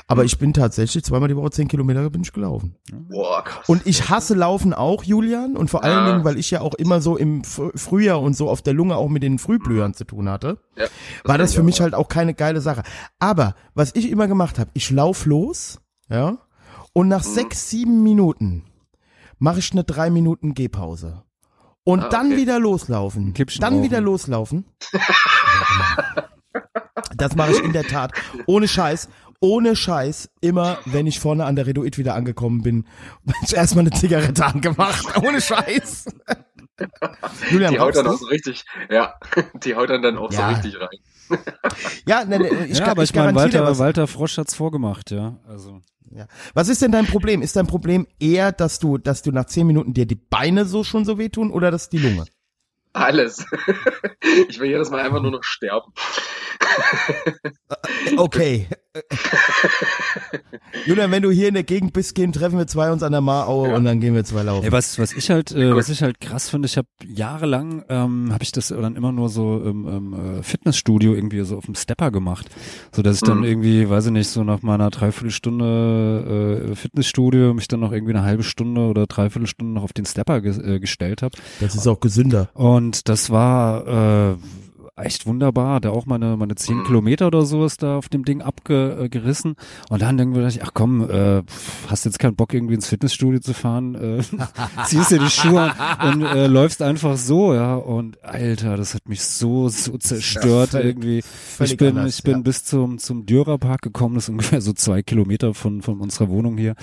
Aber 0.09 0.25
ich 0.25 0.39
bin 0.39 0.53
tatsächlich 0.53 1.05
zweimal 1.05 1.29
die 1.29 1.37
Woche 1.37 1.51
zehn 1.53 1.69
Kilometer 1.69 2.11
bin 2.11 2.23
ich 2.23 2.33
gelaufen. 2.33 2.75
Boah, 2.93 3.45
krass. 3.45 3.69
Und 3.69 3.87
ich 3.87 4.09
hasse 4.09 4.35
Laufen 4.35 4.75
auch, 4.75 5.05
Julian. 5.05 5.57
Und 5.57 5.71
vor 5.71 5.85
allen. 5.85 5.93
Dingen, 5.93 6.25
weil 6.25 6.39
ich 6.39 6.51
ja 6.51 6.63
auch 6.63 6.75
immer 6.75 7.01
so 7.01 7.17
im 7.17 7.43
Fr- 7.43 7.71
Frühjahr 7.79 8.21
und 8.21 8.35
so 8.37 8.49
auf 8.49 8.61
der 8.63 8.73
Lunge 8.73 8.97
auch 8.97 9.09
mit 9.09 9.23
den 9.23 9.39
Frühblühern 9.39 9.95
zu 9.95 10.05
tun 10.05 10.29
hatte, 10.29 10.59
ja, 10.77 10.87
war 11.23 11.39
das 11.39 11.55
für 11.55 11.61
ich 11.61 11.67
mich 11.67 11.77
auch. 11.77 11.81
halt 11.83 11.95
auch 11.95 12.09
keine 12.09 12.35
geile 12.35 12.61
Sache. 12.61 12.83
Aber 13.21 13.55
was 13.75 13.95
ich 13.95 14.11
immer 14.11 14.27
gemacht 14.27 14.59
habe, 14.59 14.71
ich 14.75 14.91
lauf 14.91 15.27
los, 15.27 15.81
ja, 16.11 16.39
und 16.93 17.09
nach 17.09 17.25
Mhm. 17.25 17.29
sechs, 17.35 17.71
sieben 17.71 18.03
Minuten 18.03 18.65
mache 19.39 19.59
ich 19.61 19.73
eine 19.73 19.85
drei 19.85 20.11
Minuten 20.11 20.55
Gehpause. 20.55 21.23
Und 21.85 22.01
Ah, 22.05 22.09
dann 22.11 22.27
okay. 22.29 22.37
wieder 22.37 22.61
loslaufen. 22.61 23.35
Kippchen 23.35 23.61
Dann 23.61 23.75
rauchen. 23.75 23.85
wieder 23.85 24.01
loslaufen. 24.01 24.67
das 27.17 27.35
mache 27.35 27.53
ich 27.53 27.61
in 27.63 27.73
der 27.73 27.85
Tat. 27.85 28.13
Ohne 28.47 28.69
Scheiß. 28.69 29.09
Ohne 29.41 29.75
Scheiß. 29.75 30.31
Immer, 30.41 30.79
wenn 30.85 31.07
ich 31.09 31.19
vorne 31.19 31.45
an 31.45 31.57
der 31.57 31.67
Reduit 31.67 31.99
wieder 31.99 32.15
angekommen 32.15 32.63
bin, 32.63 32.87
hab 33.27 33.35
ich 33.43 33.55
erstmal 33.57 33.83
eine 33.87 33.91
Zigarette 33.91 34.45
angemacht. 34.47 35.05
Ohne 35.25 35.41
Scheiß. 35.41 36.05
Julian, 37.51 37.73
Die 37.75 37.81
haut 37.81 37.97
dann 37.97 38.05
du? 38.07 38.13
auch 38.13 38.19
so 38.19 38.27
richtig, 38.27 38.65
ja, 38.91 39.15
die 39.63 39.75
haut 39.77 39.91
dann 39.91 40.03
dann 40.03 40.17
auch 40.19 40.33
Ja. 40.33 40.49
so 40.49 40.55
richtig 40.55 40.81
rein. 40.81 41.41
Ja, 42.07 42.25
ne, 42.25 42.39
ne, 42.39 42.49
ich, 42.67 42.79
ja, 42.79 42.87
aber 42.89 43.03
ich 43.03 43.11
ich 43.11 43.17
meine, 43.17 43.35
Walter. 43.35 43.79
Walter 43.79 44.07
Frosch 44.07 44.39
hat's 44.39 44.55
vorgemacht, 44.55 45.11
ja. 45.11 45.37
Also. 45.49 45.81
Ja. 46.15 46.27
Was 46.55 46.69
ist 46.69 46.83
denn 46.83 46.93
dein 46.93 47.07
Problem? 47.07 47.43
Ist 47.43 47.57
dein 47.57 47.67
Problem 47.67 48.07
eher, 48.21 48.53
dass 48.53 48.79
du, 48.79 48.99
dass 48.99 49.23
du 49.23 49.33
nach 49.33 49.47
zehn 49.47 49.67
Minuten 49.67 49.95
dir 49.95 50.07
die 50.07 50.15
Beine 50.15 50.65
so 50.67 50.85
schon 50.85 51.05
so 51.05 51.19
wehtun 51.19 51.51
oder 51.51 51.71
dass 51.71 51.89
die 51.89 51.99
Lunge? 51.99 52.25
Alles. 52.93 53.45
Ich 54.49 54.59
will 54.61 54.71
jedes 54.71 54.91
Mal 54.91 55.01
einfach 55.01 55.21
nur 55.21 55.33
noch 55.33 55.43
sterben. 55.43 55.93
Okay. 58.17 58.69
Julian, 60.87 61.11
wenn 61.11 61.23
du 61.23 61.31
hier 61.31 61.49
in 61.49 61.55
der 61.55 61.63
Gegend 61.63 61.93
bist, 61.93 62.15
gehen, 62.15 62.33
treffen 62.33 62.59
wir 62.59 62.67
zwei 62.67 62.91
uns 62.93 63.03
an 63.03 63.13
der 63.13 63.21
Maraue 63.21 63.69
Ja. 63.69 63.77
und 63.77 63.85
dann 63.85 64.01
gehen 64.01 64.15
wir 64.15 64.25
zwei 64.25 64.43
laufen. 64.43 64.65
Ey, 64.65 64.73
was, 64.73 64.99
was 64.99 65.13
ich 65.13 65.31
halt, 65.31 65.53
äh, 65.53 65.75
was 65.75 65.89
ich 65.89 66.03
halt 66.03 66.21
krass 66.21 66.49
finde, 66.51 66.67
ich 66.67 66.77
habe 66.77 66.89
jahrelang, 67.05 67.85
ähm, 67.89 68.33
habe 68.33 68.43
ich 68.43 68.53
das 68.53 68.69
dann 68.69 68.97
immer 68.97 69.13
nur 69.13 69.29
so 69.29 69.61
im, 69.63 69.87
im 69.89 70.39
äh, 70.39 70.43
Fitnessstudio 70.43 71.15
irgendwie 71.15 71.41
so 71.45 71.57
auf 71.57 71.67
dem 71.67 71.75
Stepper 71.75 72.11
gemacht, 72.11 72.49
so 72.95 73.03
dass 73.03 73.17
ich 73.17 73.23
dann 73.23 73.39
Mhm. 73.39 73.45
irgendwie, 73.45 73.89
weiß 73.89 74.07
ich 74.07 74.13
nicht, 74.13 74.29
so 74.29 74.45
nach 74.45 74.63
meiner 74.63 74.91
Dreiviertelstunde 74.91 76.69
äh, 76.73 76.75
Fitnessstudio 76.77 77.55
mich 77.55 77.69
dann 77.69 77.81
noch 77.81 77.93
irgendwie 77.93 78.13
eine 78.15 78.23
halbe 78.25 78.43
Stunde 78.43 78.83
oder 78.83 79.07
Dreiviertelstunde 79.07 79.73
noch 79.73 79.85
auf 79.85 79.93
den 79.93 80.07
Stepper 80.07 80.41
ge 80.41 80.53
äh, 80.77 80.81
gestellt 80.81 81.23
habe. 81.23 81.37
Das 81.61 81.75
ist 81.75 81.87
auch 81.87 82.01
gesünder. 82.01 82.51
Und 82.55 83.09
das 83.09 83.31
war 83.31 84.33
äh, 84.33 84.37
echt 84.97 85.27
wunderbar. 85.27 85.81
Da 85.81 85.91
auch 85.91 86.07
meine, 86.07 86.37
meine 86.37 86.55
zehn 86.55 86.79
Mhm. 86.79 86.85
Kilometer 86.85 87.27
oder 87.29 87.43
so 87.47 87.65
ist 87.65 87.83
da 87.83 87.97
auf 87.97 88.09
dem 88.09 88.25
Ding 88.25 88.43
abgerissen. 88.43 89.55
Und 89.89 90.03
dann 90.03 90.17
dachte 90.19 90.47
ich, 90.49 90.63
ach 90.63 90.71
komm, 90.75 91.09
äh, 91.09 91.43
hast 91.89 92.05
jetzt 92.05 92.19
keinen 92.19 92.37
Bock 92.37 92.53
irgendwie 92.55 92.75
ins 92.75 92.89
Fitnessstudio 92.89 93.41
zu 93.41 93.55
fahren, 93.55 93.95
äh, 93.95 94.23
ziehst 94.87 95.11
dir 95.11 95.19
die 95.19 95.31
Schuhe 95.31 95.73
an 95.79 96.23
und 96.23 96.27
äh, 96.29 96.47
läufst 96.47 96.83
einfach 96.83 97.17
so, 97.17 97.55
ja. 97.55 97.75
Und 97.75 98.23
Alter, 98.25 98.77
das 98.77 98.95
hat 98.95 99.09
mich 99.09 99.23
so, 99.23 99.69
so 99.69 99.97
zerstört 99.99 100.71
völlig- 100.71 100.87
irgendwie. 100.87 101.19
Ich 101.19 101.25
völlig 101.25 101.77
bin, 101.79 101.89
anders, 101.99 102.19
ich 102.19 102.23
bin 102.23 102.35
ja. 102.35 102.41
bis 102.41 102.65
zum, 102.65 102.99
zum 102.99 103.25
Dürerpark 103.27 103.83
gekommen, 103.83 104.15
das 104.17 104.25
ist 104.25 104.29
ungefähr 104.31 104.61
so 104.61 104.73
zwei 104.73 105.03
Kilometer 105.03 105.55
von, 105.55 105.83
von 105.83 106.01
unserer 106.01 106.29
Wohnung 106.29 106.59
hier. 106.59 106.75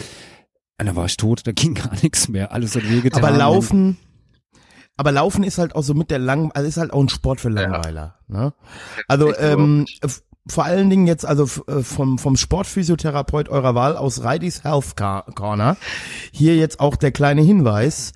Und 0.80 0.86
da 0.88 0.96
war 0.96 1.06
ich 1.06 1.18
tot, 1.18 1.42
da 1.46 1.52
ging 1.52 1.74
gar 1.76 1.92
nichts 2.02 2.28
mehr. 2.30 2.52
Alles 2.54 2.76
hat 2.76 2.90
wehgetan. 2.90 3.24
Aber 3.24 3.38
Laufen, 3.38 3.98
aber 5.00 5.14
Laufen 5.14 5.46
ist 5.46 5.58
halt 5.58 5.76
auch 5.76 5.84
so 5.84 5.94
mit 5.94 6.12
der 6.12 6.20
lang, 6.20 6.52
also 6.52 6.68
ist 6.68 6.76
halt 6.76 6.92
auch 6.92 7.02
ein 7.02 7.08
Sport 7.08 7.40
für 7.40 7.48
Langweiler. 7.48 8.16
Ne? 8.28 8.54
Also 9.08 9.30
Echt 9.30 9.40
überhaupt 9.40 9.62
ähm, 9.62 9.86
vor 10.46 10.66
allen 10.66 10.90
Dingen 10.90 11.08
jetzt 11.08 11.26
also 11.26 11.44
äh, 11.68 11.84
vom 11.84 12.18
vom 12.18 12.36
Sportphysiotherapeut 12.36 13.48
eurer 13.48 13.76
Wahl 13.76 13.96
aus 13.96 14.24
Reidis 14.24 14.66
Health 14.66 14.98
Car- 14.98 15.26
Corner 15.36 15.78
hier 16.34 16.58
jetzt 16.58 16.82
auch 16.82 16.98
der 16.98 17.14
kleine 17.14 17.42
Hinweis. 17.42 18.12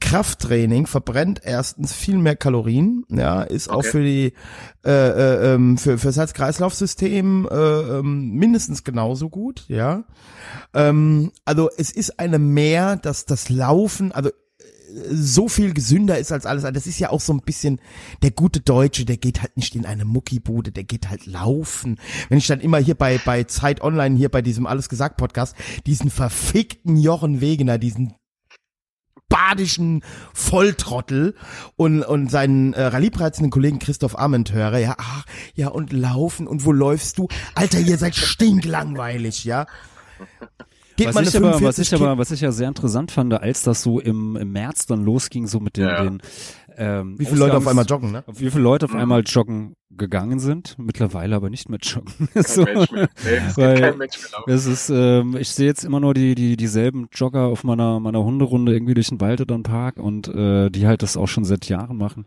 Krafttraining 0.00 0.86
verbrennt 0.86 1.40
erstens 1.42 1.92
viel 1.92 2.18
mehr 2.18 2.36
Kalorien, 2.36 3.04
ja, 3.08 3.42
ist 3.42 3.70
auch 3.70 3.76
Okay. 3.78 3.90
für 3.90 4.02
die 4.02 4.32
äh, 4.84 4.90
äh, 4.90 5.54
ähm, 5.54 5.78
für 5.78 5.96
fürs 5.96 6.16
Herz-Kreislauf-System 6.16 7.48
äh, 7.50 7.54
ähm, 7.54 8.32
mindestens 8.32 8.84
genauso 8.84 9.30
gut, 9.30 9.64
ja. 9.68 10.04
Ähm, 10.74 11.32
also 11.46 11.70
es 11.78 11.90
ist 11.92 12.18
eine 12.20 12.38
mehr, 12.38 12.96
dass 12.96 13.24
das 13.24 13.48
Laufen, 13.48 14.12
also 14.12 14.30
so 15.10 15.48
viel 15.48 15.74
gesünder 15.74 16.18
ist 16.18 16.32
als 16.32 16.46
alles 16.46 16.64
andere. 16.64 16.74
Das 16.74 16.86
ist 16.86 16.98
ja 16.98 17.10
auch 17.10 17.20
so 17.20 17.32
ein 17.32 17.40
bisschen 17.40 17.80
der 18.22 18.30
gute 18.30 18.60
Deutsche, 18.60 19.04
der 19.04 19.16
geht 19.16 19.42
halt 19.42 19.56
nicht 19.56 19.74
in 19.74 19.86
eine 19.86 20.04
Muckibude, 20.04 20.72
der 20.72 20.84
geht 20.84 21.08
halt 21.10 21.26
laufen. 21.26 21.98
Wenn 22.28 22.38
ich 22.38 22.46
dann 22.46 22.60
immer 22.60 22.78
hier 22.78 22.94
bei 22.94 23.18
bei 23.18 23.44
Zeit 23.44 23.82
Online 23.82 24.16
hier 24.16 24.30
bei 24.30 24.42
diesem 24.42 24.66
alles 24.66 24.88
gesagt 24.88 25.16
Podcast 25.16 25.56
diesen 25.86 26.10
verfickten 26.10 26.96
Jochen 26.96 27.40
Wegener, 27.40 27.78
diesen 27.78 28.14
badischen 29.28 30.02
Volltrottel 30.32 31.34
und 31.76 32.02
und 32.02 32.30
seinen 32.30 32.72
äh, 32.72 32.82
rallyepreizenden 32.84 33.50
Kollegen 33.50 33.78
Christoph 33.78 34.18
Arment 34.18 34.52
höre, 34.52 34.78
ja, 34.78 34.94
ach, 34.98 35.24
ja 35.54 35.68
und 35.68 35.92
laufen 35.92 36.46
und 36.46 36.64
wo 36.64 36.72
läufst 36.72 37.18
du? 37.18 37.28
Alter, 37.54 37.80
ihr 37.80 37.98
seid 37.98 38.14
stinklangweilig, 38.14 39.44
ja. 39.44 39.66
Geht 40.96 41.14
Was 41.14 41.28
ich, 41.28 41.36
aber, 41.36 41.48
was 41.52 41.58
45 41.58 41.92
ich 41.92 42.00
aber, 42.00 42.18
was 42.18 42.30
ich 42.30 42.40
ja 42.40 42.52
sehr 42.52 42.68
interessant 42.68 43.10
fand, 43.10 43.32
als 43.34 43.62
das 43.62 43.82
so 43.82 44.00
im, 44.00 44.36
im 44.36 44.52
März 44.52 44.86
dann 44.86 45.04
losging, 45.04 45.46
so 45.46 45.60
mit 45.60 45.76
den, 45.76 45.84
Ja. 45.88 46.02
den 46.02 46.22
ähm, 46.78 47.18
Wie 47.18 47.24
viele 47.24 47.38
Leute 47.40 47.56
auf 47.56 47.66
einmal 47.66 47.84
joggen, 47.86 48.12
ne? 48.12 48.24
Wie 48.26 48.50
viele 48.50 48.62
Leute 48.62 48.86
auf 48.86 48.94
einmal 48.94 49.22
joggen 49.22 49.76
gegangen 49.90 50.40
sind, 50.40 50.74
mittlerweile 50.78 51.36
aber 51.36 51.48
nicht 51.48 51.68
mehr 51.68 51.78
joggen. 51.80 52.28
Kein 52.34 52.42
so. 52.42 52.64
Mensch 52.64 52.90
mehr. 52.90 53.08
Nee, 53.24 53.30
es 53.48 53.56
Weil- 53.56 53.74
geht 53.74 53.82
kein 53.84 53.98
Mensch 53.98 54.18
mehr 54.20 54.30
laufen. 54.32 54.50
Das 54.50 54.66
ist, 54.66 54.90
ähm, 54.90 55.36
ich 55.38 55.48
sehe 55.50 55.66
jetzt 55.66 55.84
immer 55.84 56.00
nur 56.00 56.12
die, 56.12 56.34
die, 56.34 56.56
dieselben 56.56 57.08
Jogger 57.12 57.42
auf 57.46 57.64
meiner, 57.64 58.00
meiner 58.00 58.22
Hunderunde 58.24 58.72
irgendwie 58.72 58.94
durch 58.94 59.08
den 59.08 59.20
Wald 59.20 59.40
oder 59.40 59.54
den 59.56 59.62
Park 59.62 59.98
und 59.98 60.28
äh, 60.28 60.70
die 60.70 60.86
halt 60.86 61.02
das 61.02 61.16
auch 61.16 61.28
schon 61.28 61.44
seit 61.44 61.68
Jahren 61.68 61.96
machen. 61.96 62.26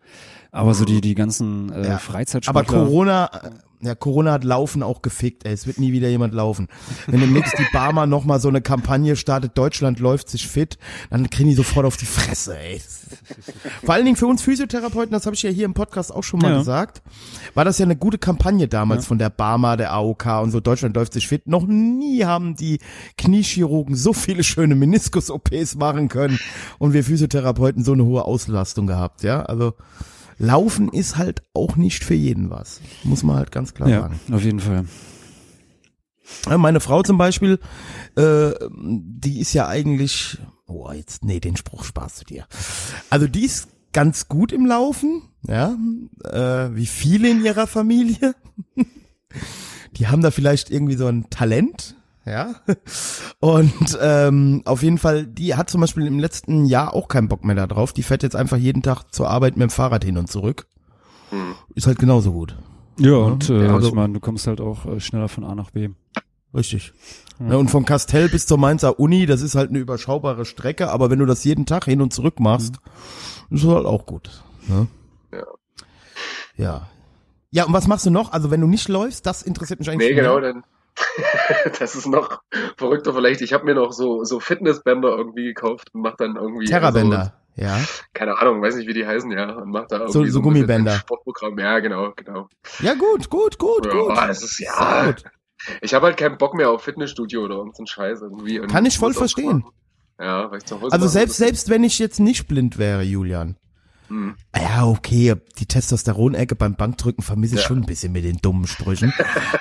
Aber 0.51 0.73
so 0.73 0.85
die, 0.85 1.01
die 1.01 1.15
ganzen 1.15 1.71
äh, 1.71 1.87
Ja. 1.89 1.97
Freizeitsportler. 1.99 2.59
Aber 2.77 2.85
Corona, 2.85 3.25
äh, 3.43 3.49
ja, 3.81 3.95
Corona 3.95 4.33
hat 4.33 4.43
Laufen 4.43 4.83
auch 4.83 5.01
gefickt, 5.01 5.45
ey. 5.45 5.53
Es 5.53 5.65
wird 5.65 5.79
nie 5.79 5.93
wieder 5.93 6.09
jemand 6.09 6.33
laufen. 6.33 6.67
Wenn 7.07 7.21
demnächst 7.21 7.57
die 7.57 7.65
Barmer 7.71 8.07
noch 8.07 8.25
mal 8.25 8.39
so 8.41 8.49
eine 8.49 8.61
Kampagne 8.61 9.15
startet, 9.15 9.57
Deutschland 9.57 9.99
läuft 9.99 10.27
sich 10.29 10.47
fit, 10.49 10.77
dann 11.09 11.29
kriegen 11.29 11.47
die 11.49 11.55
sofort 11.55 11.85
auf 11.85 11.95
die 11.95 12.05
Fresse, 12.05 12.57
ey. 12.57 12.81
Vor 13.85 13.93
allen 13.93 14.03
Dingen 14.03 14.17
für 14.17 14.27
uns 14.27 14.41
Physiotherapeuten, 14.41 15.11
das 15.13 15.25
habe 15.25 15.35
ich 15.35 15.43
ja 15.43 15.49
hier 15.49 15.63
im 15.65 15.73
Podcast 15.75 16.13
auch 16.13 16.23
schon 16.23 16.41
mal 16.41 16.51
Ja. 16.51 16.57
gesagt, 16.57 17.01
war 17.53 17.65
das 17.65 17.77
ja 17.77 17.85
eine 17.85 17.95
gute 17.95 18.17
Kampagne 18.17 18.67
damals 18.67 19.05
von 19.05 19.17
der 19.17 19.29
Barmer, 19.29 19.77
der 19.77 19.93
AOK 19.93 20.25
und 20.41 20.51
so, 20.51 20.59
Deutschland 20.59 20.95
läuft 20.95 21.13
sich 21.13 21.27
fit. 21.27 21.47
Noch 21.47 21.65
nie 21.65 22.23
haben 22.25 22.55
die 22.55 22.79
Kniechirurgen 23.17 23.95
so 23.95 24.13
viele 24.13 24.43
schöne 24.43 24.75
Meniskus-OPs 24.75 25.75
machen 25.75 26.09
können 26.09 26.39
und 26.77 26.93
wir 26.93 27.03
Physiotherapeuten 27.03 27.83
so 27.83 27.93
eine 27.93 28.05
hohe 28.05 28.25
Auslastung 28.25 28.87
gehabt, 28.87 29.23
ja. 29.23 29.43
Also 29.43 29.73
Laufen 30.37 30.87
ist 30.89 31.17
halt 31.17 31.43
auch 31.53 31.75
nicht 31.75 32.03
für 32.05 32.13
jeden 32.13 32.49
was. 32.49 32.79
Muss 33.03 33.23
man 33.23 33.35
halt 33.35 33.51
ganz 33.51 33.73
klar 33.73 33.89
ja, 33.89 34.01
sagen. 34.01 34.19
auf 34.31 34.43
jeden 34.43 34.61
Fall. 34.61 34.85
Ja, 36.47 36.57
Meine 36.57 36.79
Frau 36.79 37.03
zum 37.03 37.17
Beispiel, 37.17 37.59
äh, 38.15 38.51
die 38.71 39.39
ist 39.39 39.53
ja 39.53 39.67
eigentlich, 39.67 40.37
oh 40.65 40.89
jetzt, 40.91 41.25
nee, 41.25 41.41
den 41.41 41.57
Spruch 41.57 41.83
sparst 41.83 42.21
du 42.21 42.25
dir. 42.25 42.45
Also 43.09 43.27
die 43.27 43.43
ist 43.43 43.67
ganz 43.93 44.27
gut 44.27 44.51
im 44.51 44.65
Laufen, 44.65 45.23
ja, 45.47 45.75
äh, 46.25 46.75
wie 46.75 46.85
viele 46.85 47.29
in 47.29 47.43
ihrer 47.43 47.67
Familie. 47.67 48.35
Die 49.97 50.07
haben 50.07 50.21
da 50.21 50.31
vielleicht 50.31 50.69
irgendwie 50.69 50.95
so 50.95 51.07
ein 51.07 51.29
Talent, 51.29 51.95
ja. 52.25 52.55
Und 53.39 53.97
ähm, 54.01 54.61
auf 54.65 54.83
jeden 54.83 54.97
Fall, 54.97 55.25
die 55.25 55.55
hat 55.55 55.69
zum 55.69 55.81
Beispiel 55.81 56.05
im 56.05 56.19
letzten 56.19 56.65
Jahr 56.65 56.93
auch 56.93 57.07
keinen 57.07 57.27
Bock 57.27 57.43
mehr 57.43 57.55
da 57.55 57.67
drauf. 57.67 57.93
Die 57.93 58.03
fährt 58.03 58.23
jetzt 58.23 58.35
einfach 58.35 58.57
jeden 58.57 58.81
Tag 58.81 59.11
zur 59.11 59.29
Arbeit 59.29 59.57
mit 59.57 59.63
dem 59.63 59.71
Fahrrad 59.71 60.03
hin 60.03 60.17
und 60.17 60.29
zurück. 60.29 60.67
Hm. 61.31 61.53
Ist 61.75 61.87
halt 61.87 61.99
genauso 61.99 62.31
gut. 62.31 62.55
Ja, 62.99 63.13
und 63.15 63.49
äh, 63.49 63.67
also- 63.67 63.89
ich 63.89 63.93
meine, 63.93 64.13
du 64.13 64.19
kommst 64.19 64.45
halt 64.47 64.61
auch 64.61 64.85
äh, 64.85 64.99
schneller 64.99 65.29
von 65.29 65.43
A 65.43 65.55
nach 65.55 65.71
B. 65.71 65.89
Richtig. 66.53 66.93
Ja, 67.39 67.55
und 67.55 67.69
vom 67.71 67.85
Kastell 67.85 68.27
bis 68.29 68.45
zur 68.47 68.57
Mainzer 68.57 68.99
Uni, 68.99 69.25
das 69.25 69.41
ist 69.41 69.55
halt 69.55 69.69
eine 69.69 69.79
überschaubare 69.79 70.43
Strecke, 70.45 70.89
aber 70.89 71.09
wenn 71.09 71.19
du 71.19 71.25
das 71.25 71.43
jeden 71.45 71.65
Tag 71.65 71.85
hin 71.85 72.01
und 72.01 72.13
zurück 72.13 72.39
machst, 72.39 72.75
ist 73.49 73.63
das 73.63 73.71
halt 73.71 73.85
auch 73.85 74.05
gut. 74.05 74.29
Ne? 74.67 74.87
Ja. 75.31 75.43
Ja. 76.57 76.87
Ja, 77.51 77.63
und 77.65 77.73
was 77.73 77.87
machst 77.87 78.05
du 78.05 78.09
noch? 78.11 78.31
Also 78.33 78.51
wenn 78.51 78.61
du 78.61 78.67
nicht 78.67 78.89
läufst, 78.89 79.25
das 79.25 79.41
interessiert 79.41 79.79
mich 79.79 79.89
eigentlich 79.89 80.09
Nee, 80.09 80.15
genau, 80.15 80.39
dann, 80.39 80.63
das 81.79 81.95
ist 81.95 82.05
noch 82.07 82.41
verrückter 82.77 83.13
vielleicht. 83.13 83.41
Ich 83.41 83.53
habe 83.53 83.63
mir 83.65 83.73
noch 83.75 83.93
so, 83.93 84.23
so 84.25 84.39
Fitnessbänder 84.39 85.09
irgendwie 85.09 85.45
gekauft 85.45 85.89
und 85.93 86.01
mach 86.01 86.15
dann 86.17 86.35
irgendwie. 86.35 86.65
Terrabänder, 86.65 87.33
ja. 87.55 87.75
Also, 87.75 87.87
keine 88.13 88.37
Ahnung, 88.37 88.61
weiß 88.61 88.75
nicht, 88.75 88.87
wie 88.87 88.93
die 88.93 89.07
heißen, 89.07 89.31
ja. 89.31 89.49
Und 89.53 89.69
mach 89.71 89.87
da 89.87 89.97
irgendwie 89.99 90.11
So- 90.11 90.13
so 90.13 90.19
ein 90.19 90.25
bisschen 90.25 90.41
Gummibänder. 90.43 90.91
ein 90.93 90.99
Sportprogramm. 90.99 91.57
Ja, 91.57 91.79
genau, 91.79 92.11
genau. 92.15 92.49
Ja, 92.81 92.93
gut, 92.95 93.29
gut, 93.29 93.57
gut, 93.57 93.85
Ja, 93.85 93.91
gut. 93.93 94.17
das 94.17 94.43
ist 94.43 94.59
ja. 94.59 94.73
Sehr 95.03 95.13
gut. 95.13 95.23
Ich 95.81 95.93
habe 95.93 96.07
halt 96.07 96.17
keinen 96.17 96.37
Bock 96.37 96.53
mehr 96.53 96.69
auf 96.69 96.83
Fitnessstudio 96.83 97.43
oder 97.43 97.55
irgendeinen 97.55 97.87
Scheiß 97.87 98.21
irgendwie. 98.21 98.59
Kann 98.61 98.85
ich 98.85 98.97
voll 98.97 99.13
verstehen. 99.13 99.65
Ja, 100.19 100.49
weil 100.51 100.59
ich 100.59 100.65
zu 100.65 100.79
Hause 100.81 100.91
Also 100.91 101.07
selbst, 101.07 101.37
selbst 101.37 101.69
wenn 101.69 101.83
ich 101.83 101.99
jetzt 101.99 102.19
nicht 102.19 102.47
blind 102.47 102.77
wäre, 102.77 103.03
Julian. 103.03 103.55
Hm. 104.09 104.35
Ja, 104.55 104.85
okay, 104.87 105.35
die 105.59 105.65
Testosteronecke 105.65 106.55
beim 106.55 106.75
Bankdrücken 106.75 107.23
vermisse 107.23 107.55
ich 107.55 107.61
Ja. 107.61 107.67
schon 107.67 107.77
ein 107.79 107.85
bisschen 107.85 108.11
mit 108.11 108.23
den 108.23 108.37
dummen 108.37 108.65
Sprüchen. 108.67 109.13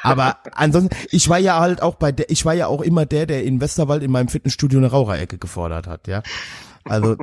Aber 0.03 0.39
ansonsten, 0.53 0.97
ich 1.11 1.29
war 1.29 1.39
ja 1.39 1.61
halt 1.61 1.83
auch 1.83 1.97
bei 1.97 2.13
der, 2.13 2.31
ich 2.31 2.45
war 2.45 2.55
ja 2.55 2.67
auch 2.67 2.81
immer 2.81 3.05
der, 3.07 3.27
der 3.27 3.45
in 3.45 3.61
Westerwald 3.61 4.03
in 4.03 4.11
meinem 4.11 4.29
Fitnessstudio 4.29 4.79
eine 4.79 4.91
Raucherecke 4.91 5.39
gefordert 5.39 5.87
hat, 5.87 6.09
ja. 6.09 6.23
Also, 6.85 7.17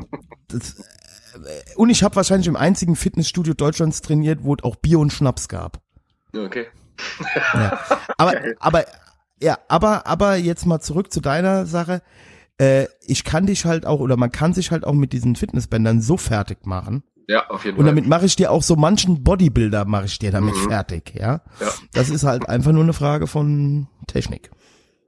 das, 0.48 0.80
äh, 0.80 1.76
und 1.76 1.90
ich 1.90 2.04
habe 2.04 2.16
wahrscheinlich 2.16 2.48
im 2.48 2.56
einzigen 2.56 2.96
Fitnessstudio 2.96 3.56
Deutschlands 3.56 4.02
trainiert, 4.02 4.44
wo 4.44 4.54
es 4.54 4.64
auch 4.64 4.76
Bier 4.76 5.00
und 5.00 5.12
Schnaps 5.12 5.48
gab. 5.48 5.80
Okay. 6.38 6.68
Ja. 7.54 7.80
Aber, 8.18 8.34
aber, 8.60 8.86
ja, 9.42 9.58
aber, 9.68 10.08
aber 10.08 10.36
jetzt 10.36 10.66
mal 10.66 10.80
zurück 10.80 11.12
zu 11.12 11.22
deiner 11.22 11.66
Sache. 11.66 12.02
Äh, 12.58 12.86
ich 13.02 13.24
kann 13.26 13.46
dich 13.48 13.66
halt 13.66 13.86
auch, 13.86 14.00
oder 14.00 14.16
man 14.18 14.32
kann 14.32 14.54
sich 14.54 14.72
halt 14.72 14.86
auch 14.86 14.94
mit 14.94 15.12
diesen 15.14 15.36
Fitnessbändern 15.36 16.02
so 16.02 16.16
fertig 16.18 16.66
machen. 16.66 17.04
Ja, 17.28 17.50
auf 17.50 17.66
jeden 17.66 17.78
Und 17.78 17.86
Fall. 17.86 17.92
damit 17.96 18.08
mache 18.08 18.26
ich 18.28 18.36
dir 18.36 18.52
auch 18.52 18.62
so 18.64 18.76
manchen 18.76 19.24
Bodybuilder 19.24 19.84
mache 19.86 20.06
ich 20.06 20.20
dir 20.20 20.32
damit 20.32 20.56
Mhm. 20.56 20.70
fertig, 20.70 21.14
ja. 21.16 21.42
Ja. 21.60 21.68
Das 21.94 22.10
ist 22.10 22.24
halt 22.24 22.48
einfach 22.48 22.72
nur 22.72 22.84
eine 22.84 22.94
Frage 22.94 23.28
von 23.28 23.88
Technik. 24.08 24.52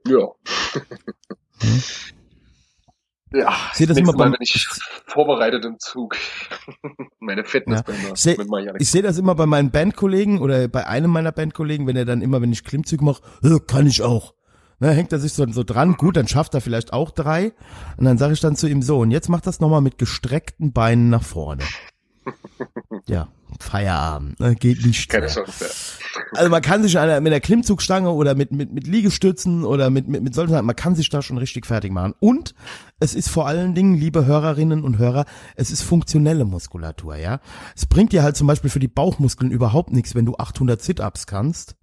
Ja. 0.06 0.26
Ja, 3.32 3.54
Ich 3.72 3.78
sehe 3.78 3.86
das 3.86 3.96
immer 3.98 4.12
Mal 4.12 4.18
beim- 4.24 4.32
bin 4.32 4.40
ich 4.42 4.66
vorbereitet 5.06 5.64
im 5.64 5.78
Zug. 5.78 6.16
Meine. 7.20 7.42
Ich 7.42 7.50
sehe 7.50 8.36
Damit 8.36 8.48
mach 8.50 8.58
ich 8.58 8.68
ich 8.80 8.90
seh 8.90 9.02
das 9.02 9.18
immer 9.18 9.34
bei 9.34 9.46
meinen 9.46 9.70
Bandkollegen 9.70 10.40
oder 10.40 10.68
bei 10.68 10.86
einem 10.86 11.10
meiner 11.10 11.32
Bandkollegen, 11.32 11.86
wenn 11.86 11.96
er 11.96 12.04
dann 12.04 12.22
immer, 12.22 12.40
wenn 12.40 12.52
ich 12.52 12.64
Klimmzüge 12.64 13.04
mache, 13.04 13.22
äh, 13.42 13.58
kann 13.66 13.86
ich 13.86 14.02
auch. 14.02 14.34
Ne, 14.80 14.90
hängt 14.92 15.12
er 15.12 15.18
sich 15.18 15.32
so, 15.32 15.44
so 15.50 15.64
dran, 15.64 15.94
gut, 15.96 16.16
dann 16.16 16.28
schafft 16.28 16.54
er 16.54 16.60
vielleicht 16.60 16.92
auch 16.92 17.10
drei. 17.10 17.52
Und 17.96 18.04
dann 18.04 18.16
sage 18.16 18.32
ich 18.32 18.40
dann 18.40 18.54
zu 18.56 18.68
ihm 18.68 18.80
so, 18.80 19.00
und 19.00 19.10
jetzt 19.10 19.28
mach 19.28 19.40
das 19.40 19.58
nochmal 19.60 19.80
mit 19.80 19.98
gestreckten 19.98 20.72
Beinen 20.72 21.10
nach 21.10 21.22
vorne. 21.24 21.64
Ja, 23.06 23.28
Feierabend, 23.60 24.38
ne, 24.40 24.54
geht 24.54 24.84
nicht. 24.84 25.08
Keine 25.08 25.26
mehr. 25.26 25.34
Chance. 25.34 25.64
Ja. 25.64 26.38
Also 26.38 26.50
man 26.50 26.62
kann 26.62 26.82
sich 26.82 26.92
der- 26.92 27.20
mit 27.20 27.32
der 27.32 27.40
Klimmzugstange 27.40 28.10
oder 28.10 28.34
mit, 28.34 28.52
mit, 28.52 28.72
mit 28.72 28.86
Liegestützen 28.86 29.64
oder 29.64 29.90
mit, 29.90 30.08
mit, 30.08 30.22
mit 30.22 30.34
solchen 30.34 30.50
Sachen, 30.52 30.66
man 30.66 30.76
kann 30.76 30.94
sich 30.94 31.08
da 31.08 31.22
schon 31.22 31.38
richtig 31.38 31.66
fertig 31.66 31.92
machen. 31.92 32.14
Und 32.20 32.54
es 33.00 33.14
ist 33.14 33.28
vor 33.30 33.46
allen 33.46 33.74
Dingen, 33.74 33.94
liebe 33.94 34.26
Hörerinnen 34.26 34.82
und 34.84 34.98
Hörer, 34.98 35.24
es 35.56 35.70
ist 35.70 35.82
funktionelle 35.82 36.44
Muskulatur, 36.44 37.16
ja. 37.16 37.40
Es 37.76 37.86
bringt 37.86 38.12
dir 38.12 38.22
halt 38.22 38.36
zum 38.36 38.46
Beispiel 38.46 38.70
für 38.70 38.80
die 38.80 38.88
Bauchmuskeln 38.88 39.50
überhaupt 39.50 39.92
nichts, 39.92 40.14
wenn 40.14 40.26
du 40.26 40.36
800 40.36 40.80
Sit-Ups 40.82 41.26
kannst, 41.26 41.76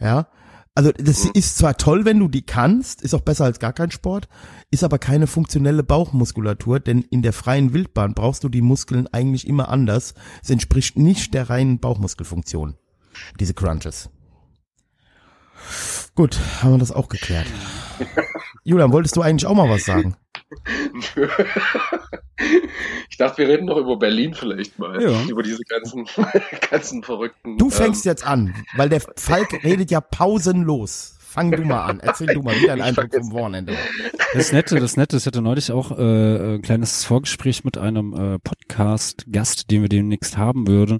ja. 0.00 0.26
Also 0.74 0.90
das 0.92 1.26
ist 1.26 1.58
zwar 1.58 1.76
toll, 1.76 2.06
wenn 2.06 2.18
du 2.18 2.28
die 2.28 2.46
kannst, 2.46 3.02
ist 3.02 3.12
auch 3.12 3.20
besser 3.20 3.44
als 3.44 3.58
gar 3.58 3.74
kein 3.74 3.90
Sport, 3.90 4.28
ist 4.70 4.84
aber 4.84 4.98
keine 4.98 5.26
funktionelle 5.26 5.82
Bauchmuskulatur, 5.82 6.80
denn 6.80 7.02
in 7.02 7.20
der 7.20 7.34
freien 7.34 7.74
Wildbahn 7.74 8.14
brauchst 8.14 8.42
du 8.42 8.48
die 8.48 8.62
Muskeln 8.62 9.06
eigentlich 9.08 9.46
immer 9.46 9.68
anders. 9.68 10.14
Es 10.42 10.48
entspricht 10.48 10.96
nicht 10.96 11.34
der 11.34 11.50
reinen 11.50 11.78
Bauchmuskelfunktion, 11.78 12.76
diese 13.38 13.52
Crunches. 13.52 14.08
Gut, 16.14 16.38
haben 16.62 16.72
wir 16.72 16.78
das 16.78 16.92
auch 16.92 17.08
geklärt. 17.08 17.46
Julian, 18.64 18.92
wolltest 18.92 19.16
du 19.16 19.22
eigentlich 19.22 19.46
auch 19.46 19.54
mal 19.54 19.70
was 19.70 19.84
sagen? 19.86 20.14
ich 23.08 23.16
dachte, 23.16 23.38
wir 23.38 23.48
reden 23.48 23.64
noch 23.64 23.78
über 23.78 23.96
Berlin 23.96 24.34
vielleicht 24.34 24.78
mal. 24.78 25.02
Ja. 25.02 25.22
Über 25.24 25.42
diese 25.42 25.62
ganzen, 25.64 26.06
ganzen 26.70 27.02
verrückten. 27.02 27.56
Du 27.56 27.70
fängst 27.70 28.04
jetzt 28.04 28.26
an, 28.26 28.54
weil 28.76 28.90
der 28.90 29.00
Falk 29.16 29.64
redet 29.64 29.90
ja 29.90 30.02
pausenlos. 30.02 31.16
Fang 31.18 31.50
du 31.50 31.62
mal 31.62 31.86
an, 31.86 32.00
erzähl 32.00 32.26
du 32.26 32.42
mal 32.42 32.54
wieder 32.60 32.74
einen 32.74 32.82
Eindruck 32.82 33.10
vom 33.10 33.32
Wochenende. 33.32 33.74
Das 34.34 34.52
Nette, 34.52 34.78
das 34.78 34.98
Nette, 34.98 35.16
ich 35.16 35.24
hatte 35.24 35.40
neulich 35.40 35.72
auch 35.72 35.90
äh, 35.90 36.56
ein 36.56 36.60
kleines 36.60 37.06
Vorgespräch 37.06 37.64
mit 37.64 37.78
einem 37.78 38.12
äh, 38.12 38.38
Podcast-Gast, 38.38 39.70
den 39.70 39.80
wir 39.80 39.88
demnächst 39.88 40.36
haben 40.36 40.68
würden. 40.68 40.98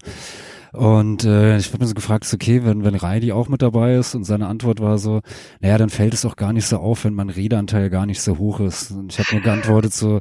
Und 0.72 1.24
äh, 1.24 1.58
ich 1.58 1.68
habe 1.68 1.80
mir 1.80 1.86
so 1.86 1.92
gefragt, 1.94 2.24
ist 2.24 2.32
okay, 2.32 2.64
wenn, 2.64 2.82
wenn 2.82 2.94
Reidi 2.94 3.32
auch 3.32 3.48
mit 3.48 3.60
dabei 3.60 3.96
ist 3.96 4.14
und 4.14 4.24
seine 4.24 4.46
Antwort 4.46 4.80
war 4.80 4.96
so, 4.96 5.20
naja, 5.60 5.76
dann 5.76 5.90
fällt 5.90 6.14
es 6.14 6.24
auch 6.24 6.34
gar 6.36 6.54
nicht 6.54 6.66
so 6.66 6.78
auf, 6.78 7.04
wenn 7.04 7.12
mein 7.12 7.28
Redeanteil 7.28 7.90
gar 7.90 8.06
nicht 8.06 8.22
so 8.22 8.38
hoch 8.38 8.58
ist. 8.60 8.90
Und 8.90 9.12
ich 9.12 9.18
habe 9.18 9.28
nur 9.32 9.42
geantwortet 9.42 9.92
so, 9.92 10.20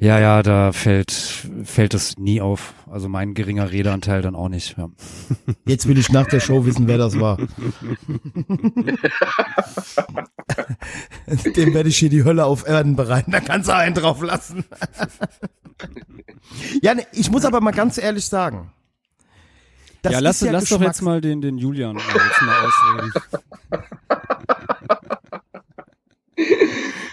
ja, 0.00 0.18
ja, 0.18 0.42
da 0.42 0.72
fällt, 0.72 1.12
fällt 1.12 1.94
es 1.94 2.18
nie 2.18 2.40
auf. 2.40 2.74
Also 2.90 3.08
mein 3.08 3.34
geringer 3.34 3.70
Redeanteil 3.70 4.22
dann 4.22 4.34
auch 4.34 4.48
nicht. 4.48 4.76
Ja. 4.76 4.88
Jetzt 5.66 5.86
will 5.86 5.96
ich 5.96 6.10
nach 6.10 6.26
der 6.26 6.40
Show 6.40 6.66
wissen, 6.66 6.88
wer 6.88 6.98
das 6.98 7.20
war. 7.20 7.38
Dem 11.56 11.74
werde 11.74 11.88
ich 11.88 11.96
hier 11.96 12.10
die 12.10 12.24
Hölle 12.24 12.44
auf 12.44 12.66
Erden 12.66 12.96
bereiten. 12.96 13.30
Da 13.30 13.38
kannst 13.38 13.68
du 13.68 13.74
einen 13.76 13.94
drauf 13.94 14.20
lassen. 14.20 14.64
ja, 16.82 16.94
ich 17.12 17.30
muss 17.30 17.44
aber 17.44 17.60
mal 17.60 17.70
ganz 17.70 17.98
ehrlich 17.98 18.26
sagen. 18.26 18.72
Das 20.02 20.12
ja, 20.12 20.18
lass, 20.18 20.42
ist 20.42 20.50
lass 20.50 20.68
doch 20.68 20.80
jetzt 20.80 21.00
mal 21.02 21.20
den, 21.20 21.40
den 21.40 21.58
Julian 21.58 21.96
mal 22.42 22.66
ausreden. 22.66 23.12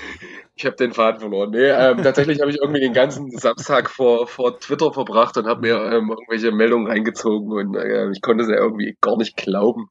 Ich 0.60 0.66
habe 0.66 0.76
den 0.76 0.91
Faden 0.91 1.22
verloren. 1.22 1.51
Nee, 1.51 1.70
ähm, 1.70 2.03
tatsächlich 2.03 2.41
habe 2.41 2.51
ich 2.51 2.57
irgendwie 2.57 2.82
den 2.82 2.91
ganzen 2.91 3.32
Samstag 3.32 3.89
vor, 3.89 4.28
vor 4.28 4.60
Twitter 4.60 4.91
verbracht 4.91 5.38
und 5.38 5.47
habe 5.47 5.62
mir 5.62 5.76
ähm, 5.76 6.10
irgendwelche 6.10 6.51
Meldungen 6.51 6.88
reingezogen 6.88 7.53
und 7.53 7.78
äh, 7.78 8.12
ich 8.12 8.22
konnte 8.22 8.43
es 8.43 8.49
ja 8.49 8.57
irgendwie 8.57 8.97
gar 8.99 9.16
nicht 9.16 9.38
glauben, 9.38 9.88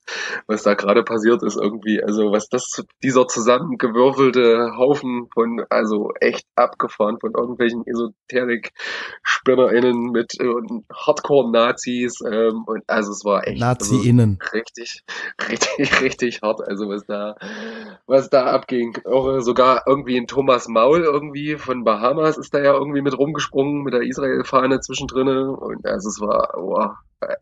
was 0.47 0.65
da 0.65 0.75
gerade 0.75 1.05
passiert 1.05 1.43
ist 1.43 1.57
irgendwie. 1.57 2.03
Also 2.03 2.33
was 2.33 2.51
das, 2.51 2.85
dieser 3.03 3.27
zusammengewürfelte 3.27 4.77
Haufen 4.77 5.29
von, 5.33 5.65
also 5.71 6.11
echt 6.21 6.45
abgefahren 6.55 7.17
von 7.19 7.33
irgendwelchen 7.35 7.87
Esoterik-SpinnerInnen 7.87 10.11
mit 10.11 10.39
äh, 10.39 10.53
Hardcore-Nazis 10.93 12.21
ähm, 12.31 12.65
und 12.67 12.83
also 12.89 13.13
es 13.13 13.25
war 13.25 13.49
echt 13.49 13.63
also, 13.63 13.95
Nazi-Innen. 13.95 14.39
richtig, 14.53 15.03
richtig, 15.49 16.03
richtig 16.03 16.43
hart. 16.43 16.61
Also 16.61 16.91
was 16.91 17.07
da, 17.07 17.37
was 18.07 18.29
da 18.29 18.49
abging. 18.49 18.99
Auch 19.07 19.37
äh, 19.37 19.41
sogar 19.41 19.85
irgendwie 19.87 20.19
ein 20.19 20.27
Thomas 20.27 20.58
Maul 20.67 21.03
irgendwie 21.03 21.57
von 21.57 21.85
Bahamas 21.85 22.37
ist 22.39 22.53
da 22.55 22.59
ja 22.59 22.73
irgendwie 22.73 23.03
mit 23.03 23.17
rumgesprungen 23.17 23.83
mit 23.85 23.95
der 23.95 24.03
Israel-Fahne 24.03 24.81
zwischendrinne. 24.81 25.51
Und 25.53 25.87
also 25.87 26.09
es 26.09 26.21
war, 26.21 26.55
oh, 26.57 26.85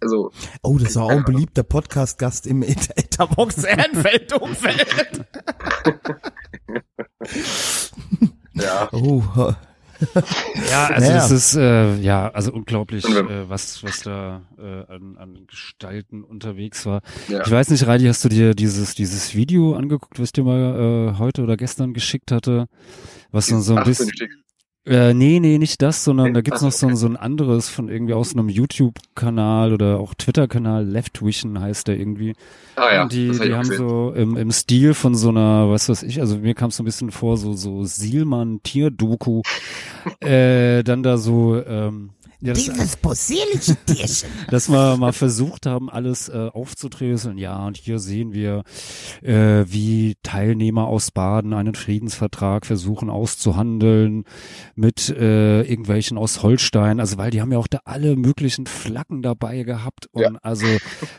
also 0.03 0.31
Oh, 0.63 0.77
das 0.79 0.97
war 0.97 1.05
auch 1.05 1.11
ein 1.11 1.25
beliebter 1.25 1.63
Podcast-Gast 1.63 2.47
im 2.47 2.63
Et- 2.65 2.91
Etavox 2.97 3.65
Ehrenfeld-Umfeld. 3.65 5.25
ja, 8.55 8.89
Oh, 8.93 9.23
Ja, 10.71 10.87
also 10.89 11.09
Naja. 11.09 11.25
es 11.25 11.31
ist 11.31 11.57
äh, 11.57 11.97
ja 11.97 12.29
also 12.31 12.53
unglaublich, 12.53 13.05
äh, 13.05 13.49
was 13.49 13.83
was 13.85 14.01
da 14.03 14.43
äh, 14.59 14.93
an, 14.93 15.17
an 15.19 15.47
Gestalten 15.47 16.25
unterwegs 16.25 16.87
war. 16.87 17.03
ja. 17.29 17.43
Ich 17.45 17.51
weiß 17.51 17.71
nicht, 17.71 17.87
Reidi, 17.87 18.07
hast 18.07 18.25
du 18.25 18.29
dir 18.29 18.55
dieses 18.55 18.95
dieses 18.95 19.35
Video 19.35 19.75
angeguckt, 19.75 20.19
was 20.19 20.29
ich 20.29 20.33
dir 20.33 20.45
mal 20.45 21.13
äh, 21.15 21.19
heute 21.19 21.43
oder 21.43 21.57
gestern 21.57 21.95
geschickt 21.95 22.33
hatte, 22.33 22.67
was 23.31 23.47
so, 23.47 23.61
so 23.61 23.73
ein 23.75 23.79
18 23.81 23.91
bisschen. 24.07 24.31
Äh, 24.87 25.13
nee, 25.15 25.41
nee, 25.41 25.59
nicht 25.59 25.83
das, 25.83 26.05
sondern 26.05 26.33
da 26.33 26.41
gibt's 26.41 26.63
noch 26.63 26.71
so, 26.73 26.87
ein- 26.87 26.97
so 26.97 27.07
ein 27.07 27.17
anderes 27.17 27.69
von 27.69 27.89
irgendwie 27.89 28.15
aus 28.15 28.33
einem 28.35 28.49
YouTube-Kanal 28.49 29.73
oder 29.73 29.99
auch 29.99 30.15
Twitter-Kanal, 30.15 30.85
Leftvision 30.87 31.61
heißt 31.61 31.89
der 31.89 31.99
irgendwie. 31.99 32.35
Ah 32.77 32.95
ja, 32.95 33.03
Und 33.03 33.13
die, 33.13 33.31
die 33.31 33.53
haben 33.55 33.61
gesehen. 33.69 33.77
so 33.79 34.13
im, 34.15 34.37
im 34.37 34.51
Stil 34.53 34.95
von 34.95 35.15
so 35.15 35.31
einer, 35.31 35.71
was 35.71 35.89
weiß 35.89 36.03
ich, 36.05 36.21
also 36.21 36.39
mir 36.39 36.55
kam 36.55 36.69
es 36.69 36.77
so 36.77 36.83
ein 36.83 36.87
bisschen 36.87 37.11
vor, 37.11 37.37
so, 37.37 37.53
so 37.55 37.85
Sielmann-Tierdoku, 37.85 39.43
äh, 40.21 40.83
dann 40.85 41.03
da 41.03 41.17
so, 41.19 41.57
ähm, 41.65 42.11
ja, 42.41 42.53
das, 42.53 42.65
dieses 42.65 42.97
possierliche 42.97 43.77
Tierchen. 43.87 44.29
dass 44.51 44.69
wir 44.69 44.97
mal 44.97 45.13
versucht 45.13 45.67
haben, 45.67 45.89
alles 45.91 46.29
äh, 46.29 46.49
aufzudröseln. 46.53 47.39
Ja, 47.39 47.67
und 47.67 47.77
hier 47.77 47.99
sehen 47.99 48.33
wir, 48.33 48.63
äh, 49.23 49.65
wie 49.67 50.15
Teilnehmer 50.23 50.87
aus 50.87 51.11
Baden 51.11 51.53
einen 51.55 51.75
Friedensvertrag 51.75 52.67
versuchen 52.67 53.11
auszuhandeln 53.11 54.25
mit 54.75 55.09
äh, 55.09 55.63
irgendwelchen 55.63 56.19
aus 56.19 56.43
Holstein. 56.43 57.01
Also 57.01 57.19
weil 57.19 57.31
die 57.31 57.41
haben 57.41 57.53
ja 57.53 57.59
auch 57.59 57.67
da 57.69 57.81
alle 57.85 58.17
möglichen 58.17 58.67
Flaggen 58.67 59.23
dabei 59.23 59.63
gehabt. 59.63 60.07
Und 60.13 60.23
Ja. 60.23 60.31
also 60.43 60.67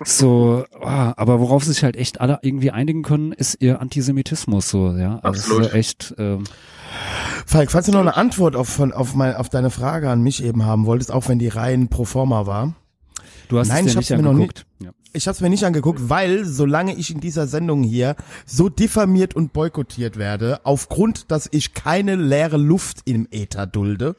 so, 0.05 0.65
ah, 0.81 1.13
aber 1.17 1.39
worauf 1.39 1.63
sich 1.63 1.83
halt 1.83 1.95
echt 1.97 2.21
alle 2.21 2.39
irgendwie 2.41 2.71
einigen 2.71 3.01
können, 3.03 3.31
ist 3.31 3.61
ihr 3.61 3.81
Antisemitismus 3.81 4.69
so, 4.69 4.91
ja. 4.95 5.19
Also 5.19 5.39
Absolut. 5.39 5.65
ist 5.65 5.71
ja 5.71 5.77
echt, 5.77 6.15
ähm, 6.17 6.43
Falk, 7.49 7.71
falls 7.71 7.85
du 7.85 7.93
noch 7.93 8.01
eine 8.01 8.17
Antwort 8.17 8.57
auf, 8.57 8.67
von, 8.67 8.91
auf, 8.91 9.15
mein, 9.15 9.33
auf 9.33 9.47
deine 9.47 9.69
Frage 9.69 10.09
an 10.09 10.21
mich 10.21 10.43
eben 10.43 10.65
haben 10.65 10.85
wolltest, 10.85 11.13
auch 11.13 11.29
wenn 11.29 11.39
die 11.39 11.47
rein 11.47 11.87
pro 11.87 12.03
forma 12.03 12.45
war. 12.45 12.75
du 13.47 13.57
hast 13.57 13.69
Nein, 13.69 13.85
es 13.85 13.91
ich 13.91 13.95
hab's 13.95 14.09
nicht 14.09 14.17
mir 14.17 14.23
noch 14.23 14.31
angeguckt. 14.31 14.65
Ja. 14.83 14.91
Ich 15.13 15.27
habe 15.27 15.33
es 15.33 15.39
mir 15.39 15.49
nicht 15.49 15.63
angeguckt, 15.63 16.09
weil 16.09 16.43
solange 16.43 16.93
ich 16.95 17.09
in 17.09 17.21
dieser 17.21 17.47
Sendung 17.47 17.83
hier 17.83 18.17
so 18.45 18.67
diffamiert 18.67 19.33
und 19.33 19.53
boykottiert 19.53 20.17
werde, 20.17 20.59
aufgrund, 20.65 21.31
dass 21.31 21.47
ich 21.49 21.73
keine 21.73 22.17
leere 22.17 22.57
Luft 22.57 22.97
im 23.05 23.29
Äther 23.31 23.65
dulde 23.65 24.17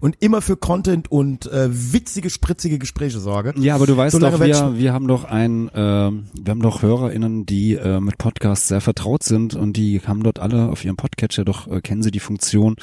und 0.00 0.16
immer 0.20 0.42
für 0.42 0.56
Content 0.56 1.10
und 1.10 1.46
äh, 1.46 1.68
witzige, 1.70 2.30
spritzige 2.30 2.78
Gespräche 2.78 3.18
sorge. 3.18 3.54
Ja, 3.56 3.74
aber 3.74 3.86
du 3.86 3.96
weißt 3.96 4.20
doch, 4.20 4.40
wir, 4.40 4.78
wir 4.78 4.92
haben 4.92 5.08
doch 5.08 5.24
ein, 5.24 5.68
äh, 5.68 5.72
wir 5.74 6.48
haben 6.48 6.62
doch 6.62 6.82
HörerInnen, 6.82 7.46
die 7.46 7.74
äh, 7.74 8.00
mit 8.00 8.18
Podcasts 8.18 8.68
sehr 8.68 8.80
vertraut 8.80 9.22
sind 9.22 9.54
und 9.54 9.76
die 9.76 10.00
haben 10.00 10.22
dort 10.22 10.38
alle 10.38 10.68
auf 10.68 10.84
ihrem 10.84 10.96
Podcatcher 10.96 11.44
doch, 11.44 11.68
äh, 11.68 11.80
kennen 11.80 12.02
sie 12.02 12.10
die 12.10 12.20
Funktion 12.20 12.76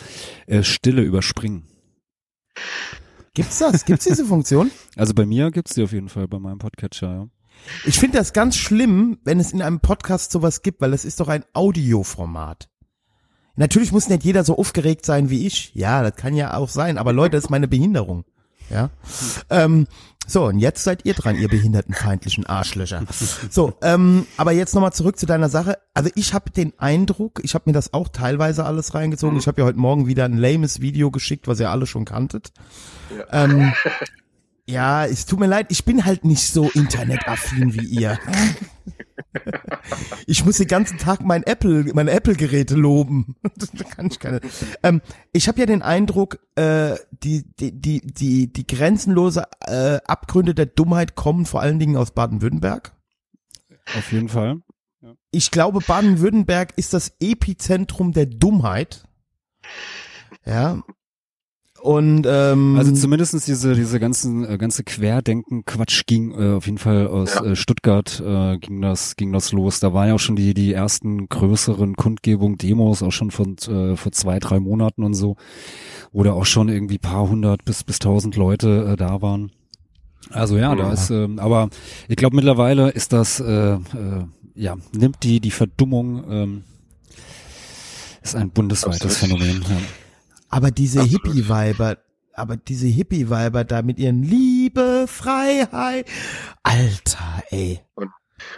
äh, 0.47 0.63
Stille 0.63 1.01
überspringen. 1.01 1.63
Gibt's 3.33 3.59
das? 3.59 3.85
Gibt's 3.85 4.05
diese 4.05 4.25
Funktion? 4.25 4.71
Also 4.95 5.15
bei 5.15 5.25
mir 5.25 5.49
gibt's 5.49 5.73
die 5.73 5.81
auf 5.83 5.91
jeden 5.91 6.07
Fall 6.07 6.27
bei 6.27 6.37
meinem 6.37 6.59
Podcatcher, 6.59 7.07
ja. 7.07 7.27
Ich 7.85 7.97
finde 7.97 8.17
das 8.17 8.33
ganz 8.33 8.55
schlimm, 8.55 9.17
wenn 9.23 9.39
es 9.39 9.53
in 9.53 9.61
einem 9.61 9.79
Podcast 9.79 10.31
sowas 10.31 10.61
gibt, 10.61 10.81
weil 10.81 10.93
es 10.93 11.03
ist 11.05 11.19
doch 11.19 11.29
ein 11.29 11.43
Audioformat. 11.53 12.69
Natürlich 13.55 13.91
muss 13.91 14.09
nicht 14.09 14.23
jeder 14.23 14.43
so 14.43 14.57
aufgeregt 14.57 15.05
sein 15.05 15.29
wie 15.29 15.45
ich. 15.45 15.71
Ja, 15.75 16.01
das 16.01 16.15
kann 16.15 16.35
ja 16.35 16.55
auch 16.55 16.69
sein. 16.69 16.97
Aber 16.97 17.13
Leute, 17.13 17.37
das 17.37 17.45
ist 17.45 17.49
meine 17.49 17.67
Behinderung. 17.67 18.25
Ja. 18.69 18.89
Ähm, 19.49 19.87
so, 20.25 20.45
und 20.45 20.57
jetzt 20.57 20.83
seid 20.83 21.05
ihr 21.05 21.13
dran, 21.13 21.35
ihr 21.35 21.49
behindertenfeindlichen 21.49 22.45
Arschlöcher. 22.45 23.03
So, 23.49 23.73
ähm, 23.81 24.25
aber 24.37 24.53
jetzt 24.53 24.73
nochmal 24.73 24.93
zurück 24.93 25.19
zu 25.19 25.25
deiner 25.25 25.49
Sache. 25.49 25.77
Also 25.93 26.09
ich 26.15 26.33
habe 26.33 26.49
den 26.49 26.73
Eindruck, 26.79 27.41
ich 27.43 27.53
habe 27.55 27.63
mir 27.67 27.73
das 27.73 27.93
auch 27.93 28.07
teilweise 28.07 28.65
alles 28.65 28.93
reingezogen. 28.95 29.37
Ich 29.37 29.47
habe 29.47 29.61
ja 29.61 29.67
heute 29.67 29.79
Morgen 29.79 30.07
wieder 30.07 30.25
ein 30.25 30.37
lames 30.37 30.79
Video 30.79 31.11
geschickt, 31.11 31.47
was 31.47 31.59
ihr 31.59 31.69
alle 31.69 31.85
schon 31.85 32.05
kanntet. 32.05 32.53
Ja. 33.15 33.43
Ähm, 33.43 33.73
ja, 34.65 35.05
es 35.05 35.25
tut 35.25 35.39
mir 35.39 35.47
leid, 35.47 35.67
ich 35.69 35.83
bin 35.83 36.05
halt 36.05 36.23
nicht 36.25 36.47
so 36.47 36.69
internetaffin 36.69 37.73
wie 37.73 37.85
ihr. 37.85 38.19
Ich 40.27 40.45
muss 40.45 40.57
den 40.57 40.67
ganzen 40.67 40.97
Tag 40.97 41.21
mein 41.21 41.43
Apple, 41.43 41.91
meine 41.93 42.11
Apple-Geräte 42.11 42.75
loben. 42.75 43.35
da 43.73 43.83
kann 43.83 44.07
ich 44.07 44.19
keine. 44.19 44.39
Ähm, 44.83 45.01
ich 45.31 45.47
habe 45.47 45.59
ja 45.59 45.65
den 45.65 45.81
Eindruck, 45.81 46.39
äh, 46.55 46.95
die, 47.11 47.43
die, 47.59 47.71
die, 47.79 48.01
die, 48.01 48.51
die 48.51 48.67
grenzenlose 48.67 49.45
äh, 49.61 49.99
Abgründe 50.05 50.55
der 50.55 50.67
Dummheit 50.67 51.15
kommen 51.15 51.45
vor 51.45 51.61
allen 51.61 51.79
Dingen 51.79 51.97
aus 51.97 52.11
Baden-Württemberg. 52.11 52.95
Auf 53.97 54.11
jeden 54.11 54.29
Fall. 54.29 54.61
Ich 55.31 55.51
glaube, 55.51 55.79
Baden-Württemberg 55.79 56.73
ist 56.77 56.93
das 56.93 57.13
Epizentrum 57.19 58.13
der 58.13 58.27
Dummheit. 58.27 59.03
Ja. 60.45 60.81
Und 61.83 62.25
ähm, 62.29 62.77
Also 62.77 62.93
zumindestens 62.93 63.43
diese 63.43 63.75
diese 63.75 63.99
ganzen 63.99 64.45
äh, 64.49 64.57
ganze 64.57 64.85
Querdenken 64.85 65.65
Quatsch 65.65 66.05
ging 66.05 66.31
äh, 66.31 66.53
auf 66.55 66.65
jeden 66.65 66.77
Fall 66.77 67.07
aus 67.07 67.33
Ja. 67.35 67.43
äh, 67.43 67.55
Stuttgart 67.57 68.23
äh, 68.25 68.57
ging 68.57 68.81
das 68.81 69.17
ging 69.17 69.33
das 69.33 69.51
los. 69.51 69.81
Da 69.81 69.93
waren 69.93 70.07
ja 70.07 70.13
auch 70.15 70.19
schon 70.19 70.37
die 70.37 70.53
die 70.53 70.71
ersten 70.71 71.27
größeren 71.27 71.95
Kundgebungen 71.97 72.57
Demos 72.57 73.03
auch 73.03 73.11
schon 73.11 73.31
von 73.31 73.57
äh, 73.67 73.97
vor 73.97 74.13
zwei 74.13 74.39
drei 74.39 74.61
Monaten 74.61 75.03
und 75.03 75.13
so, 75.13 75.35
wo 76.13 76.23
da 76.23 76.31
auch 76.31 76.45
schon 76.45 76.69
irgendwie 76.69 76.99
paar 76.99 77.27
hundert 77.27 77.65
bis 77.65 77.83
bis 77.83 77.99
tausend 77.99 78.37
Leute 78.37 78.91
äh, 78.93 78.95
da 78.95 79.21
waren. 79.21 79.51
Also 80.29 80.55
ja, 80.57 80.73
da 80.75 80.83
Ja. 80.85 80.93
ist 80.93 81.09
ähm, 81.09 81.37
aber 81.37 81.67
ich 82.07 82.15
glaube 82.15 82.37
mittlerweile 82.37 82.91
ist 82.91 83.11
das 83.11 83.41
äh, 83.41 83.73
äh, 83.73 83.79
ja 84.55 84.77
nimmt 84.97 85.17
die 85.23 85.41
die 85.41 85.51
Verdummung 85.51 86.23
ähm, 86.31 86.63
ist 88.21 88.37
ein 88.37 88.51
bundesweites 88.51 89.21
Absolut. 89.21 89.41
Phänomen. 89.41 89.61
Ja. 89.69 89.77
Aber 90.55 90.71
diese. 90.71 91.01
Hippie-Weiber, 91.01 91.97
aber 92.35 92.57
diese 92.57 92.87
Hippie-Weiber 92.87 93.63
da 93.63 93.81
mit 93.81 93.99
ihren 93.99 94.23
Liebe, 94.23 95.05
Freiheit, 95.07 96.05
Alter, 96.63 97.43
ey. 97.49 97.79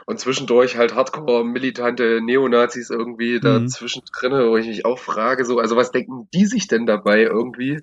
Und 0.08 0.20
zwischendurch 0.20 0.78
halt 0.78 0.96
Hardcore-militante 0.96 2.20
Neonazis 2.22 2.90
irgendwie 2.90 3.36
Mhm. 3.36 3.42
dazwischen 3.42 4.02
drinne, 4.18 4.50
wo 4.50 4.58
ich 4.58 4.66
mich 4.68 4.84
auch 4.86 4.98
frage, 4.98 5.46
so, 5.46 5.60
also 5.60 5.76
was 5.76 5.92
denken 5.92 6.28
die 6.34 6.46
sich 6.48 6.68
denn 6.68 6.86
dabei 6.86 7.22
irgendwie 7.22 7.82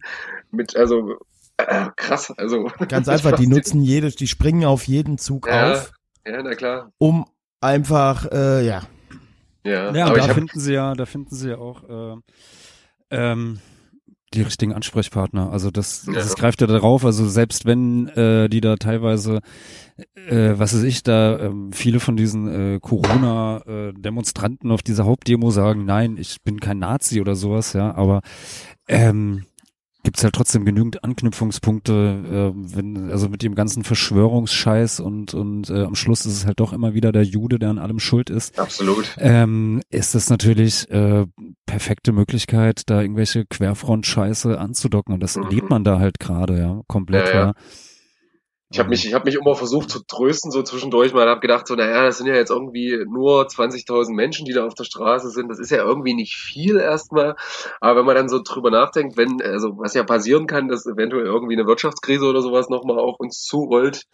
mit, 0.50 0.74
also, 0.76 1.16
äh, 1.58 1.88
krass, 1.96 2.32
also. 2.36 2.70
Ganz 2.88 3.08
einfach, 3.08 3.32
die 3.32 3.46
nutzen 3.46 3.82
jedes, 3.82 4.16
die 4.16 4.26
springen 4.26 4.64
auf 4.64 4.88
jeden 4.88 5.16
Zug 5.18 5.46
Ja. 5.46 5.72
auf, 5.72 5.92
Ja, 6.26 6.42
na 6.42 6.54
klar. 6.54 6.92
um 6.98 7.26
einfach, 7.60 8.26
äh, 8.32 8.66
ja. 8.66 8.82
Ja, 9.64 9.94
Ja, 9.94 10.06
aber 10.06 10.14
und 10.14 10.18
ich 10.18 10.22
da 10.24 10.28
hab, 10.30 10.34
finden 10.34 10.58
sie 10.58 10.72
ja, 10.74 10.94
da 10.94 11.06
finden 11.06 11.34
sie 11.36 11.50
ja 11.50 11.58
auch 11.58 11.84
äh, 11.88 12.16
ähm, 13.10 13.60
die 14.34 14.42
richtigen 14.42 14.72
Ansprechpartner. 14.72 15.50
Also 15.50 15.70
das, 15.70 16.06
Ja. 16.06 16.14
das 16.14 16.34
greift 16.36 16.60
ja 16.60 16.66
darauf. 16.66 17.04
Also 17.04 17.28
selbst 17.28 17.64
wenn 17.66 18.08
äh, 18.08 18.48
die 18.48 18.60
da 18.60 18.76
teilweise, 18.76 19.40
äh, 20.28 20.54
was 20.56 20.74
weiß 20.74 20.82
ich, 20.84 21.02
da 21.02 21.38
ähm, 21.38 21.72
viele 21.72 22.00
von 22.00 22.16
diesen 22.16 22.48
äh, 22.48 22.78
Corona-Demonstranten 22.80 24.70
auf 24.70 24.82
dieser 24.82 25.04
Hauptdemo 25.04 25.50
sagen, 25.50 25.84
nein, 25.84 26.16
ich 26.18 26.42
bin 26.42 26.60
kein 26.60 26.78
Nazi 26.78 27.20
oder 27.20 27.34
sowas, 27.34 27.72
ja, 27.72 27.94
aber 27.94 28.22
ähm, 28.88 29.44
gibt's 30.04 30.24
halt 30.24 30.34
trotzdem 30.34 30.64
genügend 30.64 31.04
Anknüpfungspunkte, 31.04 32.52
äh, 32.52 32.76
wenn, 32.76 33.10
also 33.10 33.28
mit 33.28 33.42
dem 33.42 33.54
ganzen 33.54 33.84
Verschwörungsscheiß 33.84 35.00
und 35.00 35.34
und 35.34 35.70
äh, 35.70 35.84
am 35.84 35.94
Schluss 35.94 36.26
ist 36.26 36.32
es 36.36 36.46
halt 36.46 36.60
doch 36.60 36.72
immer 36.72 36.94
wieder 36.94 37.12
der 37.12 37.22
Jude, 37.22 37.58
der 37.58 37.70
an 37.70 37.78
allem 37.78 37.98
schuld 38.00 38.28
ist 38.30 38.58
absolut. 38.58 39.14
ähm, 39.18 39.80
ist 39.90 40.14
das 40.14 40.28
natürlich 40.30 40.90
äh, 40.90 41.26
perfekte 41.66 42.12
Möglichkeit, 42.12 42.82
da 42.86 43.00
irgendwelche 43.00 43.44
Querfront-Scheiße 43.46 44.58
anzudocken. 44.58 45.14
Und 45.14 45.20
das 45.22 45.36
Mhm. 45.36 45.44
erlebt 45.44 45.70
man 45.70 45.84
da 45.84 45.98
halt 45.98 46.18
gerade, 46.18 46.58
ja, 46.58 46.80
komplett, 46.88 47.28
Ja, 47.28 47.34
ja. 47.34 47.40
ja. 47.46 47.52
Ich 48.72 48.78
habe 48.78 48.88
mich, 48.88 49.06
ich 49.06 49.12
habe 49.12 49.26
mich 49.26 49.34
immer 49.34 49.54
versucht 49.54 49.90
zu 49.90 50.02
trösten 50.02 50.50
so 50.50 50.62
zwischendurch 50.62 51.12
mal, 51.12 51.28
habe 51.28 51.40
gedacht 51.40 51.66
so, 51.66 51.74
naja, 51.74 52.04
das 52.04 52.16
sind 52.16 52.26
ja 52.26 52.34
jetzt 52.34 52.50
irgendwie 52.50 53.04
nur 53.06 53.46
20.000 53.46 54.14
Menschen, 54.14 54.46
die 54.46 54.54
da 54.54 54.64
auf 54.64 54.74
der 54.74 54.84
Straße 54.84 55.28
sind. 55.28 55.50
Das 55.50 55.58
ist 55.58 55.70
ja 55.70 55.84
irgendwie 55.84 56.14
nicht 56.14 56.36
viel 56.36 56.78
erstmal. 56.78 57.36
Aber 57.80 58.00
wenn 58.00 58.06
man 58.06 58.16
dann 58.16 58.28
so 58.30 58.40
drüber 58.42 58.70
nachdenkt, 58.70 59.18
wenn, 59.18 59.42
also 59.42 59.76
was 59.76 59.92
ja 59.92 60.04
passieren 60.04 60.46
kann, 60.46 60.68
dass 60.68 60.86
eventuell 60.86 61.26
irgendwie 61.26 61.54
eine 61.54 61.66
Wirtschaftskrise 61.66 62.24
oder 62.24 62.40
sowas 62.40 62.70
nochmal 62.70 62.98
auf 62.98 63.16
uns 63.18 63.42
zurollt 63.42 64.04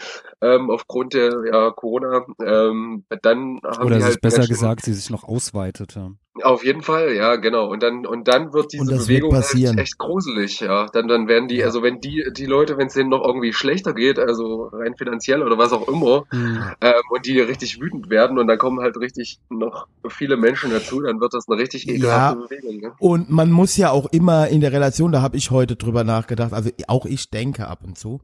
ähm, 0.42 0.70
aufgrund 0.70 1.14
der 1.14 1.32
ja, 1.52 1.70
Corona, 1.70 2.26
ähm, 2.44 3.04
dann 3.22 3.60
haben 3.64 3.86
Oder 3.86 3.96
die 3.96 4.00
es 4.00 4.04
halt 4.04 4.14
ist 4.16 4.20
besser 4.20 4.46
gesagt, 4.48 4.84
sie 4.84 4.94
sich 4.94 5.08
noch 5.10 5.22
ausweitet, 5.22 5.94
ja. 5.94 6.10
Auf 6.42 6.64
jeden 6.64 6.82
Fall, 6.82 7.12
ja, 7.14 7.36
genau. 7.36 7.68
Und 7.70 7.82
dann 7.82 8.06
und 8.06 8.28
dann 8.28 8.52
wird 8.52 8.72
diese 8.72 8.86
wird 8.86 9.00
Bewegung 9.00 9.30
passieren. 9.30 9.76
halt 9.76 9.86
echt 9.86 9.98
gruselig, 9.98 10.60
ja. 10.60 10.86
Dann 10.92 11.08
dann 11.08 11.28
werden 11.28 11.48
die, 11.48 11.56
Ja. 11.56 11.66
also 11.66 11.82
wenn 11.82 12.00
die 12.00 12.24
die 12.32 12.46
Leute, 12.46 12.76
wenn 12.78 12.86
es 12.88 12.94
denen 12.94 13.10
noch 13.10 13.24
irgendwie 13.24 13.52
schlechter 13.52 13.92
geht, 13.94 14.18
also 14.18 14.68
rein 14.72 14.94
finanziell 14.96 15.42
oder 15.42 15.58
was 15.58 15.72
auch 15.72 15.88
immer, 15.88 16.24
Hm. 16.30 16.58
ähm, 16.80 16.92
und 17.10 17.26
die 17.26 17.40
richtig 17.40 17.80
wütend 17.80 18.10
werden 18.10 18.38
und 18.38 18.46
dann 18.46 18.58
kommen 18.58 18.80
halt 18.80 18.96
richtig 18.98 19.38
noch 19.50 19.86
viele 20.08 20.36
Menschen 20.36 20.70
dazu, 20.70 21.00
dann 21.00 21.20
wird 21.20 21.34
das 21.34 21.48
eine 21.48 21.58
richtig 21.60 21.88
ekelhafte 21.88 22.40
Bewegung. 22.48 22.80
Ne? 22.80 22.92
Und 22.98 23.30
man 23.30 23.50
muss 23.50 23.76
ja 23.76 23.90
auch 23.90 24.06
immer 24.12 24.48
in 24.48 24.60
der 24.60 24.72
Relation, 24.72 25.12
da 25.12 25.22
habe 25.22 25.36
ich 25.36 25.50
heute 25.50 25.76
drüber 25.76 26.04
nachgedacht, 26.04 26.52
also 26.52 26.70
auch 26.86 27.06
ich 27.06 27.30
denke 27.30 27.66
ab 27.68 27.80
und 27.84 27.98
zu, 27.98 28.20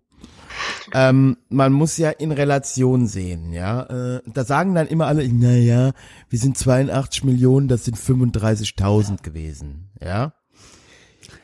ähm, 0.93 1.36
man 1.48 1.73
muss 1.73 1.97
ja 1.97 2.11
in 2.11 2.32
Relation 2.32 3.06
sehen, 3.06 3.52
ja. 3.52 3.82
Äh, 4.16 4.20
da 4.32 4.44
sagen 4.44 4.74
dann 4.74 4.86
immer 4.86 5.06
alle, 5.06 5.27
na 5.28 5.52
ja, 5.52 5.93
wir 6.28 6.39
sind 6.39 6.59
82 6.59 7.24
Millionen, 7.24 7.69
das 7.69 7.85
sind 7.85 7.97
35.000 7.97 9.23
gewesen, 9.23 9.90
ja. 10.01 10.32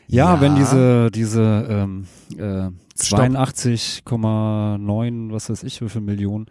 Ja, 0.09 0.35
Ja. 0.35 0.41
wenn 0.41 0.57
diese, 0.57 1.11
diese 1.13 1.67
ähm, 1.69 2.07
äh, 2.37 2.71
82,9, 2.99 5.33
was 5.33 5.51
weiß 5.51 5.63
ich, 5.63 5.81
wie 5.81 5.89
viel 5.89 6.01
Millionen, 6.01 6.47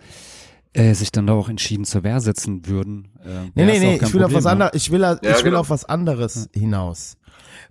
äh, 0.73 0.93
sich 0.93 1.11
dann 1.11 1.27
da 1.27 1.33
auch 1.33 1.49
entschieden 1.49 1.83
zur 1.83 2.03
Wehr 2.03 2.19
setzen 2.21 2.65
würden. 2.67 3.09
Äh, 3.23 3.45
Nee, 3.55 3.65
nee, 3.65 3.79
nee, 3.79 3.95
ich 3.95 4.01
will 4.13 4.23
auf 4.23 4.31
Problem, 4.31 4.33
was 4.33 4.43
ja. 4.45 4.51
anderes, 4.51 4.71
ich 4.75 4.91
will, 4.91 5.01
ich 5.01 5.27
Ja, 5.29 5.35
will 5.37 5.43
genau. 5.43 5.59
auf 5.61 5.69
was 5.69 5.85
anderes 5.85 6.49
hinaus. 6.53 7.17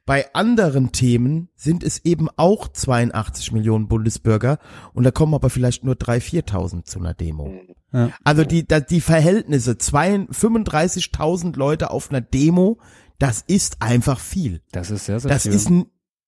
Bei 0.06 0.32
anderen 0.34 0.92
Themen 0.92 1.48
sind 1.56 1.82
es 1.82 2.04
eben 2.04 2.28
auch 2.36 2.68
82 2.68 3.52
Millionen 3.52 3.88
Bundesbürger 3.88 4.58
und 4.94 5.04
da 5.04 5.10
kommen 5.10 5.34
aber 5.34 5.50
vielleicht 5.50 5.84
nur 5.84 5.94
3.000, 5.94 6.44
4.000 6.48 6.84
zu 6.84 6.98
einer 6.98 7.14
Demo. 7.14 7.52
Ja. 7.92 8.10
Also 8.24 8.44
die, 8.44 8.66
die 8.66 9.00
Verhältnisse, 9.00 9.78
zwei- 9.78 10.14
35.000 10.16 11.56
Leute 11.56 11.90
auf 11.90 12.10
einer 12.10 12.20
Demo, 12.20 12.78
das 13.18 13.42
ist 13.46 13.80
einfach 13.80 14.20
viel. 14.20 14.62
Das 14.72 14.90
ist 14.90 15.06
sehr, 15.06 15.20
sehr 15.20 15.30
Das 15.30 15.42
viel. 15.44 15.52
ist, 15.52 15.70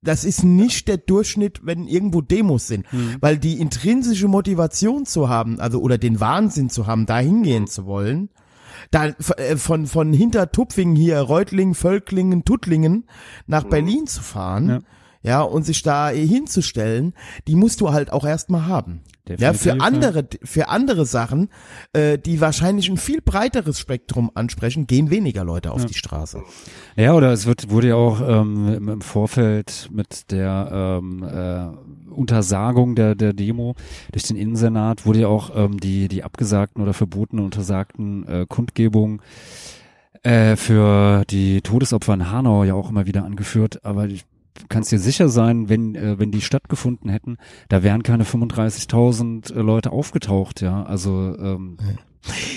das 0.03 0.24
ist 0.24 0.43
nicht 0.43 0.89
der 0.89 0.97
Durchschnitt, 0.97 1.61
wenn 1.65 1.87
irgendwo 1.87 2.23
Demos 2.23 2.66
sind. 2.66 2.87
Weil 3.20 3.39
die 3.39 3.61
intrinsische 3.61 4.28
Motivation 4.28 5.05
zu 5.05 5.28
haben, 5.28 5.61
also 5.61 5.81
oder 5.81 5.99
den 5.99 6.20
Wahnsinn 6.20 6.70
zu 6.70 6.87
haben, 6.87 7.07
da 7.07 7.19
hingehen 7.19 7.66
zu 7.66 7.85
wollen, 7.87 8.31
da 8.91 9.07
f- 9.07 9.31
äh, 9.39 9.57
von, 9.57 9.87
von 9.87 10.12
Hintertupfing 10.12 10.95
hier, 10.97 11.21
Reutlingen, 11.21 11.75
Völklingen, 11.75 12.45
Tuttlingen 12.45 13.05
nach 13.47 13.65
Berlin 13.65 14.07
zu 14.07 14.23
fahren, 14.23 14.69
Ja. 14.69 14.81
ja. 15.23 15.43
und 15.43 15.65
sich 15.65 15.83
da 15.83 16.09
hinzustellen, 16.11 17.15
die 17.47 17.55
musst 17.55 17.81
du 17.81 17.93
halt 17.93 18.12
auch 18.12 18.25
erstmal 18.27 18.67
haben. 18.67 19.03
Ja, 19.29 19.53
für 19.53 19.75
Definitiv, 19.75 19.83
andere, 19.87 20.29
für 20.43 20.69
andere 20.71 21.07
Sachen, 21.07 21.51
äh, 21.93 22.19
die 22.19 22.41
wahrscheinlich 22.41 22.89
ein 22.89 22.97
viel 22.97 23.21
breiteres 23.21 23.79
Spektrum 23.79 24.33
ansprechen, 24.35 24.89
gehen 24.89 25.11
weniger 25.11 25.45
Leute 25.45 25.71
auf 25.71 25.85
die 25.87 25.95
Straße. 25.95 26.43
Ja, 26.97 27.15
oder 27.15 27.31
es 27.33 27.47
wird, 27.47 27.71
wurde 27.71 27.89
ja 27.89 27.95
auch 27.95 28.21
ähm, 28.27 28.75
im, 28.75 28.89
im 28.89 29.01
Vorfeld 29.03 29.89
mit 29.93 30.33
der 30.33 30.99
ähm, 31.01 31.23
äh, 31.23 31.90
Untersagung 32.21 32.95
der, 32.95 33.15
der 33.15 33.33
Demo 33.33 33.75
durch 34.13 34.25
den 34.25 34.37
Innensenat 34.37 35.07
wurde 35.07 35.21
ja 35.21 35.29
auch 35.29 35.51
ähm, 35.55 35.81
die, 35.81 36.09
die 36.09 36.23
abgesagten 36.23 36.83
oder 36.83 36.93
verbotenen, 36.93 37.45
untersagten 37.45 38.27
äh, 38.29 38.47
Kundgebungen 38.49 39.21
äh, 40.23 40.57
für 40.57 41.25
die 41.31 41.63
Todesopfer 41.63 42.15
in 42.15 42.31
Hanau 42.31 42.65
ja 42.65 42.75
auch 42.75 42.91
immer 42.91 43.07
wieder 43.07 43.25
angeführt. 43.25 43.85
Aber 43.85 44.07
ich 44.07 44.25
kannst 44.69 44.93
dir 44.93 44.99
sicher 44.99 45.29
sein, 45.29 45.69
wenn, 45.69 45.95
äh, 45.95 46.19
wenn 46.19 46.31
die 46.31 46.41
stattgefunden 46.41 47.11
hätten, 47.11 47.39
da 47.69 47.83
wären 47.83 48.03
keine 48.03 48.25
35.000 48.25 49.55
äh, 49.55 49.61
Leute 49.61 49.93
aufgetaucht, 49.93 50.61
ja. 50.61 50.83
Also 50.85 51.37
ähm, 51.39 51.79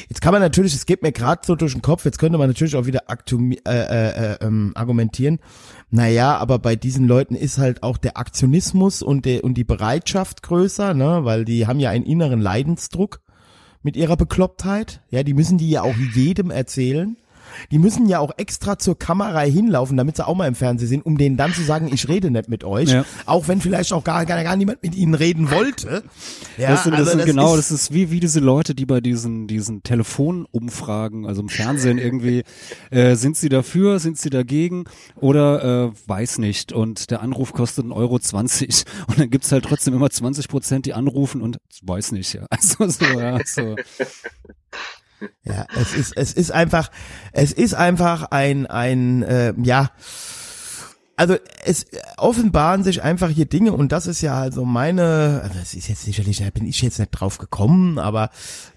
Jetzt 0.09 0.21
kann 0.21 0.33
man 0.33 0.41
natürlich, 0.41 0.75
es 0.75 0.85
geht 0.85 1.01
mir 1.01 1.13
gerade 1.13 1.41
so 1.45 1.55
durch 1.55 1.71
den 1.71 1.81
Kopf, 1.81 2.03
jetzt 2.05 2.19
könnte 2.19 2.37
man 2.37 2.49
natürlich 2.49 2.75
auch 2.75 2.85
wieder 2.85 3.09
aktu 3.09 3.51
äh, 3.51 3.55
äh, 3.65 4.33
äh, 4.33 4.37
ähm, 4.41 4.73
argumentieren. 4.75 5.39
Naja, 5.95 6.37
aber 6.37 6.57
bei 6.57 6.75
diesen 6.75 7.05
Leuten 7.05 7.35
ist 7.35 7.59
halt 7.59 7.83
auch 7.83 7.97
der 7.99 8.17
Aktionismus 8.17 9.03
und, 9.03 9.25
der, 9.25 9.43
und 9.43 9.53
die 9.53 9.63
Bereitschaft 9.63 10.41
größer, 10.41 10.95
ne, 10.95 11.19
weil 11.21 11.45
die 11.45 11.67
haben 11.67 11.79
ja 11.79 11.91
einen 11.91 12.03
inneren 12.03 12.41
Leidensdruck 12.41 13.21
mit 13.83 13.95
ihrer 13.95 14.17
Beklopptheit. 14.17 15.01
Ja, 15.11 15.21
die 15.21 15.35
müssen 15.35 15.59
die 15.59 15.69
ja 15.69 15.83
auch 15.83 15.93
jedem 16.15 16.49
erzählen. 16.49 17.15
Die 17.71 17.79
müssen 17.79 18.07
ja 18.07 18.19
auch 18.19 18.31
extra 18.37 18.77
zur 18.77 18.97
Kamera 18.97 19.41
hinlaufen, 19.41 19.97
damit 19.97 20.17
sie 20.17 20.27
auch 20.27 20.35
mal 20.35 20.47
im 20.47 20.55
Fernsehen 20.55 20.87
sind, 20.87 21.05
um 21.05 21.17
denen 21.17 21.37
dann 21.37 21.53
zu 21.53 21.61
sagen, 21.63 21.89
ich 21.93 22.07
rede 22.07 22.31
nicht 22.31 22.49
mit 22.49 22.63
euch. 22.63 22.89
Ja. 22.89 23.05
Auch 23.25 23.47
wenn 23.47 23.61
vielleicht 23.61 23.93
auch 23.93 24.03
gar, 24.03 24.25
gar, 24.25 24.43
gar 24.43 24.55
niemand 24.55 24.83
mit 24.83 24.95
ihnen 24.95 25.13
reden 25.13 25.51
wollte. 25.51 26.03
Ja, 26.57 26.69
das, 26.71 26.83
sind, 26.83 26.93
das 26.93 27.07
also 27.07 27.17
sind 27.17 27.25
genau, 27.25 27.55
ist- 27.55 27.71
das 27.71 27.81
ist 27.81 27.93
wie, 27.93 28.11
wie 28.11 28.19
diese 28.19 28.39
Leute, 28.39 28.75
die 28.75 28.85
bei 28.85 29.01
diesen, 29.01 29.47
diesen 29.47 29.83
Telefonumfragen, 29.83 31.25
also 31.25 31.41
im 31.41 31.49
Fernsehen 31.49 31.97
irgendwie, 31.97 32.43
äh, 32.91 33.15
sind 33.15 33.37
sie 33.37 33.49
dafür, 33.49 33.99
sind 33.99 34.17
sie 34.17 34.29
dagegen 34.29 34.85
oder 35.15 35.87
äh, 35.87 35.91
weiß 36.07 36.37
nicht 36.39 36.73
und 36.73 37.11
der 37.11 37.21
Anruf 37.21 37.53
kostet 37.53 37.85
1,20 37.85 37.95
Euro 37.95 38.19
20 38.19 38.83
und 39.07 39.19
dann 39.19 39.29
gibt's 39.29 39.51
halt 39.51 39.65
trotzdem 39.65 39.93
immer 39.93 40.09
20 40.09 40.47
Prozent, 40.47 40.85
die 40.85 40.93
anrufen 40.93 41.41
und 41.41 41.57
weiß 41.81 42.11
nicht, 42.13 42.33
ja. 42.33 42.45
Also 42.49 42.87
so, 42.87 43.05
ja, 43.19 43.39
so. 43.45 43.75
Ja, 45.43 45.65
es 45.75 45.93
ist, 45.93 46.17
es 46.17 46.33
ist 46.33 46.51
einfach, 46.51 46.89
es 47.31 47.51
ist 47.51 47.73
einfach 47.73 48.23
ein, 48.31 48.65
ein, 48.65 49.23
äh, 49.23 49.53
ja, 49.61 49.91
also 51.15 51.35
es 51.63 51.85
offenbaren 52.17 52.83
sich 52.83 53.03
einfach 53.03 53.29
hier 53.29 53.45
Dinge 53.45 53.73
und 53.73 53.91
das 53.91 54.07
ist 54.07 54.21
ja 54.21 54.35
also 54.35 54.65
meine, 54.65 55.41
also 55.43 55.59
es 55.61 55.75
ist 55.75 55.87
jetzt 55.87 56.03
sicherlich, 56.03 56.39
da 56.39 56.49
bin 56.49 56.65
ich 56.65 56.81
jetzt 56.81 56.97
nicht 56.97 57.11
drauf 57.11 57.37
gekommen, 57.37 57.99
aber 57.99 58.29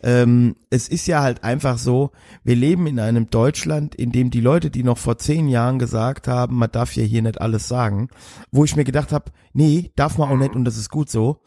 ähm, 0.02 0.54
es 0.68 0.88
ist 0.88 1.06
ja 1.06 1.22
halt 1.22 1.44
einfach 1.44 1.78
so, 1.78 2.10
wir 2.44 2.54
leben 2.54 2.86
in 2.86 3.00
einem 3.00 3.30
Deutschland, 3.30 3.94
in 3.94 4.12
dem 4.12 4.30
die 4.30 4.40
Leute, 4.40 4.70
die 4.70 4.82
noch 4.82 4.98
vor 4.98 5.18
zehn 5.18 5.48
Jahren 5.48 5.78
gesagt 5.78 6.28
haben, 6.28 6.56
man 6.56 6.70
darf 6.70 6.94
ja 6.94 7.04
hier 7.04 7.22
nicht 7.22 7.40
alles 7.40 7.68
sagen, 7.68 8.08
wo 8.50 8.64
ich 8.64 8.76
mir 8.76 8.84
gedacht 8.84 9.12
habe, 9.12 9.32
nee, 9.54 9.92
darf 9.96 10.18
man 10.18 10.28
auch 10.28 10.36
nicht 10.36 10.54
und 10.54 10.64
das 10.64 10.76
ist 10.76 10.90
gut 10.90 11.08
so, 11.08 11.40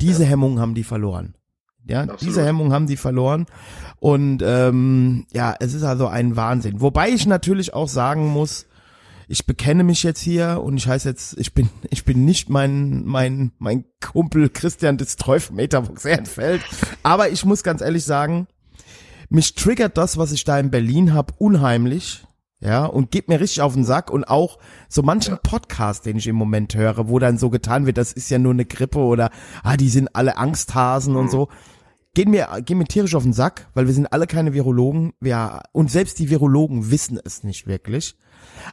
diese 0.00 0.26
Hemmungen 0.26 0.60
haben 0.60 0.74
die 0.74 0.84
verloren. 0.84 1.34
Ja, 1.86 2.02
Absolut. 2.02 2.22
diese 2.22 2.44
Hemmung 2.44 2.72
haben 2.72 2.86
die 2.86 2.96
verloren. 2.96 3.46
Und 4.00 4.42
ähm, 4.44 5.26
ja, 5.32 5.54
es 5.60 5.74
ist 5.74 5.82
also 5.82 6.06
ein 6.06 6.36
Wahnsinn. 6.36 6.80
Wobei 6.80 7.10
ich 7.10 7.26
natürlich 7.26 7.74
auch 7.74 7.88
sagen 7.88 8.28
muss, 8.28 8.66
ich 9.28 9.46
bekenne 9.46 9.84
mich 9.84 10.02
jetzt 10.02 10.20
hier 10.20 10.60
und 10.62 10.76
ich 10.76 10.86
heiße 10.86 11.08
jetzt, 11.08 11.38
ich 11.38 11.54
bin, 11.54 11.68
ich 11.90 12.04
bin 12.04 12.24
nicht 12.24 12.48
mein, 12.48 13.04
mein, 13.04 13.52
mein 13.58 13.84
Kumpel 14.00 14.48
Christian 14.48 14.96
des 14.96 15.16
Meterbox 15.52 16.04
Ehrenfeld. 16.04 16.62
Aber 17.02 17.28
ich 17.30 17.44
muss 17.44 17.62
ganz 17.62 17.80
ehrlich 17.80 18.04
sagen, 18.04 18.46
mich 19.28 19.54
triggert 19.54 19.96
das, 19.96 20.18
was 20.18 20.32
ich 20.32 20.44
da 20.44 20.58
in 20.58 20.70
Berlin 20.70 21.14
hab, 21.14 21.40
unheimlich. 21.40 22.24
Ja, 22.60 22.86
und 22.86 23.10
geht 23.10 23.28
mir 23.28 23.40
richtig 23.40 23.60
auf 23.60 23.74
den 23.74 23.84
Sack 23.84 24.10
und 24.10 24.24
auch 24.24 24.58
so 24.88 25.02
manchen 25.02 25.36
Podcast, 25.42 26.06
den 26.06 26.16
ich 26.16 26.26
im 26.26 26.36
Moment 26.36 26.74
höre, 26.74 27.08
wo 27.08 27.18
dann 27.18 27.36
so 27.36 27.50
getan 27.50 27.84
wird, 27.84 27.98
das 27.98 28.12
ist 28.12 28.30
ja 28.30 28.38
nur 28.38 28.52
eine 28.52 28.64
Grippe 28.64 29.00
oder, 29.00 29.30
ah, 29.62 29.76
die 29.76 29.90
sind 29.90 30.16
alle 30.16 30.38
Angsthasen 30.38 31.14
und 31.14 31.30
so. 31.30 31.48
Gehen 32.14 32.30
mir, 32.30 32.48
gehen 32.64 32.78
mir 32.78 32.84
tierisch 32.84 33.14
auf 33.14 33.24
den 33.24 33.32
Sack, 33.32 33.68
weil 33.74 33.86
wir 33.86 33.94
sind 33.94 34.06
alle 34.06 34.26
keine 34.26 34.54
Virologen, 34.54 35.14
wir, 35.20 35.62
und 35.72 35.90
selbst 35.90 36.18
die 36.20 36.30
Virologen 36.30 36.90
wissen 36.90 37.20
es 37.24 37.42
nicht 37.42 37.66
wirklich. 37.66 38.16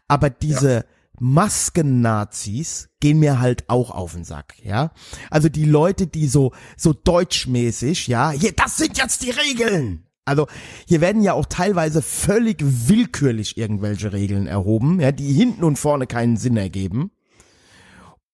Aber 0.07 0.29
diese 0.29 0.85
Masken-Nazis 1.19 2.89
gehen 2.99 3.19
mir 3.19 3.39
halt 3.39 3.69
auch 3.69 3.91
auf 3.91 4.13
den 4.13 4.23
Sack, 4.23 4.55
ja. 4.63 4.91
Also 5.29 5.49
die 5.49 5.65
Leute, 5.65 6.07
die 6.07 6.27
so, 6.27 6.51
so 6.77 6.93
deutschmäßig, 6.93 8.07
ja, 8.07 8.31
hier, 8.31 8.53
das 8.53 8.77
sind 8.77 8.97
jetzt 8.97 9.23
die 9.23 9.31
Regeln. 9.31 10.05
Also 10.25 10.47
hier 10.87 11.01
werden 11.01 11.23
ja 11.23 11.33
auch 11.33 11.45
teilweise 11.47 12.01
völlig 12.01 12.57
willkürlich 12.61 13.57
irgendwelche 13.57 14.13
Regeln 14.13 14.47
erhoben, 14.47 14.99
ja, 14.99 15.11
die 15.11 15.33
hinten 15.33 15.63
und 15.63 15.77
vorne 15.77 16.07
keinen 16.07 16.37
Sinn 16.37 16.57
ergeben. 16.57 17.11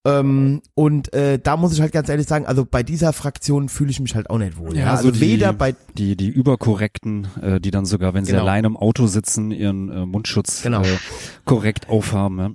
Ähm, 0.05 0.61
und 0.73 1.11
äh, 1.13 1.37
da 1.37 1.57
muss 1.57 1.73
ich 1.73 1.81
halt 1.81 1.91
ganz 1.91 2.07
ehrlich 2.07 2.27
sagen, 2.27 2.45
also 2.45 2.65
bei 2.65 2.81
dieser 2.83 3.11
Fraktion 3.13 3.67
fühle 3.67 3.89
ich 3.91 3.99
mich 3.99 4.15
halt 4.15 4.29
auch 4.29 4.37
nicht 4.37 4.57
wohl. 4.57 4.75
Ja, 4.77 4.91
also 4.91 5.11
die, 5.11 5.19
weder 5.19 5.51
bei 5.53 5.75
die, 5.97 6.15
die 6.15 6.29
überkorrekten, 6.29 7.27
äh, 7.41 7.59
die 7.59 7.71
dann 7.71 7.85
sogar, 7.85 8.13
wenn 8.13 8.23
sie 8.23 8.31
Genau. 8.31 8.43
allein 8.43 8.63
im 8.63 8.77
Auto 8.77 9.07
sitzen, 9.07 9.51
ihren 9.51 9.89
äh, 9.89 10.05
Mundschutz 10.05 10.61
Genau. 10.61 10.81
äh, 10.81 10.97
korrekt 11.45 11.89
aufhaben. 11.89 12.39
Ja. 12.39 12.51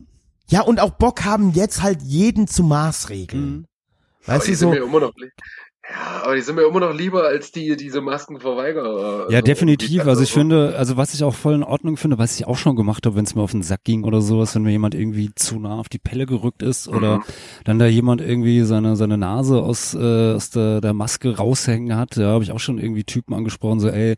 ja 0.48 0.60
und 0.62 0.81
auch 0.81 0.93
Bock 0.93 1.24
haben 1.24 1.52
jetzt 1.52 1.82
halt 1.82 2.01
jeden 2.02 2.47
zu 2.47 2.62
Maßregeln. 2.62 3.51
Mhm. 3.51 3.64
Weißt 4.24 4.48
du 4.48 4.55
so? 4.55 4.73
Ja, 5.93 6.23
aber 6.24 6.35
die 6.36 6.40
sind 6.40 6.55
mir 6.56 6.62
immer 6.66 6.81
noch 6.81 6.94
lieber 6.94 7.24
als 7.24 7.52
die, 7.52 7.77
diese 7.77 8.01
Maskenverweigerer. 8.01 9.27
Ja, 9.31 9.39
Also, 9.39 9.43
definitiv. 9.43 10.06
Also 10.06 10.23
ich 10.23 10.32
finde, 10.32 10.74
also 10.77 10.97
was 10.97 11.12
ich 11.14 11.23
auch 11.24 11.35
voll 11.35 11.55
in 11.55 11.62
Ordnung 11.62 11.97
finde, 11.97 12.19
was 12.19 12.35
ich 12.39 12.47
auch 12.47 12.56
schon 12.56 12.77
gemacht 12.77 13.05
habe, 13.06 13.16
wenn 13.16 13.24
es 13.24 13.35
mir 13.35 13.43
auf 13.43 13.51
den 13.52 13.62
Sack 13.62 13.85
ging 13.85 14.05
oder 14.05 14.20
sowas, 14.23 14.55
wenn 14.55 14.62
mir 14.62 14.70
jemand 14.70 14.94
irgendwie 14.94 15.31
zu 15.35 15.59
nah 15.59 15.78
auf 15.78 15.89
die 15.89 15.98
Pelle 15.98 16.27
gerückt 16.27 16.62
ist 16.62 16.89
oder 16.89 17.19
Mhm. 17.19 17.23
dann 17.64 17.78
da 17.78 17.86
jemand 17.86 18.20
irgendwie 18.20 18.62
seine 18.62 18.97
seine 18.97 19.19
Nase 19.19 19.60
aus, 19.62 19.94
äh, 19.94 20.32
aus 20.35 20.51
der, 20.51 20.81
der 20.81 20.94
Maske 20.94 21.36
raushängen 21.36 21.97
hat, 21.97 22.16
ja, 22.16 22.28
habe 22.28 22.44
ich 22.44 22.52
auch 22.52 22.60
schon 22.60 22.78
irgendwie 22.78 23.05
Typen 23.05 23.35
angesprochen, 23.35 23.81
so 23.81 23.89
ey, 23.89 24.14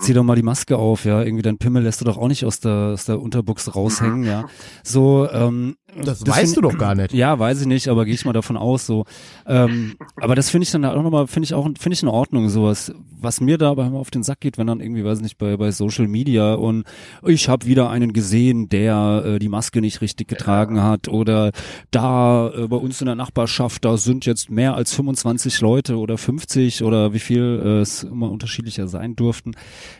zieh 0.00 0.12
doch 0.12 0.24
mal 0.24 0.34
die 0.36 0.42
Maske 0.42 0.76
auf, 0.76 1.04
ja, 1.04 1.22
irgendwie 1.22 1.42
dein 1.42 1.58
Pimmel 1.58 1.82
lässt 1.84 2.00
du 2.00 2.04
doch 2.04 2.18
auch 2.18 2.28
nicht 2.28 2.44
aus 2.44 2.60
der 2.60 2.92
aus 2.94 3.04
der 3.04 3.20
Unterbuchs 3.20 3.74
raushängen, 3.74 4.24
ja. 4.24 4.44
So, 4.82 5.28
ähm, 5.30 5.76
Das, 6.02 6.20
das 6.20 6.28
weißt 6.28 6.54
find- 6.54 6.56
du 6.56 6.60
doch 6.62 6.78
gar 6.78 6.94
nicht. 6.94 7.12
ja, 7.12 7.38
weiß 7.38 7.60
ich 7.60 7.66
nicht, 7.66 7.88
aber 7.88 8.04
gehe 8.04 8.14
ich 8.14 8.24
mal 8.24 8.32
davon 8.32 8.56
aus 8.56 8.86
so. 8.86 9.04
Ähm, 9.46 9.94
aber 10.16 10.34
das 10.34 10.50
finde 10.50 10.64
ich 10.64 10.70
dann 10.70 10.84
auch 10.84 11.02
nochmal, 11.02 11.26
finde 11.26 11.44
ich 11.44 11.54
auch, 11.54 11.64
finde 11.64 11.92
ich 11.94 12.02
in 12.02 12.08
Ordnung, 12.08 12.48
sowas. 12.48 12.92
Was 13.20 13.40
mir 13.40 13.56
da 13.58 13.70
aber 13.70 13.86
immer 13.86 13.98
auf 14.00 14.10
den 14.10 14.22
Sack 14.22 14.40
geht, 14.40 14.58
wenn 14.58 14.66
dann 14.66 14.80
irgendwie, 14.80 15.04
weiß 15.04 15.18
ich 15.18 15.22
nicht, 15.22 15.38
bei, 15.38 15.56
bei 15.56 15.70
Social 15.70 16.08
Media 16.08 16.54
und 16.54 16.84
ich 17.26 17.48
habe 17.48 17.64
wieder 17.66 17.88
einen 17.90 18.12
gesehen, 18.12 18.68
der 18.68 19.22
äh, 19.24 19.38
die 19.38 19.48
Maske 19.48 19.80
nicht 19.80 20.00
richtig 20.00 20.28
getragen 20.28 20.82
hat 20.82 21.08
oder 21.08 21.52
da 21.90 22.50
äh, 22.50 22.66
bei 22.68 22.76
uns 22.76 23.00
in 23.00 23.06
der 23.06 23.14
Nachbarschaft, 23.14 23.84
da 23.84 23.96
sind 23.96 24.26
jetzt 24.26 24.50
mehr 24.50 24.74
als 24.74 24.92
25 24.94 25.60
Leute 25.60 25.96
oder 25.98 26.18
50 26.18 26.82
oder 26.84 27.12
wie 27.14 27.18
viel 27.18 27.62
äh, 27.64 27.80
es 27.80 28.02
immer 28.04 28.30
unterschiedlicher 28.30 28.88
sein 28.88 29.16
durften. 29.16 29.52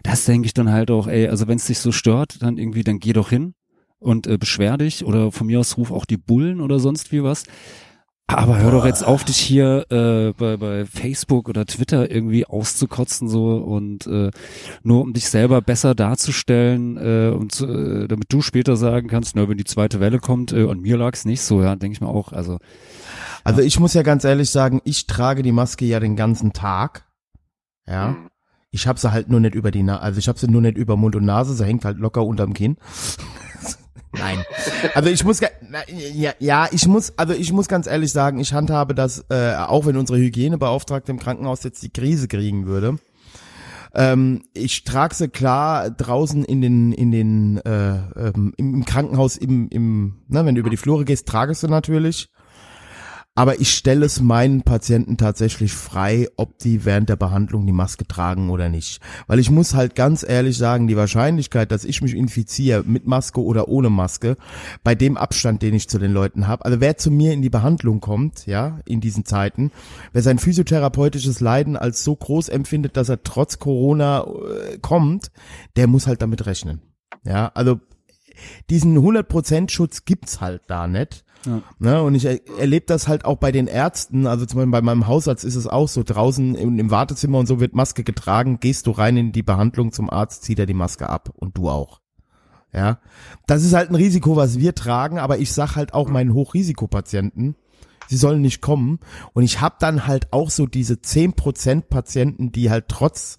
Das 0.03 0.25
denke 0.25 0.47
ich 0.47 0.55
dann 0.55 0.71
halt 0.71 0.91
auch, 0.91 1.07
ey, 1.07 1.29
also 1.29 1.49
wenn 1.49 1.57
es 1.57 1.67
dich 1.67 1.79
so 1.79 1.93
stört, 1.93 2.43
dann 2.43 2.59
irgendwie, 2.59 2.85
dann 2.85 2.99
geh 2.99 3.13
doch 3.13 3.31
hin 3.31 3.55
und 4.05 4.27
äh, 4.27 4.39
beschwer 4.39 4.79
dich 4.79 5.05
oder 5.05 5.33
von 5.33 5.47
mir 5.47 5.61
aus 5.61 5.77
ruf 5.77 5.91
auch 5.91 6.05
die 6.05 6.17
Bullen 6.17 6.61
oder 6.61 6.79
sonst 6.79 7.11
wie 7.13 7.23
was. 7.23 7.45
Aber 8.27 8.59
hör 8.59 8.71
doch 8.71 8.87
jetzt 8.87 9.05
auf, 9.05 9.23
dich 9.23 9.37
hier 9.37 9.85
äh, 9.91 10.33
bei, 10.33 10.57
bei 10.57 10.87
Facebook 10.87 11.47
oder 11.47 11.67
Twitter 11.67 12.11
irgendwie 12.11 12.47
auszukotzen 12.47 13.29
so 13.29 13.57
und 13.57 14.07
äh, 14.07 14.31
nur 14.83 15.03
um 15.03 15.13
dich 15.13 15.29
selber 15.29 15.61
besser 15.61 15.95
darzustellen 15.95 16.97
äh, 16.97 17.35
und 17.35 17.61
äh, 17.61 18.09
damit 18.09 18.33
du 18.33 18.41
später 18.41 18.77
sagen 18.77 19.09
kannst, 19.09 19.37
na, 19.37 19.47
wenn 19.47 19.59
die 19.59 19.65
zweite 19.65 20.01
Welle 20.01 20.21
kommt, 20.21 20.55
äh, 20.55 20.67
an 20.67 20.81
mir 20.81 20.97
lag's 20.97 21.27
nicht 21.27 21.43
so, 21.43 21.63
ja, 21.63 21.77
denke 21.77 21.95
ich 21.95 22.01
mir 22.01 22.09
auch. 22.09 22.33
Also 22.33 22.61
Also 23.45 23.61
ich 23.61 23.79
muss 23.79 23.93
ja 23.93 24.03
ganz 24.03 24.25
ehrlich 24.25 24.49
sagen, 24.49 24.81
ich 24.85 25.07
trage 25.07 25.43
die 25.43 25.53
Maske 25.53 25.85
ja 25.85 26.01
den 26.01 26.17
ganzen 26.17 26.55
Tag. 26.55 27.05
Ja. 27.87 28.09
Mhm. 28.09 28.31
Ich 28.71 28.87
habe 28.87 28.99
sie 28.99 29.13
halt 29.13 29.29
nur 29.29 29.39
nicht 29.39 29.55
über 29.55 29.71
die 29.71 29.83
Nase, 29.83 30.01
also 30.01 30.19
ich 30.19 30.29
habe 30.29 30.39
sie 30.39 30.51
nur 30.51 30.63
nicht 30.63 30.79
über 30.79 30.97
Mund 30.97 31.15
und 31.15 31.27
Nase, 31.27 31.55
sie 31.55 31.65
hängt 31.65 31.85
halt 31.85 31.99
locker 31.99 32.25
unterm 32.25 32.55
Kinn. 32.55 32.79
Nein. 34.19 34.45
Also 34.95 35.11
ich 35.11 35.25
muss, 35.25 35.41
ja, 35.41 36.33
ja, 36.39 36.69
ich 36.71 36.87
muss, 36.87 37.13
also 37.19 37.33
ich 37.35 37.53
muss 37.53 37.69
ganz 37.69 37.87
ehrlich 37.87 38.13
sagen, 38.13 38.39
ich 38.39 38.53
handhabe 38.53 38.95
das, 38.95 39.25
äh, 39.29 39.55
auch 39.55 39.87
wenn 39.87 39.97
unsere 39.97 40.19
Hygienebeauftragte 40.19 41.13
im 41.13 41.19
Krankenhaus 41.19 41.63
jetzt 41.65 41.83
die 41.83 41.91
Krise 41.91 42.29
kriegen 42.29 42.67
würde. 42.67 42.99
Ähm, 43.95 44.43
ich 44.55 44.85
trage 44.85 45.15
sie 45.15 45.29
klar 45.29 45.91
draußen 45.91 46.45
in 46.45 46.61
den, 46.61 46.93
in 46.93 47.13
den, 47.13 47.59
äh, 47.59 47.97
ähm, 48.17 48.53
im, 48.57 48.75
im 48.75 48.85
Krankenhaus, 48.85 49.37
im, 49.37 49.69
im, 49.69 50.23
ne, 50.29 50.45
wenn 50.45 50.55
du 50.55 50.61
über 50.61 50.71
die 50.71 50.77
Flure 50.77 51.05
gehst, 51.05 51.29
trage 51.29 51.53
ich 51.53 51.59
sie 51.59 51.69
natürlich. 51.69 52.29
Aber 53.37 53.61
ich 53.61 53.75
stelle 53.75 54.07
es 54.07 54.21
meinen 54.21 54.63
Patienten 54.63 55.17
tatsächlich 55.17 55.73
frei, 55.73 56.29
ob 56.37 56.59
die 56.59 56.85
während 56.85 57.09
der 57.09 57.17
Behandlung 57.17 57.67
die 57.67 57.73
Maske 57.73 58.07
tragen 58.07 58.49
oder 58.49 58.69
nicht. 58.69 59.01
Weil 59.27 59.41
ich 59.41 59.51
muss 59.51 59.75
halt 59.75 59.97
ganz 59.97 60.23
ehrlich 60.23 60.57
sagen, 60.57 60.87
die 60.87 60.97
Wahrscheinlichkeit, 60.97 61.73
dass 61.73 61.85
ich 61.85 62.01
mich 62.01 62.15
infiziere 62.15 62.85
mit 62.87 63.09
Maske 63.09 63.43
oder 63.43 63.69
ohne 63.69 63.91
Maske, 63.91 64.37
bei 64.85 64.95
dem 64.95 65.17
Abstand, 65.17 65.63
den 65.63 65.75
ich 65.75 65.89
zu 65.89 65.99
den 65.99 66.13
Leuten 66.13 66.47
habe, 66.47 66.65
also 66.65 66.81
wer 66.81 66.97
zu 66.97 67.11
mir 67.11 67.33
in 67.33 67.43
die 67.43 67.51
Behandlung 67.51 68.01
kommt, 68.01 68.47
ja, 68.47 68.79
in 68.85 69.01
diesen 69.01 69.25
Zeiten, 69.25 69.73
wer 70.13 70.23
sein 70.23 70.39
physiotherapeutisches 70.39 71.41
Leiden 71.41 71.77
als 71.77 72.05
so 72.05 72.15
groß 72.15 72.49
empfindet, 72.51 72.97
dass 72.97 73.09
er 73.09 73.25
trotz 73.25 73.59
Corona 73.59 74.25
äh, 74.25 74.79
kommt, 74.79 75.33
der 75.75 75.89
muss 75.89 76.07
halt 76.07 76.23
damit 76.23 76.47
rechnen. 76.47 76.83
Ja, 77.25 77.51
also 77.55 77.81
diesen 78.71 78.97
100% 78.97 79.71
Schutz 79.71 80.05
gibt's 80.05 80.41
halt 80.41 80.63
da 80.69 80.87
nicht. 80.87 81.24
Ja. 81.45 81.63
Ne, 81.79 82.03
und 82.03 82.15
ich 82.15 82.25
er, 82.25 82.41
erlebe 82.59 82.87
das 82.87 83.09
halt 83.09 83.25
auch 83.25 83.37
bei 83.37 83.53
den 83.53 83.67
Ärzten, 83.67 84.27
also 84.27 84.47
zum 84.47 84.59
Beispiel 84.59 84.73
bei 84.73 84.83
meinem 84.83 85.07
Hausarzt 85.07 85.45
ist 85.45 85.57
es 85.57 85.67
auch 85.67 85.89
so, 85.89 86.03
draußen 86.03 86.55
im, 86.55 86.79
im 86.79 86.91
Wartezimmer 86.91 87.39
und 87.39 87.47
so 87.47 87.61
wird 87.61 87.75
Maske 87.75 88.05
getragen, 88.05 88.61
gehst 88.61 88.87
du 88.87 88.93
rein 88.93 89.17
in 89.17 89.33
die 89.33 89.43
Behandlung 89.43 89.93
zum 89.93 90.11
Arzt, 90.11 90.45
zieht 90.45 90.59
er 90.59 90.67
die 90.67 90.75
Maske 90.75 91.09
ab. 91.09 91.31
Und 91.37 91.57
du 91.57 91.69
auch. 91.69 92.01
Ja, 92.73 92.99
das 93.47 93.63
ist 93.63 93.73
halt 93.73 93.91
ein 93.91 93.95
Risiko, 93.95 94.35
was 94.35 94.59
wir 94.59 94.75
tragen, 94.75 95.19
aber 95.19 95.39
ich 95.39 95.53
sag 95.53 95.77
halt 95.77 95.95
auch 95.95 96.09
meinen 96.09 96.35
Hochrisikopatienten, 96.35 97.55
sie 98.09 98.17
sollen 98.17 98.43
nicht 98.43 98.61
kommen. 98.63 98.99
Und 99.33 99.45
ich 99.45 99.61
habe 99.61 99.77
dann 99.79 100.09
halt 100.09 100.33
auch 100.33 100.51
so 100.51 100.67
diese 100.67 100.95
10% 100.95 101.83
Patienten, 101.83 102.51
die 102.51 102.71
halt 102.71 102.87
trotz 102.89 103.39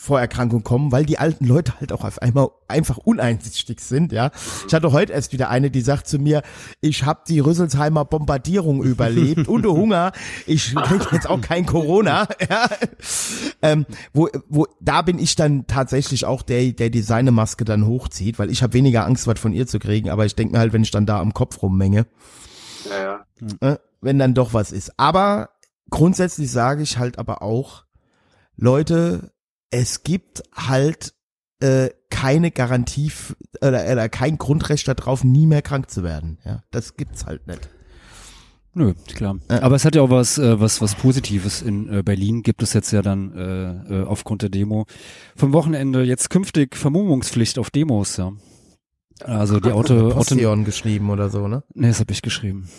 Vorerkrankung 0.00 0.64
kommen, 0.64 0.92
weil 0.92 1.04
die 1.04 1.18
alten 1.18 1.44
Leute 1.44 1.78
halt 1.78 1.92
auch 1.92 2.04
auf 2.04 2.22
einmal 2.22 2.48
einfach 2.68 2.96
uneinsichtig 2.96 3.80
sind, 3.80 4.12
ja. 4.12 4.30
Ich 4.66 4.72
hatte 4.72 4.92
heute 4.92 5.12
erst 5.12 5.34
wieder 5.34 5.50
eine, 5.50 5.70
die 5.70 5.82
sagt 5.82 6.08
zu 6.08 6.18
mir, 6.18 6.40
ich 6.80 7.04
habe 7.04 7.20
die 7.28 7.38
Rüsselsheimer 7.38 8.06
Bombardierung 8.06 8.82
überlebt 8.82 9.46
und 9.46 9.66
Hunger, 9.66 10.12
ich 10.46 10.74
krieg 10.74 11.06
jetzt 11.12 11.28
auch 11.28 11.42
kein 11.42 11.66
Corona, 11.66 12.26
ja. 12.50 12.66
Ähm, 13.60 13.84
wo, 14.14 14.30
wo, 14.48 14.66
da 14.80 15.02
bin 15.02 15.18
ich 15.18 15.36
dann 15.36 15.66
tatsächlich 15.66 16.24
auch 16.24 16.40
der, 16.40 16.72
der 16.72 16.88
die 16.88 17.02
seine 17.02 17.30
Maske 17.30 17.66
dann 17.66 17.84
hochzieht, 17.84 18.38
weil 18.38 18.50
ich 18.50 18.62
habe 18.62 18.72
weniger 18.72 19.04
Angst, 19.04 19.26
was 19.26 19.38
von 19.38 19.52
ihr 19.52 19.66
zu 19.66 19.78
kriegen, 19.78 20.08
aber 20.08 20.24
ich 20.24 20.34
denke 20.34 20.54
mir 20.54 20.60
halt, 20.60 20.72
wenn 20.72 20.82
ich 20.82 20.90
dann 20.90 21.04
da 21.04 21.20
am 21.20 21.34
Kopf 21.34 21.60
rummenge, 21.60 22.06
Ja, 22.88 23.24
ja. 23.60 23.72
äh, 23.72 23.78
wenn 24.00 24.18
dann 24.18 24.32
doch 24.32 24.54
was 24.54 24.72
ist. 24.72 24.98
Aber 24.98 25.50
grundsätzlich 25.90 26.50
sage 26.50 26.82
ich 26.82 26.96
halt 26.96 27.18
aber 27.18 27.42
auch, 27.42 27.84
Leute, 28.56 29.32
es 29.70 30.02
gibt 30.02 30.42
halt 30.54 31.14
äh, 31.60 31.90
keine 32.10 32.50
Garantie 32.50 33.12
oder, 33.60 33.90
oder 33.90 34.08
kein 34.08 34.38
Grundrecht 34.38 34.88
darauf, 34.88 35.24
nie 35.24 35.46
mehr 35.46 35.62
krank 35.62 35.90
zu 35.90 36.02
werden. 36.02 36.38
Ja, 36.44 36.62
das 36.70 36.96
gibt's 36.96 37.26
halt 37.26 37.46
nicht. 37.46 37.68
Nö, 38.72 38.94
klar. 39.14 39.38
Äh. 39.48 39.54
Aber 39.54 39.76
es 39.76 39.84
hat 39.84 39.96
ja 39.96 40.02
auch 40.02 40.10
was, 40.10 40.38
äh, 40.38 40.60
was, 40.60 40.80
was 40.80 40.94
Positives. 40.94 41.60
In 41.60 41.92
äh, 41.92 42.02
Berlin 42.02 42.42
gibt 42.42 42.62
es 42.62 42.72
jetzt 42.72 42.92
ja 42.92 43.02
dann 43.02 43.34
äh, 43.36 44.02
äh, 44.02 44.04
aufgrund 44.04 44.42
der 44.42 44.48
Demo 44.48 44.86
vom 45.34 45.52
Wochenende 45.52 46.02
jetzt 46.02 46.30
künftig 46.30 46.76
Vermummungspflicht 46.76 47.58
auf 47.58 47.70
Demos, 47.70 48.16
ja. 48.16 48.32
Also 49.24 49.60
die 49.60 49.70
Auto, 49.72 50.10
Postion 50.10 50.64
geschrieben 50.64 51.10
oder 51.10 51.28
so, 51.28 51.46
ne? 51.46 51.62
nee, 51.74 51.88
das 51.88 52.00
habe 52.00 52.12
ich 52.12 52.22
geschrieben. 52.22 52.70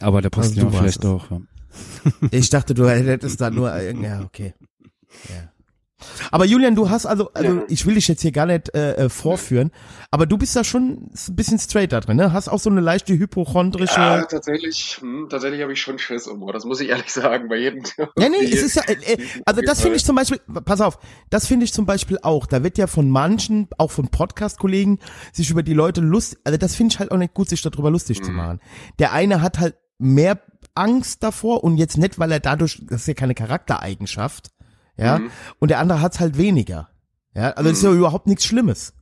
Aber 0.00 0.22
der 0.22 0.30
Also 0.32 0.42
Postillon 0.42 0.72
warst 0.72 0.78
vielleicht 0.78 1.06
auch, 1.06 1.30
ja. 1.30 1.40
Ich 2.30 2.50
dachte, 2.50 2.74
du 2.74 2.88
hättest 2.88 3.40
da 3.40 3.50
nur, 3.50 3.76
ja, 3.76 4.22
okay. 4.22 4.54
Ja. 5.28 5.50
Aber 6.30 6.44
Julian, 6.44 6.74
du 6.74 6.90
hast 6.90 7.06
also, 7.06 7.32
also 7.34 7.54
Ja. 7.56 7.62
ich 7.68 7.84
will 7.86 7.94
dich 7.94 8.06
jetzt 8.08 8.22
hier 8.22 8.32
gar 8.32 8.46
nicht 8.46 8.74
äh, 8.74 8.94
äh, 8.94 9.08
vorführen, 9.08 9.72
aber 10.10 10.26
du 10.26 10.38
bist 10.38 10.54
da 10.54 10.62
schon 10.64 11.10
ein 11.28 11.36
bisschen 11.36 11.58
straight 11.58 11.92
da 11.92 12.00
drin, 12.00 12.16
ne? 12.16 12.32
Hast 12.32 12.48
auch 12.48 12.60
so 12.60 12.70
eine 12.70 12.80
leichte 12.80 13.18
hypochondrische. 13.18 13.98
Ja, 14.00 14.24
tatsächlich, 14.24 14.98
hm, 15.00 15.26
tatsächlich 15.28 15.62
habe 15.62 15.72
ich 15.72 15.80
schon 15.80 15.98
Schiss 15.98 16.26
um, 16.26 16.46
das 16.52 16.64
muss 16.64 16.80
ich 16.80 16.88
ehrlich 16.90 17.10
sagen, 17.12 17.48
bei 17.48 17.56
jedem. 17.56 17.82
Ja, 18.18 18.28
nee, 18.28 18.44
es 18.44 18.62
ist 18.62 18.76
ja, 18.76 18.82
äh, 18.84 18.92
äh, 19.14 19.18
also 19.44 19.60
das 19.62 19.80
finde 19.80 19.96
ich 19.96 20.04
zum 20.04 20.14
Beispiel, 20.16 20.40
pass 20.64 20.80
auf, 20.80 20.98
das 21.30 21.46
finde 21.46 21.64
ich 21.64 21.72
zum 21.72 21.86
Beispiel 21.86 22.18
auch, 22.22 22.46
da 22.46 22.62
wird 22.62 22.78
ja 22.78 22.86
von 22.86 23.10
manchen, 23.10 23.68
auch 23.78 23.90
von 23.90 24.08
Podcast-Kollegen, 24.08 24.98
sich 25.32 25.50
über 25.50 25.62
die 25.62 25.74
Leute 25.74 26.00
lust, 26.00 26.36
also 26.44 26.56
das 26.58 26.74
finde 26.76 26.92
ich 26.94 26.98
halt 27.00 27.10
auch 27.10 27.16
nicht 27.18 27.34
gut, 27.34 27.48
sich 27.48 27.60
darüber 27.62 27.90
lustig 27.90 28.22
zu 28.22 28.30
Mhm. 28.30 28.36
machen. 28.36 28.60
Der 28.98 29.12
eine 29.12 29.42
hat 29.42 29.58
halt 29.58 29.74
mehr 29.98 30.40
Angst 30.74 31.22
davor 31.24 31.64
und 31.64 31.76
jetzt 31.76 31.98
nicht, 31.98 32.18
weil 32.20 32.30
er 32.30 32.38
dadurch, 32.40 32.80
das 32.88 33.00
ist 33.02 33.08
ja 33.08 33.14
keine 33.14 33.34
Charaktereigenschaft, 33.34 34.50
ja, 34.98 35.18
Mhm. 35.18 35.30
und 35.58 35.70
der 35.70 35.78
andere 35.78 36.00
hat's 36.02 36.20
halt 36.20 36.36
weniger. 36.36 36.88
Ja, 37.34 37.50
also 37.52 37.68
das 37.70 37.78
ist 37.78 37.84
ja 37.84 37.92
überhaupt 37.92 38.26
nichts 38.26 38.44
Schlimmes. 38.44 38.92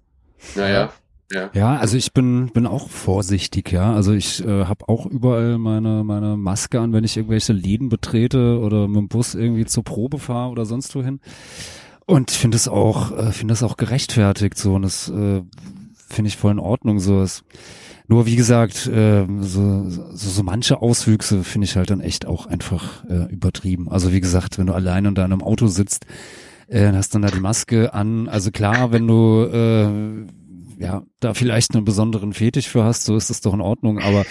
Ja, 0.54 0.68
ja. 0.68 0.90
Ja. 1.32 1.50
Ja, 1.54 1.76
also 1.76 1.96
ich 1.96 2.12
bin 2.12 2.50
bin 2.52 2.68
auch 2.68 2.88
vorsichtig, 2.88 3.72
ja. 3.72 3.92
Also 3.92 4.12
ich 4.12 4.44
äh, 4.44 4.66
habe 4.66 4.88
auch 4.88 5.06
überall 5.06 5.58
meine 5.58 6.04
meine 6.04 6.36
Maske 6.36 6.78
an, 6.78 6.92
wenn 6.92 7.02
ich 7.02 7.16
irgendwelche 7.16 7.52
Läden 7.52 7.88
betrete 7.88 8.60
oder 8.60 8.86
mit 8.86 8.96
dem 8.96 9.08
Bus 9.08 9.34
irgendwie 9.34 9.64
zur 9.66 9.82
Probe 9.82 10.20
fahre 10.20 10.50
oder 10.52 10.66
sonst 10.66 10.94
wohin. 10.94 11.18
Und 12.06 12.30
ich 12.30 12.38
finde 12.38 12.56
es 12.56 12.68
auch 12.68 13.10
äh, 13.10 13.32
finde 13.32 13.50
das 13.52 13.64
auch 13.64 13.76
gerechtfertigt 13.76 14.56
so 14.56 14.74
und 14.74 14.82
das 14.82 15.08
äh, 15.08 15.42
finde 16.08 16.28
ich 16.28 16.36
voll 16.36 16.52
in 16.52 16.60
Ordnung 16.60 17.00
so. 17.00 17.20
Es, 17.22 17.42
nur 18.08 18.26
wie 18.26 18.36
gesagt, 18.36 18.86
äh, 18.86 19.26
so, 19.40 19.90
so, 19.90 20.12
so 20.12 20.42
manche 20.42 20.80
Auswüchse 20.80 21.42
finde 21.42 21.64
ich 21.64 21.76
halt 21.76 21.90
dann 21.90 22.00
echt 22.00 22.26
auch 22.26 22.46
einfach 22.46 23.04
äh, 23.04 23.32
übertrieben. 23.32 23.90
Also 23.90 24.12
wie 24.12 24.20
gesagt, 24.20 24.58
wenn 24.58 24.66
du 24.66 24.74
allein 24.74 25.04
in 25.06 25.14
deinem 25.14 25.42
Auto 25.42 25.66
sitzt, 25.66 26.06
äh, 26.68 26.92
hast 26.92 27.14
dann 27.14 27.22
da 27.22 27.28
die 27.28 27.40
Maske 27.40 27.94
an. 27.94 28.28
Also 28.28 28.50
klar, 28.50 28.92
wenn 28.92 29.06
du 29.06 29.44
äh, 29.44 30.82
ja 30.82 31.02
da 31.20 31.34
vielleicht 31.34 31.74
einen 31.74 31.84
besonderen 31.84 32.32
Fetisch 32.32 32.68
für 32.68 32.84
hast, 32.84 33.04
so 33.04 33.16
ist 33.16 33.30
das 33.30 33.40
doch 33.40 33.54
in 33.54 33.60
Ordnung. 33.60 33.98
Aber 33.98 34.24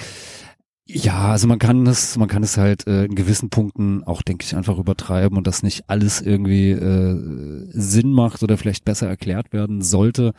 ja, 0.88 1.31
also 1.31 1.47
man 1.47 1.57
kann 1.57 1.88
es, 1.88 2.15
man 2.15 2.27
kann 2.27 2.43
es 2.43 2.57
halt 2.57 2.85
äh, 2.88 3.06
in 3.06 3.15
gewissen 3.15 3.49
Punkten 3.49 4.03
auch, 4.03 4.22
denke 4.22 4.45
ich, 4.45 4.56
einfach 4.56 4.77
übertreiben 4.77 5.38
und 5.38 5.47
das 5.47 5.64
nicht 5.64 5.89
alles 5.89 6.22
irgendwie 6.22 6.72
äh, 6.72 7.65
Sinn 7.72 8.11
macht 8.11 8.43
oder 8.43 8.57
vielleicht 8.57 8.85
besser 8.85 9.07
erklärt 9.07 9.52
werden 9.52 9.81
sollte, 9.81 10.34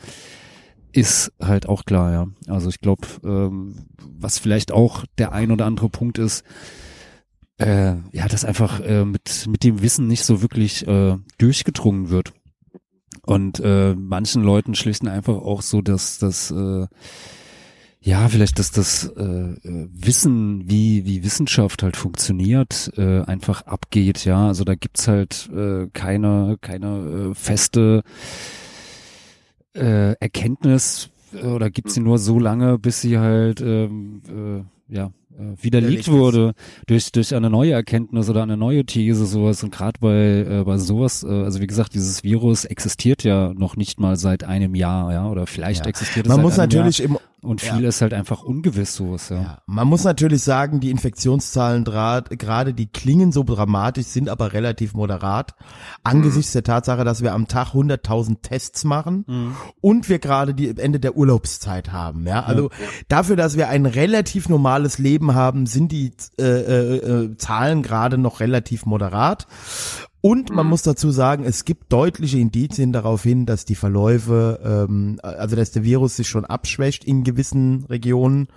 ist 0.97 1.33
halt 1.41 1.69
auch 1.69 1.85
klar, 1.85 2.13
ja. 2.13 2.27
Also 2.49 2.69
ich 2.69 2.81
glaube, 2.81 3.07
ähm, 3.23 3.87
was 3.99 4.39
vielleicht 4.39 4.73
auch 4.73 5.05
der 5.19 5.33
ein 5.33 5.51
oder 5.51 5.67
andere 5.67 5.91
Punkt 5.91 6.19
ist, 6.19 6.45
äh, 7.59 7.95
ja, 8.13 8.29
dass 8.29 8.45
einfach 8.45 8.81
äh, 8.81 9.05
mit 9.05 9.47
mit 9.49 9.65
dem 9.65 9.83
Wissen 9.83 10.07
nicht 10.07 10.25
so 10.25 10.43
wirklich 10.43 10.87
äh, 10.87 11.17
durchgedrungen 11.39 12.11
wird 12.11 12.33
und 13.23 13.61
äh, 13.61 13.95
manchen 13.95 14.43
Leuten 14.43 14.75
schlicht 14.75 15.03
und 15.03 15.09
einfach 15.09 15.37
auch 15.37 15.63
so, 15.63 15.83
dass 15.83 16.19
das 16.19 16.51
äh, 16.51 16.87
ja 18.01 18.29
vielleicht, 18.29 18.59
dass 18.59 18.71
das 18.71 19.05
äh, 19.17 19.23
äh, 19.23 19.89
Wissen, 19.93 20.69
wie 20.69 21.05
wie 21.07 21.25
Wissenschaft 21.25 21.83
halt 21.83 21.97
funktioniert, 21.97 22.93
äh, 22.97 23.23
einfach 23.23 23.63
abgeht. 23.63 24.25
Ja, 24.25 24.47
also 24.49 24.65
da 24.65 24.75
gibt's 24.75 25.09
halt 25.09 25.51
äh, 25.55 25.89
keine 25.93 26.57
keine 26.61 27.31
äh, 27.31 27.35
feste 27.35 28.03
äh, 29.77 30.13
Erkenntnis 30.21 31.11
äh, 31.35 31.47
oder 31.47 31.71
gibt's 31.71 31.95
sie 31.95 32.01
nur 32.01 32.19
so 32.19 32.39
lange, 32.39 32.79
bis 32.79 33.01
sie 33.01 33.19
halt 33.19 33.61
ähm, 33.61 34.23
äh, 34.89 34.95
ja 34.95 35.11
äh, 35.39 35.63
widerlegt 35.63 36.09
wurde 36.11 36.55
durch 36.87 37.13
durch 37.13 37.35
eine 37.35 37.51
neue 37.51 37.73
Erkenntnis 37.73 38.31
oder 38.31 38.43
eine 38.43 38.57
neue 38.57 38.85
These 38.87 39.27
sowas. 39.27 39.63
Und 39.63 39.71
gerade 39.75 39.99
bei 40.01 40.47
äh, 40.49 40.65
bei 40.65 40.79
sowas 40.79 41.23
äh, 41.25 41.29
also 41.29 41.61
wie 41.61 41.67
gesagt 41.67 41.95
dieses 41.95 42.25
Virus 42.25 42.65
existiert 42.65 43.23
ja 43.23 43.53
noch 43.55 43.77
nicht 43.77 44.01
mal 44.01 44.17
seit 44.17 44.45
einem 44.45 44.75
Jahr 44.75 45.13
ja 45.13 45.29
oder 45.29 45.47
vielleicht 45.47 45.85
Ja. 45.85 45.91
existiert 45.91 46.27
es 46.27 46.33
Man 46.33 46.41
muss 46.43 46.57
natürlich 46.57 46.99
Jahr. 46.99 47.09
im, 47.11 47.19
und 47.47 47.63
ja. 47.63 47.75
viel 47.75 47.85
ist 47.85 48.03
halt 48.03 48.13
einfach 48.13 48.43
ungewiss 48.43 48.95
sowas 48.95 49.29
ja, 49.29 49.37
Ja, 49.37 49.63
man 49.67 49.89
muss 49.89 50.05
natürlich 50.05 50.43
sagen, 50.43 50.81
die 50.81 50.91
Infektionszahlen 50.91 51.85
gerade, 51.85 52.75
die 52.75 52.87
klingen 52.87 53.33
so 53.33 53.43
dramatisch, 53.45 54.07
sind 54.07 54.29
aber 54.29 54.53
relativ 54.53 54.95
moderat. 54.95 55.55
Angesichts 56.03 56.53
der 56.53 56.65
Tatsache, 56.65 57.05
dass 57.05 57.23
wir 57.23 57.33
am 57.33 57.49
Tag 57.49 57.69
100.000 57.69 58.43
Tests 58.43 58.85
machen 58.85 59.55
und 59.81 60.09
wir 60.09 60.19
gerade 60.19 60.55
die 60.55 60.77
Ende 60.77 61.01
der 61.01 61.17
Urlaubszeit 61.17 61.93
haben. 61.93 62.27
Ja, 62.27 62.45
also 62.45 62.71
dafür, 63.09 63.37
dass 63.37 63.57
wir 63.57 63.69
ein 63.69 63.87
relativ 63.87 64.49
normales 64.49 64.99
Leben 64.99 65.35
haben, 65.35 65.67
sind 65.67 65.93
die 65.93 66.13
äh, 66.39 66.43
äh, 66.43 66.97
äh, 66.97 67.37
Zahlen 67.37 67.83
gerade 67.83 68.19
noch 68.19 68.41
relativ 68.41 68.87
moderat. 68.87 69.47
Und 70.27 70.51
man 70.51 70.67
muss 70.67 70.83
dazu 70.83 71.13
sagen, 71.13 71.45
es 71.45 71.65
gibt 71.65 71.93
deutliche 71.93 72.41
Indizien 72.41 72.93
darauf 72.93 73.23
hin, 73.23 73.47
dass 73.47 73.65
die 73.65 73.77
Verläufe, 73.77 74.59
ähm, 74.91 75.21
also 75.23 75.55
dass 75.55 75.71
der 75.71 75.85
Virus 75.85 76.17
sich 76.17 76.29
schon 76.29 76.45
abschwächt 76.45 77.05
in 77.05 77.23
gewissen 77.23 77.85
Regionen 77.85 78.49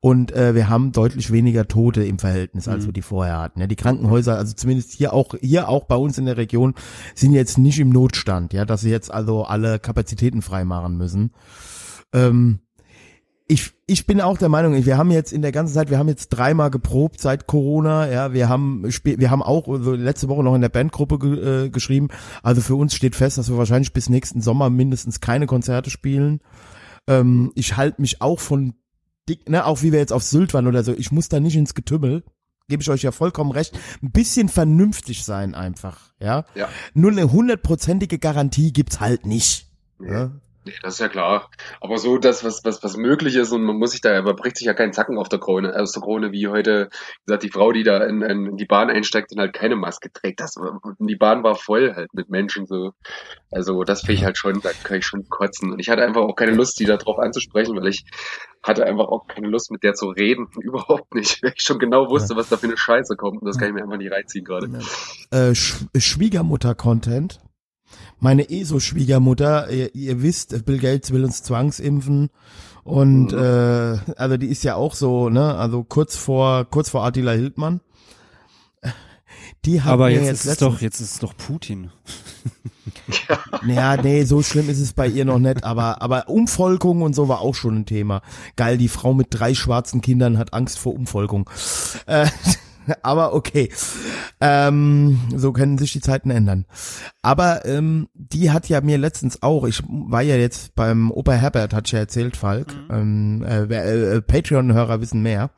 und 0.00 0.32
äh, 0.32 0.54
wir 0.54 0.70
haben 0.70 0.92
deutlich 0.92 1.30
weniger 1.30 1.68
Tote 1.68 2.04
im 2.04 2.18
Verhältnis, 2.18 2.68
als 2.68 2.86
wir 2.86 2.94
die 2.94 3.02
vorher 3.02 3.38
hatten. 3.38 3.60
Ja, 3.60 3.66
die 3.66 3.76
Krankenhäuser, 3.76 4.38
also 4.38 4.54
zumindest 4.54 4.92
hier 4.92 5.12
auch 5.12 5.34
hier 5.42 5.68
auch 5.68 5.84
bei 5.84 5.96
uns 5.96 6.16
in 6.16 6.24
der 6.24 6.38
Region, 6.38 6.72
sind 7.14 7.34
jetzt 7.34 7.58
nicht 7.58 7.80
im 7.80 7.90
Notstand, 7.90 8.54
ja, 8.54 8.64
dass 8.64 8.80
sie 8.80 8.90
jetzt 8.90 9.12
also 9.12 9.44
alle 9.44 9.78
Kapazitäten 9.78 10.40
freimachen 10.40 10.96
müssen. 10.96 11.32
Ähm, 12.14 12.60
ich, 13.50 13.72
ich 13.86 14.06
bin 14.06 14.20
auch 14.20 14.38
der 14.38 14.48
Meinung, 14.48 14.84
wir 14.86 14.96
haben 14.96 15.10
jetzt 15.10 15.32
in 15.32 15.42
der 15.42 15.50
ganzen 15.50 15.74
Zeit, 15.74 15.90
wir 15.90 15.98
haben 15.98 16.06
jetzt 16.06 16.28
dreimal 16.28 16.70
geprobt 16.70 17.20
seit 17.20 17.48
Corona, 17.48 18.08
ja, 18.08 18.32
wir 18.32 18.48
haben, 18.48 18.84
wir 18.84 19.30
haben 19.30 19.42
auch 19.42 19.66
also 19.66 19.92
letzte 19.92 20.28
Woche 20.28 20.44
noch 20.44 20.54
in 20.54 20.60
der 20.60 20.68
Bandgruppe 20.68 21.18
ge, 21.18 21.64
äh, 21.64 21.68
geschrieben, 21.68 22.08
also 22.44 22.60
für 22.60 22.76
uns 22.76 22.94
steht 22.94 23.16
fest, 23.16 23.38
dass 23.38 23.50
wir 23.50 23.58
wahrscheinlich 23.58 23.92
bis 23.92 24.08
nächsten 24.08 24.40
Sommer 24.40 24.70
mindestens 24.70 25.20
keine 25.20 25.46
Konzerte 25.46 25.90
spielen. 25.90 26.40
Ähm, 27.08 27.50
ich 27.56 27.76
halte 27.76 28.00
mich 28.00 28.22
auch 28.22 28.38
von 28.38 28.74
dick, 29.28 29.48
ne, 29.48 29.66
auch 29.66 29.82
wie 29.82 29.90
wir 29.90 29.98
jetzt 29.98 30.12
auf 30.12 30.22
Sylt 30.22 30.54
waren 30.54 30.68
oder 30.68 30.84
so, 30.84 30.94
ich 30.94 31.10
muss 31.10 31.28
da 31.28 31.40
nicht 31.40 31.56
ins 31.56 31.74
Getümmel, 31.74 32.22
gebe 32.68 32.82
ich 32.84 32.90
euch 32.90 33.02
ja 33.02 33.10
vollkommen 33.10 33.50
recht, 33.50 33.76
ein 34.00 34.12
bisschen 34.12 34.48
vernünftig 34.48 35.24
sein 35.24 35.56
einfach, 35.56 36.12
ja. 36.20 36.44
Ja. 36.54 36.68
Nur 36.94 37.10
eine 37.10 37.32
hundertprozentige 37.32 38.20
Garantie 38.20 38.72
gibt's 38.72 39.00
halt 39.00 39.26
nicht. 39.26 39.66
Ja? 40.00 40.30
Nee, 40.64 40.74
das 40.82 40.94
ist 40.94 41.00
ja 41.00 41.08
klar. 41.08 41.50
Aber 41.80 41.96
so 41.96 42.18
das, 42.18 42.44
was, 42.44 42.64
was, 42.64 42.82
was 42.82 42.96
möglich 42.96 43.36
ist 43.36 43.50
und 43.52 43.62
man 43.62 43.76
muss 43.76 43.92
sich 43.92 44.02
da, 44.02 44.20
man 44.20 44.36
bricht 44.36 44.58
sich 44.58 44.66
ja 44.66 44.74
keinen 44.74 44.92
Zacken 44.92 45.16
auf 45.16 45.28
der 45.30 45.38
Krone, 45.38 45.74
aus 45.74 45.92
der 45.92 46.02
Krone, 46.02 46.32
wie 46.32 46.48
heute, 46.48 46.90
wie 46.90 47.26
gesagt, 47.26 47.42
die 47.44 47.50
Frau, 47.50 47.72
die 47.72 47.82
da 47.82 48.04
in, 48.04 48.20
in 48.20 48.56
die 48.56 48.66
Bahn 48.66 48.90
einsteigt 48.90 49.32
und 49.32 49.40
halt 49.40 49.54
keine 49.54 49.76
Maske 49.76 50.12
trägt. 50.12 50.40
Das, 50.40 50.56
und 50.56 50.94
die 50.98 51.16
Bahn 51.16 51.42
war 51.42 51.54
voll 51.54 51.94
halt 51.94 52.12
mit 52.12 52.28
Menschen 52.28 52.66
so. 52.66 52.92
Also 53.50 53.84
das 53.84 54.00
finde 54.00 54.14
ich 54.14 54.24
halt 54.24 54.36
schon, 54.36 54.60
da 54.60 54.70
kann 54.84 54.98
ich 54.98 55.06
schon 55.06 55.28
kotzen. 55.28 55.72
Und 55.72 55.78
ich 55.78 55.88
hatte 55.88 56.02
einfach 56.02 56.22
auch 56.22 56.36
keine 56.36 56.52
Lust, 56.52 56.78
die 56.78 56.84
da 56.84 56.98
drauf 56.98 57.18
anzusprechen, 57.18 57.74
weil 57.76 57.88
ich 57.88 58.04
hatte 58.62 58.84
einfach 58.84 59.08
auch 59.08 59.26
keine 59.26 59.48
Lust, 59.48 59.70
mit 59.70 59.82
der 59.82 59.94
zu 59.94 60.08
reden. 60.08 60.48
Überhaupt 60.60 61.14
nicht. 61.14 61.42
Weil 61.42 61.54
ich 61.56 61.62
schon 61.62 61.78
genau 61.78 62.10
wusste, 62.10 62.36
was 62.36 62.50
da 62.50 62.58
für 62.58 62.66
eine 62.66 62.76
Scheiße 62.76 63.16
kommt. 63.16 63.40
Und 63.40 63.48
das 63.48 63.58
kann 63.58 63.68
ich 63.68 63.74
mir 63.74 63.82
einfach 63.82 63.96
nicht 63.96 64.12
reinziehen 64.12 64.44
gerade. 64.44 64.68
Äh, 65.30 65.54
Sch 65.54 65.86
Schwiegermutter-Content. 65.96 67.40
Meine 68.20 68.48
ESO-Schwiegermutter, 68.50 69.70
ihr, 69.70 69.94
ihr 69.94 70.22
wisst, 70.22 70.64
Bill 70.66 70.78
Gates 70.78 71.10
will 71.12 71.24
uns 71.24 71.42
zwangsimpfen. 71.42 72.30
Und 72.84 73.32
äh, 73.32 73.98
also 74.16 74.36
die 74.36 74.46
ist 74.48 74.62
ja 74.64 74.74
auch 74.74 74.94
so, 74.94 75.28
ne, 75.30 75.54
also 75.54 75.82
kurz 75.84 76.16
vor 76.16 76.64
kurz 76.64 76.90
vor 76.90 77.04
Attila 77.04 77.32
Hildmann. 77.32 77.80
Die 79.66 79.82
hat 79.82 79.92
Aber 79.92 80.08
jetzt, 80.10 80.24
jetzt 80.24 80.38
ist 80.40 80.44
letztens- 80.46 80.58
doch, 80.74 80.80
jetzt 80.80 81.00
ist 81.00 81.12
es 81.14 81.18
doch 81.18 81.36
Putin. 81.36 81.90
Naja, 83.62 83.96
nee, 84.02 84.24
so 84.24 84.42
schlimm 84.42 84.68
ist 84.68 84.80
es 84.80 84.92
bei 84.94 85.06
ihr 85.06 85.24
noch 85.24 85.38
nicht, 85.38 85.64
aber, 85.64 86.00
aber 86.02 86.28
Umvolkung 86.28 87.02
und 87.02 87.14
so 87.14 87.28
war 87.28 87.40
auch 87.40 87.54
schon 87.54 87.78
ein 87.80 87.86
Thema. 87.86 88.22
Geil, 88.56 88.78
die 88.78 88.88
Frau 88.88 89.14
mit 89.14 89.28
drei 89.30 89.54
schwarzen 89.54 90.00
Kindern 90.00 90.38
hat 90.38 90.54
Angst 90.54 90.78
vor 90.78 90.94
Umvolkung. 90.94 91.48
Äh, 92.06 92.26
aber 93.02 93.34
okay. 93.34 93.70
Ähm, 94.40 95.20
so 95.36 95.52
können 95.52 95.78
sich 95.78 95.92
die 95.92 96.00
Zeiten 96.00 96.30
ändern. 96.30 96.64
Aber 97.22 97.64
ähm, 97.66 98.08
die 98.14 98.50
hat 98.50 98.68
ja 98.68 98.80
mir 98.80 98.98
letztens 98.98 99.42
auch, 99.42 99.64
ich 99.66 99.82
war 99.86 100.22
ja 100.22 100.36
jetzt 100.36 100.74
beim 100.74 101.10
Opa 101.10 101.32
Herbert, 101.32 101.74
hat 101.74 101.90
ja 101.92 101.98
erzählt, 101.98 102.36
Falk. 102.36 102.74
Ähm, 102.90 103.42
äh, 103.42 103.68
wer- 103.68 103.84
äh, 104.14 104.22
Patreon-Hörer 104.22 105.00
wissen 105.00 105.22
mehr. 105.22 105.50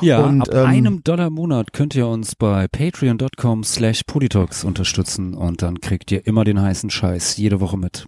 Ja, 0.00 0.20
Und, 0.24 0.48
ab 0.48 0.54
ähm, 0.54 0.66
einem 0.66 1.04
Dollar 1.04 1.26
im 1.28 1.34
Monat 1.34 1.72
könnt 1.72 1.94
ihr 1.94 2.06
uns 2.06 2.34
bei 2.34 2.68
patreon.com 2.68 3.64
slash 3.64 4.02
politox 4.04 4.64
unterstützen 4.64 5.34
und 5.34 5.62
dann 5.62 5.80
kriegt 5.80 6.10
ihr 6.12 6.26
immer 6.26 6.44
den 6.44 6.60
heißen 6.60 6.90
Scheiß 6.90 7.36
jede 7.36 7.60
Woche 7.60 7.76
mit. 7.76 8.06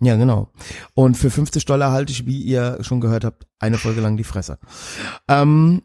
Ja, 0.00 0.14
genau. 0.14 0.52
Und 0.94 1.16
für 1.16 1.28
50 1.28 1.64
Dollar 1.64 1.90
halte 1.90 2.12
ich, 2.12 2.24
wie 2.24 2.40
ihr 2.40 2.78
schon 2.82 3.00
gehört 3.00 3.24
habt, 3.24 3.48
eine 3.58 3.78
Folge 3.78 4.00
lang 4.00 4.16
die 4.16 4.22
Fresse. 4.22 4.58
Ähm, 5.26 5.82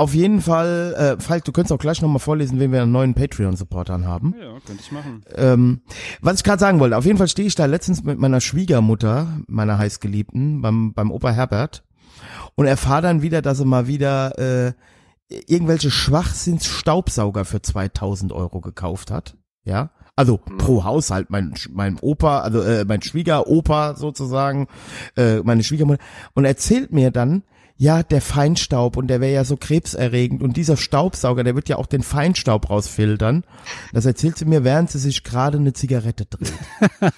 auf 0.00 0.14
jeden 0.14 0.40
Fall, 0.40 0.94
äh, 0.94 1.22
Falk, 1.22 1.44
du 1.44 1.52
könntest 1.52 1.72
auch 1.72 1.78
gleich 1.78 2.00
nochmal 2.00 2.20
vorlesen, 2.20 2.58
wen 2.58 2.72
wir 2.72 2.82
an 2.82 2.90
neuen 2.90 3.12
Patreon-Supportern 3.12 4.06
haben. 4.06 4.34
Ja, 4.40 4.58
könnte 4.64 4.82
ich 4.82 4.90
machen. 4.92 5.22
Ähm, 5.36 5.82
was 6.22 6.38
ich 6.38 6.44
gerade 6.44 6.58
sagen 6.58 6.80
wollte, 6.80 6.96
auf 6.96 7.04
jeden 7.04 7.18
Fall 7.18 7.28
stehe 7.28 7.46
ich 7.46 7.54
da 7.54 7.66
letztens 7.66 8.02
mit 8.02 8.18
meiner 8.18 8.40
Schwiegermutter, 8.40 9.28
meiner 9.46 9.76
heißgeliebten, 9.76 10.62
beim, 10.62 10.94
beim 10.94 11.10
Opa 11.10 11.32
Herbert 11.32 11.84
und 12.54 12.64
erfahre 12.64 13.02
dann 13.02 13.20
wieder, 13.20 13.42
dass 13.42 13.60
er 13.60 13.66
mal 13.66 13.88
wieder 13.88 14.38
äh, 14.38 14.72
irgendwelche 15.28 15.90
Schwachsinns-Staubsauger 15.90 17.44
für 17.44 17.60
2000 17.60 18.32
Euro 18.32 18.62
gekauft 18.62 19.10
hat. 19.10 19.36
Ja, 19.64 19.90
also 20.16 20.38
pro 20.38 20.84
Haushalt, 20.84 21.28
mein, 21.28 21.52
mein 21.70 21.98
Opa, 22.00 22.40
also 22.40 22.62
äh, 22.62 22.86
mein 22.86 23.02
Schwiegeropa 23.02 23.96
sozusagen, 23.96 24.66
äh, 25.16 25.40
meine 25.40 25.62
Schwiegermutter 25.62 26.02
und 26.32 26.46
erzählt 26.46 26.90
mir 26.90 27.10
dann, 27.10 27.42
ja, 27.80 28.02
der 28.02 28.20
Feinstaub 28.20 28.98
und 28.98 29.06
der 29.06 29.22
wäre 29.22 29.32
ja 29.32 29.42
so 29.42 29.56
krebserregend 29.56 30.42
und 30.42 30.58
dieser 30.58 30.76
Staubsauger, 30.76 31.44
der 31.44 31.54
wird 31.54 31.70
ja 31.70 31.76
auch 31.76 31.86
den 31.86 32.02
Feinstaub 32.02 32.68
rausfiltern. 32.68 33.42
Das 33.94 34.04
erzählt 34.04 34.36
sie 34.36 34.44
mir, 34.44 34.64
während 34.64 34.90
sie 34.90 34.98
sich 34.98 35.24
gerade 35.24 35.56
eine 35.56 35.72
Zigarette 35.72 36.26
dreht. 36.26 36.52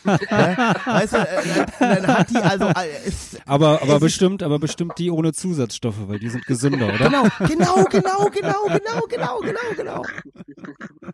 ja? 0.30 0.74
Weißt 0.86 1.14
du, 1.14 1.18
äh, 1.18 2.00
dann 2.02 2.06
hat 2.06 2.30
die 2.30 2.36
also 2.36 2.66
äh, 2.66 2.86
es, 3.04 3.38
Aber, 3.44 3.82
aber 3.82 3.98
bestimmt, 3.98 4.44
aber 4.44 4.60
bestimmt 4.60 4.92
die 4.98 5.10
ohne 5.10 5.32
Zusatzstoffe, 5.32 6.06
weil 6.06 6.20
die 6.20 6.28
sind 6.28 6.46
gesünder, 6.46 6.94
oder? 6.94 7.08
Genau, 7.08 7.24
genau, 7.40 7.84
genau, 7.90 8.30
genau, 8.30 8.62
genau, 8.68 9.06
genau, 9.08 9.40
genau, 9.40 9.74
genau. 9.76 10.02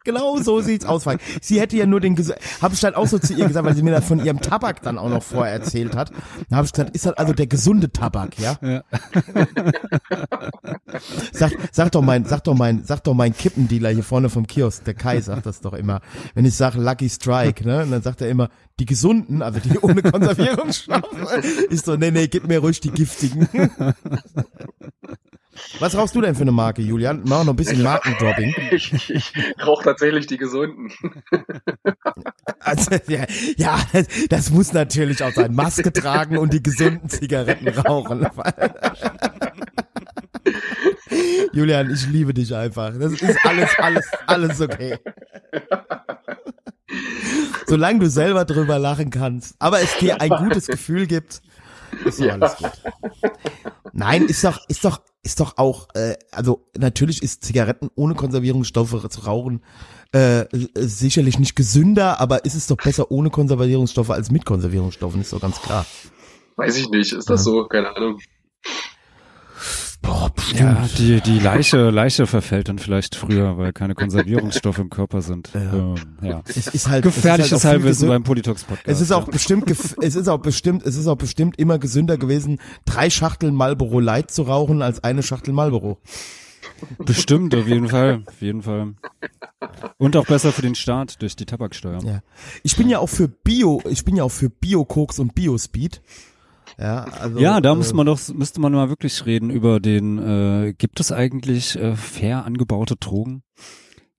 Genau 0.04 0.38
so 0.38 0.60
sieht's 0.60 0.84
aus. 0.84 1.04
Falk. 1.04 1.20
Sie 1.40 1.60
hätte 1.60 1.76
ja 1.76 1.86
nur 1.86 2.00
den, 2.00 2.16
habe 2.60 2.74
ich 2.74 2.80
dann 2.80 2.94
auch 2.94 3.06
so 3.06 3.18
zu 3.18 3.32
ihr 3.32 3.46
gesagt, 3.46 3.64
weil 3.64 3.74
sie 3.74 3.82
mir 3.82 3.92
das 3.92 4.04
von 4.04 4.22
ihrem 4.22 4.40
Tabak 4.40 4.82
dann 4.82 4.98
auch 4.98 5.08
noch 5.08 5.22
vorher 5.22 5.52
erzählt 5.54 5.96
hat. 5.96 6.10
Dann 6.50 6.58
habe 6.58 6.66
ich 6.66 6.72
gesagt, 6.72 6.94
ist 6.94 7.06
das 7.06 7.14
also 7.14 7.32
der 7.32 7.46
gesunde 7.46 7.90
Tabak, 7.90 8.38
ja? 8.38 8.56
Ja. 8.60 8.82
Sag, 11.32 11.52
sag 11.72 11.92
doch 11.92 12.02
mein, 12.02 12.24
sag 12.24 12.44
doch 12.44 12.54
mein, 12.54 12.84
sag 12.84 13.04
doch 13.04 13.14
mein 13.14 13.36
Kippendealer 13.36 13.90
hier 13.90 14.02
vorne 14.02 14.28
vom 14.28 14.46
Kiosk, 14.46 14.84
der 14.84 14.94
Kai 14.94 15.20
sagt 15.20 15.46
das 15.46 15.60
doch 15.60 15.74
immer. 15.74 16.00
Wenn 16.34 16.44
ich 16.44 16.54
sage 16.54 16.80
Lucky 16.80 17.08
Strike, 17.08 17.66
ne, 17.66 17.82
und 17.82 17.90
dann 17.90 18.02
sagt 18.02 18.20
er 18.20 18.28
immer, 18.28 18.48
die 18.78 18.86
gesunden, 18.86 19.42
also 19.42 19.60
die 19.60 19.78
ohne 19.78 20.02
Konservierungsstoffe, 20.02 21.42
ist 21.70 21.86
so, 21.86 21.96
nee, 21.96 22.10
nee, 22.10 22.28
gib 22.28 22.46
mir 22.46 22.60
ruhig 22.60 22.80
die 22.80 22.90
giftigen. 22.90 23.48
Was 25.78 25.96
rauchst 25.96 26.14
du 26.14 26.20
denn 26.20 26.34
für 26.34 26.42
eine 26.42 26.52
Marke, 26.52 26.82
Julian? 26.82 27.22
Mach 27.24 27.44
noch 27.44 27.52
ein 27.52 27.56
bisschen 27.56 27.82
Markendropping. 27.82 28.54
Ich, 28.70 28.92
ich, 28.92 29.10
ich 29.10 29.32
rauche 29.64 29.84
tatsächlich 29.84 30.26
die 30.26 30.36
gesunden. 30.36 30.92
Also, 32.60 32.90
ja, 33.08 33.24
ja 33.56 33.78
das, 34.28 34.50
muss 34.50 34.72
natürlich 34.72 35.22
auch 35.22 35.32
sein. 35.32 35.54
Maske 35.54 35.92
tragen 35.92 36.38
und 36.38 36.52
die 36.52 36.62
gesunden 36.62 37.08
Zigaretten 37.08 37.68
rauchen. 37.68 38.26
Julian, 41.52 41.90
ich 41.90 42.06
liebe 42.08 42.34
dich 42.34 42.54
einfach. 42.54 42.92
Das 42.98 43.12
ist 43.12 43.38
alles, 43.44 43.70
alles, 43.78 44.04
alles 44.26 44.60
okay. 44.60 44.98
Solange 47.66 48.00
du 48.00 48.10
selber 48.10 48.44
drüber 48.44 48.78
lachen 48.78 49.10
kannst, 49.10 49.54
aber 49.58 49.80
es 49.80 49.96
dir 49.98 50.20
ein 50.20 50.30
gutes 50.30 50.66
Gefühl 50.66 51.06
gibt, 51.06 51.42
ist 52.04 52.20
doch 52.20 52.32
alles 52.32 52.56
gut. 52.56 52.72
Nein, 53.92 54.26
ist 54.26 54.44
doch, 54.44 54.58
ist 54.68 54.84
doch, 54.84 55.00
ist 55.22 55.40
doch 55.40 55.58
auch, 55.58 55.88
äh, 55.94 56.16
also 56.32 56.68
natürlich 56.76 57.22
ist 57.22 57.44
Zigaretten 57.44 57.90
ohne 57.94 58.14
Konservierungsstoffe 58.14 59.08
zu 59.08 59.20
rauchen 59.20 59.62
äh, 60.12 60.46
sicherlich 60.74 61.38
nicht 61.38 61.54
gesünder, 61.54 62.20
aber 62.20 62.44
ist 62.44 62.54
es 62.54 62.66
doch 62.66 62.76
besser 62.76 63.10
ohne 63.10 63.30
Konservierungsstoffe 63.30 64.10
als 64.10 64.30
mit 64.30 64.44
Konservierungsstoffen, 64.44 65.20
ist 65.20 65.32
doch 65.32 65.40
ganz 65.40 65.60
klar. 65.60 65.84
Weiß 66.56 66.76
ich 66.78 66.88
nicht, 66.88 67.12
ist 67.12 67.28
das 67.28 67.44
so? 67.44 67.66
Keine 67.66 67.94
Ahnung. 67.94 68.18
Boah, 70.00 70.30
bestimmt. 70.34 70.60
Ja, 70.60 70.88
die, 70.96 71.20
die 71.20 71.38
Leiche, 71.40 71.90
Leiche 71.90 72.26
verfällt 72.26 72.68
dann 72.68 72.78
vielleicht 72.78 73.16
früher, 73.16 73.58
weil 73.58 73.72
keine 73.72 73.94
Konservierungsstoffe 73.94 74.78
im 74.78 74.90
Körper 74.90 75.22
sind. 75.22 75.50
Ja. 75.54 75.72
Ähm, 75.72 75.94
ja. 76.22 76.42
Es 76.46 76.68
ist 76.68 76.88
halt 76.88 77.02
Gefährliches 77.02 77.52
es 77.52 77.58
ist 77.58 77.64
halt 77.64 77.74
Halbwissen 77.80 78.08
beim 78.08 78.22
Politox-Podcast. 78.22 78.88
Es 78.88 79.00
ist 79.00 79.12
auch 79.12 79.26
bestimmt, 79.28 79.66
gef- 79.68 79.96
es 80.02 80.14
ist 80.14 80.28
auch 80.28 80.38
bestimmt, 80.38 80.84
es 80.86 80.96
ist 80.96 81.06
auch 81.08 81.16
bestimmt 81.16 81.58
immer 81.58 81.78
gesünder 81.78 82.16
gewesen, 82.16 82.58
drei 82.84 83.10
Schachteln 83.10 83.54
Marlboro 83.54 83.98
Light 84.00 84.30
zu 84.30 84.42
rauchen 84.42 84.82
als 84.82 85.02
eine 85.02 85.22
Schachtel 85.22 85.52
Marlboro. 85.52 85.98
Bestimmt, 86.98 87.54
auf 87.56 87.66
jeden 87.66 87.88
Fall. 87.88 88.22
Auf 88.26 88.40
jeden 88.40 88.62
Fall. 88.62 88.94
Und 89.96 90.16
auch 90.16 90.26
besser 90.26 90.52
für 90.52 90.62
den 90.62 90.76
Staat 90.76 91.20
durch 91.22 91.34
die 91.34 91.44
Tabaksteuer. 91.44 91.98
Ja. 92.04 92.20
Ich 92.62 92.76
bin 92.76 92.88
ja 92.88 93.00
auch 93.00 93.08
für 93.08 93.26
Bio, 93.26 93.82
ich 93.90 94.04
bin 94.04 94.14
ja 94.16 94.22
auch 94.22 94.30
für 94.30 94.48
Bio-Koks 94.48 95.18
und 95.18 95.34
Bio-Speed. 95.34 96.00
Ja, 96.80 97.04
also, 97.04 97.38
Ja, 97.40 97.60
da 97.60 97.72
äh, 97.72 97.74
muss 97.74 97.92
man 97.92 98.06
doch, 98.06 98.20
müsste 98.32 98.60
man 98.60 98.72
mal 98.72 98.88
wirklich 98.88 99.26
reden 99.26 99.50
über 99.50 99.80
den, 99.80 100.18
äh, 100.18 100.74
gibt 100.74 101.00
es 101.00 101.10
eigentlich 101.10 101.76
äh, 101.76 101.96
fair 101.96 102.44
angebaute 102.44 102.96
Drogen? 102.96 103.42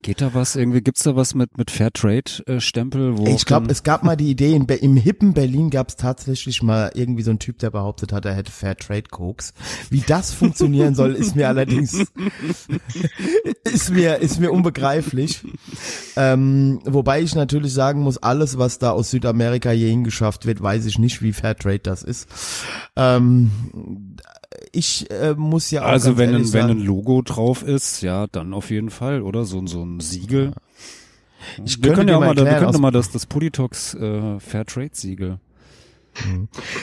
Geht 0.01 0.21
da 0.21 0.33
was 0.33 0.55
irgendwie, 0.55 0.79
gibt's 0.79 1.03
da 1.03 1.17
was 1.17 1.35
mit, 1.35 1.57
mit 1.57 1.69
Fairtrade-Stempel? 1.71 3.17
wo 3.17 3.25
Ich 3.27 3.45
glaube, 3.45 3.69
es 3.69 3.83
gab 3.83 4.01
mal 4.03 4.15
die 4.15 4.29
Idee, 4.29 4.55
in, 4.55 4.63
im 4.65 4.95
hippen 4.95 5.33
Berlin 5.33 5.69
gab 5.69 5.89
es 5.89 5.97
tatsächlich 5.97 6.63
mal 6.63 6.91
irgendwie 6.93 7.21
so 7.21 7.31
einen 7.31 7.39
Typ, 7.39 7.59
der 7.59 7.69
behauptet 7.69 8.13
hat, 8.13 8.23
er 8.23 8.33
hätte 8.33 8.49
Fair 8.49 8.77
Trade 8.77 9.09
Koks. 9.11 9.53
Wie 9.89 9.99
das 9.99 10.33
funktionieren 10.33 10.95
soll, 10.95 11.15
ist 11.15 11.35
mir 11.35 11.49
allerdings, 11.49 11.93
ist 13.65 13.89
mir, 13.89 14.19
ist 14.19 14.39
mir 14.39 14.53
unbegreiflich. 14.53 15.43
Ähm, 16.15 16.79
wobei 16.85 17.21
ich 17.21 17.35
natürlich 17.35 17.73
sagen 17.73 17.99
muss, 17.99 18.17
alles, 18.17 18.57
was 18.57 18.79
da 18.79 18.91
aus 18.91 19.11
Südamerika 19.11 19.73
je 19.73 19.89
hingeschafft 19.89 20.45
wird, 20.45 20.61
weiß 20.61 20.85
ich 20.85 20.97
nicht, 20.97 21.21
wie 21.21 21.33
Fair 21.33 21.57
Trade 21.57 21.79
das 21.79 22.03
ist. 22.03 22.29
Ähm, 22.95 23.51
ich 24.71 25.09
äh, 25.11 25.35
muss 25.35 25.69
ja 25.71 25.83
auch 25.83 25.87
Also 25.89 26.17
wenn 26.17 26.33
ein, 26.35 26.53
wenn 26.53 26.69
ein 26.69 26.79
Logo 26.79 27.21
drauf 27.21 27.63
ist, 27.63 28.01
ja, 28.01 28.27
dann 28.27 28.53
auf 28.53 28.71
jeden 28.71 28.89
Fall, 28.89 29.21
oder? 29.21 29.45
So, 29.45 29.59
ein- 29.59 29.67
so 29.67 29.83
ein 29.83 29.99
Siegel. 29.99 30.53
Ich 31.65 31.77
wir 31.81 31.93
könnte 31.93 31.95
können 31.95 32.07
dir 32.07 32.11
ja 32.13 32.17
auch 32.17 32.21
mal 32.21 32.35
da- 32.35 32.45
wir 32.45 32.57
können 32.57 32.81
mal 32.81 32.91
das, 32.91 33.11
das 33.11 33.25
Politox 33.25 33.93
äh, 33.95 34.39
Fairtrade-Siegel. 34.39 35.39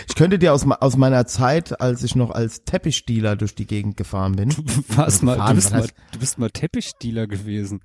ich 0.08 0.14
könnte 0.14 0.38
dir 0.38 0.54
aus, 0.54 0.64
aus 0.80 0.96
meiner 0.96 1.26
Zeit, 1.26 1.80
als 1.80 2.02
ich 2.04 2.14
noch 2.16 2.30
als 2.30 2.62
Teppichdealer 2.64 3.36
durch 3.36 3.54
die 3.54 3.66
Gegend 3.66 3.96
gefahren 3.96 4.36
bin, 4.36 4.48
Du 4.50 4.62
warst 4.96 5.22
mal, 5.22 5.34
du 5.34 5.40
Fahren, 5.42 5.56
bist 5.56 5.72
mal, 5.72 5.86
du 6.12 6.18
bist 6.18 6.38
mal 6.38 6.48
Teppichdealer 6.50 7.26
gewesen. 7.26 7.80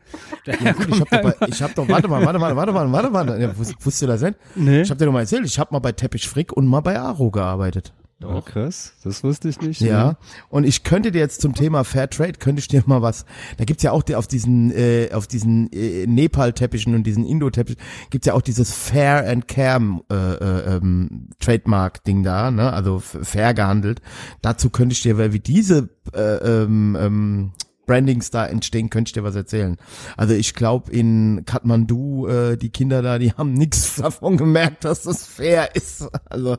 Ja, 0.45 0.71
gut, 0.71 0.87
ich 0.87 1.01
hab 1.01 1.09
doch, 1.21 1.47
ich 1.47 1.61
hab 1.61 1.75
doch, 1.75 1.89
warte 1.89 2.07
mal, 2.07 2.23
warte 2.25 2.39
mal, 2.39 2.55
warte 2.55 2.71
mal, 2.71 2.91
warte 2.91 3.09
mal, 3.09 3.41
ja, 3.41 3.49
wus- 3.49 3.73
wusstest 3.79 4.03
du 4.03 4.07
das 4.07 4.21
denn? 4.21 4.35
Nee. 4.55 4.81
Ich 4.81 4.91
hab 4.91 4.97
dir 4.97 5.05
doch 5.07 5.11
mal 5.11 5.21
erzählt, 5.21 5.45
ich 5.45 5.59
hab 5.59 5.71
mal 5.71 5.79
bei 5.79 5.91
Teppich 5.91 6.29
Frick 6.29 6.53
und 6.53 6.67
mal 6.67 6.81
bei 6.81 6.97
Aro 6.99 7.31
gearbeitet. 7.31 7.91
Oh, 8.23 8.41
krass, 8.41 8.93
das 9.03 9.23
wusste 9.23 9.49
ich 9.49 9.59
nicht. 9.61 9.81
Ja, 9.81 10.17
und 10.49 10.63
ich 10.63 10.83
könnte 10.83 11.11
dir 11.11 11.19
jetzt 11.19 11.41
zum 11.41 11.53
Thema 11.53 11.83
Fair 11.83 12.09
Trade, 12.09 12.33
könnte 12.33 12.59
ich 12.59 12.67
dir 12.67 12.83
mal 12.85 13.01
was, 13.01 13.25
da 13.57 13.65
gibt's 13.65 13.83
ja 13.83 13.91
auch 13.91 14.03
die, 14.03 14.15
auf 14.15 14.27
diesen, 14.27 14.71
äh, 14.71 15.09
auf 15.13 15.27
diesen 15.27 15.71
äh, 15.71 16.05
Nepal-Teppichen 16.07 16.95
und 16.95 17.03
diesen 17.03 17.25
Indo-Teppichen, 17.25 17.81
gibt's 18.09 18.27
ja 18.27 18.33
auch 18.33 18.41
dieses 18.41 18.73
Fair 18.73 19.27
and 19.27 19.47
Care 19.47 20.01
äh, 20.11 20.15
äh, 20.15 20.75
ähm, 20.77 21.29
Trademark-Ding 21.39 22.23
da, 22.23 22.51
ne, 22.51 22.71
also 22.71 22.99
fair 22.99 23.53
gehandelt. 23.53 24.01
Dazu 24.41 24.69
könnte 24.69 24.93
ich 24.93 25.01
dir, 25.01 25.17
weil 25.17 25.33
wie 25.33 25.39
diese 25.39 25.89
äh, 26.13 26.19
ähm, 26.19 26.97
ähm, 26.99 27.51
Brandings 27.91 28.31
da 28.31 28.45
entstehen, 28.45 28.89
könnte 28.89 29.09
ich 29.09 29.13
dir 29.13 29.25
was 29.25 29.35
erzählen. 29.35 29.75
Also 30.15 30.33
ich 30.33 30.53
glaube 30.53 30.89
in 30.93 31.43
Kathmandu, 31.45 32.25
äh, 32.25 32.55
die 32.55 32.69
Kinder 32.69 33.01
da, 33.01 33.19
die 33.19 33.33
haben 33.33 33.51
nichts 33.51 33.95
davon 33.97 34.37
gemerkt, 34.37 34.85
dass 34.85 35.03
das 35.03 35.25
fair 35.25 35.75
ist. 35.75 36.07
Also 36.23 36.57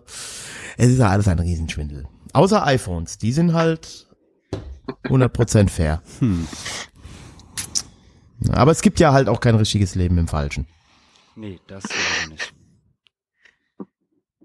es 0.76 0.90
ist 0.90 0.98
ja 0.98 1.09
alles 1.09 1.28
ein 1.28 1.38
Riesenschwindel. 1.38 2.06
Außer 2.34 2.66
iPhones, 2.66 3.16
die 3.16 3.32
sind 3.32 3.54
halt 3.54 4.09
100% 5.04 5.70
fair. 5.70 6.02
Aber 8.50 8.72
es 8.72 8.82
gibt 8.82 9.00
ja 9.00 9.14
halt 9.14 9.30
auch 9.30 9.40
kein 9.40 9.54
richtiges 9.54 9.94
Leben 9.94 10.18
im 10.18 10.28
Falschen. 10.28 10.66
Nee, 11.34 11.60
das 11.66 11.84
nicht. 12.28 12.52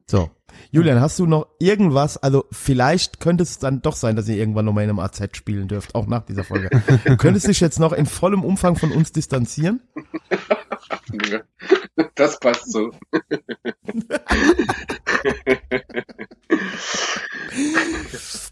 So. 0.05 0.31
Julian, 0.77 1.01
hast 1.01 1.17
du 1.17 1.25
noch 1.25 1.47
irgendwas, 1.57 2.17
also 2.17 2.45
vielleicht 2.51 3.19
könnte 3.19 3.41
es 3.41 3.57
dann 3.57 3.81
doch 3.81 3.95
sein, 3.95 4.15
dass 4.15 4.27
ihr 4.27 4.35
irgendwann 4.35 4.65
nochmal 4.65 4.83
in 4.83 4.91
einem 4.91 4.99
AZ 4.99 5.35
spielen 5.35 5.67
dürft, 5.67 5.95
auch 5.95 6.05
nach 6.05 6.23
dieser 6.23 6.43
Folge. 6.43 6.69
Du 7.03 7.17
könntest 7.17 7.47
dich 7.47 7.59
jetzt 7.61 7.79
noch 7.79 7.93
in 7.93 8.05
vollem 8.05 8.43
Umfang 8.43 8.75
von 8.75 8.91
uns 8.91 9.11
distanzieren? 9.11 9.81
Das 12.13 12.39
passt 12.39 12.71
so. 12.71 12.91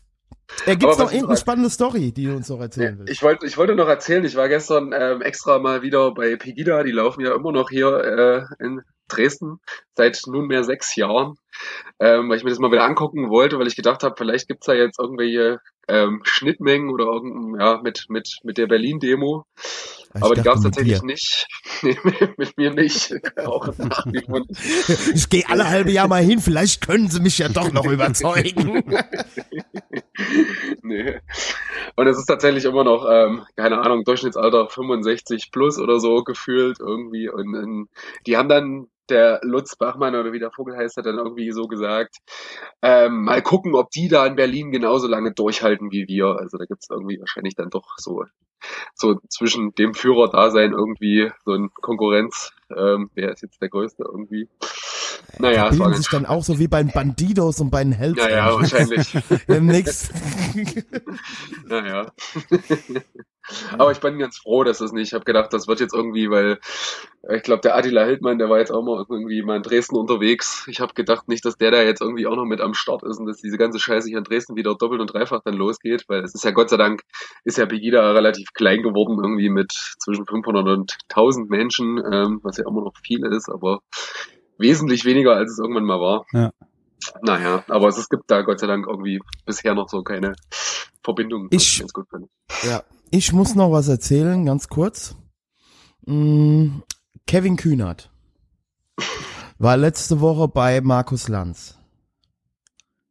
Äh, 0.66 0.76
gibt's 0.78 0.96
Aber 0.96 1.06
noch 1.06 1.12
irgendeine 1.12 1.38
spannende 1.38 1.70
Story, 1.70 2.12
die 2.12 2.26
du 2.26 2.36
uns 2.36 2.50
noch 2.50 2.60
erzählen 2.60 2.98
willst? 2.98 3.12
Ich 3.12 3.22
wollte, 3.24 3.46
ich 3.46 3.58
wollte 3.58 3.76
noch 3.76 3.88
erzählen, 3.88 4.24
ich 4.24 4.36
war 4.36 4.50
gestern 4.50 4.94
ähm, 4.94 5.22
extra 5.22 5.60
mal 5.60 5.82
wieder 5.82 6.14
bei 6.14 6.36
Pegida, 6.36 6.84
die 6.84 6.92
laufen 6.92 7.22
ja 7.22 7.34
immer 7.36 7.52
noch 7.52 7.70
hier 7.70 8.48
äh, 8.60 8.64
in 8.64 8.82
Dresden 9.08 9.60
seit 9.94 10.20
nunmehr 10.26 10.64
sechs 10.64 10.96
Jahren, 10.96 11.36
ähm, 12.00 12.30
weil 12.30 12.38
ich 12.38 12.44
mir 12.44 12.50
das 12.50 12.60
mal 12.60 12.72
wieder 12.72 12.86
angucken 12.86 13.30
wollte, 13.30 13.60
weil 13.60 13.68
ich 13.68 13.76
gedacht 13.76 14.04
habe, 14.04 14.16
vielleicht 14.18 14.48
gibt's 14.48 14.66
da 14.66 14.74
jetzt 14.74 15.00
irgendwelche 15.00 15.60
ähm, 15.88 16.22
Schnittmengen 16.24 16.90
oder 16.90 17.06
irgendein, 17.06 17.60
ja, 17.60 17.82
mit, 17.82 18.06
mit, 18.10 18.40
mit 18.44 18.58
der 18.58 18.68
Berlin-Demo. 18.68 19.46
Aber 20.22 20.34
die 20.34 20.42
gab's 20.44 20.62
tatsächlich 20.62 21.00
dir. 21.00 21.06
nicht. 21.06 21.48
Nee, 21.82 21.98
mit 22.38 22.58
mir 22.58 22.72
nicht. 22.74 23.14
Auch 23.46 23.68
nach 23.78 24.06
wie 24.06 24.22
vor 24.26 24.40
nicht. 24.40 24.90
Ich 25.14 25.30
gehe 25.30 25.44
alle 25.50 25.70
halbe 25.70 25.92
Jahr 25.92 26.08
mal 26.08 26.24
hin, 26.24 26.40
vielleicht 26.40 26.80
können 26.80 27.10
sie 27.10 27.20
mich 27.20 27.38
ja 27.38 27.50
doch 27.50 27.72
noch 27.74 27.86
überzeugen. 27.86 28.82
nee. 30.82 31.20
Und 31.96 32.08
es 32.08 32.18
ist 32.18 32.26
tatsächlich 32.26 32.66
immer 32.66 32.84
noch, 32.84 33.06
ähm, 33.10 33.46
keine 33.56 33.80
Ahnung, 33.80 34.04
Durchschnittsalter 34.04 34.70
65 34.70 35.52
plus 35.52 35.80
oder 35.80 36.00
so 36.00 36.24
gefühlt 36.24 36.80
irgendwie. 36.80 37.30
Und, 37.30 37.54
ähm, 37.56 37.90
die 38.26 38.38
haben 38.38 38.50
dann, 38.50 38.88
der 39.10 39.40
Lutz 39.44 39.76
Bachmann 39.76 40.16
oder 40.16 40.34
wie 40.34 40.40
der 40.40 40.52
Vogel 40.52 40.76
heißt, 40.76 40.98
hat 40.98 41.06
dann 41.06 41.20
irgendwie 41.20 41.52
so 41.52 41.68
gesagt, 41.68 42.18
ähm, 42.82 43.26
mal 43.26 43.44
gucken, 43.44 43.76
ob 43.76 43.92
die 43.92 44.08
da 44.08 44.26
in 44.26 44.36
Berlin 44.36 44.72
genauso 44.72 45.08
lange 45.08 45.32
durchhalten 45.32 45.92
wie 45.92 46.08
wir. 46.08 46.38
Also 46.40 46.58
da 46.58 46.66
gibt's 46.66 46.90
irgendwie 46.90 47.20
wahrscheinlich 47.20 47.56
dann 47.56 47.70
doch 47.70 47.86
so, 47.98 48.26
so 48.96 49.20
zwischen 49.30 49.74
dem 49.76 49.94
Führerdasein 49.94 50.72
irgendwie 50.72 51.32
so 51.46 51.54
ein 51.54 51.70
Konkurrenz. 51.82 52.52
Ähm, 52.76 53.12
wer 53.14 53.32
ist 53.32 53.44
jetzt 53.44 53.62
der 53.62 53.70
Größte 53.70 54.04
irgendwie? 54.04 54.50
Naja, 55.40 55.70
Bilden 55.70 55.94
sich 55.94 56.10
dann 56.10 56.26
auch 56.26 56.44
so 56.44 56.60
wie 56.60 56.68
bei 56.68 56.82
den 56.82 56.92
Bandidos 56.92 57.60
und 57.60 57.70
bei 57.70 57.84
den 57.84 57.94
Hells. 57.94 58.18
ja, 58.18 58.30
ja, 58.30 58.54
wahrscheinlich. 58.54 59.18
Demnächst. 59.48 60.12
Naja. 61.68 62.12
Aber 63.78 63.92
ich 63.92 64.00
bin 64.00 64.18
ganz 64.18 64.40
froh, 64.40 64.64
dass 64.64 64.80
das 64.80 64.92
nicht. 64.92 65.10
Ich 65.10 65.14
habe 65.14 65.26
gedacht, 65.26 65.54
das 65.54 65.68
wird 65.68 65.80
jetzt 65.80 65.94
irgendwie, 65.94 66.30
weil 66.30 66.60
äh, 67.24 67.38
ich 67.38 67.44
glaube, 67.44 67.62
der 67.62 67.76
Attila 67.76 68.04
Hildmann, 68.04 68.40
der 68.40 68.50
war 68.50 68.58
jetzt 68.58 68.72
auch 68.72 68.84
mal 68.84 69.06
irgendwie 69.08 69.44
mal 69.44 69.58
in 69.58 69.62
Dresden 69.62 69.96
unterwegs. 69.96 70.66
Ich 70.68 70.80
habe 70.80 70.94
gedacht 70.94 71.28
nicht, 71.28 71.46
dass 71.46 71.58
der 71.58 71.72
da 71.72 71.82
jetzt 71.82 72.02
irgendwie 72.02 72.26
auch 72.26 72.36
noch 72.36 72.46
mit 72.46 72.60
am 72.60 72.74
Start 72.74 73.04
ist 73.04 73.20
und 73.20 73.28
dass 73.28 73.42
diese 73.42 73.58
ganze 73.58 73.80
Scheiße 73.80 74.10
hier 74.10 74.18
in 74.18 74.24
Dresden 74.24 74.56
wieder 74.56 74.76
doppelt 74.76 75.02
und 75.02 75.14
dreifach 75.14 75.42
dann 75.44 75.56
losgeht, 75.56 76.06
weil 76.08 76.24
es 76.24 76.34
ist 76.34 76.44
ja 76.44 76.52
Gott 76.52 76.70
sei 76.70 76.78
Dank, 76.78 77.02
ist 77.44 77.58
ja 77.58 77.66
Pegida 77.66 78.12
relativ 78.12 78.52
klein 78.54 78.82
geworden, 78.82 79.20
irgendwie 79.22 79.50
mit 79.50 79.72
zwischen 80.00 80.26
500 80.26 80.68
und 80.68 80.98
1000 81.10 81.50
Menschen, 81.50 82.02
ähm, 82.12 82.40
was 82.42 82.58
ja 82.58 82.68
immer 82.68 82.82
noch 82.82 82.94
viel 83.04 83.26
ist, 83.26 83.50
aber 83.50 83.82
wesentlich 84.58 85.06
weniger, 85.06 85.36
als 85.36 85.52
es 85.52 85.60
irgendwann 85.60 85.86
mal 85.86 86.00
war. 86.00 86.26
Ja. 86.34 86.52
Naja, 87.22 87.64
aber 87.68 87.88
es, 87.88 88.10
gibt 88.10 88.32
da 88.32 88.42
Gott 88.42 88.60
sei 88.60 88.68
Dank 88.68 88.88
irgendwie 88.88 89.20
bisher 89.46 89.76
noch 89.76 89.90
so 89.90 90.02
keine 90.04 90.34
Verbindung. 91.04 91.48
Ich- 91.52 91.80
ganz 91.80 91.94
gut 91.94 92.08
finde. 92.10 92.30
Ja, 92.64 92.84
ich 93.12 93.32
muss 93.34 93.56
noch 93.56 93.72
was 93.72 93.88
erzählen, 93.88 94.46
ganz 94.46 94.68
kurz. 94.68 95.16
Mm, 96.06 96.80
Kevin 97.28 97.58
Kühnert 97.58 98.12
war 99.58 99.78
letzte 99.78 100.20
Woche 100.22 100.48
bei 100.48 100.82
Markus 100.82 101.28
Lanz. 101.28 101.78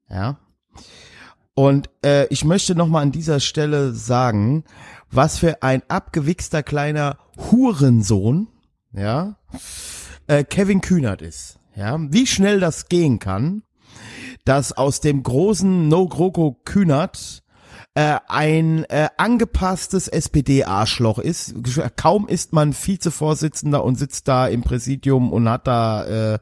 Ja. 0.08 0.38
Und 1.54 1.88
äh, 2.04 2.26
ich 2.28 2.44
möchte 2.44 2.74
noch 2.74 2.88
mal 2.88 3.02
an 3.02 3.12
dieser 3.12 3.40
Stelle 3.40 3.92
sagen, 3.92 4.64
was 5.10 5.38
für 5.38 5.62
ein 5.62 5.82
abgewichster 5.88 6.62
kleiner 6.62 7.18
Hurensohn, 7.50 8.48
ja, 8.92 9.36
äh, 10.26 10.44
Kevin 10.44 10.80
Kühnert 10.80 11.22
ist. 11.22 11.58
Ja, 11.76 11.98
wie 12.00 12.26
schnell 12.26 12.60
das 12.60 12.88
gehen 12.88 13.18
kann, 13.18 13.62
dass 14.44 14.72
aus 14.72 15.00
dem 15.00 15.22
großen 15.22 15.88
No 15.88 16.06
GroKo 16.06 16.60
Kühnert 16.64 17.43
äh, 17.94 18.18
ein 18.26 18.84
äh, 18.84 19.08
angepasstes 19.16 20.08
SPD-Arschloch 20.08 21.20
ist. 21.20 21.54
Kaum 21.96 22.26
ist 22.26 22.52
man 22.52 22.74
Vizevorsitzender 22.74 23.84
und 23.84 23.96
sitzt 23.96 24.26
da 24.26 24.48
im 24.48 24.62
Präsidium 24.62 25.32
und 25.32 25.48
hat 25.48 25.68
da 25.68 26.34
äh, 26.34 26.38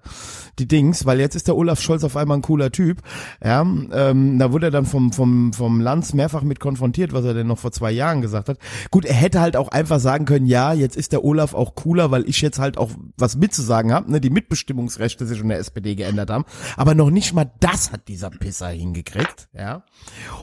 die 0.59 0.67
Dings, 0.67 1.05
weil 1.05 1.21
jetzt 1.21 1.35
ist 1.35 1.49
der 1.49 1.57
Olaf 1.57 1.83
Scholz 1.83 2.05
auf 2.05 2.17
einmal 2.17 2.39
ein 2.39 2.43
cooler 2.43 2.73
Typ. 2.73 3.03
Ja, 3.45 3.61
ähm, 3.61 4.39
da 4.39 4.53
wurde 4.53 4.69
er 4.69 4.71
dann 4.71 4.87
vom 4.87 5.13
vom 5.13 5.53
vom 5.53 5.81
Lanz 5.81 6.15
mehrfach 6.15 6.43
mit 6.43 6.59
konfrontiert, 6.59 7.13
was 7.13 7.27
er 7.27 7.35
denn 7.35 7.49
noch 7.49 7.59
vor 7.59 7.73
zwei 7.73 7.91
Jahren 7.91 8.23
gesagt 8.23 8.49
hat. 8.49 8.59
Gut, 8.91 9.05
er 9.05 9.15
hätte 9.15 9.43
halt 9.43 9.57
auch 9.57 9.69
einfach 9.69 10.01
sagen 10.01 10.25
können, 10.25 10.47
ja, 10.47 10.73
jetzt 10.73 10.97
ist 10.97 11.13
der 11.13 11.23
Olaf 11.23 11.53
auch 11.53 11.75
cooler, 11.75 12.11
weil 12.11 12.27
ich 12.27 12.41
jetzt 12.41 12.59
halt 12.59 12.79
auch 12.79 12.91
was 13.19 13.37
mitzusagen 13.37 13.93
habe, 13.93 14.11
ne, 14.11 14.23
die 14.23 14.31
Mitbestimmungsrechte 14.31 15.27
sich 15.27 15.41
in 15.41 15.49
der 15.49 15.59
SPD 15.59 15.97
geändert 15.97 16.31
haben. 16.31 16.45
Aber 16.79 16.95
noch 16.95 17.11
nicht 17.11 17.35
mal 17.35 17.51
das 17.61 17.93
hat 17.93 18.09
dieser 18.09 18.31
Pisser 18.31 18.69
hingekriegt, 18.69 19.49
ja. 19.53 19.85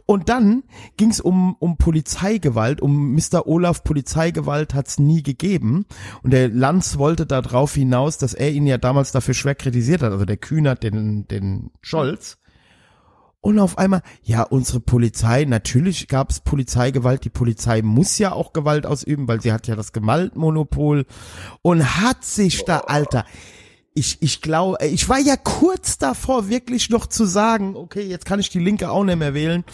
Und 0.05 0.29
dann 0.29 0.63
ging 0.99 1.11
es 1.11 1.21
um, 1.21 1.55
um 1.59 1.77
Polizeigewalt, 1.77 2.81
um 2.81 3.13
Mr. 3.15 3.47
Olaf 3.47 3.85
Polizeigewalt 3.85 4.73
hat's 4.73 4.99
nie 4.99 5.23
gegeben. 5.23 5.85
Und 6.23 6.33
der 6.33 6.49
Lanz 6.49 6.97
wollte 6.97 7.25
da 7.25 7.41
drauf 7.41 7.73
hinaus, 7.73 8.17
dass 8.17 8.33
er 8.33 8.51
ihn 8.51 8.67
ja 8.67 8.77
damals 8.77 9.13
dafür 9.13 9.33
schwer 9.33 9.55
kritisiert 9.55 10.03
hat, 10.03 10.11
also 10.11 10.25
der 10.25 10.35
Kühnert 10.35 10.83
den, 10.83 11.25
den 11.29 11.71
Scholz. 11.81 12.37
Und 13.39 13.59
auf 13.59 13.77
einmal, 13.77 14.01
ja, 14.23 14.43
unsere 14.43 14.81
Polizei, 14.81 15.45
natürlich 15.45 16.09
gab 16.09 16.31
es 16.31 16.41
Polizeigewalt, 16.41 17.23
die 17.23 17.29
Polizei 17.29 17.81
muss 17.81 18.17
ja 18.17 18.33
auch 18.33 18.51
Gewalt 18.51 18.85
ausüben, 18.85 19.29
weil 19.29 19.39
sie 19.39 19.53
hat 19.53 19.67
ja 19.67 19.77
das 19.77 19.93
Gewaltmonopol 19.93 21.05
und 21.61 22.01
hat 22.01 22.25
sich 22.25 22.65
da, 22.65 22.79
Alter, 22.79 23.23
ich, 23.99 24.21
ich 24.21 24.41
glaube, 24.41 24.77
ich 24.85 25.09
war 25.09 25.19
ja 25.19 25.35
kurz 25.35 25.97
davor, 25.97 26.47
wirklich 26.47 26.89
noch 26.89 27.05
zu 27.05 27.25
sagen, 27.25 27.75
okay, 27.75 28.01
jetzt 28.01 28.25
kann 28.25 28.39
ich 28.39 28.49
die 28.49 28.59
Linke 28.59 28.89
auch 28.89 29.03
nicht 29.03 29.19
mehr 29.19 29.33
wählen. 29.33 29.65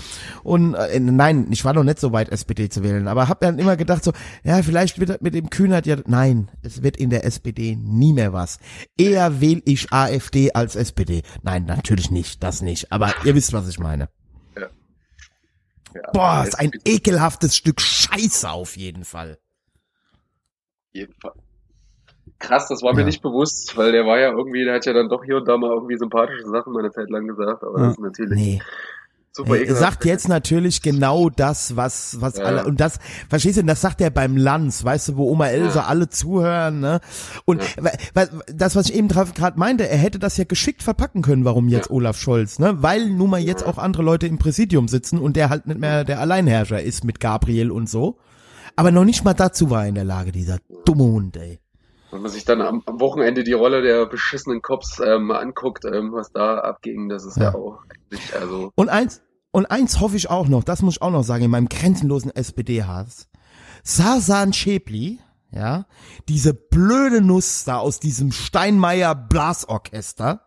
Und 0.44 0.74
äh, 0.74 1.00
nein, 1.00 1.48
ich 1.52 1.64
war 1.64 1.74
noch 1.74 1.84
nicht 1.84 2.00
so 2.00 2.12
weit, 2.12 2.30
SPD 2.30 2.68
zu 2.70 2.84
wählen, 2.84 3.08
aber 3.08 3.28
habe 3.28 3.46
dann 3.46 3.60
immer 3.60 3.78
gedacht, 3.78 4.04
so, 4.04 4.14
ja, 4.44 4.64
vielleicht 4.64 5.00
wird 5.00 5.10
das 5.12 5.22
mit 5.22 5.36
dem 5.36 5.52
Kühnert 5.52 5.86
ja, 5.86 5.98
nein, 6.08 6.50
es 6.64 6.82
wird 6.82 6.98
in 6.98 7.12
der 7.12 7.24
SPD 7.24 7.76
nie 7.76 8.14
mehr 8.14 8.34
was. 8.34 8.58
Eher 8.98 9.42
wähle 9.42 9.62
ich 9.66 9.94
AfD 9.94 10.52
als 10.54 10.76
SPD. 10.76 11.22
Nein, 11.44 11.66
natürlich 11.66 12.10
nicht, 12.10 12.42
das 12.42 12.64
nicht. 12.64 12.92
Aber 12.92 13.14
ihr 13.26 13.36
wisst, 13.36 13.54
was 13.54 13.68
ich 13.68 13.78
meine. 13.78 14.10
Ja, 15.94 16.12
Boah, 16.12 16.44
ist 16.46 16.60
ein 16.60 16.72
ekelhaftes 16.84 17.56
Stück 17.56 17.80
Scheiße 17.80 18.50
auf 18.50 18.76
jeden 18.76 19.06
Fall. 19.06 19.38
jeden 20.92 21.14
Fall. 21.14 21.34
Krass, 22.40 22.68
das 22.68 22.82
war 22.84 22.94
mir 22.94 23.02
Ja. 23.02 23.06
nicht 23.06 23.22
bewusst, 23.22 23.76
weil 23.78 23.92
der 23.92 24.06
war 24.06 24.20
ja 24.20 24.32
irgendwie, 24.32 24.64
der 24.66 24.76
hat 24.76 24.86
ja 24.86 24.94
dann 24.94 25.10
doch 25.10 25.24
hier 25.24 25.38
und 25.38 25.48
da 25.48 25.58
mal 25.58 25.72
irgendwie 25.72 25.98
sympathische 25.98 26.48
Sachen 26.50 26.74
mal 26.74 26.80
eine 26.80 26.92
Zeit 26.92 27.10
lang 27.10 27.28
gesagt, 27.28 27.64
aber 27.64 27.80
Ja. 27.80 27.86
das 27.88 27.94
ist 27.94 28.00
natürlich 28.02 28.36
Nee. 28.36 28.62
super 29.32 29.58
Er 29.58 29.76
sagt 29.76 30.04
jetzt 30.06 30.28
natürlich 30.30 30.82
genau 30.82 31.30
das, 31.30 31.76
was, 31.78 32.18
was 32.20 32.38
Ja. 32.38 32.44
alle, 32.46 32.66
und 32.66 32.80
das, 32.82 33.00
verstehst 33.30 33.58
du, 33.58 33.64
das 33.64 33.80
sagt 33.82 34.02
er 34.02 34.10
beim 34.10 34.36
Lanz, 34.38 34.84
weißt 34.84 35.10
du, 35.10 35.18
wo 35.18 35.30
Oma 35.32 35.48
Else 35.48 35.78
Ja. 35.80 35.86
alle 35.86 36.10
zuhören, 36.10 36.82
ne? 36.82 37.00
Und 37.46 37.62
wa- 37.82 38.28
das, 38.54 38.76
was 38.76 38.90
ich 38.90 38.96
eben 38.96 39.08
gerade 39.08 39.58
meinte, 39.58 39.88
er 39.90 39.98
hätte 39.98 40.20
das 40.20 40.36
ja 40.38 40.44
geschickt 40.44 40.84
verpacken 40.84 41.22
können, 41.22 41.46
warum 41.46 41.68
jetzt 41.70 41.90
Olaf 41.90 42.18
Scholz, 42.18 42.60
ne? 42.60 42.82
Weil 42.84 43.10
nun 43.10 43.30
mal 43.30 43.40
jetzt 43.42 43.66
auch 43.66 43.78
andere 43.78 44.04
Leute 44.04 44.28
im 44.28 44.38
Präsidium 44.40 44.88
sitzen 44.90 45.20
und 45.20 45.36
der 45.38 45.50
halt 45.50 45.68
nicht 45.68 45.80
mehr 45.80 46.04
der 46.04 46.20
Alleinherrscher 46.20 46.82
ist 46.84 47.04
mit 47.06 47.20
Gabriel 47.22 47.72
und 47.72 47.90
so. 47.90 48.18
Aber 48.76 48.92
noch 48.92 49.06
nicht 49.06 49.24
mal 49.24 49.34
dazu 49.34 49.70
war 49.70 49.84
er 49.84 49.90
in 49.90 49.96
der 49.96 50.04
Lage, 50.04 50.34
dieser 50.34 50.58
dumme 50.86 51.04
Hund, 51.06 51.38
ey. 51.38 51.60
Wenn 52.16 52.22
man 52.22 52.32
sich 52.32 52.46
dann 52.46 52.62
am, 52.62 52.82
am 52.86 53.00
Wochenende 53.00 53.44
die 53.44 53.54
Rolle 53.54 53.82
der 53.82 54.06
beschissenen 54.06 54.62
Cops 54.62 55.00
ähm, 55.06 55.26
mal 55.28 55.40
anguckt, 55.40 55.86
ähm, 55.86 56.12
was 56.14 56.32
da 56.32 56.60
abging, 56.60 57.10
das 57.10 57.26
ist 57.26 57.38
ja, 57.38 57.44
Ja. 57.44 57.56
auch 57.56 57.80
eigentlich, 57.90 58.36
also 58.36 58.72
Und 58.76 58.90
eins, 58.90 59.22
und 59.52 59.66
eins 59.68 60.00
hoffe 60.00 60.16
ich 60.18 60.30
auch 60.30 60.48
noch, 60.48 60.64
das 60.64 60.82
muss 60.82 60.96
ich 60.96 61.02
auch 61.02 61.12
noch 61.12 61.24
sagen, 61.24 61.44
in 61.44 61.52
meinem 61.52 61.70
grenzenlosen 61.70 62.36
SPD-Hass. 62.36 63.28
Sasan 63.84 64.54
Schäpli, 64.54 65.20
ja, 65.52 65.86
diese 66.28 66.54
blöde 66.54 67.22
Nuss 67.22 67.64
da 67.66 67.78
aus 67.78 68.00
diesem 68.00 68.32
Steinmeier 68.32 69.14
Blasorchester, 69.16 70.42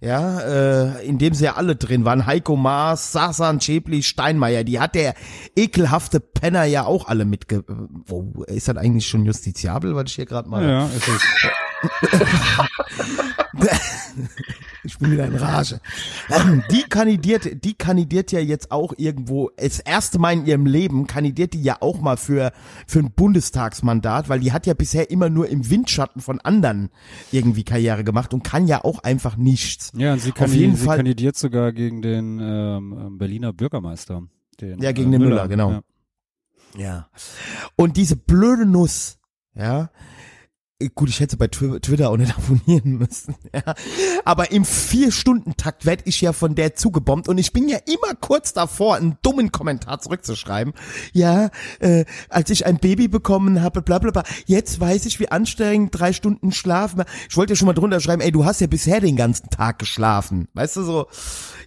ja, 0.00 0.40
äh, 0.40 1.06
in 1.06 1.18
dem 1.18 1.34
sie 1.34 1.44
ja 1.44 1.54
alle 1.54 1.76
drin 1.76 2.04
waren, 2.04 2.26
Heiko 2.26 2.56
Maas, 2.56 3.12
Sasan 3.12 3.60
Schäpli, 3.60 4.02
Steinmeier, 4.02 4.64
die 4.64 4.80
hat 4.80 4.94
der 4.94 5.14
ekelhafte 5.54 6.20
Penner 6.20 6.64
ja 6.64 6.84
auch 6.84 7.08
alle 7.08 7.24
mitge... 7.24 7.64
Oh, 8.10 8.42
ist 8.46 8.68
das 8.68 8.76
eigentlich 8.76 9.06
schon 9.06 9.24
justiziabel, 9.24 9.94
was 9.94 10.04
ich 10.10 10.16
hier 10.16 10.26
gerade 10.26 10.48
mal... 10.48 10.68
Ja, 10.68 10.86
es 10.86 11.08
ist. 11.08 11.24
Ich 14.86 14.98
bin 14.98 15.10
wieder 15.12 15.26
in 15.26 15.36
Rage. 15.36 15.80
Ähm, 16.30 16.62
die 16.70 16.82
kandidiert, 16.82 17.64
die 17.64 17.74
kandidiert 17.74 18.32
ja 18.32 18.40
jetzt 18.40 18.70
auch 18.70 18.94
irgendwo, 18.96 19.50
das 19.56 19.80
erste 19.80 20.18
Mal 20.18 20.32
in 20.32 20.46
ihrem 20.46 20.66
Leben 20.66 21.06
kandidiert 21.06 21.52
die 21.54 21.62
ja 21.62 21.76
auch 21.80 22.00
mal 22.00 22.16
für, 22.16 22.52
für 22.86 23.00
ein 23.00 23.12
Bundestagsmandat, 23.12 24.28
weil 24.28 24.40
die 24.40 24.52
hat 24.52 24.66
ja 24.66 24.74
bisher 24.74 25.10
immer 25.10 25.28
nur 25.28 25.48
im 25.48 25.68
Windschatten 25.68 26.22
von 26.22 26.40
anderen 26.40 26.90
irgendwie 27.32 27.64
Karriere 27.64 28.04
gemacht 28.04 28.32
und 28.32 28.42
kann 28.44 28.66
ja 28.66 28.84
auch 28.84 29.00
einfach 29.00 29.36
nichts. 29.36 29.92
Ja, 29.96 30.12
und 30.14 30.20
sie, 30.20 30.30
Auf 30.30 30.36
kandi 30.36 30.56
jeden 30.58 30.76
sie 30.76 30.84
Fall- 30.86 30.96
kandidiert 30.96 31.36
sogar 31.36 31.72
gegen 31.72 32.02
den 32.02 32.38
ähm, 32.40 32.96
ähm, 32.98 33.18
Berliner 33.18 33.52
Bürgermeister. 33.52 34.22
Den, 34.60 34.80
Ja, 34.80 34.92
gegen 34.92 35.12
den 35.12 35.20
Müller, 35.22 35.48
genau. 35.48 35.70
Ja. 35.72 35.80
Ja. 36.78 37.08
Und 37.76 37.96
diese 37.96 38.16
blöde 38.16 38.66
Nuss, 38.66 39.18
ja, 39.54 39.82
äh, 39.84 39.86
gut, 40.94 41.08
ich 41.08 41.20
hätte 41.20 41.36
bei 41.36 41.46
Twi- 41.46 41.80
Twitter 41.80 42.10
auch 42.10 42.16
nicht 42.16 42.36
abonnieren 42.38 42.98
müssen, 42.98 43.34
ja. 43.54 43.74
Aber 44.24 44.50
im 44.52 44.64
Vier-Stunden-Takt 44.64 45.86
werd 45.86 46.02
ich 46.04 46.20
ja 46.20 46.32
von 46.32 46.54
der 46.54 46.74
zugebombt 46.74 47.28
und 47.28 47.38
ich 47.38 47.52
bin 47.52 47.68
ja 47.68 47.78
immer 47.86 48.14
kurz 48.20 48.52
davor, 48.52 48.96
einen 48.96 49.16
dummen 49.22 49.52
Kommentar 49.52 50.00
zurückzuschreiben. 50.00 50.74
Ja, 51.12 51.50
äh, 51.80 52.04
als 52.28 52.50
ich 52.50 52.66
ein 52.66 52.78
Baby 52.78 53.08
bekommen 53.08 53.62
habe, 53.62 53.80
bla 53.82 53.98
bla 53.98 54.10
bla, 54.10 54.22
jetzt 54.46 54.78
weiß 54.78 55.06
ich, 55.06 55.18
wie 55.18 55.30
anstrengend 55.30 55.98
drei 55.98 56.12
Stunden 56.12 56.52
Schlaf. 56.52 56.96
war. 56.96 57.06
Ich 57.28 57.36
wollte 57.36 57.52
ja 57.54 57.56
schon 57.56 57.66
mal 57.66 57.72
drunter 57.72 58.00
schreiben, 58.00 58.20
ey, 58.20 58.30
du 58.32 58.44
hast 58.44 58.60
ja 58.60 58.66
bisher 58.66 59.00
den 59.00 59.16
ganzen 59.16 59.48
Tag 59.50 59.78
geschlafen. 59.78 60.48
Weißt 60.54 60.76
du 60.76 60.82
so, 60.82 61.06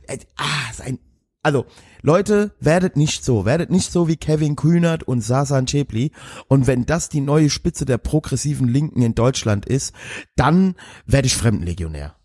äh, 0.08 0.20
ah, 0.38 0.70
ist 0.72 0.82
ein 0.82 1.00
also, 1.42 1.66
Leute, 2.02 2.54
werdet 2.60 2.98
nicht 2.98 3.24
so. 3.24 3.46
Werdet 3.46 3.70
nicht 3.70 3.92
so 3.92 4.08
wie 4.08 4.18
Kevin 4.18 4.56
Kühnert 4.56 5.04
und 5.04 5.22
Sasan 5.22 5.68
Chepli. 5.68 6.12
Und 6.48 6.68
wenn 6.68 6.86
das 6.86 7.08
die 7.08 7.22
neue 7.22 7.50
Spitze 7.50 7.86
der 7.86 7.98
progressiven 7.98 8.68
Linken 8.68 9.02
in 9.02 9.16
Deutschland 9.16 9.66
ist, 9.66 9.94
dann 10.36 10.76
werde 11.06 11.28
ich 11.28 11.36
Fremdenlegionär. 11.36 12.16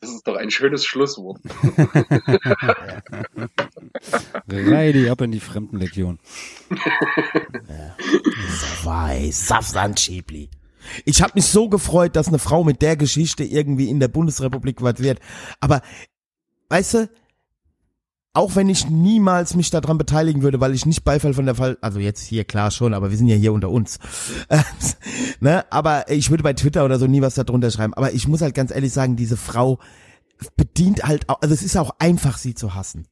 das 0.00 0.10
ist 0.10 0.28
doch 0.28 0.36
ein 0.36 0.50
schönes 0.50 0.84
Schlusswort. 0.84 1.40
Reidi 4.48 5.08
ab 5.08 5.22
in 5.22 5.32
die 5.32 5.40
Fremdenlegion. 5.40 6.18
Weiß, 8.84 9.48
Sasan 9.48 9.94
Chepli. 9.94 10.50
Ich 11.04 11.22
habe 11.22 11.32
mich 11.34 11.46
so 11.46 11.68
gefreut, 11.68 12.16
dass 12.16 12.28
eine 12.28 12.38
Frau 12.38 12.64
mit 12.64 12.82
der 12.82 12.96
Geschichte 12.96 13.44
irgendwie 13.44 13.88
in 13.90 13.98
der 13.98 14.08
Bundesrepublik 14.08 14.82
was 14.82 14.98
wird. 15.00 15.20
Aber, 15.60 15.82
weißt 16.68 16.94
du, 16.94 17.08
auch 18.36 18.54
wenn 18.54 18.68
ich 18.68 18.90
niemals 18.90 19.54
mich 19.54 19.70
daran 19.70 19.96
beteiligen 19.96 20.42
würde, 20.42 20.60
weil 20.60 20.74
ich 20.74 20.84
nicht 20.84 21.04
Beifall 21.04 21.32
von 21.32 21.46
der 21.46 21.54
Fall, 21.54 21.78
also 21.80 21.98
jetzt 21.98 22.22
hier 22.22 22.44
klar 22.44 22.70
schon, 22.70 22.92
aber 22.92 23.10
wir 23.10 23.16
sind 23.16 23.28
ja 23.28 23.36
hier 23.36 23.54
unter 23.54 23.70
uns, 23.70 23.98
ne? 25.40 25.64
Aber 25.72 26.10
ich 26.10 26.28
würde 26.28 26.42
bei 26.42 26.52
Twitter 26.52 26.84
oder 26.84 26.98
so 26.98 27.06
nie 27.06 27.22
was 27.22 27.34
darunter 27.34 27.70
schreiben. 27.70 27.94
Aber 27.94 28.12
ich 28.12 28.28
muss 28.28 28.42
halt 28.42 28.54
ganz 28.54 28.70
ehrlich 28.70 28.92
sagen, 28.92 29.16
diese 29.16 29.38
Frau 29.38 29.78
bedient 30.56 31.04
halt, 31.04 31.30
auch, 31.30 31.40
also 31.40 31.54
es 31.54 31.62
ist 31.62 31.78
auch 31.78 31.92
einfach, 31.98 32.36
sie 32.36 32.54
zu 32.54 32.74
hassen. 32.74 33.08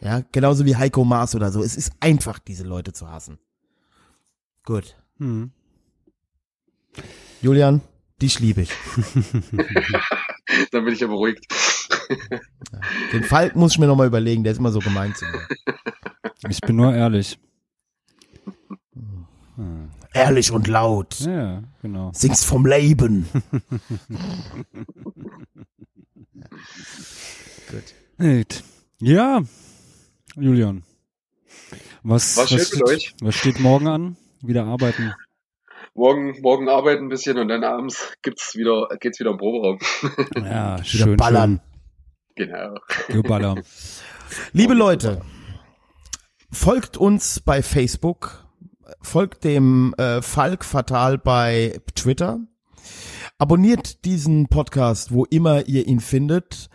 Ja, 0.00 0.22
genauso 0.32 0.64
wie 0.64 0.76
Heiko 0.76 1.04
Maas 1.04 1.34
oder 1.34 1.50
so. 1.50 1.62
Es 1.62 1.76
ist 1.76 1.92
einfach, 1.98 2.38
diese 2.38 2.64
Leute 2.64 2.92
zu 2.92 3.10
hassen. 3.10 3.38
Gut. 4.64 4.96
Hm. 5.18 5.50
Julian, 7.40 7.80
dich 8.20 8.38
liebe 8.38 8.62
ich. 8.62 8.70
Dann 10.70 10.84
bin 10.84 10.94
ich 10.94 11.00
ja 11.00 11.06
beruhigt. 11.06 11.46
Den 13.12 13.24
Falk 13.24 13.56
muss 13.56 13.72
ich 13.72 13.78
mir 13.78 13.86
nochmal 13.86 14.06
überlegen, 14.06 14.44
der 14.44 14.52
ist 14.52 14.58
immer 14.58 14.72
so 14.72 14.78
gemein 14.80 15.14
zu 15.14 15.24
mir. 15.26 15.40
Ich 16.48 16.60
bin 16.60 16.76
nur 16.76 16.94
ehrlich. 16.94 17.38
Hm. 19.56 19.90
Ehrlich 20.14 20.50
und 20.50 20.68
laut. 20.68 21.20
Ja, 21.20 21.62
genau. 21.80 22.10
Singst 22.14 22.44
vom 22.44 22.66
Leben. 22.66 23.28
Gut. 28.18 28.62
Ja, 29.00 29.42
Julian. 30.36 30.82
Was, 32.02 32.34
schön 32.48 32.58
was, 32.58 32.72
mit 32.74 32.82
euch. 32.84 33.14
was 33.20 33.34
steht 33.34 33.60
morgen 33.60 33.88
an? 33.88 34.16
Wieder 34.42 34.64
arbeiten. 34.64 35.14
Morgen, 35.94 36.40
morgen 36.40 36.68
arbeiten 36.68 37.04
ein 37.04 37.08
bisschen 37.08 37.38
und 37.38 37.48
dann 37.48 37.64
abends 37.64 38.14
gibt's 38.22 38.54
wieder, 38.56 38.88
geht's 39.00 39.20
wieder 39.20 39.30
im 39.30 39.38
Proberaum. 39.38 39.78
Ja, 40.36 40.76
Wieder 40.78 40.84
schön, 40.84 41.16
ballern. 41.16 41.60
Genau. 42.34 42.78
Geballer. 43.08 43.62
Liebe 44.52 44.74
Leute, 44.74 45.20
folgt 46.50 46.96
uns 46.96 47.40
bei 47.40 47.62
Facebook, 47.62 48.44
folgt 49.00 49.44
dem 49.44 49.94
äh, 49.98 50.22
Falk 50.22 50.64
Fatal 50.64 51.18
bei 51.18 51.80
Twitter, 51.94 52.40
abonniert 53.42 54.04
diesen 54.04 54.46
Podcast, 54.46 55.12
wo 55.12 55.24
immer 55.24 55.66
ihr 55.66 55.88
ihn 55.88 55.98
findet. 55.98 56.70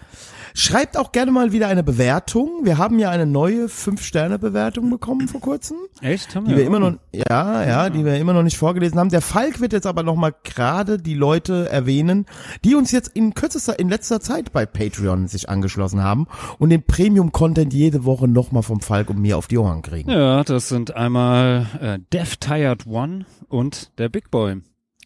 Schreibt 0.53 0.98
auch 0.98 1.14
gerne 1.14 1.31
mal 1.31 1.53
wieder 1.53 1.69
eine 1.69 1.81
Bewertung. 1.81 2.65
Wir 2.65 2.77
haben 2.77 2.99
ja 2.99 3.10
eine 3.10 3.26
neue 3.26 3.68
5-Sterne-Bewertung 3.68 4.89
bekommen 4.89 5.30
vor 5.30 5.39
kurzem. 5.39 5.77
Echt? 6.02 6.35
Haben 6.35 6.45
die 6.45 6.57
wir 6.57 6.65
immer 6.65 6.80
noch, 6.80 6.98
ja, 7.14 7.65
ja, 7.65 7.89
die 7.89 8.03
wir 8.03 8.18
immer 8.18 8.34
noch 8.34 8.44
nicht 8.44 8.57
vorgelesen 8.57 8.99
haben. 8.99 9.11
Der 9.11 9.22
Falk 9.22 9.61
wird 9.61 9.72
jetzt 9.72 9.88
aber 9.88 10.03
noch 10.03 10.18
mal 10.18 10.34
gerade 10.44 10.98
die 10.98 11.14
Leute 11.14 11.69
erwähnen, 11.69 12.26
die 12.65 12.76
uns 12.76 12.91
jetzt 12.91 13.11
in 13.14 13.34
kürzester, 13.34 13.80
in 13.80 13.88
letzter 13.88 14.19
Zeit 14.19 14.52
bei 14.52 14.65
Patreon 14.65 15.30
sich 15.30 15.48
angeschlossen 15.48 16.03
haben 16.03 16.27
und 16.60 16.69
den 16.69 16.84
Premium-Content 16.84 17.73
jede 17.73 18.03
Woche 18.03 18.27
noch 18.27 18.52
mal 18.52 18.61
vom 18.61 18.81
Falk 18.81 19.10
und 19.10 19.19
mir 19.19 19.38
auf 19.38 19.48
die 19.48 19.57
Ohren 19.57 19.84
kriegen. 19.84 20.11
Ja, 20.11 20.44
das 20.44 20.68
sind 20.68 20.94
einmal 20.94 21.68
äh, 21.80 21.99
Deaf 22.11 22.35
Tired 22.35 22.85
One 22.85 23.26
und 23.48 23.98
der 23.98 24.10
Big 24.10 24.30
Boy. 24.31 24.57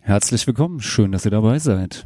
Herzlich 0.02 0.46
willkommen. 0.48 0.80
Schön, 0.82 1.12
dass 1.12 1.26
ihr 1.26 1.32
dabei 1.32 1.60
seid. 1.60 2.06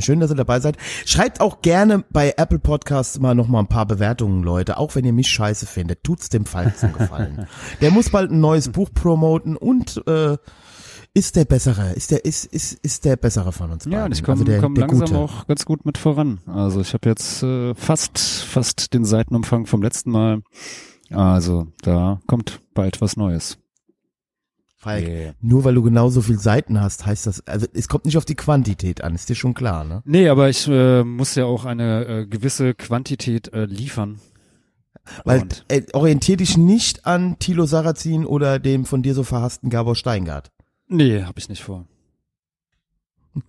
Schön, 0.00 0.20
dass 0.20 0.30
ihr 0.30 0.36
dabei 0.36 0.60
seid. 0.60 0.76
Schreibt 1.06 1.40
auch 1.40 1.62
gerne 1.62 2.04
bei 2.10 2.34
Apple 2.36 2.58
Podcasts 2.58 3.18
mal 3.18 3.34
noch 3.34 3.48
mal 3.48 3.60
ein 3.60 3.68
paar 3.68 3.86
Bewertungen, 3.86 4.42
Leute. 4.42 4.76
Auch 4.76 4.94
wenn 4.94 5.04
ihr 5.06 5.14
mich 5.14 5.28
scheiße 5.28 5.64
findet, 5.66 6.04
tut's 6.04 6.28
dem 6.28 6.44
Falk 6.44 6.76
zum 6.76 6.92
Gefallen. 6.92 7.46
Der 7.80 7.90
muss 7.90 8.10
bald 8.10 8.30
ein 8.30 8.40
neues 8.40 8.68
Buch 8.68 8.90
promoten 8.92 9.56
und 9.56 10.02
äh, 10.06 10.36
ist 11.14 11.36
der 11.36 11.46
bessere, 11.46 11.92
ist 11.94 12.10
der 12.10 12.26
ist 12.26 12.44
ist 12.44 12.74
ist 12.84 13.04
der 13.06 13.16
bessere 13.16 13.50
von 13.50 13.72
uns 13.72 13.86
Ja, 13.86 13.90
beiden. 13.92 14.04
und 14.06 14.12
ich 14.12 14.22
komme 14.22 14.34
Also 14.34 14.44
der, 14.44 14.60
komm 14.60 14.74
der 14.74 14.86
langsam 14.86 15.06
Gute. 15.08 15.18
auch 15.18 15.46
ganz 15.46 15.64
gut 15.64 15.86
mit 15.86 15.96
voran. 15.96 16.40
Also 16.46 16.82
ich 16.82 16.92
habe 16.92 17.08
jetzt 17.08 17.42
äh, 17.42 17.74
fast 17.74 18.18
fast 18.18 18.92
den 18.92 19.06
Seitenumfang 19.06 19.64
vom 19.64 19.82
letzten 19.82 20.10
Mal. 20.10 20.42
Also 21.10 21.66
da 21.80 22.20
kommt 22.26 22.60
bald 22.74 23.00
was 23.00 23.16
Neues. 23.16 23.56
Falk, 24.88 25.06
Yeah. 25.08 25.34
nur 25.40 25.64
weil 25.64 25.74
du 25.74 25.82
genauso 25.82 26.20
viel 26.22 26.38
Seiten 26.38 26.80
hast, 26.80 27.06
heißt 27.06 27.26
das, 27.26 27.46
also 27.46 27.66
es 27.72 27.88
kommt 27.88 28.04
nicht 28.04 28.16
auf 28.16 28.24
die 28.24 28.34
Quantität 28.34 29.02
an, 29.02 29.14
ist 29.14 29.28
dir 29.28 29.34
schon 29.34 29.54
klar, 29.54 29.84
ne? 29.84 30.02
Nee, 30.04 30.28
aber 30.28 30.48
ich 30.48 30.66
äh, 30.68 31.04
muss 31.04 31.34
ja 31.34 31.44
auch 31.44 31.64
eine 31.64 32.04
äh, 32.06 32.26
gewisse 32.26 32.74
Quantität 32.74 33.52
äh, 33.52 33.64
liefern. 33.66 34.20
Weil 35.24 35.44
äh, 35.68 35.82
orientier 35.92 36.36
dich 36.36 36.56
nicht 36.56 37.06
an 37.06 37.38
Thilo 37.38 37.64
Sarrazin 37.66 38.26
oder 38.26 38.58
dem 38.58 38.84
von 38.84 39.02
dir 39.02 39.14
so 39.14 39.22
verhassten 39.24 39.70
Gabor 39.70 39.96
Steingart. 39.96 40.50
Nee, 40.88 41.22
habe 41.24 41.38
ich 41.38 41.48
nicht 41.48 41.62
vor. 41.62 41.86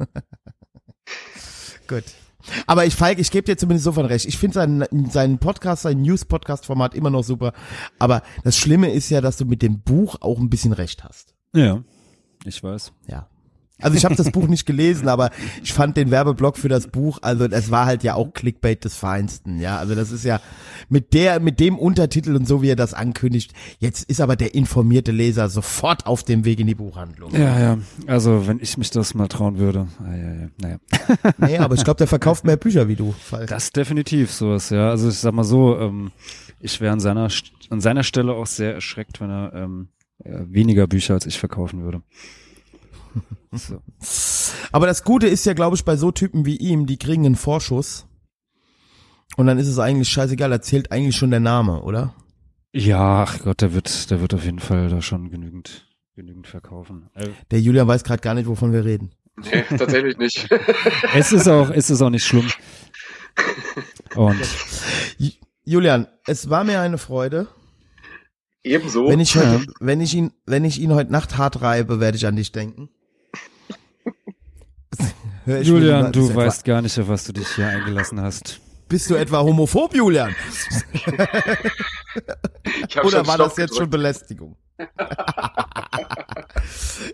Gut. 1.87 2.03
Aber 2.67 2.85
ich, 2.85 2.95
Falk, 2.95 3.19
ich 3.19 3.31
gebe 3.31 3.45
dir 3.45 3.57
zumindest 3.57 3.85
so 3.85 3.91
von 3.91 4.05
recht. 4.05 4.25
Ich 4.25 4.37
finde 4.37 4.55
seinen, 4.55 5.09
seinen 5.09 5.39
Podcast, 5.39 5.83
sein 5.83 6.01
News-Podcast-Format 6.01 6.95
immer 6.95 7.09
noch 7.09 7.23
super. 7.23 7.53
Aber 7.97 8.21
das 8.43 8.57
Schlimme 8.57 8.91
ist 8.91 9.09
ja, 9.09 9.21
dass 9.21 9.37
du 9.37 9.45
mit 9.45 9.61
dem 9.61 9.79
Buch 9.81 10.17
auch 10.21 10.39
ein 10.39 10.49
bisschen 10.49 10.73
recht 10.73 11.03
hast. 11.03 11.33
Ja, 11.53 11.83
ich 12.45 12.63
weiß. 12.63 12.91
Ja. 13.07 13.27
Also 13.81 13.97
ich 13.97 14.05
habe 14.05 14.15
das 14.15 14.31
Buch 14.31 14.47
nicht 14.47 14.65
gelesen, 14.65 15.07
aber 15.07 15.29
ich 15.63 15.73
fand 15.73 15.97
den 15.97 16.11
Werbeblock 16.11 16.57
für 16.57 16.69
das 16.69 16.87
Buch, 16.87 17.19
also 17.21 17.47
das 17.47 17.71
war 17.71 17.85
halt 17.85 18.03
ja 18.03 18.15
auch 18.15 18.33
Clickbait 18.33 18.83
des 18.83 18.95
Feinsten, 18.95 19.59
ja. 19.59 19.77
Also 19.77 19.95
das 19.95 20.11
ist 20.11 20.25
ja 20.25 20.39
mit 20.89 21.13
der, 21.13 21.39
mit 21.39 21.59
dem 21.59 21.77
Untertitel 21.77 22.35
und 22.35 22.47
so 22.47 22.61
wie 22.61 22.69
er 22.69 22.75
das 22.75 22.93
ankündigt. 22.93 23.53
Jetzt 23.79 24.09
ist 24.09 24.21
aber 24.21 24.35
der 24.35 24.53
informierte 24.55 25.11
Leser 25.11 25.49
sofort 25.49 26.05
auf 26.05 26.23
dem 26.23 26.45
Weg 26.45 26.59
in 26.59 26.67
die 26.67 26.75
Buchhandlung. 26.75 27.33
Ja, 27.33 27.59
ja. 27.59 27.77
Also 28.07 28.47
wenn 28.47 28.59
ich 28.59 28.77
mich 28.77 28.91
das 28.91 29.13
mal 29.13 29.27
trauen 29.27 29.57
würde. 29.57 29.87
Ah, 29.99 30.15
ja, 30.15 30.33
ja. 30.33 30.47
Naja. 30.61 30.77
Nee, 31.37 31.57
aber 31.57 31.75
ich 31.75 31.83
glaube, 31.83 31.97
der 31.97 32.07
verkauft 32.07 32.43
mehr 32.43 32.57
Bücher 32.57 32.87
wie 32.87 32.95
du. 32.95 33.13
Falk. 33.13 33.47
Das 33.47 33.71
definitiv 33.71 34.31
sowas, 34.31 34.69
ja. 34.69 34.89
Also 34.89 35.09
ich 35.09 35.15
sag 35.15 35.33
mal 35.33 35.43
so, 35.43 35.77
ähm, 35.77 36.11
ich 36.59 36.81
wäre 36.81 36.93
an 36.93 36.99
seiner 36.99 37.29
an 37.69 37.81
seiner 37.81 38.03
Stelle 38.03 38.33
auch 38.33 38.47
sehr 38.47 38.73
erschreckt, 38.73 39.21
wenn 39.21 39.29
er 39.29 39.53
ähm, 39.53 39.89
äh, 40.23 40.39
weniger 40.47 40.87
Bücher 40.87 41.13
als 41.13 41.25
ich 41.25 41.39
verkaufen 41.39 41.81
würde. 41.83 42.01
So. 43.51 43.81
Aber 44.71 44.85
das 44.85 45.03
Gute 45.03 45.27
ist 45.27 45.45
ja, 45.45 45.53
glaube 45.53 45.75
ich, 45.75 45.83
bei 45.85 45.95
so 45.97 46.11
Typen 46.11 46.45
wie 46.45 46.55
ihm, 46.57 46.85
die 46.85 46.97
kriegen 46.97 47.25
einen 47.25 47.35
Vorschuss. 47.35 48.05
Und 49.37 49.47
dann 49.47 49.57
ist 49.57 49.67
es 49.67 49.79
eigentlich 49.79 50.09
scheißegal, 50.09 50.49
da 50.49 50.61
zählt 50.61 50.91
eigentlich 50.91 51.15
schon 51.15 51.31
der 51.31 51.39
Name, 51.39 51.81
oder? 51.81 52.13
Ja, 52.73 53.23
ach 53.23 53.39
Gott, 53.39 53.61
der 53.61 53.73
wird, 53.73 54.11
der 54.11 54.21
wird 54.21 54.33
auf 54.33 54.45
jeden 54.45 54.59
Fall 54.59 54.89
da 54.89 55.01
schon 55.01 55.29
genügend, 55.31 55.87
genügend 56.15 56.45
verkaufen. 56.47 57.09
Äh, 57.15 57.29
Der 57.49 57.59
Julian 57.61 57.87
weiß 57.87 58.03
gerade 58.03 58.21
gar 58.21 58.33
nicht, 58.35 58.47
wovon 58.47 58.71
wir 58.73 58.85
reden. 58.85 59.11
Nee, 59.37 59.63
tatsächlich 59.77 60.17
nicht. 60.17 60.47
es 61.15 61.31
ist 61.31 61.47
auch, 61.47 61.69
es 61.71 61.89
ist 61.89 62.01
auch 62.01 62.09
nicht 62.11 62.25
schlimm. 62.25 62.49
Und 64.15 64.41
Ju- 65.17 65.33
Julian, 65.63 66.07
es 66.27 66.49
war 66.49 66.63
mir 66.63 66.81
eine 66.81 66.97
Freude. 66.97 67.47
Ebenso. 68.63 69.07
Wenn 69.07 69.19
ich 69.21 69.35
heute, 69.35 69.65
wenn 69.79 70.01
ich 70.01 70.13
ihn, 70.13 70.31
wenn 70.45 70.65
ich 70.65 70.79
ihn 70.81 70.93
heute 70.93 71.11
Nacht 71.11 71.37
hart 71.37 71.61
reibe, 71.61 71.99
werde 71.99 72.17
ich 72.17 72.27
an 72.27 72.35
dich 72.35 72.51
denken. 72.51 72.89
Julian, 75.45 76.11
du 76.11 76.33
weißt 76.33 76.63
gar 76.65 76.81
nicht, 76.81 76.99
auf 76.99 77.07
was 77.07 77.23
du 77.25 77.33
dich 77.33 77.47
hier 77.55 77.67
eingelassen 77.67 78.21
hast. 78.21 78.59
Bist 78.87 79.09
du 79.09 79.15
etwa 79.15 79.39
homophob, 79.41 79.95
Julian? 79.95 80.35
ich 82.87 82.97
hab 82.97 83.05
Oder 83.05 83.17
schon 83.19 83.27
war 83.27 83.35
Stopp 83.35 83.49
das 83.49 83.57
jetzt 83.57 83.75
schon 83.75 83.89
gedrückt. 83.89 83.91
Belästigung? 83.91 84.55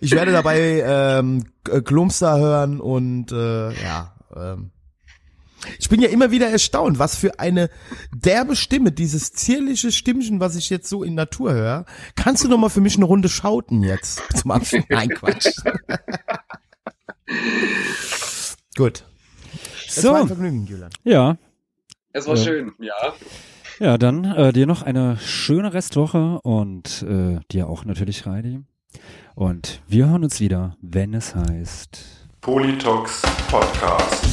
ich 0.01 0.11
werde 0.11 0.31
dabei 0.31 0.83
ähm, 0.85 1.43
K- 1.63 1.81
Klumster 1.81 2.37
hören 2.39 2.79
und 2.79 3.31
äh, 3.31 3.71
ja. 3.81 4.15
Ähm, 4.35 4.71
ich 5.79 5.89
bin 5.89 5.99
ja 5.99 6.09
immer 6.09 6.29
wieder 6.31 6.47
erstaunt, 6.49 6.99
was 6.99 7.15
für 7.15 7.39
eine 7.39 7.69
derbe 8.13 8.55
Stimme, 8.55 8.91
dieses 8.91 9.33
zierliche 9.33 9.91
Stimmchen, 9.91 10.39
was 10.39 10.55
ich 10.55 10.69
jetzt 10.69 10.87
so 10.87 11.03
in 11.03 11.15
Natur 11.15 11.53
höre. 11.53 11.85
Kannst 12.15 12.43
du 12.43 12.47
noch 12.47 12.59
mal 12.59 12.69
für 12.69 12.81
mich 12.81 12.95
eine 12.97 13.05
Runde 13.05 13.29
schauten 13.29 13.81
jetzt 13.83 14.21
zum 14.37 14.51
Abschluss? 14.51 14.83
Nein, 14.89 15.09
Quatsch. 15.09 15.47
Gut. 18.77 19.03
Es 19.87 20.03
war 20.03 20.15
ein 20.15 20.21
So, 20.23 20.27
Vergnügen, 20.27 20.65
Julian. 20.65 20.89
ja, 21.03 21.37
Es 22.11 22.27
war 22.27 22.35
Ja. 22.35 22.43
schön, 22.43 22.73
ja. 22.79 22.93
ja, 23.79 23.97
dann 23.97 24.25
äh, 24.25 24.53
dir 24.53 24.67
noch 24.67 24.83
eine 24.83 25.17
schöne 25.17 25.73
Restwoche 25.73 26.39
und 26.41 27.03
äh, 27.07 27.39
dir 27.51 27.67
auch 27.67 27.85
natürlich, 27.85 28.25
Reidi. 28.25 28.59
Und 29.35 29.81
wir 29.87 30.07
hören 30.09 30.23
uns 30.23 30.39
wieder, 30.39 30.77
wenn 30.81 31.13
es 31.13 31.35
heißt. 31.35 31.99
Politox 32.41 33.21
Podcast. 33.49 34.25